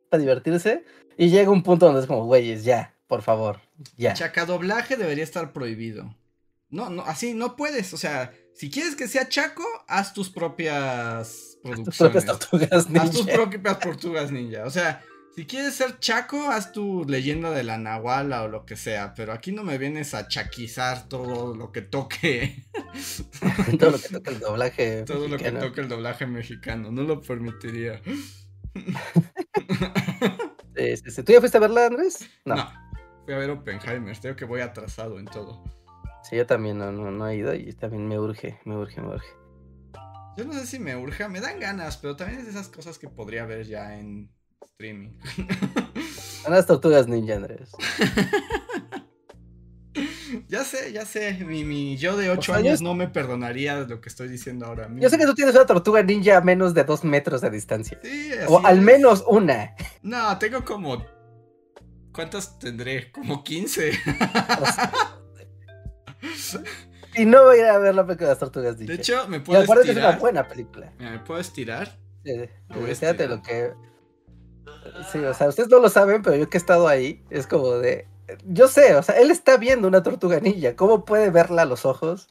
para 0.10 0.22
divertirse. 0.22 0.84
Y 1.18 1.30
llega 1.30 1.52
un 1.52 1.62
punto 1.62 1.86
donde 1.86 2.02
es 2.02 2.08
como, 2.08 2.26
güeyes, 2.26 2.64
ya, 2.64 2.96
por 3.08 3.22
favor, 3.22 3.60
ya. 3.96 4.14
Chacadoblaje 4.14 4.98
debería 4.98 5.24
estar 5.24 5.54
prohibido. 5.54 6.16
No, 6.72 6.90
no, 6.90 7.04
así 7.04 7.34
no 7.34 7.56
puedes, 7.56 7.94
o 7.94 7.98
sea, 7.98 8.32
si 8.54 8.70
quieres 8.70 8.96
que 8.96 9.08
sea 9.08 9.28
chaco, 9.28 9.64
haz 9.88 10.14
tus 10.14 10.30
propias 10.30 11.49
Tus 11.64 11.98
producciones. 11.98 11.98
propias 11.98 12.26
tortugas 12.26 12.72
Haz 12.72 13.12
tus 13.12 13.26
ninja. 13.26 13.34
propias 13.34 13.80
tortugas 13.80 14.32
ninja. 14.32 14.66
O 14.66 14.70
sea, 14.70 15.04
si 15.36 15.46
quieres 15.46 15.76
ser 15.76 16.00
chaco, 16.00 16.50
haz 16.50 16.72
tu 16.72 17.06
leyenda 17.06 17.52
de 17.52 17.64
la 17.64 17.78
Nahuala 17.78 18.44
o 18.44 18.48
lo 18.48 18.66
que 18.66 18.76
sea. 18.76 19.14
Pero 19.14 19.34
aquí 19.34 19.52
no 19.52 19.64
me 19.64 19.78
vienes 19.78 20.14
a 20.14 20.28
chaquizar 20.28 21.08
todo 21.08 21.56
lo 21.56 21.72
que 21.72 21.82
toque. 21.82 22.64
todo 23.80 23.92
lo 23.92 24.00
que 24.00 24.10
toca 24.10 24.32
el 24.32 24.40
doblaje. 24.40 25.04
todo 25.08 25.28
lo 25.28 25.38
que 25.38 25.52
toque 25.52 25.82
el 25.82 25.90
doblaje 25.90 26.26
mexicano. 26.26 26.92
No 26.92 27.04
lo 27.04 27.22
permitiría. 27.22 28.02
Sí, 30.76 30.96
sí, 30.96 31.12
sí. 31.12 31.24
¿Tú 31.24 31.34
ya 31.34 31.40
fuiste 31.42 31.58
a 31.58 31.62
verla, 31.62 31.88
Andrés? 31.88 32.30
No. 32.46 32.56
No. 32.56 32.72
Fui 33.26 33.34
a 33.34 33.38
ver 33.38 33.50
Oppenheimer. 33.50 34.18
Creo 34.18 34.36
que 34.38 34.46
voy 34.46 34.62
atrasado 34.62 35.20
en 35.20 35.26
todo. 35.26 35.62
Sí, 36.24 36.38
yo 36.38 36.46
también 36.46 36.78
no, 36.78 36.90
no, 36.92 37.12
no 37.12 37.28
he 37.28 37.36
ido 37.36 37.54
y 37.54 37.74
también 37.74 38.08
me 38.08 38.18
urge, 38.18 38.60
me 38.64 38.78
urge, 38.78 39.02
me 39.02 39.10
urge. 39.16 39.28
Yo 40.40 40.46
no 40.46 40.54
sé 40.54 40.66
si 40.66 40.80
me 40.80 40.96
urge, 40.96 41.28
me 41.28 41.42
dan 41.42 41.60
ganas, 41.60 41.98
pero 41.98 42.16
también 42.16 42.40
es 42.40 42.46
de 42.46 42.52
esas 42.52 42.70
cosas 42.70 42.98
que 42.98 43.10
podría 43.10 43.46
ver 43.46 43.68
ya 43.68 44.00
en 44.00 44.32
streaming. 44.62 45.10
Son 46.44 46.54
las 46.54 46.66
tortugas 46.66 47.10
ninja, 47.10 47.36
Andrés. 47.36 47.72
ya 50.48 50.64
sé, 50.64 50.94
ya 50.94 51.06
sé. 51.06 51.34
Mi, 51.44 51.66
mi 51.66 51.98
yo 51.98 52.16
de 52.16 52.30
8 52.30 52.54
años 52.54 52.82
no 52.82 52.96
me 52.96 53.10
perdonaría 53.10 53.82
lo 53.82 54.00
que 54.00 54.08
estoy 54.08 54.30
diciendo 54.30 54.68
ahora 54.68 54.88
mismo. 54.88 55.04
Yo 55.04 55.10
sé 55.10 55.18
que 55.18 55.26
tú 55.26 55.36
tienes 55.36 55.56
una 55.56 55.66
tortuga 55.66 56.02
ninja 56.04 56.38
a 56.38 56.42
menos 56.42 56.74
de 56.74 56.86
2 56.86 57.04
metros 57.04 57.42
de 57.42 57.50
distancia. 57.50 58.00
Sí, 58.02 58.32
O 58.48 58.66
al 58.66 58.80
menos 58.80 59.26
una. 59.28 59.76
No, 60.04 60.40
tengo 60.40 60.64
como. 60.64 61.06
¿Cuántas 62.14 62.58
tendré? 62.60 63.12
Como 63.12 63.44
15. 63.44 63.92
y 67.22 67.26
no 67.26 67.44
voy 67.44 67.58
a 67.58 67.60
ir 67.60 67.66
a 67.66 67.78
ver 67.78 67.96
la 67.96 68.06
película 68.06 68.28
de 68.28 68.34
las 68.34 68.40
tortugas 68.40 68.78
ninja. 68.78 68.94
De 68.94 69.00
hecho, 69.00 69.28
me 69.28 69.40
puedo 69.40 69.62
estirar. 69.62 69.90
es 69.90 69.98
una 69.98 70.18
buena 70.18 70.48
película. 70.48 70.94
¿Me 70.98 71.20
puedo 71.20 71.40
estirar? 71.40 71.98
Sí, 72.24 72.50
fíjate 72.96 73.28
lo 73.28 73.42
que. 73.42 73.74
Sí, 75.12 75.20
o 75.20 75.34
sea, 75.34 75.48
ustedes 75.50 75.70
no 75.70 75.80
lo 75.80 75.90
saben, 75.90 76.22
pero 76.22 76.36
yo 76.36 76.50
que 76.50 76.58
he 76.58 76.60
estado 76.60 76.88
ahí, 76.88 77.24
es 77.30 77.48
como 77.48 77.72
de 77.78 78.08
yo 78.46 78.68
sé, 78.68 78.96
o 78.96 79.04
sea, 79.04 79.16
él 79.20 79.32
está 79.32 79.58
viendo 79.58 79.88
una 79.88 80.04
tortuga 80.04 80.40
ninja. 80.40 80.76
¿Cómo 80.76 81.06
puede 81.06 81.30
verla 81.30 81.64
a 81.64 81.66
los 81.66 81.86
ojos? 81.86 82.28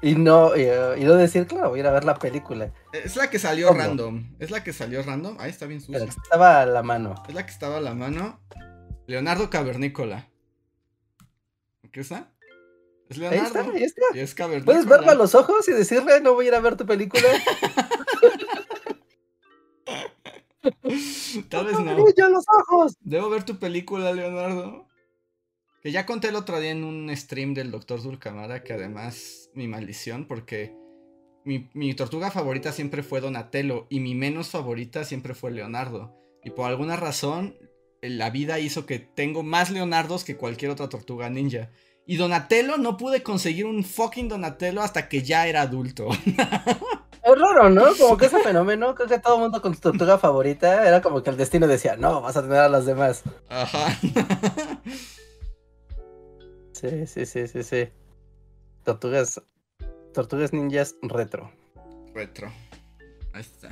Y 0.00 0.16
no, 0.16 0.56
y, 0.56 0.64
uh, 0.64 1.04
no 1.04 1.14
decir, 1.14 1.46
claro, 1.46 1.70
voy 1.70 1.78
a 1.78 1.82
ir 1.82 1.86
a 1.86 1.92
ver 1.92 2.04
la 2.04 2.16
película. 2.16 2.72
Es 2.92 3.16
la 3.16 3.30
que 3.30 3.38
salió 3.38 3.72
random. 3.72 4.34
Es 4.40 4.50
la 4.50 4.64
que 4.64 4.72
salió 4.72 5.02
random. 5.02 5.36
Ahí 5.38 5.50
está 5.50 5.66
bien 5.66 5.80
sucia. 5.80 6.02
estaba 6.04 6.60
a 6.60 6.66
la 6.66 6.82
mano. 6.82 7.14
Es 7.28 7.34
la 7.34 7.46
que 7.46 7.52
estaba 7.52 7.76
a 7.78 7.80
la 7.80 7.94
mano. 7.94 8.40
Leonardo 9.06 9.48
Cavernícola. 9.48 10.28
¿Qué 11.92 12.00
está? 12.00 12.31
Es 13.12 13.18
Leonardo. 13.18 13.42
Ahí 13.42 13.46
está, 13.46 13.60
ahí 13.60 13.82
está. 13.82 14.02
Y 14.14 14.20
es 14.20 14.34
Cavernícola. 14.34 14.64
¿Puedes 14.64 14.88
verlo 14.88 15.10
a 15.10 15.14
los 15.14 15.34
ojos 15.34 15.68
y 15.68 15.72
decirle, 15.72 16.20
no 16.20 16.34
voy 16.34 16.46
a 16.46 16.48
ir 16.48 16.54
a 16.54 16.60
ver 16.60 16.76
tu 16.76 16.86
película? 16.86 17.22
Tal 21.48 21.66
vez 21.66 21.78
no. 21.78 21.94
Los 21.94 22.44
ojos. 22.48 22.96
Debo 23.00 23.30
ver 23.30 23.44
tu 23.44 23.58
película, 23.58 24.12
Leonardo. 24.12 24.88
Que 25.82 25.92
ya 25.92 26.06
conté 26.06 26.28
el 26.28 26.36
otro 26.36 26.60
día 26.60 26.70
en 26.70 26.84
un 26.84 27.14
stream 27.16 27.54
del 27.54 27.70
Dr. 27.70 28.02
Dulcamara, 28.02 28.62
que 28.62 28.72
además 28.72 29.50
mi 29.54 29.66
maldición, 29.66 30.26
porque 30.26 30.76
mi, 31.44 31.94
tortuga 31.94 32.30
favorita 32.30 32.72
siempre 32.72 33.02
fue 33.02 33.20
Donatello 33.20 33.86
y 33.90 34.00
mi 34.00 34.14
menos 34.14 34.50
favorita 34.50 35.04
siempre 35.04 35.34
fue 35.34 35.50
Leonardo. 35.50 36.16
Y 36.44 36.50
por 36.50 36.66
alguna 36.66 36.96
razón, 36.96 37.56
la 38.00 38.30
vida 38.30 38.60
hizo 38.60 38.86
que 38.86 39.00
tengo 39.00 39.42
más 39.42 39.70
Leonardos 39.70 40.24
que 40.24 40.36
cualquier 40.36 40.70
otra 40.70 40.88
tortuga 40.88 41.30
ninja. 41.30 41.70
Y 42.06 42.16
Donatello 42.16 42.76
no 42.78 42.96
pude 42.96 43.22
conseguir 43.22 43.66
un 43.66 43.84
fucking 43.84 44.28
Donatello 44.28 44.82
hasta 44.82 45.08
que 45.08 45.22
ya 45.22 45.46
era 45.46 45.62
adulto. 45.62 46.08
Es 47.24 47.38
raro, 47.40 47.70
¿no? 47.70 47.94
Como 47.96 48.16
que 48.16 48.26
ese 48.26 48.40
fenómeno, 48.40 48.96
creo 48.96 49.06
que 49.06 49.20
todo 49.20 49.36
el 49.36 49.42
mundo 49.42 49.62
con 49.62 49.74
su 49.76 49.80
tortuga 49.80 50.18
favorita 50.18 50.88
era 50.88 51.00
como 51.00 51.22
que 51.22 51.30
el 51.30 51.36
destino 51.36 51.68
decía, 51.68 51.96
no, 51.96 52.20
vas 52.20 52.36
a 52.36 52.42
tener 52.42 52.58
a 52.58 52.68
las 52.68 52.84
demás. 52.84 53.22
Ajá. 53.48 53.96
Sí, 56.82 57.06
sí, 57.06 57.26
sí, 57.26 57.46
sí, 57.46 57.62
sí. 57.62 57.88
Tortugas. 58.82 59.40
Tortugas 60.12 60.52
ninjas 60.52 60.96
retro. 61.02 61.52
Retro. 62.12 62.52
Ahí 63.32 63.42
está. 63.42 63.70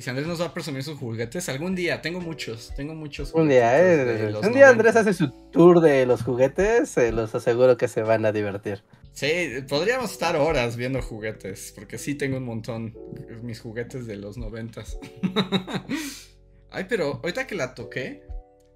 Si 0.00 0.08
Andrés 0.08 0.26
nos 0.26 0.40
va 0.40 0.46
a 0.46 0.54
presumir 0.54 0.82
sus 0.82 0.98
juguetes, 0.98 1.50
algún 1.50 1.74
día, 1.74 2.00
tengo 2.00 2.20
muchos, 2.20 2.72
tengo 2.74 2.94
muchos. 2.94 3.34
Un 3.34 3.48
día, 3.48 3.78
eh. 3.78 4.34
Un 4.42 4.52
día 4.52 4.70
Andrés 4.70 4.96
hace 4.96 5.12
su 5.12 5.30
tour 5.50 5.80
de 5.80 6.06
los 6.06 6.22
juguetes, 6.22 6.88
se 6.88 7.12
los 7.12 7.34
aseguro 7.34 7.76
que 7.76 7.86
se 7.86 8.02
van 8.02 8.24
a 8.24 8.32
divertir. 8.32 8.82
Sí, 9.12 9.28
podríamos 9.68 10.12
estar 10.12 10.36
horas 10.36 10.76
viendo 10.76 11.02
juguetes, 11.02 11.72
porque 11.74 11.98
sí 11.98 12.14
tengo 12.14 12.38
un 12.38 12.44
montón, 12.44 12.96
mis 13.42 13.60
juguetes 13.60 14.06
de 14.06 14.16
los 14.16 14.38
noventas. 14.38 14.98
Ay, 16.70 16.86
pero 16.88 17.20
ahorita 17.22 17.46
que 17.46 17.54
la 17.54 17.74
toqué, 17.74 18.22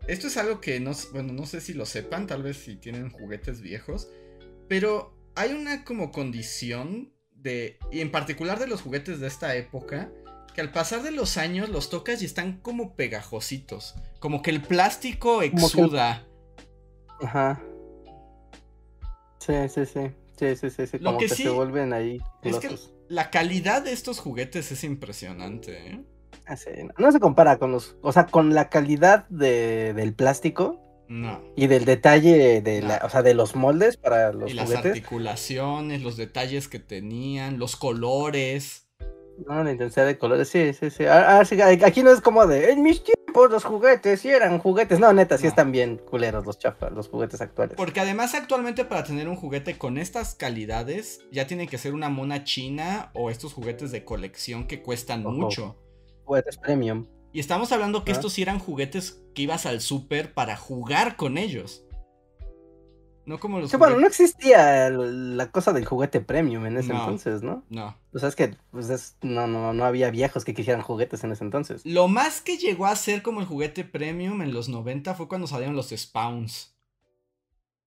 esto 0.06 0.26
es 0.26 0.36
algo 0.36 0.60
que 0.60 0.78
no, 0.78 0.92
bueno, 1.12 1.32
no 1.32 1.46
sé 1.46 1.62
si 1.62 1.72
lo 1.72 1.86
sepan, 1.86 2.26
tal 2.26 2.42
vez 2.42 2.58
si 2.58 2.76
tienen 2.76 3.08
juguetes 3.08 3.62
viejos, 3.62 4.10
pero 4.68 5.16
hay 5.36 5.52
una 5.52 5.84
como 5.84 6.12
condición 6.12 7.14
de, 7.30 7.78
y 7.90 8.00
en 8.00 8.10
particular 8.10 8.58
de 8.58 8.66
los 8.66 8.82
juguetes 8.82 9.20
de 9.20 9.28
esta 9.28 9.56
época, 9.56 10.10
que 10.54 10.60
al 10.60 10.72
pasar 10.72 11.02
de 11.02 11.10
los 11.10 11.36
años 11.36 11.68
los 11.68 11.90
tocas 11.90 12.22
y 12.22 12.24
están 12.24 12.60
como 12.60 12.94
pegajositos, 12.94 13.94
como 14.20 14.40
que 14.40 14.50
el 14.50 14.62
plástico 14.62 15.42
exuda. 15.42 16.26
Ajá. 17.20 17.60
Sí, 19.40 19.54
sí, 19.68 19.84
sí. 19.84 20.00
Sí, 20.38 20.56
sí, 20.56 20.70
sí, 20.70 20.86
sí. 20.86 20.98
Como 20.98 21.18
que, 21.18 21.28
se 21.28 21.48
vuelven 21.50 21.92
ahí. 21.92 22.18
Es 22.42 22.56
que 22.58 22.74
la 23.08 23.30
calidad 23.30 23.82
de 23.82 23.92
estos 23.92 24.18
juguetes 24.18 24.72
es 24.72 24.82
impresionante, 24.84 25.90
¿eh? 25.90 26.04
Ah, 26.46 26.56
no, 26.98 27.12
se 27.12 27.20
compara 27.20 27.58
con 27.58 27.72
los, 27.72 27.96
o 28.02 28.12
sea, 28.12 28.26
con 28.26 28.54
la 28.54 28.68
calidad 28.68 29.26
de, 29.28 29.94
del 29.94 30.14
plástico. 30.14 30.80
No. 31.08 31.42
Y 31.54 31.66
del 31.66 31.84
detalle 31.84 32.62
de 32.62 32.80
la, 32.80 33.02
o 33.04 33.10
sea, 33.10 33.22
de 33.22 33.34
los 33.34 33.54
moldes 33.54 33.98
para 33.98 34.32
los 34.32 34.50
y 34.50 34.54
las 34.54 34.74
articulaciones, 34.74 36.02
los 36.02 36.16
detalles 36.16 36.66
que 36.66 36.78
tenían, 36.78 37.58
los 37.58 37.76
colores. 37.76 38.83
No, 39.46 39.64
la 39.64 39.72
intensidad 39.72 40.06
de 40.06 40.18
colores, 40.18 40.48
sí, 40.48 40.72
sí, 40.72 40.90
sí. 40.90 41.04
Ah, 41.06 41.40
ah, 41.40 41.86
aquí 41.86 42.02
no 42.02 42.10
es 42.10 42.20
como 42.20 42.46
de, 42.46 42.70
en 42.70 42.82
mis 42.82 43.02
tiempos 43.02 43.24
los 43.50 43.64
juguetes 43.64 44.20
sí 44.20 44.28
eran 44.28 44.58
juguetes. 44.58 45.00
No, 45.00 45.12
neta, 45.12 45.38
sí 45.38 45.46
están 45.46 45.72
bien 45.72 45.98
culeros 45.98 46.46
los 46.46 46.58
chafas, 46.58 46.92
los 46.92 47.08
juguetes 47.08 47.40
actuales. 47.40 47.76
Porque 47.76 48.00
además 48.00 48.34
actualmente 48.34 48.84
para 48.84 49.04
tener 49.04 49.28
un 49.28 49.36
juguete 49.36 49.76
con 49.76 49.98
estas 49.98 50.34
calidades, 50.34 51.20
ya 51.32 51.46
tiene 51.46 51.66
que 51.66 51.78
ser 51.78 51.94
una 51.94 52.08
mona 52.08 52.44
china 52.44 53.10
o 53.14 53.30
estos 53.30 53.52
juguetes 53.52 53.90
de 53.90 54.04
colección 54.04 54.66
que 54.66 54.82
cuestan 54.82 55.24
mucho 55.24 55.76
juguetes 56.24 56.56
premium. 56.56 57.06
Y 57.32 57.40
estamos 57.40 57.72
hablando 57.72 58.04
que 58.04 58.12
estos 58.12 58.32
sí 58.32 58.42
eran 58.42 58.60
juguetes 58.60 59.20
que 59.34 59.42
ibas 59.42 59.66
al 59.66 59.80
súper 59.80 60.32
para 60.34 60.56
jugar 60.56 61.16
con 61.16 61.36
ellos. 61.36 61.84
No 63.26 63.40
como 63.40 63.58
los. 63.58 63.70
Que, 63.70 63.76
bueno, 63.76 63.98
no 63.98 64.06
existía 64.06 64.90
la 64.90 65.50
cosa 65.50 65.72
del 65.72 65.86
juguete 65.86 66.20
premium 66.20 66.66
en 66.66 66.76
ese 66.76 66.92
entonces, 66.92 67.42
¿no? 67.42 67.64
No. 67.70 67.96
O 68.12 68.18
sea, 68.18 68.28
es 68.28 68.36
que 68.36 68.56
pues 68.70 69.16
no, 69.22 69.46
no, 69.46 69.72
no 69.72 69.84
había 69.84 70.10
viejos 70.10 70.44
que 70.44 70.54
quisieran 70.54 70.82
juguetes 70.82 71.24
en 71.24 71.32
ese 71.32 71.44
entonces. 71.44 71.84
Lo 71.86 72.08
más 72.08 72.40
que 72.40 72.58
llegó 72.58 72.86
a 72.86 72.96
ser 72.96 73.22
como 73.22 73.40
el 73.40 73.46
juguete 73.46 73.84
premium 73.84 74.42
en 74.42 74.52
los 74.52 74.68
90 74.68 75.14
fue 75.14 75.28
cuando 75.28 75.46
salieron 75.46 75.76
los 75.76 75.90
Spawns. 75.90 76.76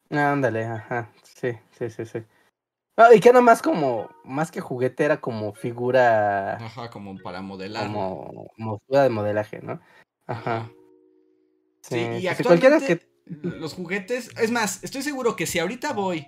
Ándale, 0.09 0.65
ajá. 0.65 1.11
Sí, 1.23 1.51
sí, 1.77 1.89
sí, 1.89 2.05
sí. 2.05 2.19
Ah, 2.95 3.14
y 3.14 3.19
que 3.19 3.30
era 3.30 3.41
más 3.41 3.61
como, 3.61 4.09
más 4.23 4.49
que 4.49 4.59
juguete, 4.59 5.05
era 5.05 5.22
como 5.22 5.53
figura. 5.53 6.55
Ajá, 6.55 6.89
como 6.89 7.15
para 7.19 7.43
modelar. 7.43 7.85
Como, 7.85 8.49
figura 8.88 9.03
de 9.03 9.09
modelaje, 9.09 9.61
¿no? 9.61 9.80
Ajá. 10.26 10.72
Sí, 11.81 11.99
y 12.22 12.27
actualmente 12.27 12.85
que... 12.85 13.16
los 13.41 13.74
juguetes. 13.74 14.30
Es 14.38 14.52
más, 14.52 14.84
estoy 14.84 15.02
seguro 15.02 15.36
que 15.36 15.45
si 15.45 15.60
ahorita 15.60 15.94
voy 15.94 16.28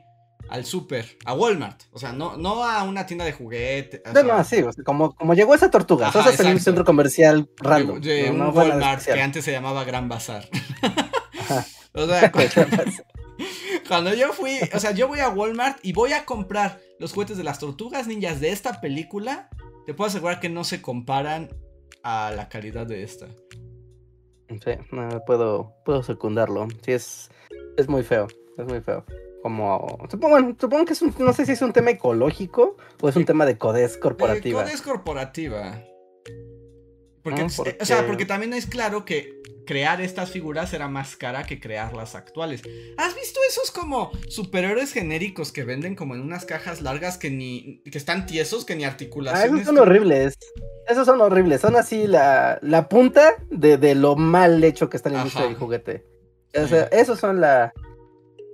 al 0.50 0.66
super, 0.66 1.18
a 1.26 1.34
Walmart, 1.34 1.84
o 1.92 2.00
sea, 2.00 2.12
no, 2.12 2.36
no 2.38 2.64
a 2.64 2.84
una 2.84 3.06
tienda 3.06 3.24
de 3.26 3.34
juguete. 3.34 4.02
No, 4.14 4.24
no, 4.24 4.44
sí, 4.44 4.64
como, 4.84 5.14
como 5.14 5.34
llegó 5.36 5.54
esa 5.54 5.70
tortuga, 5.70 6.08
Ajá, 6.08 6.32
en 6.40 6.54
un 6.54 6.60
centro 6.60 6.84
comercial 6.84 7.50
random. 7.58 8.02
De, 8.02 8.32
un 8.32 8.42
Walmart 8.42 9.06
que 9.06 9.22
antes 9.22 9.46
se 9.46 9.52
llamaba 9.52 9.84
Gran 9.84 10.10
Bazar. 10.10 10.50
Ajá. 11.40 11.66
o 11.94 12.08
sea, 12.08 12.32
Cuando 13.88 14.14
yo 14.14 14.34
fui, 14.34 14.60
o 14.74 14.80
sea, 14.80 14.92
yo 14.92 15.08
voy 15.08 15.20
a 15.20 15.30
Walmart 15.30 15.80
y 15.84 15.94
voy 15.94 16.14
a 16.14 16.26
comprar 16.26 16.80
los 17.00 17.14
juguetes 17.14 17.38
de 17.38 17.44
las 17.44 17.60
tortugas 17.60 18.08
ninjas 18.08 18.40
de 18.40 18.52
esta 18.52 18.82
película, 18.82 19.50
te 19.86 19.94
puedo 19.94 20.10
asegurar 20.10 20.40
que 20.40 20.50
no 20.50 20.64
se 20.64 20.82
comparan 20.82 21.50
a 22.04 22.32
la 22.36 22.50
calidad 22.50 22.86
de 22.86 23.04
esta. 23.04 23.28
Sí, 24.50 24.72
no, 24.92 25.08
puedo, 25.26 25.74
puedo 25.86 26.04
secundarlo. 26.04 26.68
Sí, 26.84 26.92
es, 26.92 27.30
es 27.78 27.88
muy 27.88 28.04
feo, 28.04 28.28
es 28.58 28.66
muy 28.66 28.82
feo. 28.82 29.06
Como, 29.42 29.98
supongo, 30.10 30.56
supongo 30.60 30.86
que 30.86 30.94
es 30.94 31.02
un, 31.02 31.14
no 31.20 31.34
sé 31.34 31.46
si 31.46 31.54
es 31.54 31.62
un 31.62 31.72
tema 31.72 31.92
ecológico 31.92 32.76
o 33.02 33.10
es 33.10 33.16
un 33.16 33.26
tema 33.26 33.46
de 33.46 33.58
codez 33.58 33.98
corporativa. 33.98 34.62
De 34.62 34.66
codez 34.66 34.82
corporativa. 34.82 35.82
Porque, 37.30 37.78
ah, 37.80 37.84
O 37.84 37.86
sea, 37.86 38.08
porque 38.08 38.26
también 38.26 38.54
es 38.54 38.66
claro 38.66 39.06
que 39.06 39.42
crear 39.66 40.02
estas 40.02 40.32
figuras 40.32 40.74
era 40.74 40.88
más 40.88 41.16
cara 41.16 41.44
que 41.44 41.60
crearlas 41.60 42.16
actuales. 42.16 42.64
¿Has 42.98 43.16
visto 43.16 43.40
esos 43.48 43.70
como 43.70 44.12
superiores 44.28 44.92
genéricos 44.94 45.52
que 45.52 45.64
venden 45.64 45.96
como 45.96 46.16
en 46.16 46.22
unas 46.22 46.46
cajas 46.46 46.82
largas 46.82 47.18
que 47.18 47.30
ni 47.30 47.82
que 47.84 47.98
están 47.98 48.26
tiesos, 48.26 48.66
que 48.66 48.76
ni 48.76 48.84
articulaciones? 48.84 49.52
Ah, 49.52 49.56
esos 49.62 49.66
son 49.66 49.78
horribles. 49.78 50.38
Esos 50.88 51.06
son 51.06 51.22
horribles. 51.22 51.62
Son 51.62 51.76
así 51.76 52.08
la, 52.08 52.58
la 52.64 52.90
punta 52.90 53.36
de, 53.52 53.94
lo 53.94 54.16
mal 54.16 54.64
hecho 54.64 54.90
que 54.90 54.98
está 54.98 55.10
en 55.10 55.16
la 55.16 55.20
industria 55.22 55.46
del 55.46 55.56
juguete. 55.56 56.06
O 56.56 56.68
sea, 56.68 56.86
esos 56.86 57.20
son 57.20 57.40
la 57.40 57.72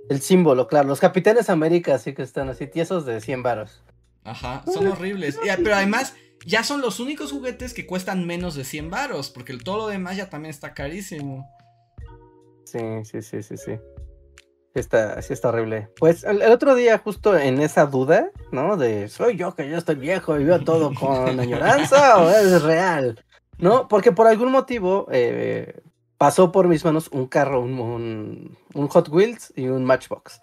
el 0.08 0.20
símbolo, 0.20 0.68
claro. 0.68 0.88
Los 0.88 1.00
Capitanes 1.00 1.50
América 1.50 1.98
sí 1.98 2.14
que 2.14 2.22
están 2.22 2.48
así 2.48 2.66
tiesos 2.66 3.06
de 3.06 3.20
100 3.20 3.42
varos. 3.42 3.82
Ajá, 4.24 4.64
son 4.66 4.88
horribles. 4.88 5.38
pero 5.42 5.74
además 5.74 6.14
ya 6.46 6.62
son 6.62 6.80
los 6.80 7.00
únicos 7.00 7.32
juguetes 7.32 7.74
que 7.74 7.86
cuestan 7.86 8.24
menos 8.24 8.54
de 8.54 8.64
100 8.64 8.88
varos, 8.88 9.30
porque 9.30 9.58
todo 9.58 9.78
lo 9.78 9.86
demás 9.88 10.16
ya 10.16 10.30
también 10.30 10.50
está 10.50 10.74
carísimo. 10.74 11.44
Sí, 12.64 12.78
sí, 13.04 13.20
sí, 13.20 13.42
sí, 13.42 13.56
sí. 13.56 13.72
está, 14.74 15.20
sí 15.22 15.32
está 15.32 15.48
horrible. 15.48 15.88
Pues 15.98 16.22
el, 16.22 16.42
el 16.42 16.52
otro 16.52 16.76
día, 16.76 16.98
justo 16.98 17.36
en 17.36 17.60
esa 17.60 17.86
duda, 17.86 18.30
¿no? 18.52 18.76
De 18.76 19.08
soy 19.08 19.36
yo 19.36 19.56
que 19.56 19.68
ya 19.68 19.78
estoy 19.78 19.96
viejo 19.96 20.38
y 20.38 20.44
veo 20.44 20.62
todo 20.62 20.94
con 20.94 21.40
añoranza 21.40 22.18
o 22.18 22.30
es 22.30 22.62
real, 22.62 23.24
¿no? 23.58 23.88
Porque 23.88 24.12
por 24.12 24.28
algún 24.28 24.52
motivo 24.52 25.08
eh, 25.10 25.80
pasó 26.16 26.52
por 26.52 26.68
mis 26.68 26.84
manos 26.84 27.08
un 27.10 27.26
carro, 27.26 27.60
un, 27.60 27.80
un, 27.80 28.56
un 28.72 28.88
Hot 28.88 29.08
Wheels 29.08 29.52
y 29.56 29.66
un 29.66 29.84
Matchbox. 29.84 30.40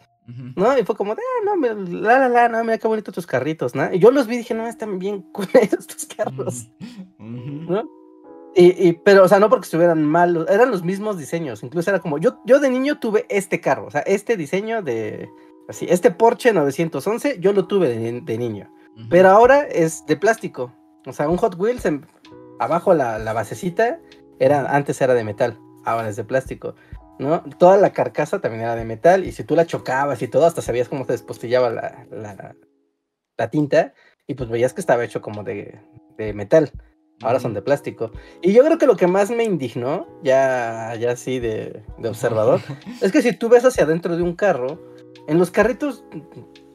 ¿No? 0.56 0.78
Y 0.78 0.84
fue 0.84 0.96
como 0.96 1.16
de, 1.16 1.22
ah, 1.22 1.46
no, 1.46 1.56
me- 1.58 1.74
la, 2.02 2.20
la, 2.20 2.30
la, 2.30 2.50
no, 2.50 2.64
mira 2.64 2.78
qué 2.78 2.88
bonitos 2.88 3.14
tus 3.14 3.28
carritos, 3.28 3.76
¿no? 3.76 3.92
Y 3.94 4.00
yo 4.00 4.12
los 4.12 4.28
vi 4.28 4.36
y 4.36 4.38
dije, 4.40 4.54
no, 4.54 4.68
están 4.68 5.00
bien 5.00 5.22
culeros 5.34 5.88
tus 5.88 6.06
carros. 6.06 6.70
¿no? 7.18 7.90
Y, 8.56 8.88
y, 8.88 8.94
pero, 8.94 9.24
o 9.24 9.28
sea, 9.28 9.40
no 9.40 9.50
porque 9.50 9.66
estuvieran 9.66 10.04
mal, 10.06 10.46
eran 10.48 10.70
los 10.70 10.84
mismos 10.84 11.18
diseños, 11.18 11.64
incluso 11.64 11.90
era 11.90 12.00
como, 12.00 12.20
yo, 12.20 12.40
yo 12.46 12.60
de 12.60 12.70
niño 12.70 13.00
tuve 13.00 13.26
este 13.30 13.60
carro, 13.60 13.88
o 13.88 13.92
sea, 13.92 14.02
este 14.02 14.38
diseño 14.38 14.84
de, 14.84 15.28
así, 15.68 15.88
este 15.90 16.12
Porsche 16.12 16.54
911, 16.54 17.40
yo 17.40 17.52
lo 17.52 17.66
tuve 17.66 17.90
de, 17.90 18.22
de 18.22 18.38
niño, 18.38 18.72
pero 19.10 19.30
ahora 19.30 19.62
es 19.64 20.06
de 20.06 20.18
plástico, 20.18 20.72
o 21.08 21.14
sea, 21.14 21.28
un 21.30 21.38
Hot 21.38 21.56
Wheels, 21.60 21.86
en- 21.86 22.06
abajo 22.60 22.94
la, 22.94 23.18
la 23.18 23.34
basecita, 23.34 24.00
era, 24.40 24.76
antes 24.76 25.02
era 25.02 25.16
de 25.16 25.24
metal, 25.24 25.58
ahora 25.84 26.10
es 26.10 26.16
de 26.16 26.24
plástico. 26.24 26.76
¿No? 27.20 27.44
Toda 27.58 27.78
la 27.78 27.92
carcasa 27.92 28.40
también 28.42 28.64
era 28.64 28.76
de 28.76 28.86
metal 28.86 29.26
y 29.26 29.32
si 29.32 29.44
tú 29.44 29.56
la 29.56 29.66
chocabas 29.66 30.22
y 30.22 30.28
todo, 30.28 30.46
hasta 30.46 30.62
sabías 30.62 30.90
cómo 30.90 31.06
se 31.06 31.14
despostillaba 31.14 31.70
la, 31.70 32.06
la, 32.12 32.56
la 33.38 33.50
tinta 33.50 33.94
y 34.28 34.36
pues 34.36 34.50
veías 34.50 34.74
que 34.74 34.82
estaba 34.82 35.04
hecho 35.04 35.22
como 35.22 35.44
de, 35.44 35.80
de 36.18 36.34
metal. 36.34 36.72
Ahora 37.22 37.40
son 37.40 37.54
de 37.54 37.62
plástico. 37.62 38.12
Y 38.42 38.52
yo 38.54 38.66
creo 38.66 38.78
que 38.78 38.88
lo 38.88 38.98
que 38.98 39.08
más 39.08 39.30
me 39.30 39.44
indignó, 39.44 40.08
ya, 40.24 40.94
ya 41.00 41.12
así 41.12 41.40
de, 41.40 41.84
de 41.98 42.10
observador, 42.10 42.60
es 43.02 43.12
que 43.12 43.22
si 43.22 43.34
tú 43.34 43.50
ves 43.50 43.64
hacia 43.64 43.84
adentro 43.84 44.18
de 44.18 44.24
un 44.24 44.36
carro, 44.36 44.80
en 45.28 45.38
los 45.40 45.52
carritos, 45.52 46.04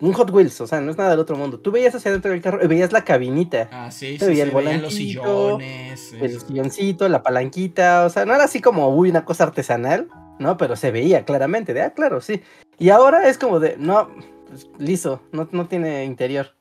un 0.01 0.13
Hot 0.15 0.31
Wheels, 0.31 0.59
o 0.63 0.67
sea, 0.67 0.81
no 0.81 0.91
es 0.91 0.97
nada 0.97 1.11
del 1.11 1.19
otro 1.19 1.37
mundo. 1.37 1.61
Tú 1.61 1.71
veías 1.71 1.95
hacia 1.95 2.11
adentro 2.11 2.31
del 2.31 2.41
carro 2.41 2.65
y 2.65 2.67
veías 2.67 2.93
la 2.93 3.05
cabinita, 3.05 3.69
Ah, 3.71 3.91
sí, 3.91 4.17
sí, 4.17 4.25
veía 4.25 4.45
el 4.45 4.53
veían 4.53 4.81
los 4.81 4.95
sillones. 4.95 6.15
el 6.15 6.41
silloncito, 6.41 7.09
la 7.11 7.23
palanquita, 7.23 8.07
o 8.07 8.09
sea, 8.09 8.25
no 8.25 8.35
era 8.35 8.45
así 8.45 8.61
como, 8.63 8.89
uy, 8.89 9.11
una 9.11 9.27
cosa 9.27 9.45
artesanal, 9.45 10.09
¿no? 10.39 10.57
Pero 10.57 10.77
se 10.77 10.91
veía 10.91 11.25
claramente, 11.25 11.75
de, 11.75 11.83
ah, 11.83 11.93
claro, 11.95 12.21
sí. 12.21 12.43
Y 12.79 12.91
ahora 12.91 13.29
es 13.29 13.39
como 13.39 13.61
de, 13.61 13.77
no, 13.77 14.09
pues, 14.49 14.69
liso, 14.79 15.21
no, 15.33 15.49
no 15.53 15.67
tiene 15.69 16.05
interior. 16.05 16.55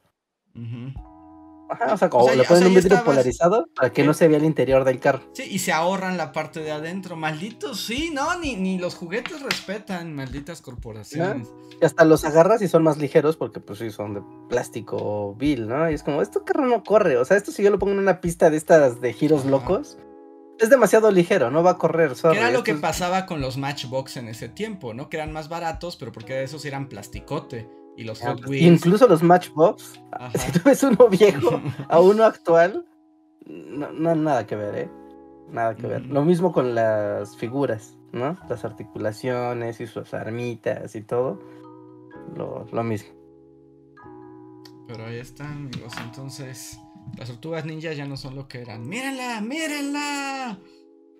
Ajá, 1.70 1.94
o 1.94 1.98
sea, 1.98 2.10
como 2.10 2.24
sea, 2.26 2.36
le 2.36 2.44
o 2.44 2.46
ponen 2.46 2.60
sea, 2.60 2.68
un 2.70 2.74
vidrio 2.76 2.96
estabas- 2.96 3.04
polarizado 3.04 3.68
para 3.76 3.92
que 3.92 4.04
no 4.06 4.14
se 4.14 4.30
vea 4.30 4.38
el 4.38 4.46
interior 4.46 4.86
del 4.86 5.00
carro. 5.02 5.20
Sí, 5.34 5.44
y 5.44 5.60
se 5.60 5.74
ahorran 5.74 6.16
la 6.16 6.32
parte 6.32 6.62
de 6.62 6.72
adentro. 6.72 7.18
Malditos, 7.18 7.82
sí, 7.86 8.10
no, 8.14 8.40
ni, 8.40 8.56
ni 8.56 8.78
los 8.78 8.96
juguetes 8.96 9.42
respetan, 9.44 10.16
malditas 10.16 10.62
corporaciones. 10.62 11.50
Y 11.82 11.86
hasta 11.86 12.06
los 12.06 12.24
agarras 12.24 12.62
y 12.62 12.70
son 12.70 12.84
más 12.84 12.98
ligeros 12.98 13.36
porque 13.36 13.60
pues 13.60 13.80
sí, 13.80 13.92
son 13.92 14.14
de 14.14 14.22
plástico 14.48 15.36
vil, 15.36 15.68
¿no? 15.68 15.92
Y 15.92 15.94
es 15.96 16.04
como, 16.04 16.22
esto 16.22 16.46
carro 16.46 16.66
no 16.66 16.84
corre, 16.86 17.18
o 17.18 17.26
sea, 17.26 17.36
esto 17.36 17.52
si 17.52 17.62
yo 17.64 17.70
lo 17.70 17.78
pongo 17.80 17.92
en 17.94 18.00
una 18.00 18.22
pista 18.22 18.50
de 18.50 18.56
estas 18.56 19.02
de 19.02 19.12
giros 19.12 19.42
Ajá. 19.42 19.50
locos, 19.50 19.98
es 20.60 20.70
demasiado 20.70 21.12
ligero, 21.12 21.52
no 21.52 21.64
va 21.64 21.72
a 21.72 21.78
correr. 21.78 22.16
Sorry, 22.16 22.38
era 22.38 22.52
lo 22.52 22.64
que 22.64 22.72
es- 22.72 22.80
pasaba 22.80 23.26
con 23.26 23.42
los 23.42 23.58
Matchbox 23.58 24.18
en 24.18 24.28
ese 24.28 24.50
tiempo, 24.50 24.94
¿no? 24.94 25.10
Que 25.10 25.18
eran 25.18 25.32
más 25.32 25.50
baratos, 25.50 25.96
pero 25.98 26.12
porque 26.12 26.44
esos 26.44 26.66
eran 26.66 26.88
plasticote. 26.90 27.70
Y 27.96 28.04
los 28.04 28.24
Ah, 28.24 28.30
Hot 28.30 28.38
pues, 28.40 28.50
Wheels. 28.52 28.64
Incluso 28.78 29.08
los 29.08 29.24
Matchbox, 29.24 30.00
Ajá. 30.12 30.38
si 30.38 30.52
tú 30.52 30.60
ves 30.66 30.84
uno 30.84 31.08
viejo 31.10 31.60
a 31.90 32.00
uno 32.00 32.26
actual, 32.26 32.86
no, 33.46 33.92
no 33.92 34.14
nada 34.16 34.46
que 34.46 34.56
ver, 34.56 34.76
¿eh? 34.76 34.90
Nada 35.50 35.76
que 35.76 35.88
ver. 35.88 36.06
Lo 36.06 36.24
mismo 36.26 36.52
con 36.52 36.76
las 36.76 37.38
figuras, 37.38 37.98
¿no? 38.12 38.38
Las 38.50 38.66
articulaciones 38.66 39.80
y 39.80 39.88
sus 39.88 40.14
armitas 40.14 40.96
y 40.96 41.02
todo. 41.02 41.40
Lo, 42.36 42.66
lo 42.72 42.84
mismo. 42.84 43.10
Pero 44.88 45.06
ahí 45.06 45.18
están, 45.20 45.70
amigos. 45.74 45.94
Entonces, 46.04 46.80
las 47.18 47.30
tortugas 47.30 47.66
ninja 47.66 47.94
ya 47.94 48.06
no 48.06 48.18
son 48.18 48.36
lo 48.36 48.48
que 48.48 48.62
eran. 48.62 48.88
¡Mírenla! 48.88 49.42
¡Mírenla! 49.42 50.60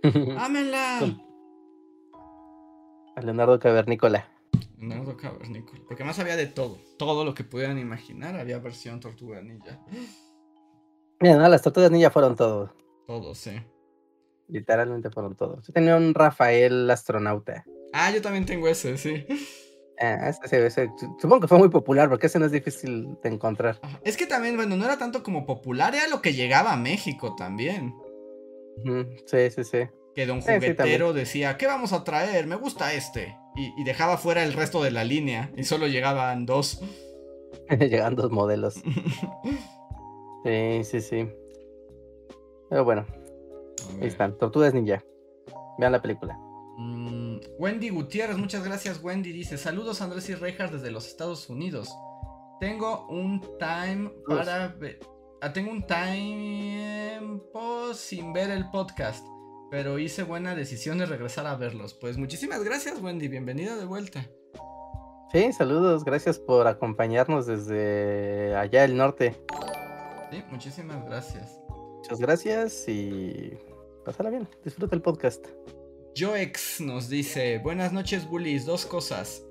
¡Ámenla! 0.40 1.00
A 3.16 3.22
Leonardo 3.22 3.60
Cavernícola. 3.60 4.30
Leonardo 4.78 5.18
Cavernícola. 5.18 5.82
Porque 5.88 6.04
más 6.04 6.20
había 6.20 6.36
de 6.36 6.48
todo. 6.48 6.78
Todo 6.98 7.26
lo 7.26 7.34
que 7.34 7.44
pudieran 7.44 7.80
imaginar 7.80 8.36
había 8.40 8.60
versión 8.60 9.00
tortuga 9.00 9.42
ninja. 9.42 9.80
Mira, 11.20 11.38
no, 11.38 11.48
las 11.50 11.62
tortugas 11.62 11.90
ninja 11.90 12.12
fueron 12.12 12.36
todo. 12.36 12.74
Todo, 13.08 13.34
sí. 13.34 13.52
Literalmente 14.48 15.10
fueron 15.10 15.36
todo. 15.36 15.62
Yo 15.62 15.74
tenía 15.74 15.96
un 15.96 16.14
Rafael 16.14 16.90
astronauta. 16.90 17.66
Ah, 17.92 18.12
yo 18.12 18.22
también 18.22 18.46
tengo 18.46 18.68
ese, 18.68 18.98
sí. 18.98 19.26
Ah, 20.00 20.30
ese- 20.30 20.46
ese- 20.46 20.66
ese- 20.68 20.92
supongo 21.20 21.42
que 21.42 21.48
fue 21.48 21.58
muy 21.58 21.70
popular 21.70 22.08
porque 22.10 22.28
ese 22.28 22.38
no 22.40 22.46
es 22.46 22.52
difícil 22.52 23.18
de 23.24 23.30
encontrar. 23.30 23.80
Es 24.04 24.16
que 24.18 24.28
también, 24.28 24.56
bueno, 24.56 24.76
no 24.78 24.86
era 24.86 24.98
tanto 24.98 25.24
como 25.24 25.46
popular, 25.46 25.96
era 25.96 26.08
lo 26.08 26.22
que 26.22 26.34
llegaba 26.34 26.74
a 26.74 26.78
México 26.78 27.36
también. 27.36 27.96
Sí, 29.26 29.50
sí, 29.50 29.64
sí. 29.64 29.80
Que 30.14 30.26
don 30.28 30.42
Sí, 30.42 30.48
sí, 30.48 30.52
también. 30.54 30.76
juguetero 30.76 31.14
decía, 31.14 31.58
¿qué 31.58 31.66
vamos 31.68 31.94
a 31.94 32.04
traer? 32.04 32.46
Me 32.48 32.56
gusta 32.56 32.94
este. 32.94 33.36
Y, 33.56 33.74
y 33.80 33.84
dejaba 33.84 34.18
fuera 34.18 34.44
el 34.44 34.54
resto 34.54 34.84
de 34.84 34.92
la 34.92 35.04
línea. 35.04 35.52
Y 35.56 35.64
solo 35.64 35.88
llegaban 35.88 36.46
dos. 36.46 36.82
Llegan 37.80 38.16
dos 38.16 38.32
modelos. 38.32 38.82
Sí, 40.44 40.84
sí, 40.84 41.02
sí. 41.02 41.30
Pero 42.70 42.86
bueno, 42.86 43.06
ahí 44.02 44.08
están. 44.08 44.38
Tortugas 44.38 44.74
ninja. 44.74 45.04
Vean 45.78 45.92
la 45.92 46.02
película. 46.02 46.38
Mm, 46.78 47.27
Wendy 47.58 47.90
Gutiérrez, 47.90 48.38
muchas 48.38 48.64
gracias 48.64 49.02
Wendy. 49.04 49.32
Dice, 49.32 49.58
saludos 49.58 50.02
Andrés 50.02 50.30
y 50.30 50.36
Rejas 50.36 50.72
desde 50.72 50.92
los 50.92 51.08
Estados 51.08 51.50
Unidos. 51.50 51.90
Tengo 52.60 53.08
un 53.08 53.42
time 53.60 54.12
para 54.28 54.70
ver... 54.70 55.00
ah, 55.42 55.54
tengo 55.54 55.72
un 55.72 55.86
tiempo 55.86 57.24
sin 57.94 58.34
ver 58.34 58.50
el 58.52 58.70
podcast. 58.70 59.26
Pero 59.70 60.00
hice 60.00 60.24
buena 60.24 60.56
decisión 60.56 60.98
de 60.98 61.06
regresar 61.06 61.46
a 61.46 61.56
verlos. 61.56 61.94
Pues 61.94 62.18
muchísimas 62.18 62.64
gracias 62.64 63.02
Wendy, 63.02 63.28
bienvenida 63.28 63.76
de 63.76 63.86
vuelta. 63.86 64.26
Sí, 65.32 65.52
saludos. 65.52 66.06
Gracias 66.06 66.40
por 66.40 66.68
acompañarnos 66.68 67.46
desde 67.46 68.56
allá 68.56 68.86
el 68.86 68.96
norte. 68.96 69.36
Sí, 70.32 70.42
muchísimas 70.50 71.06
gracias. 71.06 71.60
Muchas 71.98 72.20
gracias 72.20 72.88
y 72.88 73.58
pásala 74.06 74.30
bien. 74.30 74.48
Disfruta 74.64 74.96
el 74.96 75.02
podcast. 75.02 75.46
Joex 76.18 76.82
nos 76.82 77.10
dice, 77.10 77.60
buenas 77.60 77.94
noches 77.94 78.28
bullies, 78.28 78.66
dos 78.66 78.88
cosas. 78.88 79.44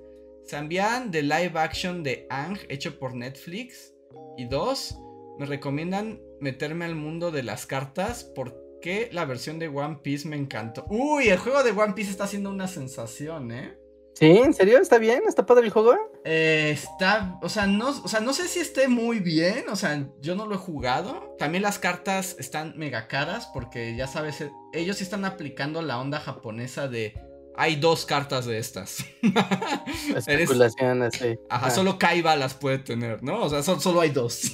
¿Sabían 0.43 1.11
de 1.11 1.21
live 1.21 1.53
action 1.55 2.03
de 2.03 2.27
Ang 2.29 2.57
hecho 2.67 2.99
por 2.99 3.15
Netflix? 3.15 3.93
Y 4.35 4.49
dos, 4.49 4.97
me 5.39 5.45
recomiendan 5.45 6.19
meterme 6.41 6.83
al 6.83 6.95
mundo 6.95 7.31
de 7.31 7.43
las 7.43 7.65
cartas 7.65 8.25
porque 8.35 9.07
la 9.13 9.23
versión 9.23 9.59
de 9.59 9.69
One 9.69 9.99
Piece 10.03 10.27
me 10.27 10.35
encantó. 10.35 10.85
Uy, 10.89 11.29
el 11.29 11.37
juego 11.37 11.63
de 11.63 11.71
One 11.71 11.93
Piece 11.93 12.11
está 12.11 12.25
haciendo 12.25 12.49
una 12.49 12.67
sensación, 12.67 13.53
¿eh? 13.53 13.77
¿Sí? 14.17 14.25
¿En 14.25 14.53
serio? 14.53 14.79
¿Está 14.79 14.97
bien? 14.97 15.23
¿Está 15.27 15.45
padre 15.45 15.65
el 15.65 15.71
juego? 15.71 15.95
Eh, 16.25 16.71
está, 16.73 17.37
o 17.43 17.49
sea, 17.49 17.67
no, 17.67 17.89
o 17.89 18.07
sea, 18.07 18.19
no 18.19 18.33
sé 18.33 18.47
si 18.47 18.59
esté 18.59 18.87
muy 18.87 19.19
bien, 19.19 19.65
o 19.69 19.75
sea, 19.75 20.07
yo 20.21 20.35
no 20.35 20.45
lo 20.47 20.55
he 20.55 20.57
jugado. 20.57 21.35
También 21.37 21.61
las 21.61 21.77
cartas 21.77 22.35
están 22.39 22.73
mega 22.77 23.07
caras 23.07 23.47
porque 23.53 23.95
ya 23.95 24.07
sabes, 24.07 24.41
eh, 24.41 24.51
ellos 24.73 24.97
sí 24.97 25.03
están 25.03 25.23
aplicando 25.25 25.81
la 25.83 25.99
onda 25.99 26.19
japonesa 26.19 26.87
de 26.87 27.13
hay 27.55 27.75
dos 27.75 28.05
cartas 28.07 28.45
de 28.45 28.57
estas. 28.57 29.05
Especulación 30.15 31.03
así. 31.03 31.37
Ajá, 31.49 31.67
Ah, 31.67 31.71
solo 31.71 31.97
Kaiba 31.99 32.35
las 32.35 32.53
puede 32.55 32.79
tener, 32.79 33.21
¿no? 33.23 33.41
O 33.43 33.49
sea, 33.49 33.61
son- 33.63 33.81
solo 33.81 34.01
hay 34.01 34.09
dos. 34.09 34.51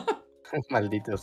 Malditos. 0.70 1.22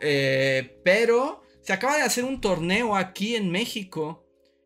Eh, 0.00 0.80
pero 0.84 1.42
se 1.60 1.72
acaba 1.72 1.96
de 1.96 2.02
hacer 2.02 2.24
un 2.24 2.40
torneo 2.40 2.94
aquí 2.96 3.36
en 3.36 3.50
México 3.50 4.23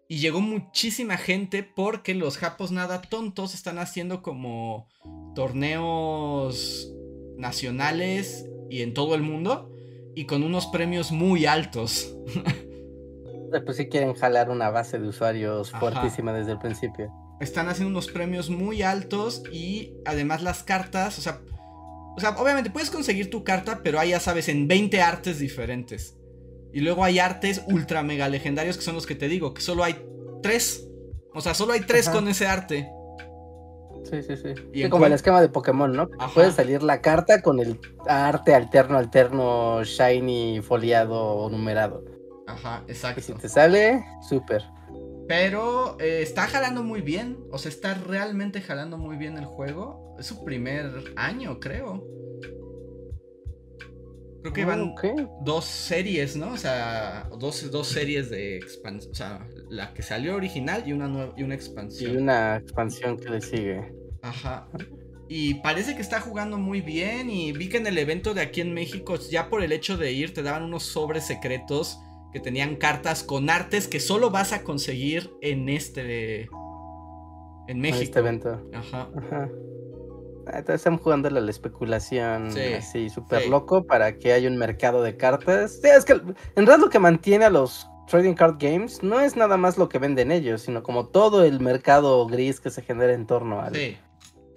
y 0.08 0.18
llegó 0.18 0.40
muchísima 0.40 1.18
gente 1.18 1.62
porque 1.62 2.14
los 2.14 2.38
japos 2.38 2.72
nada 2.72 3.02
tontos 3.02 3.54
están 3.54 3.78
haciendo 3.78 4.22
como 4.22 4.88
torneos 5.34 6.90
nacionales 7.36 8.46
y 8.70 8.80
en 8.80 8.94
todo 8.94 9.14
el 9.14 9.22
mundo 9.22 9.70
y 10.14 10.24
con 10.24 10.42
unos 10.42 10.66
premios 10.66 11.12
muy 11.12 11.46
altos. 11.46 12.14
Eh, 13.50 13.62
Pues 13.64 13.78
sí 13.78 13.88
quieren 13.88 14.12
jalar 14.12 14.50
una 14.50 14.68
base 14.68 14.98
de 14.98 15.08
usuarios 15.08 15.70
Ajá. 15.72 15.80
fuertísima 15.80 16.34
desde 16.34 16.52
el 16.52 16.58
principio. 16.58 17.10
Están 17.40 17.70
haciendo 17.70 17.90
unos 17.90 18.08
premios 18.08 18.50
muy 18.50 18.82
altos 18.82 19.42
y 19.50 19.94
además 20.04 20.42
las 20.42 20.62
cartas, 20.62 21.18
o 21.18 21.22
sea, 21.22 21.40
o 22.14 22.20
sea, 22.20 22.36
obviamente 22.36 22.68
puedes 22.68 22.90
conseguir 22.90 23.30
tu 23.30 23.44
carta, 23.44 23.80
pero 23.82 23.98
hay 23.98 24.10
ya 24.10 24.20
sabes 24.20 24.50
en 24.50 24.68
20 24.68 25.00
artes 25.00 25.38
diferentes. 25.38 26.17
Y 26.72 26.80
luego 26.80 27.04
hay 27.04 27.18
artes 27.18 27.62
ultra 27.66 28.02
mega 28.02 28.28
legendarios 28.28 28.76
que 28.76 28.82
son 28.84 28.94
los 28.94 29.06
que 29.06 29.14
te 29.14 29.28
digo, 29.28 29.54
que 29.54 29.62
solo 29.62 29.84
hay 29.84 29.96
tres. 30.42 30.86
O 31.34 31.40
sea, 31.40 31.54
solo 31.54 31.72
hay 31.72 31.80
tres 31.82 32.08
Ajá. 32.08 32.12
con 32.12 32.28
ese 32.28 32.46
arte. 32.46 32.88
Sí, 34.04 34.22
sí, 34.22 34.36
sí. 34.36 34.54
Y 34.72 34.82
Sí, 34.82 34.88
como 34.88 35.06
el 35.06 35.12
esquema 35.12 35.40
de 35.40 35.48
Pokémon, 35.48 35.92
¿no? 35.92 36.08
Ajá. 36.18 36.32
Puede 36.32 36.52
salir 36.52 36.82
la 36.82 37.00
carta 37.00 37.42
con 37.42 37.60
el 37.60 37.80
arte 38.06 38.54
alterno, 38.54 38.96
alterno, 38.98 39.82
shiny, 39.84 40.60
foliado 40.62 41.16
o 41.20 41.50
numerado. 41.50 42.04
Ajá, 42.46 42.84
Y 43.14 43.22
si 43.22 43.32
exacto. 43.32 43.38
te 43.40 43.48
sale, 43.48 44.04
súper. 44.20 44.62
Pero 45.26 45.96
eh, 46.00 46.22
está 46.22 46.46
jalando 46.46 46.82
muy 46.82 47.02
bien. 47.02 47.38
O 47.50 47.58
sea, 47.58 47.70
está 47.70 47.94
realmente 47.94 48.62
jalando 48.62 48.98
muy 48.98 49.16
bien 49.16 49.36
el 49.36 49.44
juego. 49.44 50.16
Es 50.18 50.26
su 50.26 50.44
primer 50.44 51.12
año, 51.16 51.60
creo. 51.60 52.08
Creo 54.42 54.52
que 54.52 54.64
van 54.64 54.94
dos 55.42 55.64
series, 55.64 56.36
¿no? 56.36 56.52
O 56.52 56.56
sea, 56.56 57.28
dos, 57.38 57.70
dos 57.70 57.88
series 57.88 58.30
de 58.30 58.56
expansión. 58.56 59.10
O 59.10 59.14
sea, 59.14 59.46
la 59.68 59.92
que 59.94 60.02
salió 60.02 60.36
original 60.36 60.84
y 60.86 60.92
una 60.92 61.08
nueva 61.08 61.34
y 61.36 61.42
una 61.42 61.54
expansión. 61.54 62.14
Y 62.14 62.16
una 62.16 62.56
expansión 62.56 63.18
que 63.18 63.30
le 63.30 63.40
sigue. 63.40 63.92
Ajá. 64.22 64.68
Y 65.28 65.54
parece 65.54 65.94
que 65.94 66.02
está 66.02 66.20
jugando 66.20 66.56
muy 66.56 66.80
bien. 66.80 67.30
Y 67.30 67.52
vi 67.52 67.68
que 67.68 67.78
en 67.78 67.86
el 67.86 67.98
evento 67.98 68.32
de 68.32 68.42
aquí 68.42 68.60
en 68.60 68.72
México, 68.74 69.16
ya 69.16 69.50
por 69.50 69.62
el 69.62 69.72
hecho 69.72 69.96
de 69.96 70.12
ir, 70.12 70.32
te 70.32 70.42
daban 70.42 70.62
unos 70.62 70.84
sobres 70.84 71.24
secretos 71.26 71.98
que 72.32 72.40
tenían 72.40 72.76
cartas 72.76 73.22
con 73.24 73.50
artes 73.50 73.88
que 73.88 74.00
solo 74.00 74.30
vas 74.30 74.52
a 74.52 74.62
conseguir 74.62 75.30
en 75.42 75.68
este. 75.68 76.48
En 77.66 77.80
México. 77.80 77.96
En 77.96 78.02
este 78.02 78.18
evento. 78.20 78.62
Ajá. 78.72 79.10
Ajá. 79.16 79.50
Están 80.68 80.98
jugando 80.98 81.30
la 81.30 81.50
especulación 81.50 82.48
así 82.76 83.10
súper 83.10 83.48
loco 83.48 83.84
para 83.84 84.18
que 84.18 84.32
haya 84.32 84.48
un 84.48 84.56
mercado 84.56 85.02
de 85.02 85.16
cartas. 85.16 85.78
Sí, 85.82 85.88
es 85.88 86.04
que 86.04 86.12
en 86.12 86.34
realidad 86.56 86.78
lo 86.78 86.90
que 86.90 86.98
mantiene 86.98 87.44
a 87.44 87.50
los 87.50 87.88
trading 88.08 88.34
card 88.34 88.56
games 88.58 89.02
no 89.02 89.20
es 89.20 89.36
nada 89.36 89.56
más 89.56 89.78
lo 89.78 89.88
que 89.88 89.98
venden 89.98 90.32
ellos, 90.32 90.62
sino 90.62 90.82
como 90.82 91.06
todo 91.06 91.44
el 91.44 91.60
mercado 91.60 92.26
gris 92.26 92.60
que 92.60 92.70
se 92.70 92.82
genera 92.82 93.12
en 93.12 93.26
torno 93.26 93.60
al. 93.60 93.74
Sí, 93.74 93.96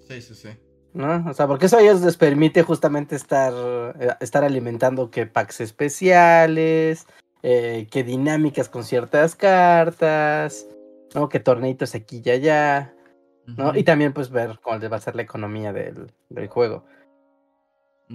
sí, 0.08 0.22
sí, 0.22 0.34
sí. 0.34 0.48
¿No? 0.94 1.24
O 1.30 1.34
sea, 1.34 1.46
porque 1.46 1.66
eso 1.66 1.78
a 1.78 1.82
ellos 1.82 2.02
les 2.02 2.16
permite 2.16 2.62
justamente 2.62 3.16
estar, 3.16 3.52
eh, 3.98 4.08
estar 4.20 4.44
alimentando 4.44 5.10
que 5.10 5.26
packs 5.26 5.60
especiales, 5.60 7.06
eh, 7.42 7.88
que 7.90 8.04
dinámicas 8.04 8.68
con 8.68 8.84
ciertas 8.84 9.34
cartas, 9.34 10.66
¿no? 11.14 11.28
Que 11.28 11.40
torneitos 11.40 11.94
aquí 11.94 12.20
y 12.24 12.30
allá. 12.30 12.94
¿No? 13.46 13.76
Y 13.76 13.82
también 13.82 14.12
pues 14.12 14.30
ver 14.30 14.58
cómo 14.62 14.78
va 14.88 14.96
a 14.96 15.00
ser 15.00 15.16
la 15.16 15.22
economía 15.22 15.72
del, 15.72 16.12
juego. 16.48 16.84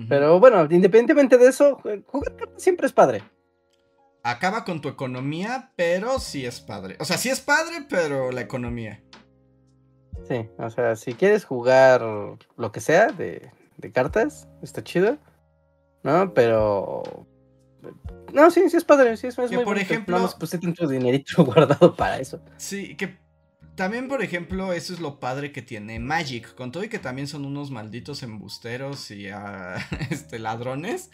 Pero 0.10 0.40
bueno, 0.40 0.68
independientemente 0.70 1.38
de 1.38 1.48
eso, 1.48 1.82
jugar 2.06 2.34
siempre 2.58 2.86
es 2.86 2.94
padre. 2.94 3.24
Acaba 4.22 4.64
con 4.64 4.80
tu 4.82 4.90
economía, 4.90 5.72
pero 5.76 6.20
sí 6.20 6.46
es 6.46 6.60
padre. 6.60 6.98
O 7.00 7.06
sea, 7.06 7.18
sí 7.18 7.30
es 7.30 7.40
padre, 7.40 7.86
pero 7.90 8.32
la 8.32 8.42
economía. 8.42 9.02
Sí, 10.28 10.48
o 10.58 10.70
sea, 10.70 10.96
si 10.96 11.14
quieres 11.14 11.46
jugar 11.46 12.02
lo 12.02 12.72
que 12.72 12.80
sea 12.80 13.08
de, 13.08 13.52
cartas, 13.94 14.48
está 14.62 14.84
chido. 14.84 15.18
¿No? 16.04 16.34
Pero 16.34 17.04
no, 18.34 18.52
sí, 18.52 18.70
sí 18.70 18.78
es 18.78 18.84
padre, 18.84 19.18
sí 19.18 19.28
es, 19.28 19.38
es 19.40 19.52
muy 19.52 19.64
por 19.64 19.78
ejemplo, 19.78 20.20
no, 20.20 20.30
pues 20.38 20.52
tanto 20.52 20.88
dinerito 20.88 21.44
guardado 21.46 21.96
para 21.96 22.20
eso. 22.20 22.40
Sí, 22.58 22.96
que 22.96 23.18
también, 23.78 24.08
por 24.08 24.24
ejemplo, 24.24 24.74
eso 24.74 24.92
es 24.92 25.00
lo 25.00 25.20
padre 25.20 25.52
que 25.52 25.62
tiene 25.62 26.00
Magic. 26.00 26.56
Con 26.56 26.72
todo 26.72 26.84
y 26.84 26.90
que 26.90 27.00
también 27.00 27.28
son 27.28 27.46
unos 27.46 27.72
malditos 27.72 28.24
embusteros 28.24 29.12
y 29.12 29.30
ah, 29.30 29.78
este, 30.10 30.40
ladrones. 30.40 31.12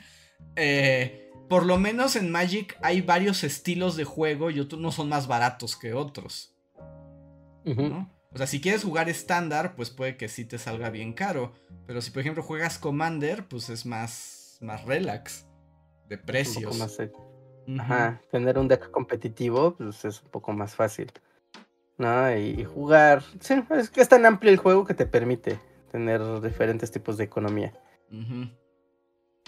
Eh, 0.56 1.30
por 1.50 1.66
lo 1.66 1.78
menos 1.78 2.16
en 2.16 2.32
Magic 2.32 2.78
hay 2.82 3.02
varios 3.02 3.44
estilos 3.44 3.98
de 3.98 4.06
juego 4.06 4.50
y 4.50 4.62
otros 4.62 4.82
no 4.82 4.92
son 4.92 5.10
más 5.10 5.28
baratos 5.28 5.76
que 5.76 5.94
otros. 5.94 6.56
O 7.66 8.38
sea, 8.38 8.48
si 8.48 8.62
quieres 8.62 8.84
jugar 8.84 9.10
estándar, 9.10 9.76
pues 9.76 9.90
puede 9.90 10.16
que 10.18 10.30
sí 10.30 10.46
te 10.46 10.58
salga 10.58 10.90
bien 10.90 11.14
caro. 11.14 11.54
Pero 11.86 12.02
si 12.02 12.12
por 12.12 12.22
ejemplo 12.22 12.44
juegas 12.44 12.80
Commander, 12.80 13.46
pues 13.48 13.70
es 13.70 13.86
más, 13.86 14.58
más 14.62 14.86
relax 14.86 15.46
de 16.08 16.18
precios. 16.18 16.80
Ajá, 17.78 18.22
tener 18.32 18.58
un 18.58 18.70
deck 18.70 18.90
competitivo, 18.90 19.76
pues 19.76 20.06
es 20.06 20.22
un 20.24 20.30
poco 20.30 20.54
más 20.54 20.76
fácil. 20.76 21.12
¿No? 21.98 22.36
Y, 22.36 22.64
jugar. 22.64 23.24
Sí, 23.40 23.64
es 23.72 23.90
que 23.90 24.02
es 24.02 24.10
tan 24.10 24.26
amplio 24.26 24.52
el 24.52 24.58
juego 24.58 24.86
que 24.86 24.94
te 24.94 25.06
permite 25.06 25.60
tener 25.92 26.22
diferentes 26.42 26.92
tipos 26.92 27.18
de 27.18 27.24
economía. 27.24 27.74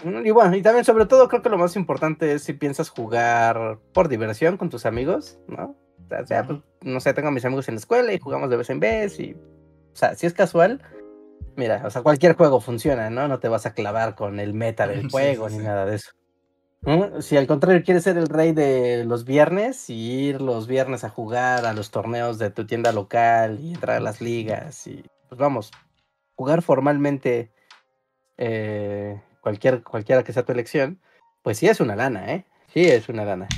Y 0.04 0.30
bueno, 0.30 0.56
y 0.56 0.62
también 0.62 0.84
sobre 0.84 1.06
todo 1.06 1.28
creo 1.28 1.42
que 1.42 1.48
lo 1.48 1.58
más 1.58 1.74
importante 1.76 2.32
es 2.32 2.42
si 2.44 2.52
piensas 2.52 2.90
jugar 2.90 3.78
por 3.92 4.08
diversión 4.08 4.56
con 4.56 4.68
tus 4.68 4.86
amigos, 4.86 5.38
¿no? 5.48 5.76
O 6.10 6.26
sea, 6.26 6.44
pues, 6.44 6.60
no 6.82 7.00
sé, 7.00 7.14
tengo 7.14 7.28
a 7.28 7.32
mis 7.32 7.44
amigos 7.44 7.68
en 7.68 7.74
la 7.74 7.80
escuela 7.80 8.12
y 8.12 8.18
jugamos 8.18 8.50
de 8.50 8.56
vez 8.56 8.70
en 8.70 8.80
vez 8.80 9.18
y... 9.18 9.32
O 9.32 9.98
sea, 9.98 10.14
si 10.14 10.26
es 10.26 10.34
casual, 10.34 10.82
mira, 11.56 11.82
o 11.86 11.90
sea, 11.90 12.02
cualquier 12.02 12.36
juego 12.36 12.60
funciona, 12.60 13.08
¿no? 13.08 13.28
No 13.28 13.40
te 13.40 13.48
vas 13.48 13.64
a 13.64 13.72
clavar 13.72 14.14
con 14.14 14.38
el 14.38 14.52
meta 14.52 14.86
del 14.86 15.08
juego 15.10 15.48
ni 15.48 15.58
nada 15.58 15.86
de 15.86 15.96
eso. 15.96 16.12
Si 17.20 17.36
al 17.36 17.48
contrario 17.48 17.82
quieres 17.84 18.04
ser 18.04 18.16
el 18.16 18.28
rey 18.28 18.52
de 18.52 19.04
los 19.04 19.24
viernes 19.24 19.90
y 19.90 20.28
ir 20.28 20.40
los 20.40 20.68
viernes 20.68 21.02
a 21.02 21.08
jugar 21.08 21.66
a 21.66 21.72
los 21.72 21.90
torneos 21.90 22.38
de 22.38 22.50
tu 22.50 22.64
tienda 22.64 22.92
local 22.92 23.58
y 23.60 23.74
entrar 23.74 23.96
a 23.96 24.00
las 24.00 24.20
ligas 24.20 24.86
y 24.86 25.02
pues 25.28 25.36
vamos, 25.36 25.72
jugar 26.36 26.62
formalmente 26.62 27.50
eh, 28.38 29.20
cualquier, 29.40 29.82
cualquiera 29.82 30.22
que 30.22 30.32
sea 30.32 30.44
tu 30.44 30.52
elección, 30.52 31.00
pues 31.42 31.58
sí 31.58 31.66
es 31.66 31.80
una 31.80 31.96
lana, 31.96 32.32
¿eh? 32.32 32.44
Sí 32.72 32.84
es 32.84 33.08
una 33.08 33.24
lana. 33.24 33.48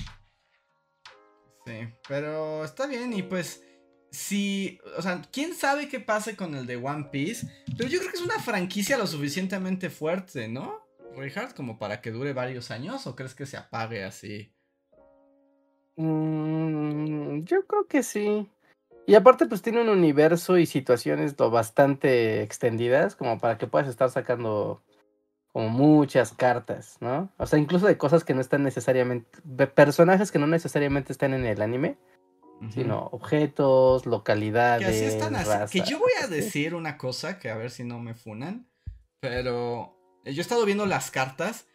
Sí, 1.66 1.86
pero 2.08 2.64
está 2.64 2.86
bien 2.86 3.12
y 3.12 3.22
pues 3.22 3.62
si, 4.10 4.80
o 4.96 5.02
sea, 5.02 5.20
quién 5.30 5.54
sabe 5.54 5.90
qué 5.90 6.00
pase 6.00 6.34
con 6.34 6.54
el 6.54 6.66
de 6.66 6.76
One 6.76 7.08
Piece, 7.12 7.46
pero 7.76 7.90
yo 7.90 7.98
creo 7.98 8.10
que 8.10 8.16
es 8.16 8.24
una 8.24 8.40
franquicia 8.40 8.96
lo 8.96 9.06
suficientemente 9.06 9.90
fuerte, 9.90 10.48
¿no? 10.48 10.87
Richard, 11.18 11.54
como 11.54 11.78
para 11.78 12.00
que 12.00 12.10
dure 12.10 12.32
varios 12.32 12.70
años 12.70 13.06
o 13.06 13.16
crees 13.16 13.34
que 13.34 13.46
se 13.46 13.56
apague 13.56 14.04
así? 14.04 14.52
Mm, 15.96 17.42
yo 17.44 17.66
creo 17.66 17.86
que 17.86 18.02
sí. 18.02 18.48
Y 19.06 19.14
aparte 19.14 19.46
pues 19.46 19.62
tiene 19.62 19.80
un 19.80 19.88
universo 19.88 20.58
y 20.58 20.66
situaciones 20.66 21.34
lo 21.38 21.50
bastante 21.50 22.42
extendidas 22.42 23.16
como 23.16 23.38
para 23.38 23.56
que 23.56 23.66
puedas 23.66 23.88
estar 23.88 24.10
sacando 24.10 24.82
como 25.52 25.70
muchas 25.70 26.32
cartas, 26.32 26.98
¿no? 27.00 27.32
O 27.38 27.46
sea, 27.46 27.58
incluso 27.58 27.86
de 27.86 27.96
cosas 27.96 28.22
que 28.22 28.34
no 28.34 28.40
están 28.40 28.62
necesariamente, 28.62 29.26
de 29.44 29.66
personajes 29.66 30.30
que 30.30 30.38
no 30.38 30.46
necesariamente 30.46 31.12
están 31.12 31.32
en 31.34 31.46
el 31.46 31.62
anime, 31.62 31.96
sino 32.74 33.08
objetos, 33.12 34.04
localidades. 34.04 34.86
Que 34.86 34.94
así 34.94 35.04
están 35.04 35.36
así. 35.36 35.80
Que 35.80 35.88
yo 35.88 35.98
voy 35.98 36.12
a 36.22 36.26
decir 36.26 36.74
una 36.74 36.98
cosa 36.98 37.38
que 37.38 37.50
a 37.50 37.56
ver 37.56 37.70
si 37.70 37.84
no 37.84 37.98
me 38.00 38.14
funan, 38.14 38.68
pero 39.20 39.97
yo 40.24 40.38
he 40.38 40.40
estado 40.40 40.64
viendo 40.64 40.86
las 40.86 41.10
cartas 41.10 41.66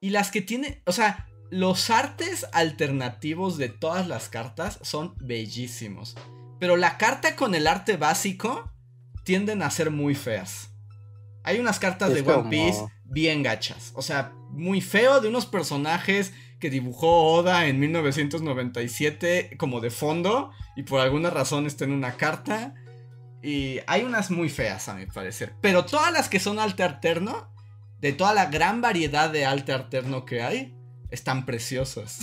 y 0.00 0.10
las 0.10 0.30
que 0.30 0.42
tiene, 0.42 0.82
o 0.86 0.92
sea, 0.92 1.28
los 1.50 1.90
artes 1.90 2.46
alternativos 2.52 3.58
de 3.58 3.68
todas 3.68 4.08
las 4.08 4.28
cartas 4.28 4.78
son 4.82 5.14
bellísimos. 5.20 6.16
Pero 6.58 6.76
la 6.76 6.96
carta 6.96 7.36
con 7.36 7.54
el 7.54 7.66
arte 7.66 7.96
básico 7.96 8.72
tienden 9.24 9.62
a 9.62 9.70
ser 9.70 9.90
muy 9.90 10.14
feas. 10.14 10.70
Hay 11.44 11.58
unas 11.58 11.78
cartas 11.78 12.14
de 12.14 12.22
One 12.22 12.48
Piece 12.48 12.80
bien 13.04 13.42
gachas. 13.42 13.92
O 13.94 14.02
sea, 14.02 14.32
muy 14.50 14.80
feo 14.80 15.20
de 15.20 15.28
unos 15.28 15.46
personajes 15.46 16.32
que 16.58 16.70
dibujó 16.70 17.34
Oda 17.34 17.66
en 17.66 17.80
1997 17.80 19.56
como 19.58 19.80
de 19.80 19.90
fondo 19.90 20.52
y 20.76 20.84
por 20.84 21.00
alguna 21.00 21.30
razón 21.30 21.66
está 21.66 21.84
en 21.84 21.92
una 21.92 22.16
carta. 22.16 22.74
Y 23.42 23.80
hay 23.86 24.04
unas 24.04 24.30
muy 24.30 24.48
feas 24.48 24.88
a 24.88 24.94
mi 24.94 25.06
parecer. 25.06 25.54
Pero 25.60 25.84
todas 25.84 26.12
las 26.12 26.28
que 26.28 26.40
son 26.40 26.58
arte 26.58 26.82
alterno 26.82 27.51
de 28.02 28.12
toda 28.12 28.34
la 28.34 28.46
gran 28.46 28.80
variedad 28.82 29.30
de 29.30 29.46
arte 29.46 29.72
alterno 29.72 30.26
que 30.26 30.42
hay, 30.42 30.76
están 31.10 31.46
preciosas. 31.46 32.18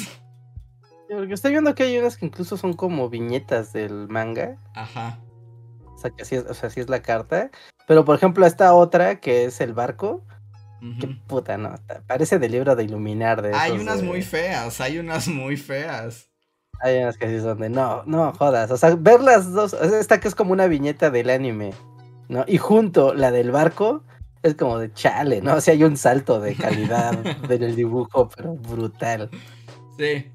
Porque 1.10 1.34
estoy 1.34 1.52
viendo 1.52 1.74
que 1.74 1.84
hay 1.84 1.98
unas 1.98 2.18
que 2.18 2.26
incluso 2.26 2.58
son 2.58 2.74
como 2.74 3.10
viñetas 3.10 3.74
del 3.74 4.10
manga. 4.10 4.58
Ajá. 4.76 5.20
O 5.86 5.98
sea, 5.98 6.12
que 6.12 6.22
así 6.22 6.36
es, 6.36 6.44
o 6.44 6.54
sea, 6.54 6.68
así 6.68 6.82
es 6.82 6.90
la 6.90 7.02
carta. 7.02 7.50
Pero 7.88 8.06
por 8.06 8.16
ejemplo, 8.16 8.46
esta 8.46 8.74
otra 8.74 9.20
que 9.22 9.46
es 9.46 9.62
el 9.62 9.74
barco. 9.74 10.24
Qué 11.00 11.08
puta, 11.28 11.58
no. 11.58 11.76
Parece 12.08 12.40
del 12.40 12.52
libro 12.52 12.76
de 12.76 12.84
iluminar. 12.84 13.42
De 13.42 13.54
hay 13.54 13.72
unas 13.72 14.04
muy 14.04 14.22
feas, 14.22 14.80
hay 14.82 15.00
unas 15.00 15.28
muy 15.28 15.58
feas. 15.58 16.30
Hay 16.82 16.98
unas 17.00 17.18
que 17.18 17.28
sí 17.28 17.40
son 17.40 17.60
de 17.60 17.70
no, 17.70 18.04
no 18.06 18.32
jodas. 18.34 18.70
O 18.72 18.78
sea, 18.78 18.96
ver 18.96 19.22
las 19.22 19.52
dos. 19.52 19.74
Esta 19.74 20.20
que 20.20 20.28
es 20.28 20.36
como 20.36 20.52
una 20.54 20.68
viñeta 20.68 21.10
del 21.10 21.30
anime. 21.30 21.74
¿No? 22.28 22.46
Y 22.48 22.58
junto 22.58 23.14
la 23.14 23.32
del 23.32 23.52
barco 23.52 24.04
es 24.44 24.56
como 24.56 24.78
de 24.78 24.94
chale, 24.94 25.42
¿no? 25.42 25.56
O 25.56 25.62
sea, 25.62 25.74
hay 25.74 25.84
un 25.84 25.98
salto 25.98 26.40
de 26.40 26.56
calidad 26.56 27.18
en 27.52 27.64
el 27.64 27.76
dibujo, 27.76 28.30
pero 28.30 28.56
brutal. 28.56 29.30
Sí. 29.98 30.32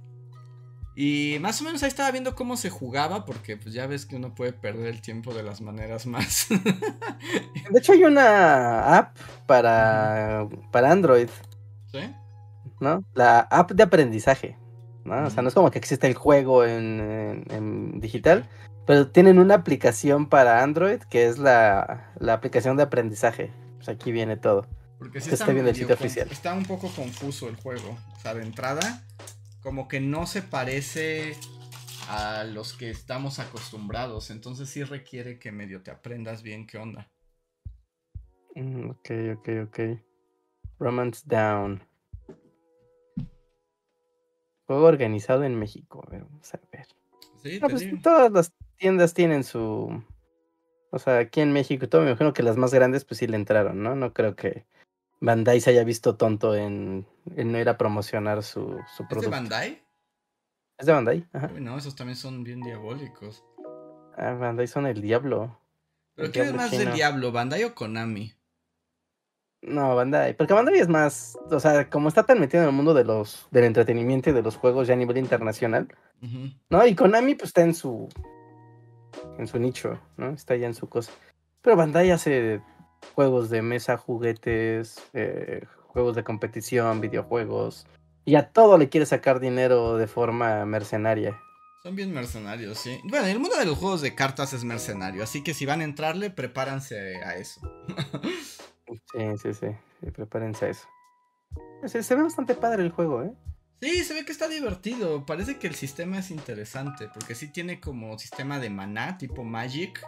Y 0.97 1.39
más 1.41 1.61
o 1.61 1.65
menos 1.65 1.83
ahí 1.83 1.89
estaba 1.89 2.11
viendo 2.13 2.37
cómo 2.37 2.57
se 2.57 2.71
jugaba, 2.71 3.25
porque 3.25 3.57
pues 3.57 3.75
ya 3.75 3.87
ves 3.87 4.07
que 4.07 4.17
uno 4.17 4.35
puede 4.35 4.53
perder 4.53 4.87
el 4.87 5.01
tiempo 5.01 5.35
de 5.35 5.43
las 5.43 5.61
maneras 5.61 6.07
más. 6.07 6.47
de 7.71 7.79
hecho, 7.79 7.93
hay 7.93 8.05
una 8.05 8.99
app 8.99 9.17
para, 9.47 10.47
para 10.71 10.93
Android. 10.93 11.29
¿Sí? 11.91 12.15
¿No? 12.81 13.05
La 13.15 13.41
app 13.41 13.73
de 13.73 13.83
aprendizaje. 13.83 14.57
¿no? 15.05 15.27
O 15.27 15.31
sea, 15.31 15.43
no 15.43 15.49
es 15.49 15.55
como 15.55 15.71
que 15.71 15.79
existe 15.79 16.07
el 16.07 16.15
juego 16.15 16.65
en, 16.65 17.45
en 17.51 18.01
digital, 18.01 18.49
pero 18.87 19.09
tienen 19.09 19.39
una 19.39 19.55
aplicación 19.55 20.29
para 20.29 20.63
Android 20.63 21.01
que 21.11 21.27
es 21.27 21.39
la, 21.39 22.13
la 22.19 22.35
aplicación 22.35 22.77
de 22.77 22.85
aprendizaje. 22.85 23.53
Pues, 23.85 23.97
aquí 23.97 24.13
viene 24.13 24.37
todo. 24.37 24.67
Porque 24.99 25.21
sí 25.21 25.31
está, 25.31 25.51
el 25.51 25.75
sitio 25.75 25.95
oficial. 25.95 26.29
está 26.31 26.55
un 26.55 26.65
poco 26.65 26.89
confuso 26.89 27.49
el 27.49 27.57
juego. 27.57 27.99
O 28.17 28.21
sea, 28.21 28.35
de 28.35 28.43
entrada, 28.43 29.05
como 29.61 29.89
que 29.89 30.01
no 30.01 30.27
se 30.27 30.41
parece 30.41 31.37
a 32.09 32.45
los 32.45 32.73
que 32.73 32.91
estamos 32.91 33.39
acostumbrados. 33.39 34.31
Entonces 34.31 34.71
sí 34.71 34.83
requiere 34.85 35.39
que 35.39 35.53
medio 35.53 35.83
te 35.83 35.91
aprendas 35.91 36.43
bien 36.43 36.67
qué 36.67 36.79
onda. 36.79 37.11
Mm, 38.55 38.91
ok, 38.91 39.11
ok, 39.37 39.49
ok. 39.67 39.81
Romance 40.79 41.23
Down. 41.27 41.83
Juego 44.67 44.87
organizado 44.87 45.45
en 45.45 45.59
México. 45.59 46.03
A 46.07 46.11
ver, 46.11 46.25
vamos 46.25 46.55
a 46.55 46.61
ver. 46.73 46.87
Sí, 47.43 47.59
Ah, 47.61 47.69
pues, 47.69 47.85
todas 48.03 48.33
las 48.33 48.53
tiendas 48.79 49.13
tienen 49.13 49.45
su. 49.45 50.03
O 50.95 50.99
sea, 51.01 51.19
aquí 51.19 51.41
en 51.41 51.53
México 51.53 51.85
y 51.85 51.89
todo, 51.89 52.03
me 52.03 52.09
imagino 52.11 52.33
que 52.33 52.45
las 52.45 52.57
más 52.57 52.73
grandes, 52.73 53.05
pues 53.05 53.19
sí 53.19 53.27
le 53.27 53.35
entraron, 53.35 53.83
¿no? 53.83 53.97
No 53.97 54.13
creo 54.13 54.37
que 54.37 54.65
Bandai 55.21 55.61
se 55.61 55.71
haya 55.71 55.83
visto 55.83 56.17
tonto 56.17 56.55
en, 56.55 57.05
en 57.35 57.51
no 57.51 57.59
ir 57.59 57.69
a 57.69 57.77
promocionar 57.77 58.45
su, 58.45 58.79
su 58.95 59.03
¿Es 59.03 59.09
de 59.09 59.09
producto. 59.09 59.31
Bandai? 59.33 59.83
¿Es 60.79 60.87
de 60.87 60.93
Bandai? 60.93 61.27
Ajá. 61.33 61.51
Uy, 61.53 61.61
no, 61.61 61.77
esos 61.77 61.97
también 61.97 62.17
son 62.17 62.45
bien 62.45 62.61
diabólicos. 62.61 63.45
Ah, 64.17 64.35
Bandai 64.35 64.69
son 64.69 64.87
el 64.87 65.03
diablo. 65.03 65.59
¿Pero 66.15 66.27
El 66.27 66.33
quién 66.33 66.47
es 66.47 66.55
más 66.55 66.71
del 66.71 66.81
chino. 66.83 66.95
diablo, 66.95 67.33
Bandai 67.33 67.65
o 67.65 67.75
Konami? 67.75 68.33
No, 69.63 69.97
Bandai. 69.97 70.37
Porque 70.37 70.55
Bandai 70.55 70.79
es 70.79 70.89
más. 70.89 71.37
O 71.51 71.59
sea, 71.59 71.91
como 71.91 72.07
está 72.09 72.23
tan 72.23 72.39
metido 72.39 72.63
en 72.63 72.69
el 72.69 72.75
mundo 72.75 72.95
de 72.95 73.03
los, 73.03 73.49
del 73.51 73.65
entretenimiento 73.65 74.31
y 74.31 74.33
de 74.33 74.43
los 74.43 74.57
juegos 74.57 74.87
ya 74.87 74.95
a 74.95 74.97
nivel 74.97 75.19
internacional. 75.19 75.89
¿no? 76.71 76.87
Y 76.87 76.95
Konami, 76.95 77.35
pues 77.35 77.49
está 77.49 77.63
en 77.63 77.75
su. 77.75 78.09
En 79.39 79.47
su 79.47 79.59
nicho, 79.59 80.01
¿no? 80.17 80.31
Está 80.31 80.57
ya 80.57 80.67
en 80.67 80.75
su 80.75 80.89
cosa. 80.89 81.13
Pero 81.63 81.77
Bandai 81.77 82.11
hace 82.11 82.61
juegos 83.15 83.51
de 83.51 83.63
mesa, 83.63 83.97
juguetes, 83.97 85.03
eh, 85.13 85.65
juegos 85.89 86.17
de 86.17 86.25
competición, 86.25 87.01
videojuegos. 87.01 87.87
Y 88.25 88.37
a 88.37 88.51
todo 88.51 88.79
le 88.79 88.89
quiere 88.89 89.07
sacar 89.07 89.41
dinero 89.41 89.97
de 89.97 90.07
forma 90.07 90.65
mercenaria. 90.65 91.39
Son 91.83 91.95
bien 91.95 92.13
mercenarios, 92.13 92.79
sí. 92.79 92.99
Bueno, 93.05 93.27
el 93.27 93.39
mundo 93.39 93.57
de 93.59 93.67
los 93.67 93.77
juegos 93.77 94.01
de 94.01 94.15
cartas 94.15 94.55
es 94.55 94.65
mercenario, 94.65 95.23
así 95.23 95.43
que 95.43 95.53
si 95.53 95.67
van 95.67 95.83
a 95.83 95.85
entrarle, 95.85 96.31
prepárense 96.31 97.23
a 97.23 97.37
eso. 97.37 97.61
Sí, 98.87 99.39
sí, 99.43 99.55
sí. 99.55 99.67
sí, 100.01 100.11
prepárense 100.11 100.67
a 100.67 100.69
eso. 100.69 100.87
Se, 101.87 102.03
se 102.03 102.15
ve 102.15 102.23
bastante 102.23 102.55
padre 102.55 102.83
el 102.83 102.91
juego, 102.91 103.23
¿eh? 103.23 103.33
Sí, 103.85 104.03
se 104.03 104.15
ve 104.15 104.25
que 104.25 104.33
está 104.33 104.49
divertido. 104.49 105.27
Parece 105.27 105.59
que 105.59 105.67
el 105.67 105.75
sistema 105.75 106.19
es 106.19 106.31
interesante, 106.31 107.11
porque 107.13 107.35
sí 107.35 107.49
tiene 107.49 107.81
como 107.81 108.19
sistema 108.19 108.59
de 108.59 108.71
maná, 108.71 109.19
tipo 109.19 109.45
Magic, 109.45 110.03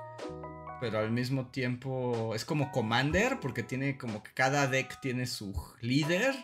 pero 0.80 1.00
al 1.00 1.10
mismo 1.10 1.48
tiempo 1.48 2.34
es 2.34 2.46
como 2.46 2.72
Commander, 2.72 3.38
porque 3.38 3.62
tiene 3.62 3.98
como 3.98 4.22
que 4.22 4.32
cada 4.32 4.66
deck 4.66 4.98
tiene 5.02 5.26
su 5.26 5.52
líder. 5.82 6.34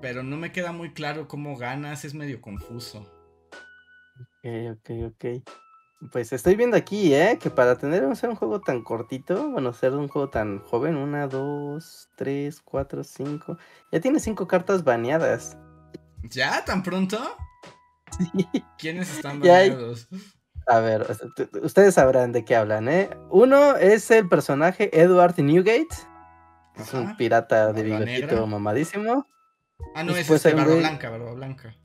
Pero 0.00 0.22
no 0.22 0.36
me 0.36 0.52
queda 0.52 0.70
muy 0.70 0.92
claro 0.92 1.26
cómo 1.26 1.56
ganas, 1.56 2.04
es 2.04 2.14
medio 2.14 2.40
confuso. 2.40 3.00
Ok, 4.20 4.46
ok, 4.70 4.90
ok. 5.06 5.24
Pues 6.10 6.32
estoy 6.32 6.56
viendo 6.56 6.76
aquí, 6.76 7.14
¿eh? 7.14 7.38
Que 7.40 7.48
para 7.48 7.76
tener 7.78 8.16
ser 8.16 8.30
un 8.30 8.36
juego 8.36 8.60
tan 8.60 8.82
cortito, 8.82 9.50
bueno, 9.50 9.72
ser 9.72 9.92
un 9.92 10.08
juego 10.08 10.30
tan 10.30 10.58
joven, 10.60 10.96
una, 10.96 11.28
dos, 11.28 12.08
tres, 12.16 12.60
cuatro, 12.60 13.04
cinco. 13.04 13.56
Ya 13.92 14.00
tiene 14.00 14.18
cinco 14.18 14.48
cartas 14.48 14.82
baneadas. 14.82 15.56
¿Ya? 16.24 16.64
¿Tan 16.64 16.82
pronto? 16.82 17.18
Sí. 18.18 18.26
¿Quiénes 18.78 19.14
están 19.14 19.38
baneados? 19.40 20.08
A 20.66 20.78
ver, 20.80 21.06
ustedes 21.62 21.94
sabrán 21.94 22.32
de 22.32 22.44
qué 22.44 22.56
hablan, 22.56 22.88
¿eh? 22.88 23.10
Uno 23.30 23.76
es 23.76 24.10
el 24.10 24.28
personaje 24.28 24.90
Edward 25.00 25.38
Newgate. 25.38 25.88
que 26.74 26.82
Es 26.82 26.94
un 26.94 27.06
Ajá. 27.06 27.16
pirata 27.16 27.72
de 27.72 27.82
Barba 27.88 28.04
bigotito 28.04 28.26
negra. 28.34 28.46
mamadísimo. 28.46 29.26
Ah, 29.94 30.02
no, 30.04 30.12
es 30.12 30.18
Después 30.18 30.38
este, 30.44 30.48
hay 30.50 30.54
un 30.54 30.60
Barba 30.60 30.74
güey- 30.74 30.78
Blanca, 30.80 31.10
Barba 31.10 31.32
Blanca. 31.32 31.76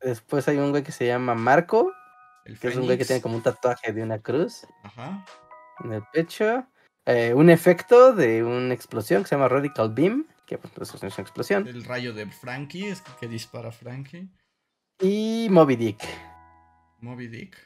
Después 0.00 0.46
hay 0.48 0.58
un 0.58 0.70
güey 0.70 0.82
que 0.82 0.92
se 0.92 1.06
llama 1.06 1.34
Marco, 1.34 1.90
El 2.44 2.58
que 2.58 2.68
es 2.68 2.76
un 2.76 2.84
güey 2.84 2.98
que 2.98 3.04
tiene 3.04 3.22
como 3.22 3.36
un 3.36 3.42
tatuaje 3.42 3.92
de 3.92 4.02
una 4.02 4.18
cruz 4.18 4.66
Ajá. 4.82 5.24
en 5.82 5.92
el 5.92 6.02
pecho. 6.12 6.66
Eh, 7.06 7.34
un 7.34 7.50
efecto 7.50 8.12
de 8.12 8.42
una 8.42 8.72
explosión 8.72 9.22
que 9.22 9.28
se 9.28 9.34
llama 9.34 9.48
Radical 9.48 9.92
Beam, 9.92 10.26
que 10.46 10.58
pues, 10.58 10.94
es 10.94 11.02
una 11.02 11.08
explosión. 11.22 11.66
El 11.66 11.84
rayo 11.84 12.12
de 12.12 12.26
Frankie, 12.26 12.88
es 12.88 13.02
que 13.20 13.28
dispara 13.28 13.72
Frankie. 13.72 14.28
Y 15.00 15.48
Moby 15.50 15.76
Dick. 15.76 16.02
Moby 17.00 17.28
Dick. 17.28 17.56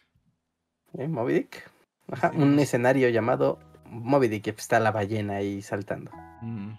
¿eh? 0.94 1.08
Moby 1.08 1.34
Dick. 1.34 1.70
Ajá, 2.10 2.30
Sí, 2.32 2.38
un 2.38 2.58
escenario 2.58 3.08
llamado 3.10 3.58
Moby 3.84 4.28
Dick, 4.28 4.44
que 4.44 4.50
está 4.50 4.80
la 4.80 4.92
ballena 4.92 5.36
ahí 5.36 5.62
saltando. 5.62 6.10
Mm. 6.40 6.72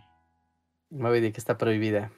Moby 0.91 1.21
Dick 1.21 1.37
está 1.37 1.57
prohibida. 1.57 2.11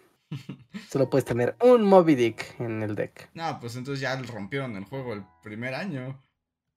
Solo 0.90 1.10
puedes 1.10 1.26
tener 1.26 1.56
un 1.62 1.84
Moby 1.84 2.16
Dick 2.16 2.60
en 2.60 2.82
el 2.84 2.96
deck. 2.96 3.30
No, 3.34 3.60
pues 3.60 3.76
entonces 3.76 4.02
ya 4.02 4.16
rompieron 4.22 4.76
el 4.76 4.86
juego 4.86 5.14
el 5.14 5.24
primer 5.44 5.74
año. 5.74 6.22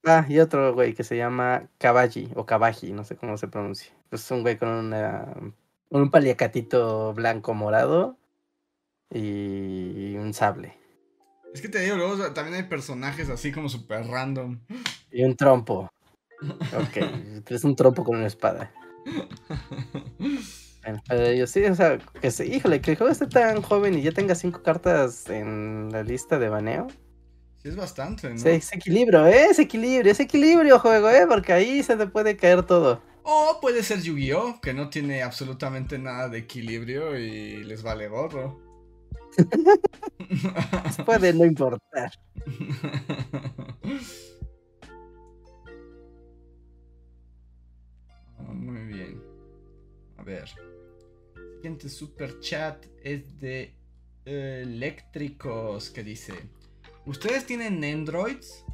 Ah, 0.05 0.27
y 0.29 0.39
otro 0.39 0.75
güey 0.75 0.93
que 0.93 1.05
se 1.05 1.17
llama 1.17 1.69
Kabaji 1.79 2.33
o 2.35 2.45
Kabaji, 2.45 2.93
no 2.93 3.05
sé 3.05 3.17
cómo 3.17 3.39
se 3.39 3.49
pronuncia. 3.49 3.93
Es 4.11 4.31
un 4.31 4.43
güey 4.43 4.59
con 4.59 4.69
una, 4.69 5.35
un 5.89 6.11
paliacatito 6.11 7.15
blanco 7.15 7.55
morado 7.55 8.19
y 9.11 10.17
un 10.17 10.35
sable. 10.35 10.77
Es 11.55 11.63
que 11.63 11.69
te 11.69 11.81
digo, 11.81 11.97
luego 11.97 12.33
también 12.33 12.57
hay 12.57 12.69
personajes 12.69 13.31
así 13.31 13.53
como 13.53 13.69
super 13.69 14.05
random. 14.07 14.61
Y 15.11 15.23
un 15.23 15.37
trompo. 15.37 15.89
Ok, 16.43 16.97
es 17.49 17.65
un 17.65 17.77
trompo 17.77 18.05
con 18.05 18.17
una 18.17 18.27
espada. 18.27 18.73
Bueno, 20.85 21.03
pero 21.09 21.33
yo 21.33 21.47
sí, 21.47 21.65
o 21.65 21.75
sea, 21.75 21.99
que 22.21 22.31
se, 22.31 22.47
híjole, 22.47 22.81
que 22.81 22.91
el 22.91 22.99
juego 22.99 23.11
esté 23.11 23.27
tan 23.27 23.63
joven 23.63 23.99
y 23.99 24.03
ya 24.03 24.13
tenga 24.13 24.35
cinco 24.35 24.63
cartas 24.63 25.29
en 25.31 25.89
la 25.91 26.03
lista 26.03 26.39
de 26.39 26.51
baneo. 26.51 26.89
Sí, 27.63 27.69
es 27.71 27.77
bastante, 27.77 28.29
¿no? 28.29 28.39
Sí, 28.39 28.49
ese 28.51 28.77
equilibrio, 28.77 29.27
¿eh? 29.27 29.47
Ese 29.51 29.63
equilibrio, 29.63 30.13
ese 30.13 30.25
equilibrio 30.25 30.79
juego, 30.79 31.09
¿eh? 31.09 31.27
Porque 31.27 31.55
ahí 31.55 31.83
se 31.83 31.97
te 31.97 32.07
puede 32.07 32.37
caer 32.37 32.65
todo. 32.65 33.01
O 33.23 33.59
puede 33.63 33.83
ser 33.83 34.03
Yu-Gi-Oh! 34.03 34.61
que 34.61 34.75
no 34.75 34.91
tiene 34.91 35.23
absolutamente 35.23 35.99
nada 35.99 36.29
de 36.29 36.39
equilibrio 36.41 37.19
y 37.19 37.65
les 37.65 37.83
vale 37.83 38.09
gorro. 38.09 38.61
Puede 41.07 41.33
no 41.33 41.47
importar. 41.47 42.13
Ah, 48.37 48.53
muy 48.53 48.83
bien. 48.87 49.23
A 50.19 50.23
ver. 50.23 50.51
Siguiente 51.65 51.89
super 51.89 52.41
chat 52.41 52.85
es 53.03 53.41
de 53.41 53.75
eh, 54.27 54.61
Eléctricos 54.65 55.89
que 55.89 56.05
dice: 56.05 56.35
¿Ustedes 57.07 57.47
tienen 57.47 57.83
Androids? 57.83 58.67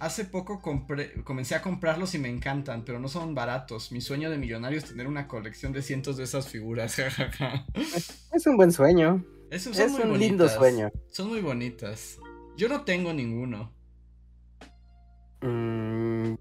Hace 0.00 0.24
poco 0.24 0.62
compré- 0.62 1.22
comencé 1.22 1.54
a 1.54 1.60
comprarlos 1.60 2.14
y 2.14 2.18
me 2.18 2.30
encantan, 2.30 2.82
pero 2.86 2.98
no 2.98 3.08
son 3.08 3.34
baratos. 3.34 3.92
Mi 3.92 4.00
sueño 4.00 4.30
de 4.30 4.38
millonario 4.38 4.78
es 4.78 4.86
tener 4.86 5.06
una 5.06 5.28
colección 5.28 5.74
de 5.74 5.82
cientos 5.82 6.16
de 6.16 6.24
esas 6.24 6.48
figuras. 6.48 6.96
Es 8.32 8.46
un 8.46 8.56
buen 8.56 8.72
sueño. 8.72 9.22
Es 9.50 9.66
muy 9.90 10.00
un 10.00 10.18
lindo 10.18 10.48
sueño. 10.48 10.90
Son 11.10 11.28
muy 11.28 11.42
bonitas. 11.42 12.16
Yo 12.56 12.70
no 12.70 12.84
tengo 12.84 13.12
ninguno. 13.12 13.70
Mm, 15.42 16.36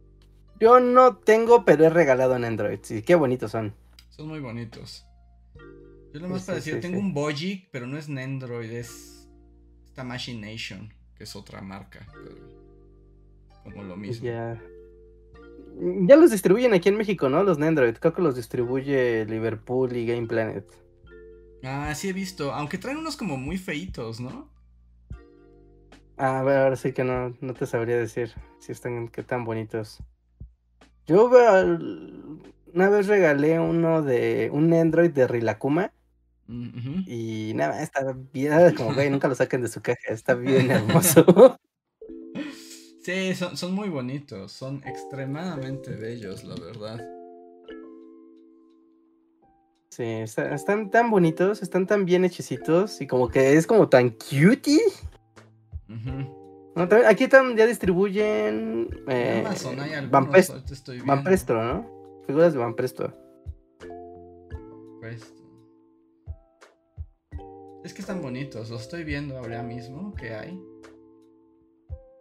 yo 0.62 0.80
no 0.80 1.18
tengo, 1.18 1.66
pero 1.66 1.84
he 1.84 1.90
regalado 1.90 2.38
en 2.38 2.46
Android. 2.46 2.80
Sí, 2.84 3.02
qué 3.02 3.16
bonitos 3.16 3.52
son. 3.52 3.76
Son 4.12 4.30
muy 4.30 4.40
bonitos. 4.40 5.07
Yo 6.18 6.24
lo 6.24 6.30
más 6.30 6.46
Sí, 6.46 6.46
sí, 6.46 6.52
parecido, 6.52 6.76
sí, 6.78 6.82
tengo 6.82 6.98
sí. 6.98 7.06
un 7.06 7.14
Bojic, 7.14 7.70
pero 7.72 7.86
no 7.86 7.96
es 7.96 8.10
Nendroid, 8.10 8.72
es 8.72 9.30
esta 9.86 10.04
Machination, 10.04 10.92
que 11.16 11.26
es 11.26 11.36
otra 11.36 11.62
marca, 11.62 12.08
pero 12.24 12.36
como 13.64 13.84
lo 13.84 13.96
mismo. 13.96 14.26
Ya. 14.26 14.60
Ya 16.08 16.16
los 16.16 16.32
distribuyen 16.32 16.74
aquí 16.74 16.90
en 16.90 16.98
México, 16.98 17.30
¿no? 17.30 17.44
Los 17.44 17.60
Nendroid. 17.60 17.96
Creo 17.98 18.14
que 18.14 18.22
los 18.24 18.36
distribuye 18.36 19.26
Liverpool 19.26 19.96
y 19.96 20.08
Game 20.08 20.26
Planet. 20.28 20.66
Ah, 21.64 21.94
sí 21.94 22.10
he 22.10 22.14
visto, 22.14 22.52
aunque 22.52 22.80
traen 22.80 22.98
unos 22.98 23.16
como 23.16 23.38
muy 23.38 23.58
feitos, 23.60 24.20
¿no? 24.20 24.52
Ah, 26.18 26.42
bueno, 26.44 26.62
ahora 26.62 26.76
sí 26.76 26.94
que 26.94 27.04
no, 27.04 27.36
no 27.42 27.54
te 27.54 27.66
sabría 27.68 27.98
decir 27.98 28.34
si 28.60 28.72
están 28.72 29.08
qué 29.10 29.24
tan 29.24 29.46
bonitos. 29.46 30.00
Yo 31.06 31.30
una 32.74 32.90
vez 32.90 33.08
regalé 33.08 33.60
uno 33.60 34.02
de 34.02 34.50
un 34.52 34.74
Android 34.74 35.12
de 35.12 35.28
Rilakuma 35.28 35.94
Mm, 36.48 37.04
y 37.08 37.52
nada, 37.56 37.82
está 37.84 38.16
bien, 38.34 38.74
como 38.76 38.94
güey, 38.94 39.10
nunca 39.10 39.28
lo 39.28 39.36
saquen 39.36 39.62
de 39.62 39.68
su 39.68 39.82
caja, 39.82 40.00
está 40.10 40.34
bien 40.36 40.72
hermoso. 40.72 41.26
Sí, 43.02 43.34
son, 43.36 43.56
son 43.56 43.74
muy 43.74 43.88
bonitos, 43.88 44.52
son 44.52 44.84
extremadamente 44.86 45.92
bellos, 45.96 46.44
la 46.44 46.56
verdad. 46.56 47.00
Sí, 49.92 50.04
está- 50.04 50.54
están 50.54 50.92
tan 50.92 51.10
bonitos, 51.10 51.62
están 51.62 51.88
tan 51.88 52.04
bien 52.04 52.26
hechicitos 52.26 53.00
y 53.00 53.08
como 53.08 53.30
que 53.30 53.54
es 53.54 53.66
como 53.66 53.88
tan 53.88 54.10
cutie. 54.10 54.82
No, 55.88 56.88
también- 56.90 57.10
aquí 57.10 57.28
tam- 57.28 57.56
ya 57.56 57.66
distribuyen 57.66 58.90
En 59.08 59.12
eh, 59.12 59.44
Amazon 59.46 59.80
hay 59.80 59.94
algunos, 59.94 60.50
Van, 60.50 60.64
estoy 60.70 61.00
Van. 61.00 61.24
Presto, 61.24 61.54
¿no? 61.54 62.24
Figuras 62.28 62.52
de 62.52 62.60
Van 62.60 62.76
Presto. 62.76 63.14
Presto. 65.00 65.47
Es 67.88 67.94
que 67.94 68.02
están 68.02 68.22
bonitos, 68.22 68.70
los 68.70 68.82
estoy 68.82 69.06
viendo 69.06 69.38
ahora 69.38 69.64
mismo 69.64 70.14
que 70.14 70.34
hay. 70.34 70.62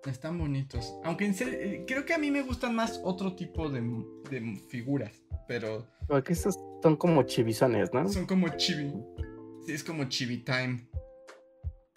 Están 0.04 0.38
bonitos. 0.38 0.94
Aunque 1.02 1.24
en 1.24 1.34
serio, 1.34 1.54
eh, 1.54 1.84
creo 1.88 2.04
que 2.04 2.14
a 2.14 2.18
mí 2.18 2.30
me 2.30 2.42
gustan 2.42 2.72
más 2.72 3.00
otro 3.02 3.34
tipo 3.34 3.68
de, 3.68 3.80
de 4.30 4.60
figuras. 4.68 5.24
Pero. 5.48 5.84
Porque 6.06 6.34
estos 6.34 6.56
son 6.80 6.94
como 6.94 7.24
chivizones, 7.24 7.92
¿no? 7.92 8.08
Son 8.08 8.26
como 8.26 8.46
chibi. 8.56 8.94
Sí, 9.66 9.72
es 9.72 9.82
como 9.82 10.04
chibi 10.04 10.44
time. 10.44 10.88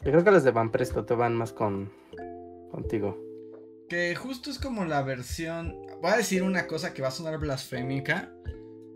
Yo 0.04 0.14
creo 0.14 0.24
que 0.24 0.32
los 0.32 0.44
de 0.44 0.50
Van 0.50 0.72
Presto 0.72 1.06
te 1.06 1.14
van 1.14 1.36
más 1.36 1.54
con. 1.54 1.94
contigo. 2.72 3.24
Que 3.88 4.16
justo 4.16 4.50
es 4.50 4.58
como 4.58 4.84
la 4.86 5.04
versión. 5.04 5.80
Voy 6.02 6.10
a 6.10 6.18
decir 6.18 6.42
una 6.42 6.66
cosa 6.66 6.92
que 6.96 7.04
va 7.04 7.10
a 7.10 7.12
sonar 7.12 7.38
blasfémica. 7.38 8.34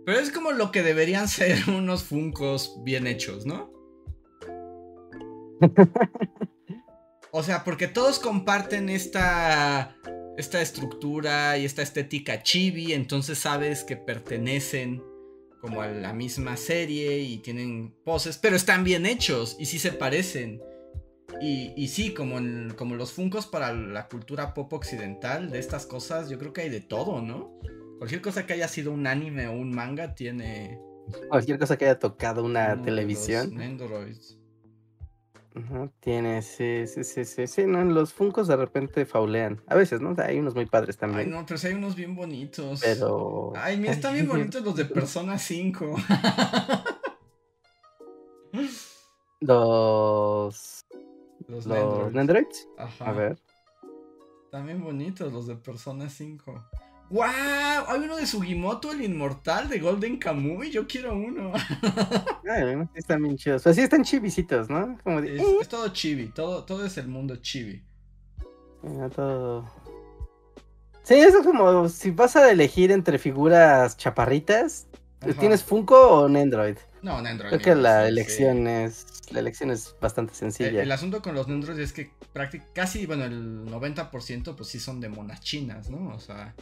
Pero 0.03 0.17
es 0.17 0.31
como 0.31 0.51
lo 0.51 0.71
que 0.71 0.81
deberían 0.81 1.27
ser 1.27 1.69
unos 1.69 2.03
funcos 2.03 2.79
bien 2.83 3.05
hechos, 3.05 3.45
¿no? 3.45 3.72
O 7.31 7.43
sea, 7.43 7.63
porque 7.63 7.87
todos 7.87 8.19
comparten 8.19 8.89
esta. 8.89 9.95
Esta 10.35 10.63
estructura 10.63 11.59
y 11.59 11.65
esta 11.65 11.83
estética 11.83 12.41
chibi. 12.41 12.93
Entonces 12.93 13.37
sabes 13.37 13.83
que 13.83 13.97
pertenecen 13.97 15.03
como 15.63 15.81
a 15.81 15.87
la 15.87 16.11
misma 16.11 16.57
serie 16.57 17.19
y 17.19 17.37
tienen 17.37 17.95
poses, 18.03 18.37
pero 18.37 18.57
están 18.57 18.83
bien 18.83 19.05
hechos 19.05 19.55
y 19.59 19.67
sí 19.67 19.79
se 19.79 19.93
parecen. 19.93 20.59
Y, 21.39 21.71
y 21.77 21.87
sí, 21.87 22.13
como, 22.13 22.37
como 22.75 22.95
los 22.95 23.13
funcos 23.13 23.47
para 23.47 23.71
la 23.73 24.09
cultura 24.09 24.53
pop 24.53 24.73
occidental 24.73 25.51
de 25.51 25.59
estas 25.59 25.85
cosas, 25.85 26.29
yo 26.29 26.37
creo 26.37 26.51
que 26.51 26.63
hay 26.63 26.69
de 26.69 26.81
todo, 26.81 27.21
¿no? 27.21 27.59
Cualquier 27.97 28.21
cosa 28.21 28.45
que 28.45 28.51
haya 28.51 28.67
sido 28.67 28.91
un 28.91 29.07
anime 29.07 29.47
o 29.47 29.53
un 29.53 29.71
manga 29.71 30.15
tiene... 30.15 30.79
Cualquier 31.29 31.57
cosa 31.57 31.77
que 31.77 31.85
haya 31.85 31.97
tocado 31.97 32.43
una 32.43 32.81
televisión. 32.81 33.57
Androids. 35.55 35.91
tiene, 35.99 36.41
sí, 36.41 36.87
sí, 36.87 37.03
sí, 37.03 37.25
sí, 37.25 37.47
sí, 37.47 37.65
no, 37.65 37.83
los 37.83 38.13
funcos 38.13 38.47
de 38.47 38.55
repente 38.55 39.05
faulean. 39.05 39.61
A 39.67 39.75
veces, 39.75 40.01
¿no? 40.01 40.15
hay 40.17 40.39
unos 40.39 40.55
muy 40.55 40.65
padres 40.65 40.97
también. 40.97 41.27
Ay, 41.27 41.27
no, 41.27 41.45
pero 41.45 41.57
sí 41.57 41.67
hay 41.67 41.73
unos 41.73 41.95
bien 41.95 42.15
bonitos. 42.15 42.81
Pero... 42.81 43.53
Ay, 43.55 43.77
mira, 43.77 43.91
están 43.91 44.13
bien 44.13 44.27
bonitos 44.29 44.63
los 44.63 44.75
de 44.75 44.85
Persona 44.85 45.37
5. 45.37 45.95
los... 49.41 50.85
Los, 51.47 51.65
los 51.65 52.13
Nendroids. 52.13 52.67
Ajá. 52.77 53.09
A 53.09 53.11
ver. 53.11 53.37
También 54.49 54.83
bonitos 54.83 55.33
los 55.33 55.47
de 55.47 55.55
Persona 55.55 56.09
5. 56.09 56.63
¡Wow! 57.13 57.85
Hay 57.89 57.99
uno 57.99 58.17
de 58.17 58.25
Sugimoto, 58.25 58.91
el 58.91 59.03
inmortal 59.03 59.69
de 59.69 59.77
Golden 59.77 60.17
Kamuy. 60.17 60.71
Yo 60.71 60.87
quiero 60.87 61.13
uno. 61.13 61.53
Ay, 62.49 62.87
están 62.95 63.21
bien 63.21 63.37
chidos. 63.37 63.61
Pues 63.61 63.75
sí, 63.75 63.83
están 63.83 64.03
chivisitos, 64.03 64.67
¿no? 64.67 64.97
Como 65.03 65.19
es, 65.19 65.39
es, 65.39 65.67
todo 65.67 65.89
chibi. 65.89 66.29
Todo, 66.29 66.63
todo 66.63 66.83
es 66.83 66.97
el 66.97 67.07
mundo 67.07 67.35
chibi. 67.35 67.83
todo. 69.15 69.71
Sí, 71.03 71.13
eso 71.13 71.41
es 71.41 71.45
como 71.45 71.87
si 71.87 72.09
vas 72.09 72.35
a 72.35 72.49
elegir 72.49 72.91
entre 72.91 73.19
figuras 73.19 73.95
chaparritas. 73.95 74.87
Ajá. 75.21 75.33
¿Tienes 75.33 75.63
Funko 75.63 75.95
o 75.95 76.27
Nendroid? 76.27 76.77
No, 77.03 77.21
Nendroid. 77.21 77.49
Creo 77.51 77.61
que 77.61 77.75
la 77.75 78.07
elección 78.07 78.65
es 78.65 79.05
la 79.29 79.39
elección 79.39 79.69
es 79.69 79.95
bastante 80.01 80.33
sencilla. 80.33 80.69
El, 80.69 80.77
el 80.77 80.91
asunto 80.91 81.21
con 81.21 81.35
los 81.35 81.47
Nendroid 81.47 81.77
es 81.77 81.93
que 81.93 82.09
casi, 82.73 83.05
bueno, 83.05 83.25
el 83.25 83.67
90% 83.67 84.55
pues 84.55 84.67
sí 84.67 84.79
son 84.79 84.99
de 84.99 85.09
monas 85.09 85.41
chinas, 85.41 85.91
¿no? 85.91 86.07
O 86.15 86.19
sea... 86.19 86.55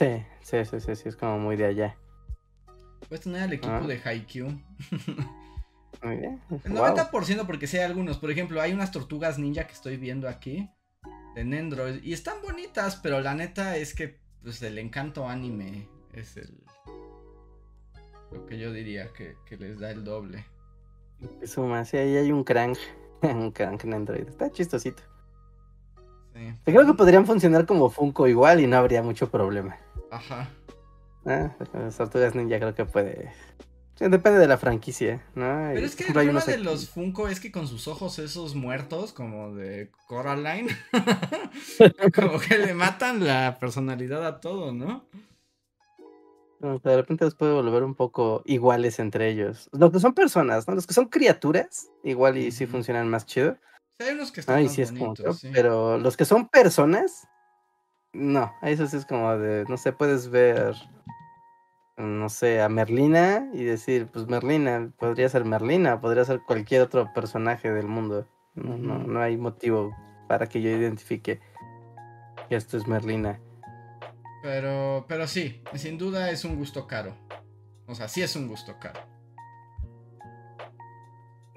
Sí, 0.00 0.24
sí, 0.40 0.64
sí, 0.64 0.80
sí, 0.80 0.96
sí, 0.96 1.08
es 1.10 1.14
como 1.14 1.38
muy 1.38 1.56
de 1.56 1.66
allá. 1.66 1.94
Puedes 3.06 3.22
tener 3.22 3.42
al 3.42 3.52
equipo 3.52 3.74
ah. 3.74 3.86
de 3.86 4.00
Haikyuu. 4.02 4.48
Muy 6.02 6.16
bien. 6.16 6.40
El 6.64 6.72
90% 6.72 7.44
porque 7.44 7.68
hay 7.70 7.80
algunos. 7.80 8.16
Por 8.16 8.30
ejemplo, 8.30 8.62
hay 8.62 8.72
unas 8.72 8.92
tortugas 8.92 9.38
ninja 9.38 9.66
que 9.66 9.74
estoy 9.74 9.98
viendo 9.98 10.26
aquí. 10.26 10.70
De 11.34 11.44
Nendroid. 11.44 12.02
Y 12.02 12.14
están 12.14 12.40
bonitas, 12.40 12.96
pero 12.96 13.20
la 13.20 13.34
neta 13.34 13.76
es 13.76 13.94
que 13.94 14.18
pues 14.42 14.62
el 14.62 14.78
encanto 14.78 15.28
anime 15.28 15.86
es 16.14 16.38
el... 16.38 16.64
Lo 18.32 18.46
que 18.46 18.58
yo 18.58 18.72
diría 18.72 19.12
que, 19.12 19.36
que 19.44 19.58
les 19.58 19.78
da 19.78 19.90
el 19.90 20.02
doble. 20.02 20.46
Suma, 21.44 21.84
sí, 21.84 21.98
ahí 21.98 22.16
hay 22.16 22.32
un 22.32 22.42
crank. 22.42 22.78
un 23.22 23.50
crank 23.50 23.84
en 23.84 23.92
Android. 23.92 24.26
Está 24.26 24.50
chistosito. 24.50 25.02
Sí. 26.34 26.54
Creo 26.64 26.86
que 26.86 26.94
podrían 26.94 27.26
funcionar 27.26 27.66
como 27.66 27.90
Funko 27.90 28.26
igual 28.28 28.60
y 28.60 28.66
no 28.66 28.78
habría 28.78 29.02
mucho 29.02 29.30
problema. 29.30 29.76
Ajá. 30.10 30.48
Ah, 31.26 31.54
las 31.74 31.96
tortugas 31.96 32.34
ninja 32.34 32.58
creo 32.58 32.74
que 32.74 32.84
puede. 32.84 33.32
Depende 33.98 34.38
de 34.38 34.48
la 34.48 34.56
franquicia, 34.56 35.22
¿no? 35.34 35.68
Pero 35.74 35.84
es 35.84 35.94
que 35.94 36.04
el 36.04 36.12
problema 36.14 36.40
de 36.40 36.56
los 36.56 36.88
Funko 36.88 37.28
es 37.28 37.38
que 37.38 37.52
con 37.52 37.68
sus 37.68 37.86
ojos 37.86 38.18
esos 38.18 38.54
muertos, 38.54 39.12
como 39.12 39.54
de 39.54 39.90
Coraline, 40.06 40.74
como 42.14 42.40
que 42.40 42.56
le 42.56 42.72
matan 42.72 43.22
la 43.22 43.58
personalidad 43.60 44.26
a 44.26 44.40
todo, 44.40 44.72
¿no? 44.72 45.04
de 46.60 46.96
repente 46.96 47.24
los 47.24 47.34
puede 47.34 47.54
volver 47.54 47.82
un 47.82 47.94
poco 47.94 48.42
iguales 48.44 48.98
entre 48.98 49.30
ellos. 49.30 49.70
Los 49.72 49.90
que 49.92 49.98
son 50.00 50.12
personas, 50.12 50.68
¿no? 50.68 50.74
Los 50.74 50.86
que 50.86 50.92
son 50.92 51.06
criaturas, 51.06 51.90
igual 52.04 52.36
y 52.36 52.52
sí 52.52 52.66
funcionan 52.66 53.08
más 53.08 53.24
chido. 53.24 53.56
Sí, 53.98 54.06
hay 54.06 54.14
unos 54.14 54.30
que 54.30 54.40
están 54.40 54.56
Ay, 54.56 54.64
más 54.66 54.74
sí 54.74 54.82
es 54.82 54.92
como, 54.92 55.16
sí. 55.16 55.50
pero 55.54 55.96
los 55.96 56.18
que 56.18 56.26
son 56.26 56.48
personas, 56.48 57.26
no, 58.12 58.52
eso 58.62 58.86
sí 58.86 58.96
es 58.96 59.06
como 59.06 59.36
de, 59.36 59.64
no 59.68 59.76
sé, 59.76 59.92
puedes 59.92 60.30
ver, 60.30 60.74
no 61.96 62.28
sé, 62.28 62.60
a 62.60 62.68
Merlina 62.68 63.48
y 63.52 63.64
decir, 63.64 64.08
pues 64.08 64.26
Merlina, 64.26 64.90
podría 64.98 65.28
ser 65.28 65.44
Merlina, 65.44 66.00
podría 66.00 66.24
ser 66.24 66.42
cualquier 66.46 66.82
otro 66.82 67.12
personaje 67.14 67.70
del 67.70 67.86
mundo. 67.86 68.26
No, 68.54 68.76
no, 68.76 68.98
no 68.98 69.20
hay 69.20 69.36
motivo 69.36 69.94
para 70.28 70.48
que 70.48 70.60
yo 70.60 70.70
identifique 70.70 71.40
que 72.48 72.56
esto 72.56 72.76
es 72.76 72.86
Merlina. 72.86 73.40
Pero, 74.42 75.04
pero 75.08 75.26
sí, 75.26 75.62
sin 75.74 75.98
duda 75.98 76.30
es 76.30 76.44
un 76.44 76.56
gusto 76.56 76.86
caro. 76.86 77.14
O 77.86 77.94
sea, 77.94 78.08
sí 78.08 78.22
es 78.22 78.34
un 78.36 78.48
gusto 78.48 78.76
caro. 78.80 79.00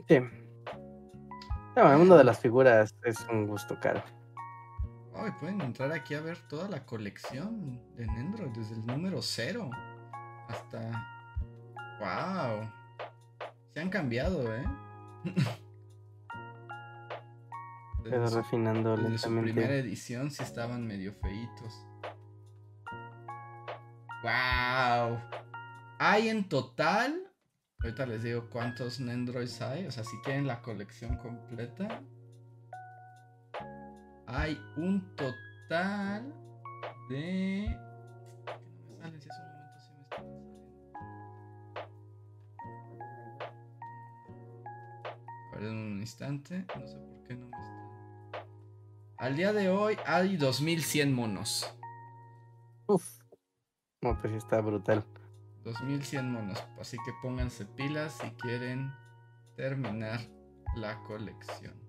Sí. 0.07 0.19
No, 1.75 1.91
el 1.91 1.97
mundo 1.97 2.17
de 2.17 2.23
las 2.23 2.39
figuras 2.39 2.93
es 3.03 3.25
un 3.31 3.47
gusto 3.47 3.79
caro. 3.79 4.03
Pueden 5.39 5.61
entrar 5.61 5.91
aquí 5.91 6.15
a 6.15 6.21
ver 6.21 6.37
toda 6.47 6.69
la 6.69 6.85
colección 6.85 7.81
de 7.95 8.07
Nendro, 8.07 8.49
desde 8.55 8.75
el 8.75 8.85
número 8.85 9.21
cero 9.21 9.69
hasta. 10.47 10.79
¡Wow! 11.99 12.69
Se 13.73 13.81
han 13.81 13.89
cambiado, 13.89 14.55
¿eh? 14.55 14.63
Pero 18.03 18.21
Desde 18.21 18.27
su, 18.27 18.35
refinando 18.37 18.97
desde 18.97 19.17
su 19.17 19.29
primera 19.41 19.75
edición 19.75 20.29
sí 20.29 20.43
estaban 20.43 20.85
medio 20.85 21.13
feitos. 21.13 21.85
¡Wow! 24.23 25.19
Hay 25.99 26.29
en 26.29 26.47
total. 26.49 27.31
Ahorita 27.81 28.05
les 28.05 28.23
digo 28.23 28.49
cuántos 28.49 28.99
Nendroids 28.99 29.61
hay. 29.61 29.85
O 29.85 29.91
sea, 29.91 30.03
si 30.03 30.17
quieren 30.21 30.47
la 30.47 30.61
colección 30.61 31.17
completa. 31.17 32.01
Hay 34.33 34.59
un 34.77 35.15
total 35.15 36.33
de. 37.07 37.67
¿Por 38.43 38.57
qué 38.57 38.73
no 38.73 38.81
me 38.81 38.97
salen? 38.97 39.21
Si 39.21 39.29
hace 39.29 39.41
un 39.43 39.47
momento 39.51 39.79
sí 39.79 39.91
me 39.95 40.01
estaban 40.01 40.31
saliendo. 40.31 40.63
A 45.51 45.55
ver, 45.55 45.69
un 45.69 45.99
instante. 45.99 46.65
No 46.79 46.87
sé 46.87 46.97
por 46.97 47.23
qué 47.25 47.35
no 47.35 47.47
me 47.47 47.57
están. 47.57 48.47
Al 49.17 49.35
día 49.35 49.53
de 49.53 49.69
hoy 49.69 49.97
hay 50.03 50.35
2100 50.35 51.13
monos. 51.13 51.71
Uf. 52.87 53.05
No, 54.01 54.19
pues 54.19 54.33
está 54.33 54.61
brutal. 54.61 55.05
2100 55.63 56.31
monos. 56.31 56.67
Así 56.79 56.97
que 57.05 57.13
pónganse 57.21 57.67
pilas 57.67 58.13
si 58.13 58.31
quieren 58.31 58.91
terminar 59.55 60.19
la 60.75 60.97
colección. 61.03 61.82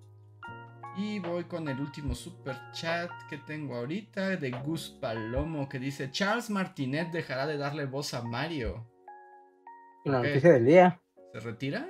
Y 0.96 1.18
voy 1.18 1.44
con 1.44 1.68
el 1.68 1.80
último 1.80 2.14
super 2.14 2.56
chat 2.72 3.10
que 3.28 3.38
tengo 3.38 3.74
ahorita 3.76 4.36
de 4.36 4.50
Gus 4.52 4.90
Palomo 5.00 5.68
que 5.68 5.78
dice 5.80 6.10
Charles 6.10 6.50
Martinet 6.50 7.10
dejará 7.10 7.46
de 7.46 7.56
darle 7.56 7.86
voz 7.86 8.14
a 8.14 8.22
Mario. 8.22 8.86
La 10.04 10.18
noticia 10.22 10.52
del 10.52 10.66
día. 10.66 11.00
¿Se 11.32 11.40
retira? 11.40 11.88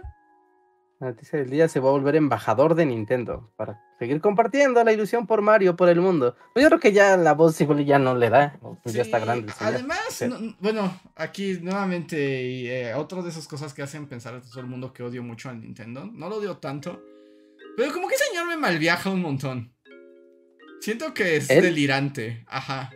La 1.01 1.09
noticia 1.09 1.39
del 1.39 1.51
día 1.51 1.69
se 1.69 1.81
va 1.81 1.91
a 1.91 1.93
volver 1.93 2.17
embajador 2.17 2.75
de 2.75 2.87
Nintendo 2.87 3.53
para 3.57 3.83
seguir 3.99 4.23
compartiendo 4.23 4.83
la 4.83 4.93
ilusión 4.93 5.27
por 5.27 5.43
Mario 5.43 5.77
por 5.77 5.91
el 5.91 6.01
mundo. 6.01 6.35
Pues 6.55 6.63
yo 6.63 6.69
creo 6.71 6.81
que 6.81 6.93
ya 6.93 7.17
la 7.19 7.35
voz 7.35 7.59
ya 7.59 7.99
no 7.99 8.15
le 8.15 8.31
da. 8.31 8.59
Pues 8.83 8.95
ya 8.95 9.03
está 9.03 9.19
grande. 9.19 9.53
Además, 9.61 9.99
Sí. 10.09 10.29
no- 10.29 10.57
bueno, 10.61 10.99
aquí 11.17 11.59
nuevamente, 11.61 12.89
eh, 12.89 12.95
otra 12.95 13.21
de 13.21 13.29
esas 13.29 13.47
cosas 13.49 13.75
que 13.75 13.83
hacen 13.83 14.07
pensar 14.07 14.35
a 14.35 14.41
todo 14.41 14.61
el 14.61 14.67
mundo 14.67 14.95
que 14.95 15.03
odio 15.03 15.23
mucho 15.23 15.51
al 15.51 15.61
Nintendo. 15.61 16.07
No 16.11 16.31
lo 16.31 16.37
odio 16.37 16.57
tanto. 16.57 17.03
Pero 17.77 17.93
como 17.93 18.09
que 18.09 18.15
ese 18.15 18.25
señor 18.27 18.47
me 18.47 18.57
malviaja 18.57 19.11
un 19.11 19.21
montón. 19.23 19.75
Siento 20.81 21.15
que 21.15 21.37
es 21.37 21.51
¿Él? 21.51 21.63
delirante. 21.63 22.45
Ajá. 22.47 22.93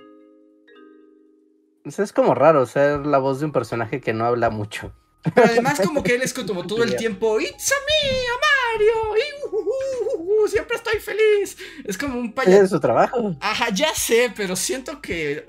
Es 1.85 2.13
como 2.13 2.35
raro 2.35 2.67
ser 2.67 3.07
la 3.07 3.19
voz 3.19 3.41
de 3.41 3.47
un 3.47 3.53
personaje 3.53 4.01
que 4.01 4.13
no 4.13 4.27
habla 4.27 4.51
mucho. 4.51 4.95
Pero 5.35 5.47
además 5.49 5.81
como 5.81 6.03
que 6.03 6.15
él 6.15 6.23
es 6.23 6.33
como 6.35 6.67
todo 6.67 6.85
el 6.85 6.97
tiempo, 6.97 7.41
It's 7.41 7.73
a 7.73 7.75
me, 7.87 8.11
a 8.21 8.75
Mario. 8.75 9.17
y 9.17 9.45
uh, 9.47 9.57
uh, 9.57 10.41
uh, 10.41 10.45
¡uh! 10.45 10.49
Siempre 10.49 10.77
estoy 10.77 11.01
feliz. 11.01 11.57
Es 11.85 11.97
como 11.99 12.19
un 12.19 12.33
payaso. 12.33 12.63
Es 12.65 12.71
su 12.71 12.79
trabajo. 12.81 13.35
Ajá, 13.41 13.71
ya 13.71 13.95
sé, 13.95 14.33
pero 14.37 14.55
siento 14.55 15.01
que 15.01 15.45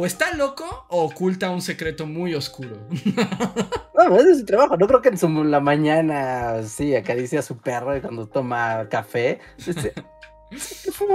o 0.00 0.06
está 0.06 0.32
loco 0.34 0.86
o 0.90 1.04
oculta 1.04 1.50
un 1.50 1.60
secreto 1.62 2.06
muy 2.06 2.34
oscuro. 2.34 2.76
No, 3.98 4.16
ese 4.16 4.30
es 4.30 4.38
su 4.38 4.44
trabajo. 4.46 4.76
No 4.76 4.86
creo 4.86 5.02
que 5.02 5.08
en 5.08 5.18
su, 5.18 5.28
la 5.42 5.58
mañana, 5.58 6.62
sí, 6.62 6.94
acaricia 6.94 7.40
a 7.40 7.42
su 7.42 7.58
perro 7.58 7.96
y 7.96 8.00
cuando 8.00 8.26
toma 8.28 8.88
café. 8.88 9.40
¿Qué 9.56 9.72
fue? 10.92 11.08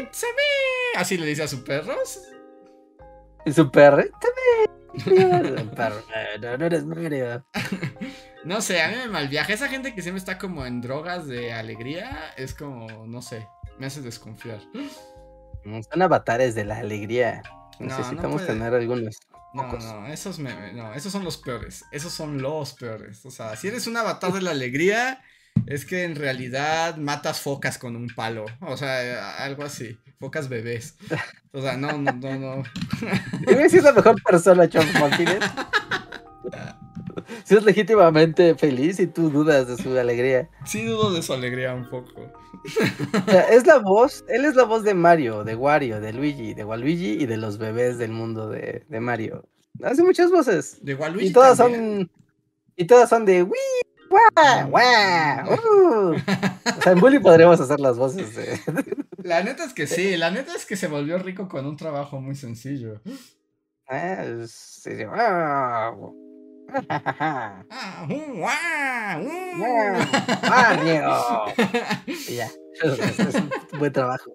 It's 0.00 0.22
me. 0.22 0.98
Así 0.98 1.18
le 1.18 1.26
dice 1.26 1.42
a 1.42 1.48
sus 1.48 1.60
perros. 1.60 2.18
Y 3.44 3.52
su 3.52 3.70
perro. 3.70 4.02
Perro, 5.04 5.98
"Eh, 6.14 6.38
No, 6.40 6.56
no 6.56 6.64
eres 6.66 6.84
Mario. 6.86 7.44
No 8.44 8.60
sé, 8.62 8.80
a 8.80 8.88
mí 8.88 8.94
me 8.96 9.08
malviaja. 9.08 9.52
Esa 9.52 9.68
gente 9.68 9.94
que 9.94 10.00
siempre 10.02 10.20
está 10.20 10.38
como 10.38 10.64
en 10.64 10.80
drogas 10.80 11.26
de 11.26 11.52
alegría 11.52 12.32
es 12.38 12.54
como, 12.54 13.06
no 13.06 13.20
sé, 13.20 13.46
me 13.78 13.84
hace 13.86 14.00
desconfiar. 14.00 14.60
Son 15.64 16.02
avatares 16.02 16.54
de 16.54 16.64
la 16.64 16.78
alegría. 16.78 17.42
No, 17.78 17.86
no 17.86 17.96
Necesitamos 17.96 18.46
tener 18.46 18.74
algunos. 18.74 19.18
No, 19.54 19.72
no, 19.72 20.06
esos 20.08 20.40
me, 20.40 20.72
no, 20.72 20.94
esos 20.94 21.12
son 21.12 21.24
los 21.24 21.36
peores. 21.36 21.84
Esos 21.92 22.12
son 22.12 22.42
los 22.42 22.74
peores. 22.74 23.24
O 23.24 23.30
sea, 23.30 23.54
si 23.56 23.68
eres 23.68 23.86
un 23.86 23.96
avatar 23.96 24.32
de 24.32 24.42
la 24.42 24.50
alegría, 24.50 25.22
es 25.66 25.84
que 25.84 26.04
en 26.04 26.16
realidad 26.16 26.96
matas 26.96 27.40
focas 27.40 27.78
con 27.78 27.96
un 27.96 28.08
palo. 28.08 28.46
O 28.60 28.76
sea, 28.76 29.36
algo 29.36 29.64
así. 29.64 29.98
Focas 30.18 30.48
bebés. 30.48 30.96
O 31.52 31.62
sea, 31.62 31.76
no, 31.76 31.92
no, 31.98 32.12
no, 32.12 32.38
no. 32.38 32.62
Dime 33.46 33.68
si 33.68 33.78
es 33.78 33.84
la 33.84 33.92
mejor 33.92 34.20
persona, 34.22 34.68
Charles 34.68 34.94
Martínez. 35.00 35.40
Si 37.44 37.54
es 37.54 37.64
legítimamente 37.64 38.54
feliz 38.54 38.98
y 39.00 39.06
tú 39.06 39.30
dudas 39.30 39.68
de 39.68 39.76
su 39.76 39.96
alegría. 39.98 40.48
Sí 40.64 40.84
dudo 40.84 41.12
de 41.12 41.22
su 41.22 41.32
alegría 41.32 41.74
un 41.74 41.88
poco. 41.88 42.20
O 43.26 43.30
sea, 43.30 43.42
es 43.50 43.66
la 43.66 43.78
voz, 43.78 44.24
él 44.28 44.44
es 44.44 44.54
la 44.54 44.64
voz 44.64 44.84
de 44.84 44.94
Mario, 44.94 45.44
de 45.44 45.54
Wario, 45.54 46.00
de 46.00 46.12
Luigi, 46.12 46.54
de 46.54 46.64
Waluigi 46.64 47.12
y 47.22 47.26
de 47.26 47.36
los 47.36 47.58
bebés 47.58 47.98
del 47.98 48.10
mundo 48.12 48.48
de, 48.48 48.84
de 48.88 49.00
Mario. 49.00 49.46
Hace 49.82 50.02
muchas 50.02 50.30
voces. 50.30 50.78
De 50.82 50.94
Waluigi 50.94 51.28
Y 51.28 51.32
todas 51.32 51.58
también. 51.58 52.08
son. 52.08 52.10
Y 52.76 52.86
todas 52.86 53.08
son 53.08 53.24
de 53.24 53.42
¡Wii! 53.42 53.52
¡Guau! 54.10 54.68
¡Guau! 54.70 55.54
¡Uh! 55.54 56.16
O 56.78 56.82
sea, 56.82 56.92
en 56.92 57.00
Bully 57.00 57.18
podríamos 57.18 57.60
hacer 57.60 57.80
las 57.80 57.96
voces 57.98 58.34
de. 58.36 58.60
La 59.24 59.42
neta 59.42 59.64
es 59.64 59.72
que 59.72 59.86
sí, 59.86 60.18
la 60.18 60.30
neta 60.30 60.54
es 60.54 60.66
que 60.66 60.76
se 60.76 60.86
volvió 60.86 61.16
rico 61.18 61.48
con 61.48 61.64
un 61.66 61.76
trabajo 61.78 62.20
muy 62.20 62.34
sencillo. 62.34 63.00
Ah, 63.88 64.22
sí. 64.46 64.90
Ah, 68.46 69.18
uh, 69.20 69.26
uh. 69.26 70.48
¡Mario! 70.48 71.02
Ya. 72.28 72.48
Es, 72.82 73.18
es 73.18 73.34
un 73.36 73.78
buen 73.78 73.92
trabajo. 73.92 74.32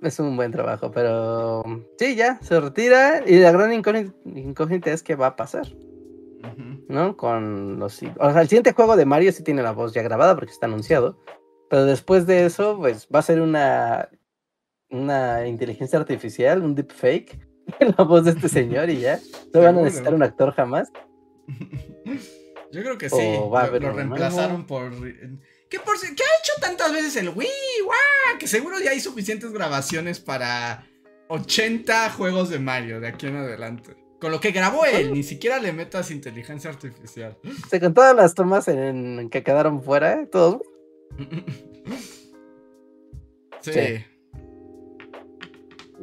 Es 0.00 0.18
un 0.18 0.36
buen 0.36 0.50
trabajo, 0.50 0.90
pero 0.90 1.62
sí, 1.98 2.14
ya, 2.14 2.38
se 2.42 2.58
retira 2.60 3.22
y 3.26 3.38
la 3.38 3.52
gran 3.52 3.72
incógnita, 3.72 4.90
es 4.90 5.02
qué 5.02 5.14
va 5.14 5.28
a 5.28 5.36
pasar. 5.36 5.66
¿no? 6.88 7.16
Con 7.16 7.78
los... 7.78 8.02
O 8.18 8.30
sea, 8.32 8.40
el 8.40 8.48
siguiente 8.48 8.72
juego 8.72 8.96
de 8.96 9.04
Mario 9.04 9.32
sí 9.32 9.42
tiene 9.42 9.62
la 9.62 9.72
voz 9.72 9.92
ya 9.92 10.02
grabada 10.02 10.34
porque 10.34 10.52
está 10.52 10.66
anunciado, 10.66 11.18
pero 11.68 11.84
después 11.84 12.26
de 12.26 12.46
eso, 12.46 12.78
pues 12.78 13.08
va 13.14 13.18
a 13.18 13.22
ser 13.22 13.40
una, 13.40 14.08
una 14.90 15.46
inteligencia 15.46 15.98
artificial, 15.98 16.62
un 16.62 16.74
deepfake, 16.74 17.38
la 17.96 18.04
voz 18.04 18.24
de 18.24 18.32
este 18.32 18.48
señor 18.48 18.90
y 18.90 19.00
ya. 19.00 19.20
No 19.52 19.60
van 19.60 19.78
a 19.78 19.82
necesitar 19.82 20.14
un 20.14 20.22
actor 20.22 20.52
jamás. 20.52 20.90
Yo 22.72 22.82
creo 22.82 22.98
que 22.98 23.10
sí. 23.10 23.36
O 23.38 23.50
va 23.50 23.60
a 23.60 23.62
lo, 23.64 23.68
haber 23.68 23.82
lo 23.82 23.88
uno 23.88 23.96
reemplazaron 23.96 24.66
por. 24.66 24.92
¿Qué, 25.68 25.80
por. 25.80 26.00
¿Qué 26.00 26.22
ha 26.22 26.38
hecho 26.40 26.52
tantas 26.60 26.92
veces 26.92 27.16
el 27.16 27.30
Wii? 27.30 27.48
¡Guau! 27.84 28.38
Que 28.38 28.46
seguro 28.46 28.78
ya 28.78 28.90
hay 28.90 29.00
suficientes 29.00 29.52
grabaciones 29.52 30.20
para 30.20 30.86
80 31.28 32.10
juegos 32.10 32.48
de 32.48 32.58
Mario 32.58 33.00
de 33.00 33.08
aquí 33.08 33.26
en 33.26 33.36
adelante. 33.36 33.96
Con 34.20 34.30
lo 34.30 34.40
que 34.40 34.50
grabó 34.50 34.84
él, 34.84 35.12
ni 35.14 35.22
siquiera 35.22 35.58
le 35.58 35.72
metas 35.72 36.10
inteligencia 36.10 36.70
artificial. 36.70 37.38
O 37.42 37.68
sea, 37.68 37.80
con 37.80 37.94
todas 37.94 38.14
las 38.14 38.34
tomas 38.34 38.68
en, 38.68 39.18
en 39.18 39.30
que 39.30 39.42
quedaron 39.42 39.82
fuera, 39.82 40.26
todos... 40.26 40.60
Sí. 43.62 43.72
Sí. 43.74 44.04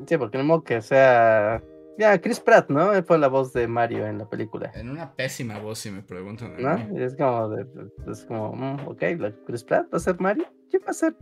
Sí, 0.05 0.17
porque 0.17 0.41
no 0.41 0.63
que 0.63 0.81
sea... 0.81 1.61
Ya, 1.97 2.21
Chris 2.21 2.39
Pratt, 2.39 2.69
¿no? 2.69 2.93
Él 2.93 3.03
fue 3.03 3.17
la 3.17 3.27
voz 3.27 3.51
de 3.53 3.67
Mario 3.67 4.05
en 4.05 4.19
la 4.19 4.29
película. 4.29 4.71
En 4.75 4.89
una 4.89 5.15
pésima 5.15 5.57
voz, 5.57 5.79
si 5.79 5.89
me 5.89 6.03
preguntan. 6.03 6.53
¿No? 6.59 6.77
es 6.95 7.15
como, 7.15 7.49
de, 7.49 7.65
es 8.11 8.23
como, 8.25 8.53
mm, 8.53 8.87
ok, 8.87 9.03
Chris 9.47 9.63
Pratt 9.63 9.91
va 9.91 9.97
a 9.97 9.99
ser 9.99 10.19
Mario. 10.19 10.45
¿Quién 10.69 10.83
va 10.85 10.91
a 10.91 10.93
ser? 10.93 11.15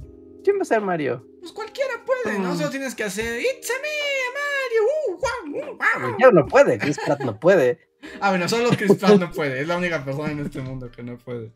¿Quién 0.43 0.57
va 0.57 0.64
a 0.64 0.65
ser 0.65 0.81
Mario? 0.81 1.26
Pues 1.39 1.53
cualquiera 1.53 1.93
puede, 2.06 2.38
¿no? 2.39 2.53
Mm. 2.53 2.57
Solo 2.57 2.69
tienes 2.69 2.93
que 2.93 3.06
hacer. 3.06 3.39
¡It's 3.39 3.72
a 3.72 3.76
me, 3.81 3.88
Mario! 4.35 4.84
¡Uh, 4.84 5.15
guau, 5.18 5.47
uh, 5.47 5.52
guau". 5.77 6.02
Cualquiera 6.02 6.34
no 6.34 6.45
puede, 6.45 6.77
Chris 6.77 6.99
Pratt 7.06 7.22
no 7.22 7.39
puede. 7.39 7.80
Ah, 8.22 8.30
bueno, 8.30 8.47
solo 8.47 8.69
Chris 8.69 8.97
Pratt 8.97 9.19
no 9.19 9.31
puede. 9.31 9.61
Es 9.61 9.68
la 9.68 9.77
única 9.77 10.06
persona 10.06 10.31
en 10.31 10.39
este 10.39 10.61
mundo 10.61 10.91
que 10.91 11.02
no 11.02 11.18
puede. 11.18 11.52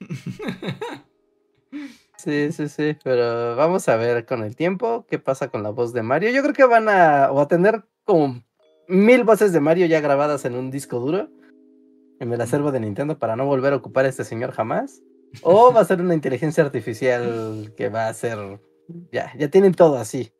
Sí, 2.22 2.52
sí, 2.52 2.68
sí, 2.68 2.96
pero 3.02 3.56
vamos 3.56 3.88
a 3.88 3.96
ver 3.96 4.26
con 4.26 4.42
el 4.42 4.54
tiempo 4.54 5.06
qué 5.08 5.18
pasa 5.18 5.48
con 5.48 5.62
la 5.62 5.70
voz 5.70 5.94
de 5.94 6.02
Mario. 6.02 6.30
Yo 6.30 6.42
creo 6.42 6.52
que 6.52 6.64
van 6.66 6.86
a, 6.90 7.32
o 7.32 7.40
a 7.40 7.48
tener 7.48 7.82
como 8.04 8.42
mil 8.88 9.24
voces 9.24 9.52
de 9.54 9.60
Mario 9.60 9.86
ya 9.86 10.00
grabadas 10.00 10.44
en 10.44 10.54
un 10.54 10.70
disco 10.70 10.98
duro 11.00 11.30
en 12.20 12.30
el 12.30 12.40
acervo 12.42 12.72
de 12.72 12.80
Nintendo 12.80 13.18
para 13.18 13.36
no 13.36 13.46
volver 13.46 13.72
a 13.72 13.76
ocupar 13.76 14.04
a 14.04 14.08
este 14.08 14.24
señor 14.24 14.52
jamás. 14.52 15.00
O 15.40 15.72
va 15.72 15.80
a 15.80 15.84
ser 15.86 16.02
una 16.02 16.12
inteligencia 16.12 16.62
artificial 16.62 17.72
que 17.74 17.88
va 17.88 18.08
a 18.08 18.12
ser, 18.14 18.60
ya, 19.10 19.32
ya 19.38 19.48
tienen 19.48 19.72
todo 19.72 19.96
así. 19.96 20.30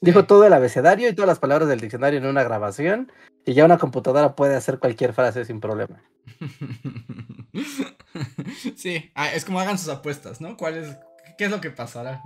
Dijo 0.00 0.20
Sí. 0.20 0.26
todo 0.28 0.44
el 0.44 0.52
abecedario 0.52 1.08
y 1.08 1.14
todas 1.14 1.26
las 1.28 1.40
palabras 1.40 1.68
del 1.68 1.80
diccionario 1.80 2.20
en 2.20 2.26
una 2.26 2.44
grabación 2.44 3.10
y 3.44 3.54
ya 3.54 3.64
una 3.64 3.78
computadora 3.78 4.36
puede 4.36 4.54
hacer 4.54 4.78
cualquier 4.78 5.12
frase 5.14 5.44
sin 5.44 5.58
problema. 5.58 6.00
Sí, 8.76 9.10
ah, 9.14 9.32
es 9.32 9.44
como 9.44 9.60
hagan 9.60 9.78
sus 9.78 9.88
apuestas, 9.88 10.40
¿no? 10.40 10.56
¿Cuál 10.56 10.76
es, 10.76 10.96
¿Qué 11.38 11.44
es 11.44 11.52
lo 11.52 11.60
que 11.60 11.70
pasará? 11.70 12.20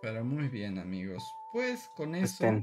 Pero 0.00 0.24
muy 0.24 0.48
bien, 0.48 0.78
amigos. 0.78 1.22
Pues 1.52 1.90
con 1.94 2.14
eso 2.14 2.42
Estén. 2.42 2.62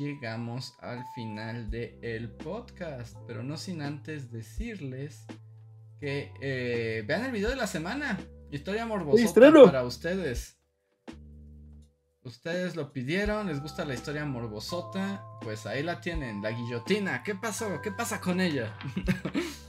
llegamos 0.00 0.74
al 0.80 1.04
final 1.14 1.70
del 1.70 2.32
podcast. 2.32 3.16
Pero 3.28 3.44
no 3.44 3.56
sin 3.56 3.82
antes 3.82 4.32
decirles 4.32 5.24
que 6.00 6.32
eh, 6.40 7.04
vean 7.06 7.24
el 7.24 7.30
video 7.30 7.50
de 7.50 7.56
la 7.56 7.68
semana. 7.68 8.18
Historia 8.50 8.84
morbosota 8.84 9.22
estreno! 9.22 9.64
para 9.66 9.84
ustedes. 9.84 10.58
Ustedes 12.24 12.74
lo 12.74 12.92
pidieron, 12.92 13.46
les 13.46 13.60
gusta 13.60 13.84
la 13.84 13.94
historia 13.94 14.24
morbosota. 14.24 15.24
Pues 15.40 15.66
ahí 15.66 15.84
la 15.84 16.00
tienen, 16.00 16.42
la 16.42 16.50
guillotina. 16.50 17.22
¿Qué 17.22 17.36
pasó? 17.36 17.80
¿Qué 17.80 17.92
pasa 17.92 18.20
con 18.20 18.40
ella? 18.40 18.76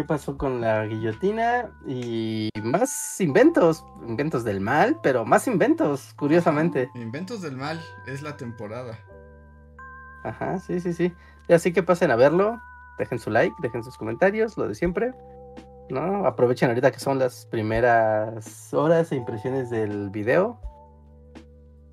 ¿Qué 0.00 0.06
pasó 0.06 0.38
con 0.38 0.62
la 0.62 0.86
guillotina? 0.86 1.70
Y 1.86 2.48
más 2.62 3.20
inventos, 3.20 3.84
inventos 4.08 4.44
del 4.44 4.58
mal, 4.58 4.98
pero 5.02 5.26
más 5.26 5.46
inventos, 5.46 6.14
curiosamente. 6.14 6.90
Inventos 6.94 7.42
del 7.42 7.58
mal 7.58 7.78
es 8.06 8.22
la 8.22 8.34
temporada. 8.38 8.98
Ajá, 10.24 10.58
sí, 10.58 10.80
sí, 10.80 10.94
sí. 10.94 11.12
Y 11.48 11.52
así 11.52 11.74
que 11.74 11.82
pasen 11.82 12.10
a 12.10 12.16
verlo, 12.16 12.58
dejen 12.98 13.18
su 13.18 13.28
like, 13.28 13.54
dejen 13.60 13.84
sus 13.84 13.98
comentarios, 13.98 14.56
lo 14.56 14.68
de 14.68 14.74
siempre. 14.74 15.12
¿No? 15.90 16.24
Aprovechen 16.24 16.70
ahorita 16.70 16.92
que 16.92 16.98
son 16.98 17.18
las 17.18 17.44
primeras 17.44 18.72
horas 18.72 19.12
e 19.12 19.16
impresiones 19.16 19.68
del 19.68 20.08
video 20.08 20.58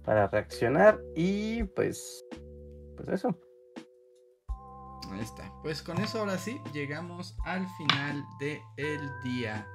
para 0.06 0.30
reaccionar 0.30 0.98
y 1.14 1.66
pues 1.66 2.24
pues 2.96 3.10
eso. 3.10 3.38
Ahí 5.12 5.20
está. 5.20 5.52
Pues 5.64 5.82
con 5.82 6.00
eso 6.00 6.20
ahora 6.20 6.38
sí 6.38 6.62
llegamos 6.74 7.36
al 7.46 7.68
final 7.78 8.26
del 8.40 9.02
día. 9.24 9.68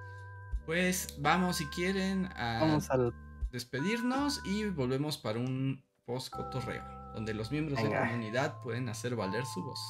Pues 0.66 1.18
vamos 1.20 1.56
si 1.56 1.66
quieren 1.66 2.26
a 2.36 2.60
Vamos 2.60 2.90
al 2.90 3.14
despedirnos 3.50 4.40
y 4.44 4.64
volvemos 4.70 5.18
para 5.18 5.38
un 5.38 5.84
post 6.06 6.32
cotorreo 6.32 6.82
donde 7.14 7.34
los 7.34 7.50
miembros 7.50 7.82
de 7.82 7.88
la 7.88 8.00
comunidad 8.00 8.60
pueden 8.62 8.88
hacer 8.88 9.14
valer 9.16 9.44
su 9.44 9.62
voz. 9.62 9.80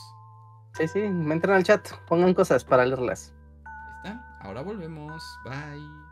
Sí, 0.75 0.89
sí, 0.89 1.01
me 1.01 1.35
entran 1.35 1.57
al 1.57 1.65
chat, 1.65 1.89
pongan 2.09 2.35
cosas 2.35 2.65
para 2.65 2.85
leerlas. 2.85 3.33
Ahí 3.65 3.93
está. 3.97 4.39
Ahora 4.41 4.63
volvemos. 4.63 5.23
Bye. 5.45 6.12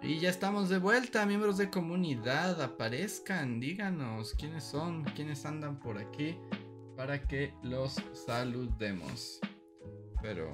Y 0.00 0.20
ya 0.20 0.30
estamos 0.30 0.68
de 0.68 0.78
vuelta, 0.78 1.26
miembros 1.26 1.58
de 1.58 1.70
comunidad, 1.70 2.62
aparezcan, 2.62 3.58
díganos 3.58 4.32
quiénes 4.34 4.62
son, 4.62 5.02
quiénes 5.16 5.44
andan 5.44 5.80
por 5.80 5.98
aquí 5.98 6.38
para 6.96 7.20
que 7.20 7.52
los 7.64 7.96
saludemos. 8.26 9.40
Pero 10.22 10.52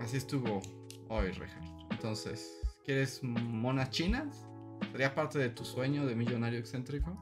así 0.00 0.16
estuvo 0.16 0.60
hoy, 1.08 1.30
Rejar. 1.30 1.62
Entonces, 1.90 2.60
¿quieres 2.84 3.22
monas 3.22 3.90
chinas? 3.90 4.44
¿Sería 4.90 5.14
parte 5.14 5.38
de 5.38 5.50
tu 5.50 5.64
sueño 5.64 6.04
de 6.04 6.16
millonario 6.16 6.58
excéntrico? 6.58 7.12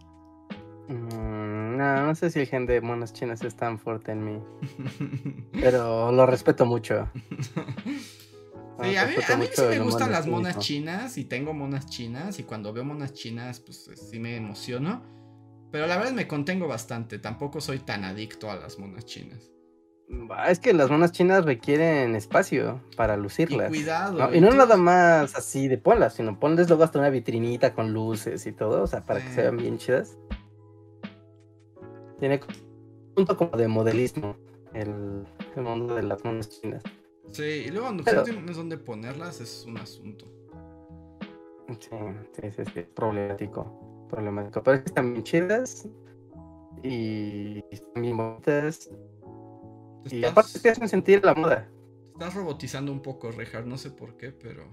Mm, 0.89 1.77
no, 1.77 2.07
no 2.07 2.15
sé 2.15 2.31
si 2.31 2.41
el 2.41 2.47
gen 2.47 2.65
de 2.65 2.81
monas 2.81 3.13
chinas 3.13 3.43
es 3.45 3.55
tan 3.55 3.79
fuerte 3.79 4.13
en 4.13 4.25
mí. 4.25 4.43
pero 5.53 6.11
lo 6.13 6.25
respeto 6.25 6.65
mucho. 6.65 7.11
Sí, 8.83 8.97
a 8.97 9.07
mí, 9.07 9.15
sí 9.53 9.63
me 9.69 9.81
gustan 9.81 10.13
las 10.13 10.27
monas 10.27 10.59
chinas 10.59 11.19
y 11.19 11.25
tengo 11.25 11.53
monas 11.53 11.87
chinas 11.87 12.39
y 12.39 12.45
cuando 12.45 12.73
veo 12.73 12.85
monas 12.85 13.13
chinas 13.13 13.59
pues 13.61 13.91
sí 14.11 14.21
me 14.21 14.37
emociono. 14.37 15.03
Pero 15.73 15.87
la 15.87 15.97
verdad 15.97 16.13
me 16.13 16.29
contengo 16.29 16.69
bastante, 16.69 17.19
tampoco 17.19 17.61
soy 17.61 17.81
tan 17.81 18.05
adicto 18.05 18.51
a 18.51 18.57
las 18.57 18.79
monas 18.79 19.05
chinas. 19.05 19.51
Es 20.49 20.59
que 20.59 20.73
las 20.73 20.91
monas 20.91 21.13
chinas 21.13 21.45
requieren 21.45 22.15
espacio 22.15 22.81
para 22.97 23.17
lucirlas. 23.17 23.69
Y 23.69 23.75
cuidado. 23.75 24.35
Y 24.35 24.41
no 24.41 24.53
nada 24.53 24.77
más 24.77 25.35
así 25.35 25.69
de 25.69 25.77
ponlas, 25.77 26.15
sino 26.15 26.39
ponles 26.39 26.69
luego 26.69 26.85
hasta 26.85 26.99
una 26.99 27.11
vitrinita 27.11 27.75
con 27.75 27.93
luces 27.93 28.47
y 28.47 28.53
todo, 28.53 28.85
o 28.85 28.87
sea, 28.87 29.05
para 29.05 29.21
que 29.21 29.29
se 29.31 29.43
vean 29.43 29.59
bien 29.59 29.77
chidas. 29.77 30.17
Tiene 32.21 32.41
un 32.47 33.15
punto 33.15 33.37
como 33.37 33.57
de 33.59 33.69
modelismo 33.69 34.37
el, 34.73 35.27
el 35.57 35.63
mundo 35.63 35.95
de 35.95 36.05
las 36.05 36.25
monas 36.25 36.49
chinas. 36.49 36.83
Sí, 37.31 37.65
y 37.67 37.71
luego 37.71 37.93
no 37.93 38.03
tienes 38.03 38.57
dónde 38.57 38.79
ponerlas 38.79 39.41
es 39.41 39.65
un 39.67 39.79
asunto. 39.79 40.27
Sí, 41.79 42.51
sí, 42.51 42.65
sí, 42.73 42.81
es 42.81 42.87
problemático. 42.87 44.07
Problemático. 44.09 44.63
Pero 44.63 44.77
es 44.77 44.83
que 44.83 44.89
están 44.89 45.13
bien 45.13 45.25
chidas 45.25 45.87
y 46.83 47.63
están 47.71 48.03
bien 48.03 48.17
bonitas. 48.17 48.91
Y 50.11 50.25
aparte 50.25 50.59
te 50.59 50.71
hacen 50.71 50.89
sentir 50.89 51.25
la 51.25 51.35
moda. 51.35 51.69
Te 52.19 52.25
estás 52.25 52.35
robotizando 52.35 52.91
un 52.91 53.03
poco, 53.03 53.31
Rejar, 53.31 53.67
no 53.67 53.77
sé 53.77 53.91
por 53.91 54.17
qué, 54.17 54.33
pero. 54.33 54.67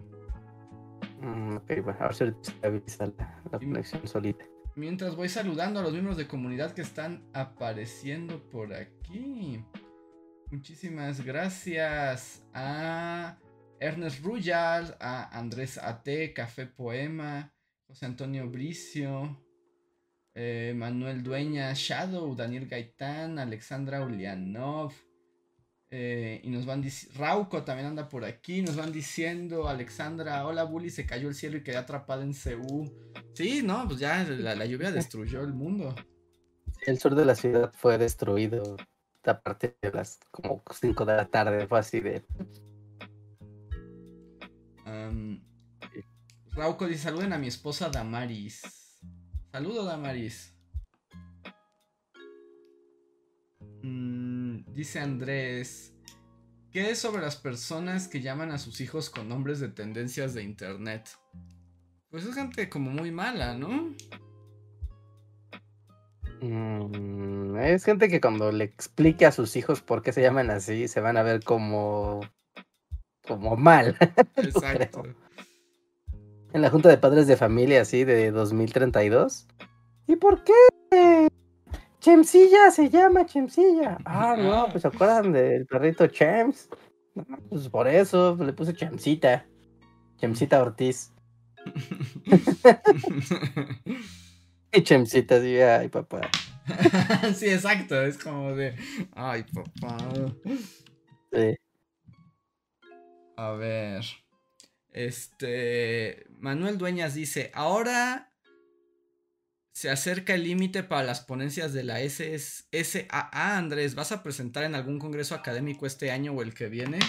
Mm, 1.22 1.58
ok, 1.58 1.84
bueno, 1.84 2.00
a 2.00 2.08
ver 2.08 2.16
si 2.16 2.24
estabiliza 2.24 3.08
la, 3.08 3.44
la 3.52 3.60
conexión 3.60 4.08
solita. 4.08 4.46
Mientras 4.76 5.16
voy 5.16 5.30
saludando 5.30 5.80
a 5.80 5.84
los 5.84 5.92
miembros 5.92 6.18
de 6.18 6.28
comunidad 6.28 6.74
que 6.74 6.82
están 6.82 7.26
apareciendo 7.34 8.42
por 8.50 8.74
aquí. 8.74 9.64
Muchísimas 10.56 11.22
gracias 11.26 12.42
a 12.54 13.38
Ernest 13.82 14.24
Ruyal, 14.24 14.96
a 15.02 15.38
Andrés 15.38 15.78
A.T., 15.78 16.34
Café 16.34 16.66
Poema, 16.66 17.54
José 17.86 18.06
Antonio 18.06 18.50
Bricio, 18.50 19.44
eh, 20.34 20.74
Manuel 20.74 21.24
Dueña, 21.24 21.74
Shadow, 21.74 22.34
Daniel 22.36 22.68
Gaitán, 22.70 23.38
Alexandra 23.38 24.02
Ulianov. 24.02 24.94
Eh, 25.90 26.40
y 26.42 26.50
nos 26.50 26.66
van 26.66 26.82
diciendo, 26.82 27.20
Rauco 27.20 27.64
también 27.64 27.90
anda 27.90 28.08
por 28.08 28.24
aquí, 28.24 28.62
nos 28.62 28.78
van 28.78 28.94
diciendo, 28.94 29.68
Alexandra, 29.68 30.48
hola 30.48 30.64
Bully, 30.64 30.90
se 30.90 31.06
cayó 31.06 31.28
el 31.28 31.36
cielo 31.36 31.58
y 31.58 31.64
quedó 31.64 31.80
atrapada 31.80 32.24
en 32.24 32.34
Ceú. 32.34 32.90
Sí, 33.34 33.62
no, 33.62 33.86
pues 33.90 34.00
ya 34.00 34.24
la 34.24 34.66
lluvia 34.66 34.94
destruyó 34.94 35.42
el 35.42 35.54
mundo. 35.54 35.94
El 36.86 36.98
sur 36.98 37.14
de 37.14 37.26
la 37.26 37.36
ciudad 37.36 37.74
fue 37.74 37.98
destruido 37.98 38.78
a 39.32 39.42
partir 39.42 39.78
de 39.82 39.92
las 39.92 40.20
como 40.32 40.64
5 40.72 41.06
de 41.06 41.16
la 41.16 41.26
tarde, 41.26 41.68
fue 41.68 41.80
así 41.80 42.00
de... 42.00 42.26
Rauco 46.56 46.88
dice, 46.88 47.04
saluden 47.04 47.34
a 47.34 47.38
mi 47.38 47.48
esposa 47.48 47.90
Damaris. 47.90 48.62
Saludo 49.52 49.84
Damaris. 49.84 50.56
Mm, 53.84 54.74
dice 54.74 55.02
Andrés, 55.02 55.94
¿qué 56.72 56.92
es 56.92 57.00
sobre 57.00 57.22
las 57.22 57.36
personas 57.36 58.08
que 58.08 58.22
llaman 58.22 58.52
a 58.52 58.58
sus 58.58 58.80
hijos 58.80 59.10
con 59.10 59.28
nombres 59.28 59.60
de 59.60 59.68
tendencias 59.68 60.34
de 60.34 60.44
internet? 60.44 61.10
Pues 62.10 62.24
es 62.26 62.36
gente 62.36 62.70
como 62.70 62.90
muy 62.90 63.12
mala, 63.12 63.58
¿no? 63.58 63.94
Mm, 66.50 67.58
es 67.58 67.84
gente 67.84 68.10
que 68.10 68.22
cuando 68.22 68.52
le 68.52 68.66
explique 68.66 69.26
a 69.26 69.32
sus 69.32 69.56
hijos 69.56 69.82
por 69.82 70.04
qué 70.04 70.12
se 70.12 70.22
llaman 70.22 70.52
así, 70.52 70.88
se 70.88 71.02
van 71.02 71.18
a 71.18 71.24
ver 71.24 71.44
como. 71.44 72.22
como 73.28 73.56
mal. 73.56 73.98
Exacto. 74.36 75.04
en 76.54 76.62
la 76.62 76.70
Junta 76.70 76.90
de 76.90 76.98
Padres 76.98 77.28
de 77.28 77.38
Familia, 77.38 77.82
así, 77.82 78.04
de 78.04 78.32
2032. 78.32 79.48
¿Y 80.08 80.16
por 80.18 80.44
qué? 80.44 81.28
Chemsilla 82.00 82.70
se 82.70 82.90
llama 82.90 83.26
Chemsilla. 83.26 83.98
Ah, 84.06 84.36
no, 84.38 84.68
pues 84.70 84.84
se 84.84 84.88
acuerdan 84.88 85.32
del 85.32 85.66
perrito 85.66 86.06
Chems. 86.08 86.70
pues 87.50 87.70
por 87.70 87.88
eso 87.88 88.36
le 88.36 88.54
puse 88.54 88.76
Chemsita. 88.76 89.48
Chemsita 90.18 90.62
Ortiz. 90.62 91.12
Y 94.76 94.84
Chemsita 94.84 95.38
así, 95.38 95.60
ay 95.60 95.90
papá. 95.90 96.30
sí, 97.36 97.48
exacto, 97.48 98.02
es 98.02 98.18
como 98.18 98.56
de, 98.56 98.76
ay 99.14 99.44
papá. 99.44 99.98
Sí. 101.32 101.56
A 103.38 103.52
ver. 103.52 104.04
Este. 104.92 106.26
Manuel 106.40 106.78
Dueñas 106.78 107.14
dice: 107.14 107.52
Ahora 107.54 108.32
se 109.74 109.90
acerca 109.90 110.34
el 110.34 110.44
límite 110.44 110.84
para 110.84 111.04
las 111.04 111.22
ponencias 111.22 111.74
de 111.74 111.84
la 111.84 112.00
SAA. 112.00 113.58
Andrés, 113.58 113.94
¿vas 113.94 114.14
a 114.14 114.24
presentar 114.24 114.64
en 114.64 114.74
algún 114.74 115.00
congreso 115.00 115.36
académico 115.36 115.86
este 115.86 116.12
año 116.12 116.32
o 116.32 116.42
el 116.42 116.54
que 116.54 116.70
viene? 116.70 117.00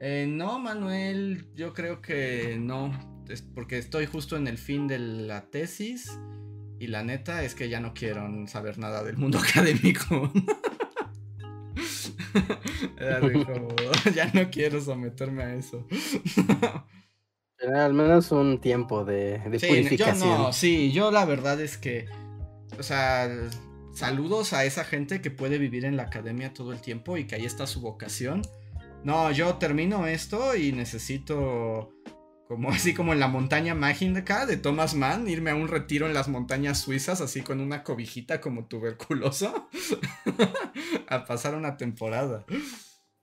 Eh, 0.00 0.26
no, 0.28 0.58
Manuel, 0.58 1.46
yo 1.54 1.72
creo 1.74 2.02
que 2.02 2.56
no. 2.58 2.92
porque 3.54 3.78
estoy 3.78 4.06
justo 4.06 4.36
en 4.36 4.48
el 4.48 4.58
fin 4.58 4.88
de 4.88 4.98
la 4.98 5.50
tesis. 5.50 6.10
Y 6.80 6.86
la 6.86 7.02
neta 7.02 7.42
es 7.42 7.54
que 7.54 7.68
ya 7.68 7.80
no 7.80 7.92
quiero 7.94 8.28
saber 8.46 8.78
nada 8.78 9.02
del 9.02 9.16
mundo 9.16 9.38
académico. 9.50 10.32
ya 14.14 14.30
no 14.32 14.50
quiero 14.50 14.80
someterme 14.80 15.42
a 15.42 15.54
eso. 15.54 15.86
al 17.74 17.94
menos 17.94 18.30
un 18.32 18.60
tiempo 18.60 19.04
de, 19.04 19.38
de 19.38 19.58
purificación. 19.58 20.28
Yo 20.28 20.38
no, 20.38 20.52
sí, 20.52 20.92
yo 20.92 21.10
la 21.10 21.24
verdad 21.24 21.60
es 21.60 21.78
que, 21.78 22.06
o 22.78 22.82
sea, 22.82 23.28
saludos 23.94 24.52
a 24.52 24.64
esa 24.64 24.84
gente 24.84 25.20
que 25.20 25.30
puede 25.30 25.58
vivir 25.58 25.84
en 25.84 25.96
la 25.96 26.04
academia 26.04 26.52
todo 26.52 26.72
el 26.72 26.80
tiempo 26.80 27.16
y 27.16 27.26
que 27.26 27.34
ahí 27.36 27.44
está 27.44 27.66
su 27.66 27.80
vocación. 27.80 28.42
No, 29.04 29.30
yo 29.30 29.54
termino 29.56 30.06
esto 30.06 30.56
y 30.56 30.72
necesito 30.72 31.90
como 32.48 32.70
así 32.70 32.94
como 32.94 33.12
en 33.12 33.20
la 33.20 33.28
montaña 33.28 33.74
mágica 33.74 34.46
de 34.46 34.56
Thomas 34.56 34.94
Mann, 34.94 35.28
irme 35.28 35.50
a 35.50 35.54
un 35.54 35.68
retiro 35.68 36.06
en 36.06 36.14
las 36.14 36.28
montañas 36.28 36.80
suizas, 36.80 37.20
así 37.20 37.42
con 37.42 37.60
una 37.60 37.84
cobijita 37.84 38.40
como 38.40 38.66
tuberculoso, 38.66 39.68
a 41.08 41.24
pasar 41.26 41.54
una 41.54 41.76
temporada. 41.76 42.44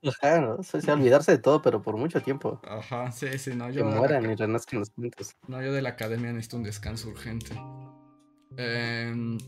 Ajá, 0.07 0.39
¿no? 0.39 0.57
O 0.57 0.63
sea, 0.63 0.93
olvidarse 0.93 1.31
de 1.31 1.37
todo, 1.39 1.63
pero 1.63 1.81
por 1.81 1.97
mucho 1.97 2.21
tiempo. 2.21 2.61
Ajá, 2.63 3.11
sí, 3.11 3.39
sí, 3.39 3.55
no. 3.55 3.71
Yo 3.71 3.89
que 3.89 3.95
mueran 3.95 4.29
y 4.29 4.35
renazcan 4.35 4.79
los 4.79 4.91
puntos. 4.91 5.35
No, 5.47 5.59
yo 5.63 5.73
de 5.73 5.81
la 5.81 5.89
academia 5.89 6.31
necesito 6.31 6.57
un 6.57 6.63
descanso 6.63 7.09
urgente. 7.09 7.59
Em, 8.55 9.39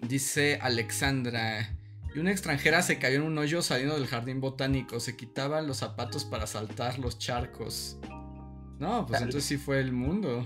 dice 0.00 0.60
Alexandra. 0.62 1.76
Y 2.14 2.20
una 2.20 2.30
extranjera 2.30 2.82
se 2.82 3.00
cayó 3.00 3.16
en 3.16 3.22
un 3.22 3.38
hoyo 3.38 3.62
saliendo 3.62 3.96
del 3.96 4.06
jardín 4.06 4.40
botánico. 4.40 5.00
Se 5.00 5.16
quitaba 5.16 5.60
los 5.60 5.78
zapatos 5.78 6.24
para 6.24 6.46
saltar 6.46 7.00
los 7.00 7.18
charcos. 7.18 7.98
No, 8.80 9.06
pues 9.06 9.20
entonces 9.20 9.44
sí 9.44 9.58
fue 9.58 9.78
el 9.78 9.92
mundo. 9.92 10.42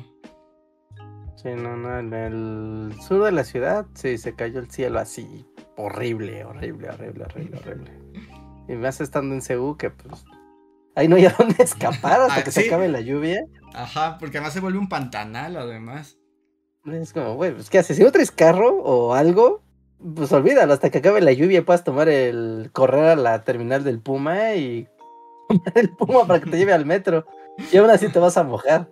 Sí, 1.37 1.51
no, 1.57 1.77
no, 1.77 1.99
en 1.99 2.13
el 2.13 3.01
sur 3.01 3.25
de 3.25 3.33
la 3.33 3.45
ciudad 3.45 3.87
sí 3.95 4.19
se 4.19 4.35
cayó 4.35 4.59
el 4.59 4.71
cielo 4.71 4.99
así. 4.99 5.47
Horrible, 5.77 6.45
horrible, 6.45 6.91
horrible, 6.91 7.25
horrible, 7.25 7.59
horrible. 7.59 7.91
Y 8.69 8.73
más 8.73 9.01
estando 9.01 9.35
en 9.35 9.41
Ceú 9.41 9.77
que 9.77 9.91
pues 9.91 10.25
ahí 10.97 11.07
no 11.07 11.17
hay 11.17 11.27
a 11.27 11.35
dónde 11.39 11.63
escapar 11.63 12.23
hasta 12.23 12.35
ah, 12.41 12.45
que 12.45 12.51
se 12.51 12.67
acabe 12.67 12.89
la 12.89 13.01
lluvia. 13.01 13.45
Ajá, 13.73 14.19
porque 14.19 14.39
además 14.39 14.55
se 14.55 14.61
vuelve 14.61 14.79
un 14.79 14.89
pantanal 14.89 15.57
además. 15.57 16.19
Es 16.87 17.13
como, 17.13 17.35
güey, 17.37 17.55
pues 17.55 17.71
¿qué 17.71 17.79
haces? 17.79 17.97
Si 17.97 18.03
no 18.03 18.11
traes 18.11 18.31
carro 18.33 18.77
o 18.83 19.15
algo, 19.15 19.63
pues 20.15 20.33
olvídalo 20.33 20.73
hasta 20.73 20.91
que 20.91 20.99
acabe 20.99 21.21
la 21.21 21.33
lluvia 21.33 21.65
puedas 21.65 21.85
tomar 21.85 22.09
el 22.09 22.71
correr 22.73 23.05
a 23.05 23.17
la 23.17 23.45
terminal 23.45 23.85
del 23.85 24.01
Puma 24.01 24.55
y 24.55 24.89
tomar 25.49 25.73
el 25.77 25.91
Puma 25.91 26.27
para 26.27 26.41
que 26.41 26.51
te 26.51 26.59
lleve 26.59 26.73
al 26.73 26.85
metro. 26.85 27.27
Y 27.73 27.77
aún 27.77 27.91
así 27.91 28.09
te 28.09 28.19
vas 28.19 28.37
a 28.37 28.43
mojar. 28.43 28.91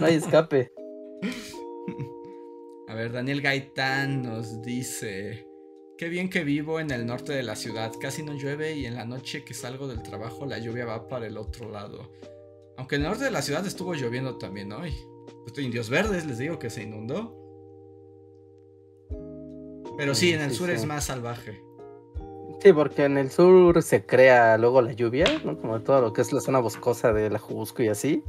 No 0.00 0.06
hay 0.06 0.14
escape. 0.14 0.72
A 2.88 2.94
ver, 2.94 3.12
Daniel 3.12 3.40
Gaitán 3.40 4.22
nos 4.22 4.62
dice. 4.62 5.46
Qué 5.96 6.08
bien 6.08 6.30
que 6.30 6.44
vivo 6.44 6.80
en 6.80 6.90
el 6.90 7.04
norte 7.04 7.32
de 7.32 7.42
la 7.42 7.56
ciudad. 7.56 7.92
Casi 8.00 8.22
no 8.22 8.32
llueve 8.32 8.74
y 8.74 8.86
en 8.86 8.94
la 8.94 9.04
noche 9.04 9.44
que 9.44 9.52
salgo 9.52 9.86
del 9.86 10.02
trabajo 10.02 10.46
la 10.46 10.58
lluvia 10.58 10.86
va 10.86 11.08
para 11.08 11.26
el 11.26 11.36
otro 11.36 11.70
lado. 11.70 12.10
Aunque 12.78 12.96
en 12.96 13.02
el 13.02 13.08
norte 13.08 13.24
de 13.24 13.30
la 13.30 13.42
ciudad 13.42 13.66
estuvo 13.66 13.94
lloviendo 13.94 14.38
también 14.38 14.72
hoy. 14.72 14.94
Estoy 15.46 15.66
indios 15.66 15.90
verdes, 15.90 16.24
les 16.24 16.38
digo 16.38 16.58
que 16.58 16.70
se 16.70 16.82
inundó. 16.82 17.36
Pero 19.98 20.14
sí, 20.14 20.32
en 20.32 20.40
el 20.40 20.52
sur 20.52 20.70
es 20.70 20.86
más 20.86 21.04
salvaje. 21.04 21.62
Sí, 22.60 22.74
porque 22.74 23.04
en 23.04 23.16
el 23.16 23.30
sur 23.30 23.82
se 23.82 24.04
crea 24.04 24.58
luego 24.58 24.82
la 24.82 24.92
lluvia, 24.92 25.26
¿no? 25.44 25.58
Como 25.58 25.80
todo 25.80 26.02
lo 26.02 26.12
que 26.12 26.20
es 26.20 26.30
la 26.32 26.40
zona 26.40 26.58
boscosa 26.58 27.12
de 27.12 27.30
la 27.30 27.38
Jubusco 27.38 27.82
y 27.82 27.88
así. 27.88 28.22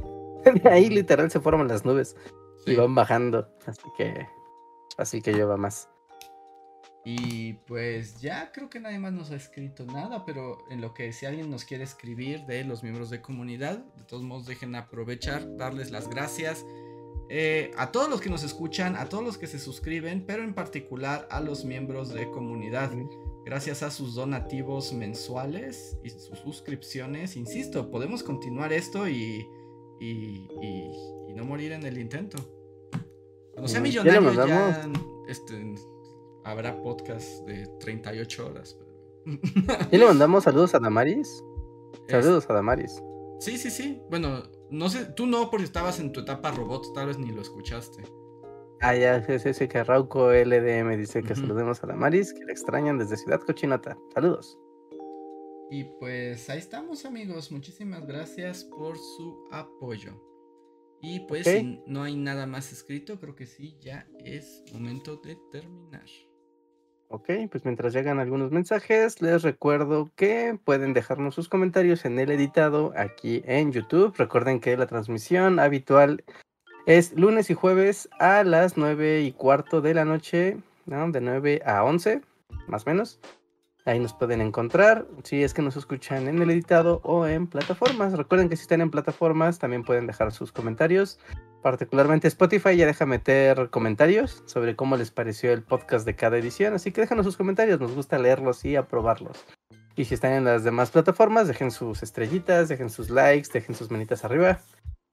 ahí 0.64 0.88
literal 0.88 1.30
se 1.30 1.40
forman 1.40 1.68
las 1.68 1.84
nubes 1.84 2.16
y 2.64 2.74
van 2.74 2.94
bajando. 2.94 3.46
Así 3.66 3.82
que. 3.96 4.26
Así 4.96 5.20
que 5.20 5.32
llueva 5.32 5.58
más. 5.58 5.88
Y 7.04 7.54
pues 7.66 8.20
ya 8.20 8.52
creo 8.52 8.70
que 8.70 8.80
nadie 8.80 8.98
más 8.98 9.12
nos 9.12 9.32
ha 9.32 9.36
escrito 9.36 9.84
nada, 9.84 10.24
pero 10.24 10.58
en 10.70 10.80
lo 10.80 10.94
que 10.94 11.12
si 11.12 11.26
alguien 11.26 11.50
nos 11.50 11.64
quiere 11.64 11.84
escribir 11.84 12.46
de 12.46 12.64
los 12.64 12.82
miembros 12.82 13.10
de 13.10 13.20
comunidad, 13.20 13.78
de 13.96 14.04
todos 14.04 14.22
modos 14.22 14.46
dejen 14.46 14.74
aprovechar, 14.76 15.56
darles 15.56 15.90
las 15.90 16.08
gracias 16.08 16.64
eh, 17.28 17.72
a 17.76 17.90
todos 17.90 18.08
los 18.08 18.20
que 18.20 18.30
nos 18.30 18.44
escuchan, 18.44 18.94
a 18.94 19.08
todos 19.08 19.24
los 19.24 19.36
que 19.36 19.46
se 19.46 19.58
suscriben, 19.58 20.24
pero 20.26 20.44
en 20.44 20.54
particular 20.54 21.26
a 21.30 21.40
los 21.40 21.64
miembros 21.64 22.12
de 22.12 22.30
comunidad. 22.30 22.92
Gracias 23.44 23.82
a 23.82 23.90
sus 23.90 24.14
donativos 24.14 24.92
mensuales 24.92 25.98
y 26.04 26.10
sus 26.10 26.38
suscripciones, 26.38 27.36
insisto, 27.36 27.90
podemos 27.90 28.22
continuar 28.22 28.72
esto 28.72 29.08
y, 29.08 29.44
y, 30.00 30.48
no 31.34 31.44
morir 31.44 31.72
en 31.72 31.84
el 31.84 31.98
intento. 31.98 32.38
Cuando 33.52 33.68
sea 33.68 33.80
millonario 33.80 34.46
ya, 34.46 34.88
este, 35.28 35.74
habrá 36.44 36.80
podcast 36.82 37.44
de 37.46 37.66
38 37.80 38.46
horas. 38.46 38.78
¿Y 39.90 39.96
le 39.98 40.04
mandamos 40.04 40.44
saludos 40.44 40.74
a 40.74 40.78
Damaris? 40.78 41.42
Saludos 42.08 42.48
a 42.48 42.54
Damaris. 42.54 43.02
Sí, 43.40 43.58
sí, 43.58 43.70
sí. 43.70 44.00
Bueno, 44.10 44.42
no 44.70 44.88
sé, 44.88 45.06
tú 45.16 45.26
no, 45.26 45.50
porque 45.50 45.64
estabas 45.64 45.98
en 46.00 46.12
tu 46.12 46.20
etapa 46.20 46.50
robot, 46.50 46.92
tal 46.94 47.08
vez 47.08 47.18
ni 47.18 47.32
lo 47.32 47.42
escuchaste. 47.42 48.02
Ah, 48.84 48.96
ya, 48.96 49.22
sí, 49.38 49.54
sí, 49.54 49.68
que 49.68 49.84
Rauco 49.84 50.32
LDM 50.32 50.96
dice 50.96 51.22
que 51.22 51.36
saludemos 51.36 51.84
a 51.84 51.86
Damaris, 51.86 52.34
que 52.34 52.44
la 52.44 52.50
extrañan 52.50 52.98
desde 52.98 53.16
Ciudad 53.16 53.38
Cochinota. 53.40 53.96
Saludos. 54.12 54.58
Y 55.70 55.84
pues 56.00 56.50
ahí 56.50 56.58
estamos, 56.58 57.04
amigos. 57.04 57.52
Muchísimas 57.52 58.04
gracias 58.08 58.64
por 58.64 58.98
su 58.98 59.44
apoyo. 59.52 60.20
Y 61.00 61.20
pues 61.20 61.46
si 61.46 61.80
no 61.86 62.02
hay 62.02 62.16
nada 62.16 62.48
más 62.48 62.72
escrito, 62.72 63.20
creo 63.20 63.36
que 63.36 63.46
sí, 63.46 63.78
ya 63.80 64.04
es 64.24 64.64
momento 64.72 65.16
de 65.16 65.38
terminar. 65.52 66.06
Ok, 67.06 67.30
pues 67.52 67.64
mientras 67.64 67.92
llegan 67.92 68.18
algunos 68.18 68.50
mensajes, 68.50 69.22
les 69.22 69.42
recuerdo 69.42 70.10
que 70.16 70.58
pueden 70.64 70.92
dejarnos 70.92 71.36
sus 71.36 71.48
comentarios 71.48 72.04
en 72.04 72.18
el 72.18 72.32
editado 72.32 72.92
aquí 72.96 73.42
en 73.46 73.70
YouTube. 73.70 74.12
Recuerden 74.16 74.58
que 74.58 74.76
la 74.76 74.88
transmisión 74.88 75.60
habitual 75.60 76.24
es 76.86 77.12
lunes 77.14 77.50
y 77.50 77.54
jueves 77.54 78.08
a 78.18 78.44
las 78.44 78.76
9 78.76 79.22
y 79.22 79.32
cuarto 79.32 79.80
de 79.80 79.94
la 79.94 80.04
noche, 80.04 80.58
¿no? 80.86 81.10
de 81.10 81.20
9 81.20 81.62
a 81.64 81.84
11, 81.84 82.22
más 82.66 82.86
o 82.86 82.90
menos. 82.90 83.20
Ahí 83.84 83.98
nos 83.98 84.12
pueden 84.14 84.40
encontrar 84.40 85.06
si 85.24 85.42
es 85.42 85.54
que 85.54 85.62
nos 85.62 85.76
escuchan 85.76 86.28
en 86.28 86.40
el 86.40 86.50
editado 86.50 87.00
o 87.02 87.26
en 87.26 87.48
plataformas. 87.48 88.12
Recuerden 88.12 88.48
que 88.48 88.56
si 88.56 88.62
están 88.62 88.80
en 88.80 88.90
plataformas 88.90 89.58
también 89.58 89.82
pueden 89.82 90.06
dejar 90.06 90.30
sus 90.32 90.52
comentarios 90.52 91.18
particularmente 91.62 92.28
Spotify 92.28 92.76
ya 92.76 92.86
deja 92.86 93.06
meter 93.06 93.70
comentarios 93.70 94.42
sobre 94.46 94.76
cómo 94.76 94.96
les 94.96 95.10
pareció 95.10 95.52
el 95.52 95.62
podcast 95.62 96.04
de 96.04 96.16
cada 96.16 96.36
edición, 96.36 96.74
así 96.74 96.90
que 96.90 97.00
déjanos 97.00 97.24
sus 97.24 97.36
comentarios, 97.36 97.80
nos 97.80 97.94
gusta 97.94 98.18
leerlos 98.18 98.64
y 98.64 98.76
aprobarlos. 98.76 99.44
Y 99.94 100.04
si 100.04 100.14
están 100.14 100.32
en 100.32 100.44
las 100.44 100.64
demás 100.64 100.90
plataformas, 100.90 101.48
dejen 101.48 101.70
sus 101.70 102.02
estrellitas, 102.02 102.68
dejen 102.68 102.90
sus 102.90 103.10
likes, 103.10 103.48
dejen 103.52 103.74
sus 103.74 103.90
manitas 103.90 104.24
arriba, 104.24 104.60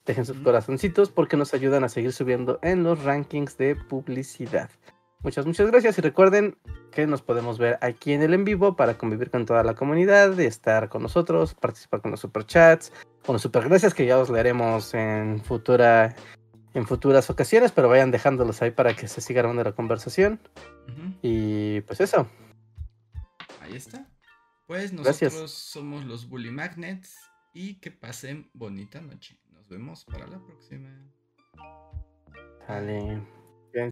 dejen 0.09 0.25
sus 0.25 0.37
corazoncitos 0.39 1.09
porque 1.09 1.37
nos 1.37 1.53
ayudan 1.53 1.83
a 1.83 1.89
seguir 1.89 2.11
subiendo 2.13 2.59
en 2.63 2.83
los 2.83 3.03
rankings 3.03 3.57
de 3.57 3.75
publicidad. 3.75 4.69
Muchas, 5.21 5.45
muchas 5.45 5.69
gracias 5.69 5.97
y 5.97 6.01
recuerden 6.01 6.57
que 6.91 7.05
nos 7.05 7.21
podemos 7.21 7.59
ver 7.59 7.77
aquí 7.81 8.13
en 8.13 8.23
el 8.23 8.33
en 8.33 8.43
vivo 8.43 8.75
para 8.75 8.97
convivir 8.97 9.29
con 9.29 9.45
toda 9.45 9.63
la 9.63 9.75
comunidad, 9.75 10.39
estar 10.39 10.89
con 10.89 11.03
nosotros, 11.03 11.53
participar 11.53 12.01
con 12.01 12.11
los 12.11 12.21
superchats, 12.21 12.91
con 13.23 13.33
los 13.33 13.41
super 13.41 13.67
gracias 13.67 13.93
que 13.93 14.05
ya 14.05 14.17
os 14.17 14.29
leeremos 14.29 14.93
en 14.93 15.41
futura 15.43 16.15
en 16.73 16.87
futuras 16.87 17.29
ocasiones, 17.29 17.71
pero 17.71 17.89
vayan 17.89 18.11
dejándolos 18.11 18.61
ahí 18.61 18.71
para 18.71 18.95
que 18.95 19.07
se 19.07 19.21
siga 19.21 19.41
armando 19.41 19.63
la 19.63 19.73
conversación. 19.73 20.39
Y 21.21 21.81
pues 21.81 21.99
eso. 22.01 22.27
Ahí 23.61 23.75
está. 23.75 24.07
Pues 24.65 24.93
nosotros 24.93 25.51
somos 25.51 26.05
los 26.05 26.29
Bully 26.29 26.51
Magnets 26.51 27.15
y 27.53 27.75
que 27.75 27.91
pasen 27.91 28.49
bonita 28.53 29.01
noche. 29.01 29.37
Vemos 29.69 30.03
para 30.05 30.25
la 30.25 30.39
próxima. 30.39 30.89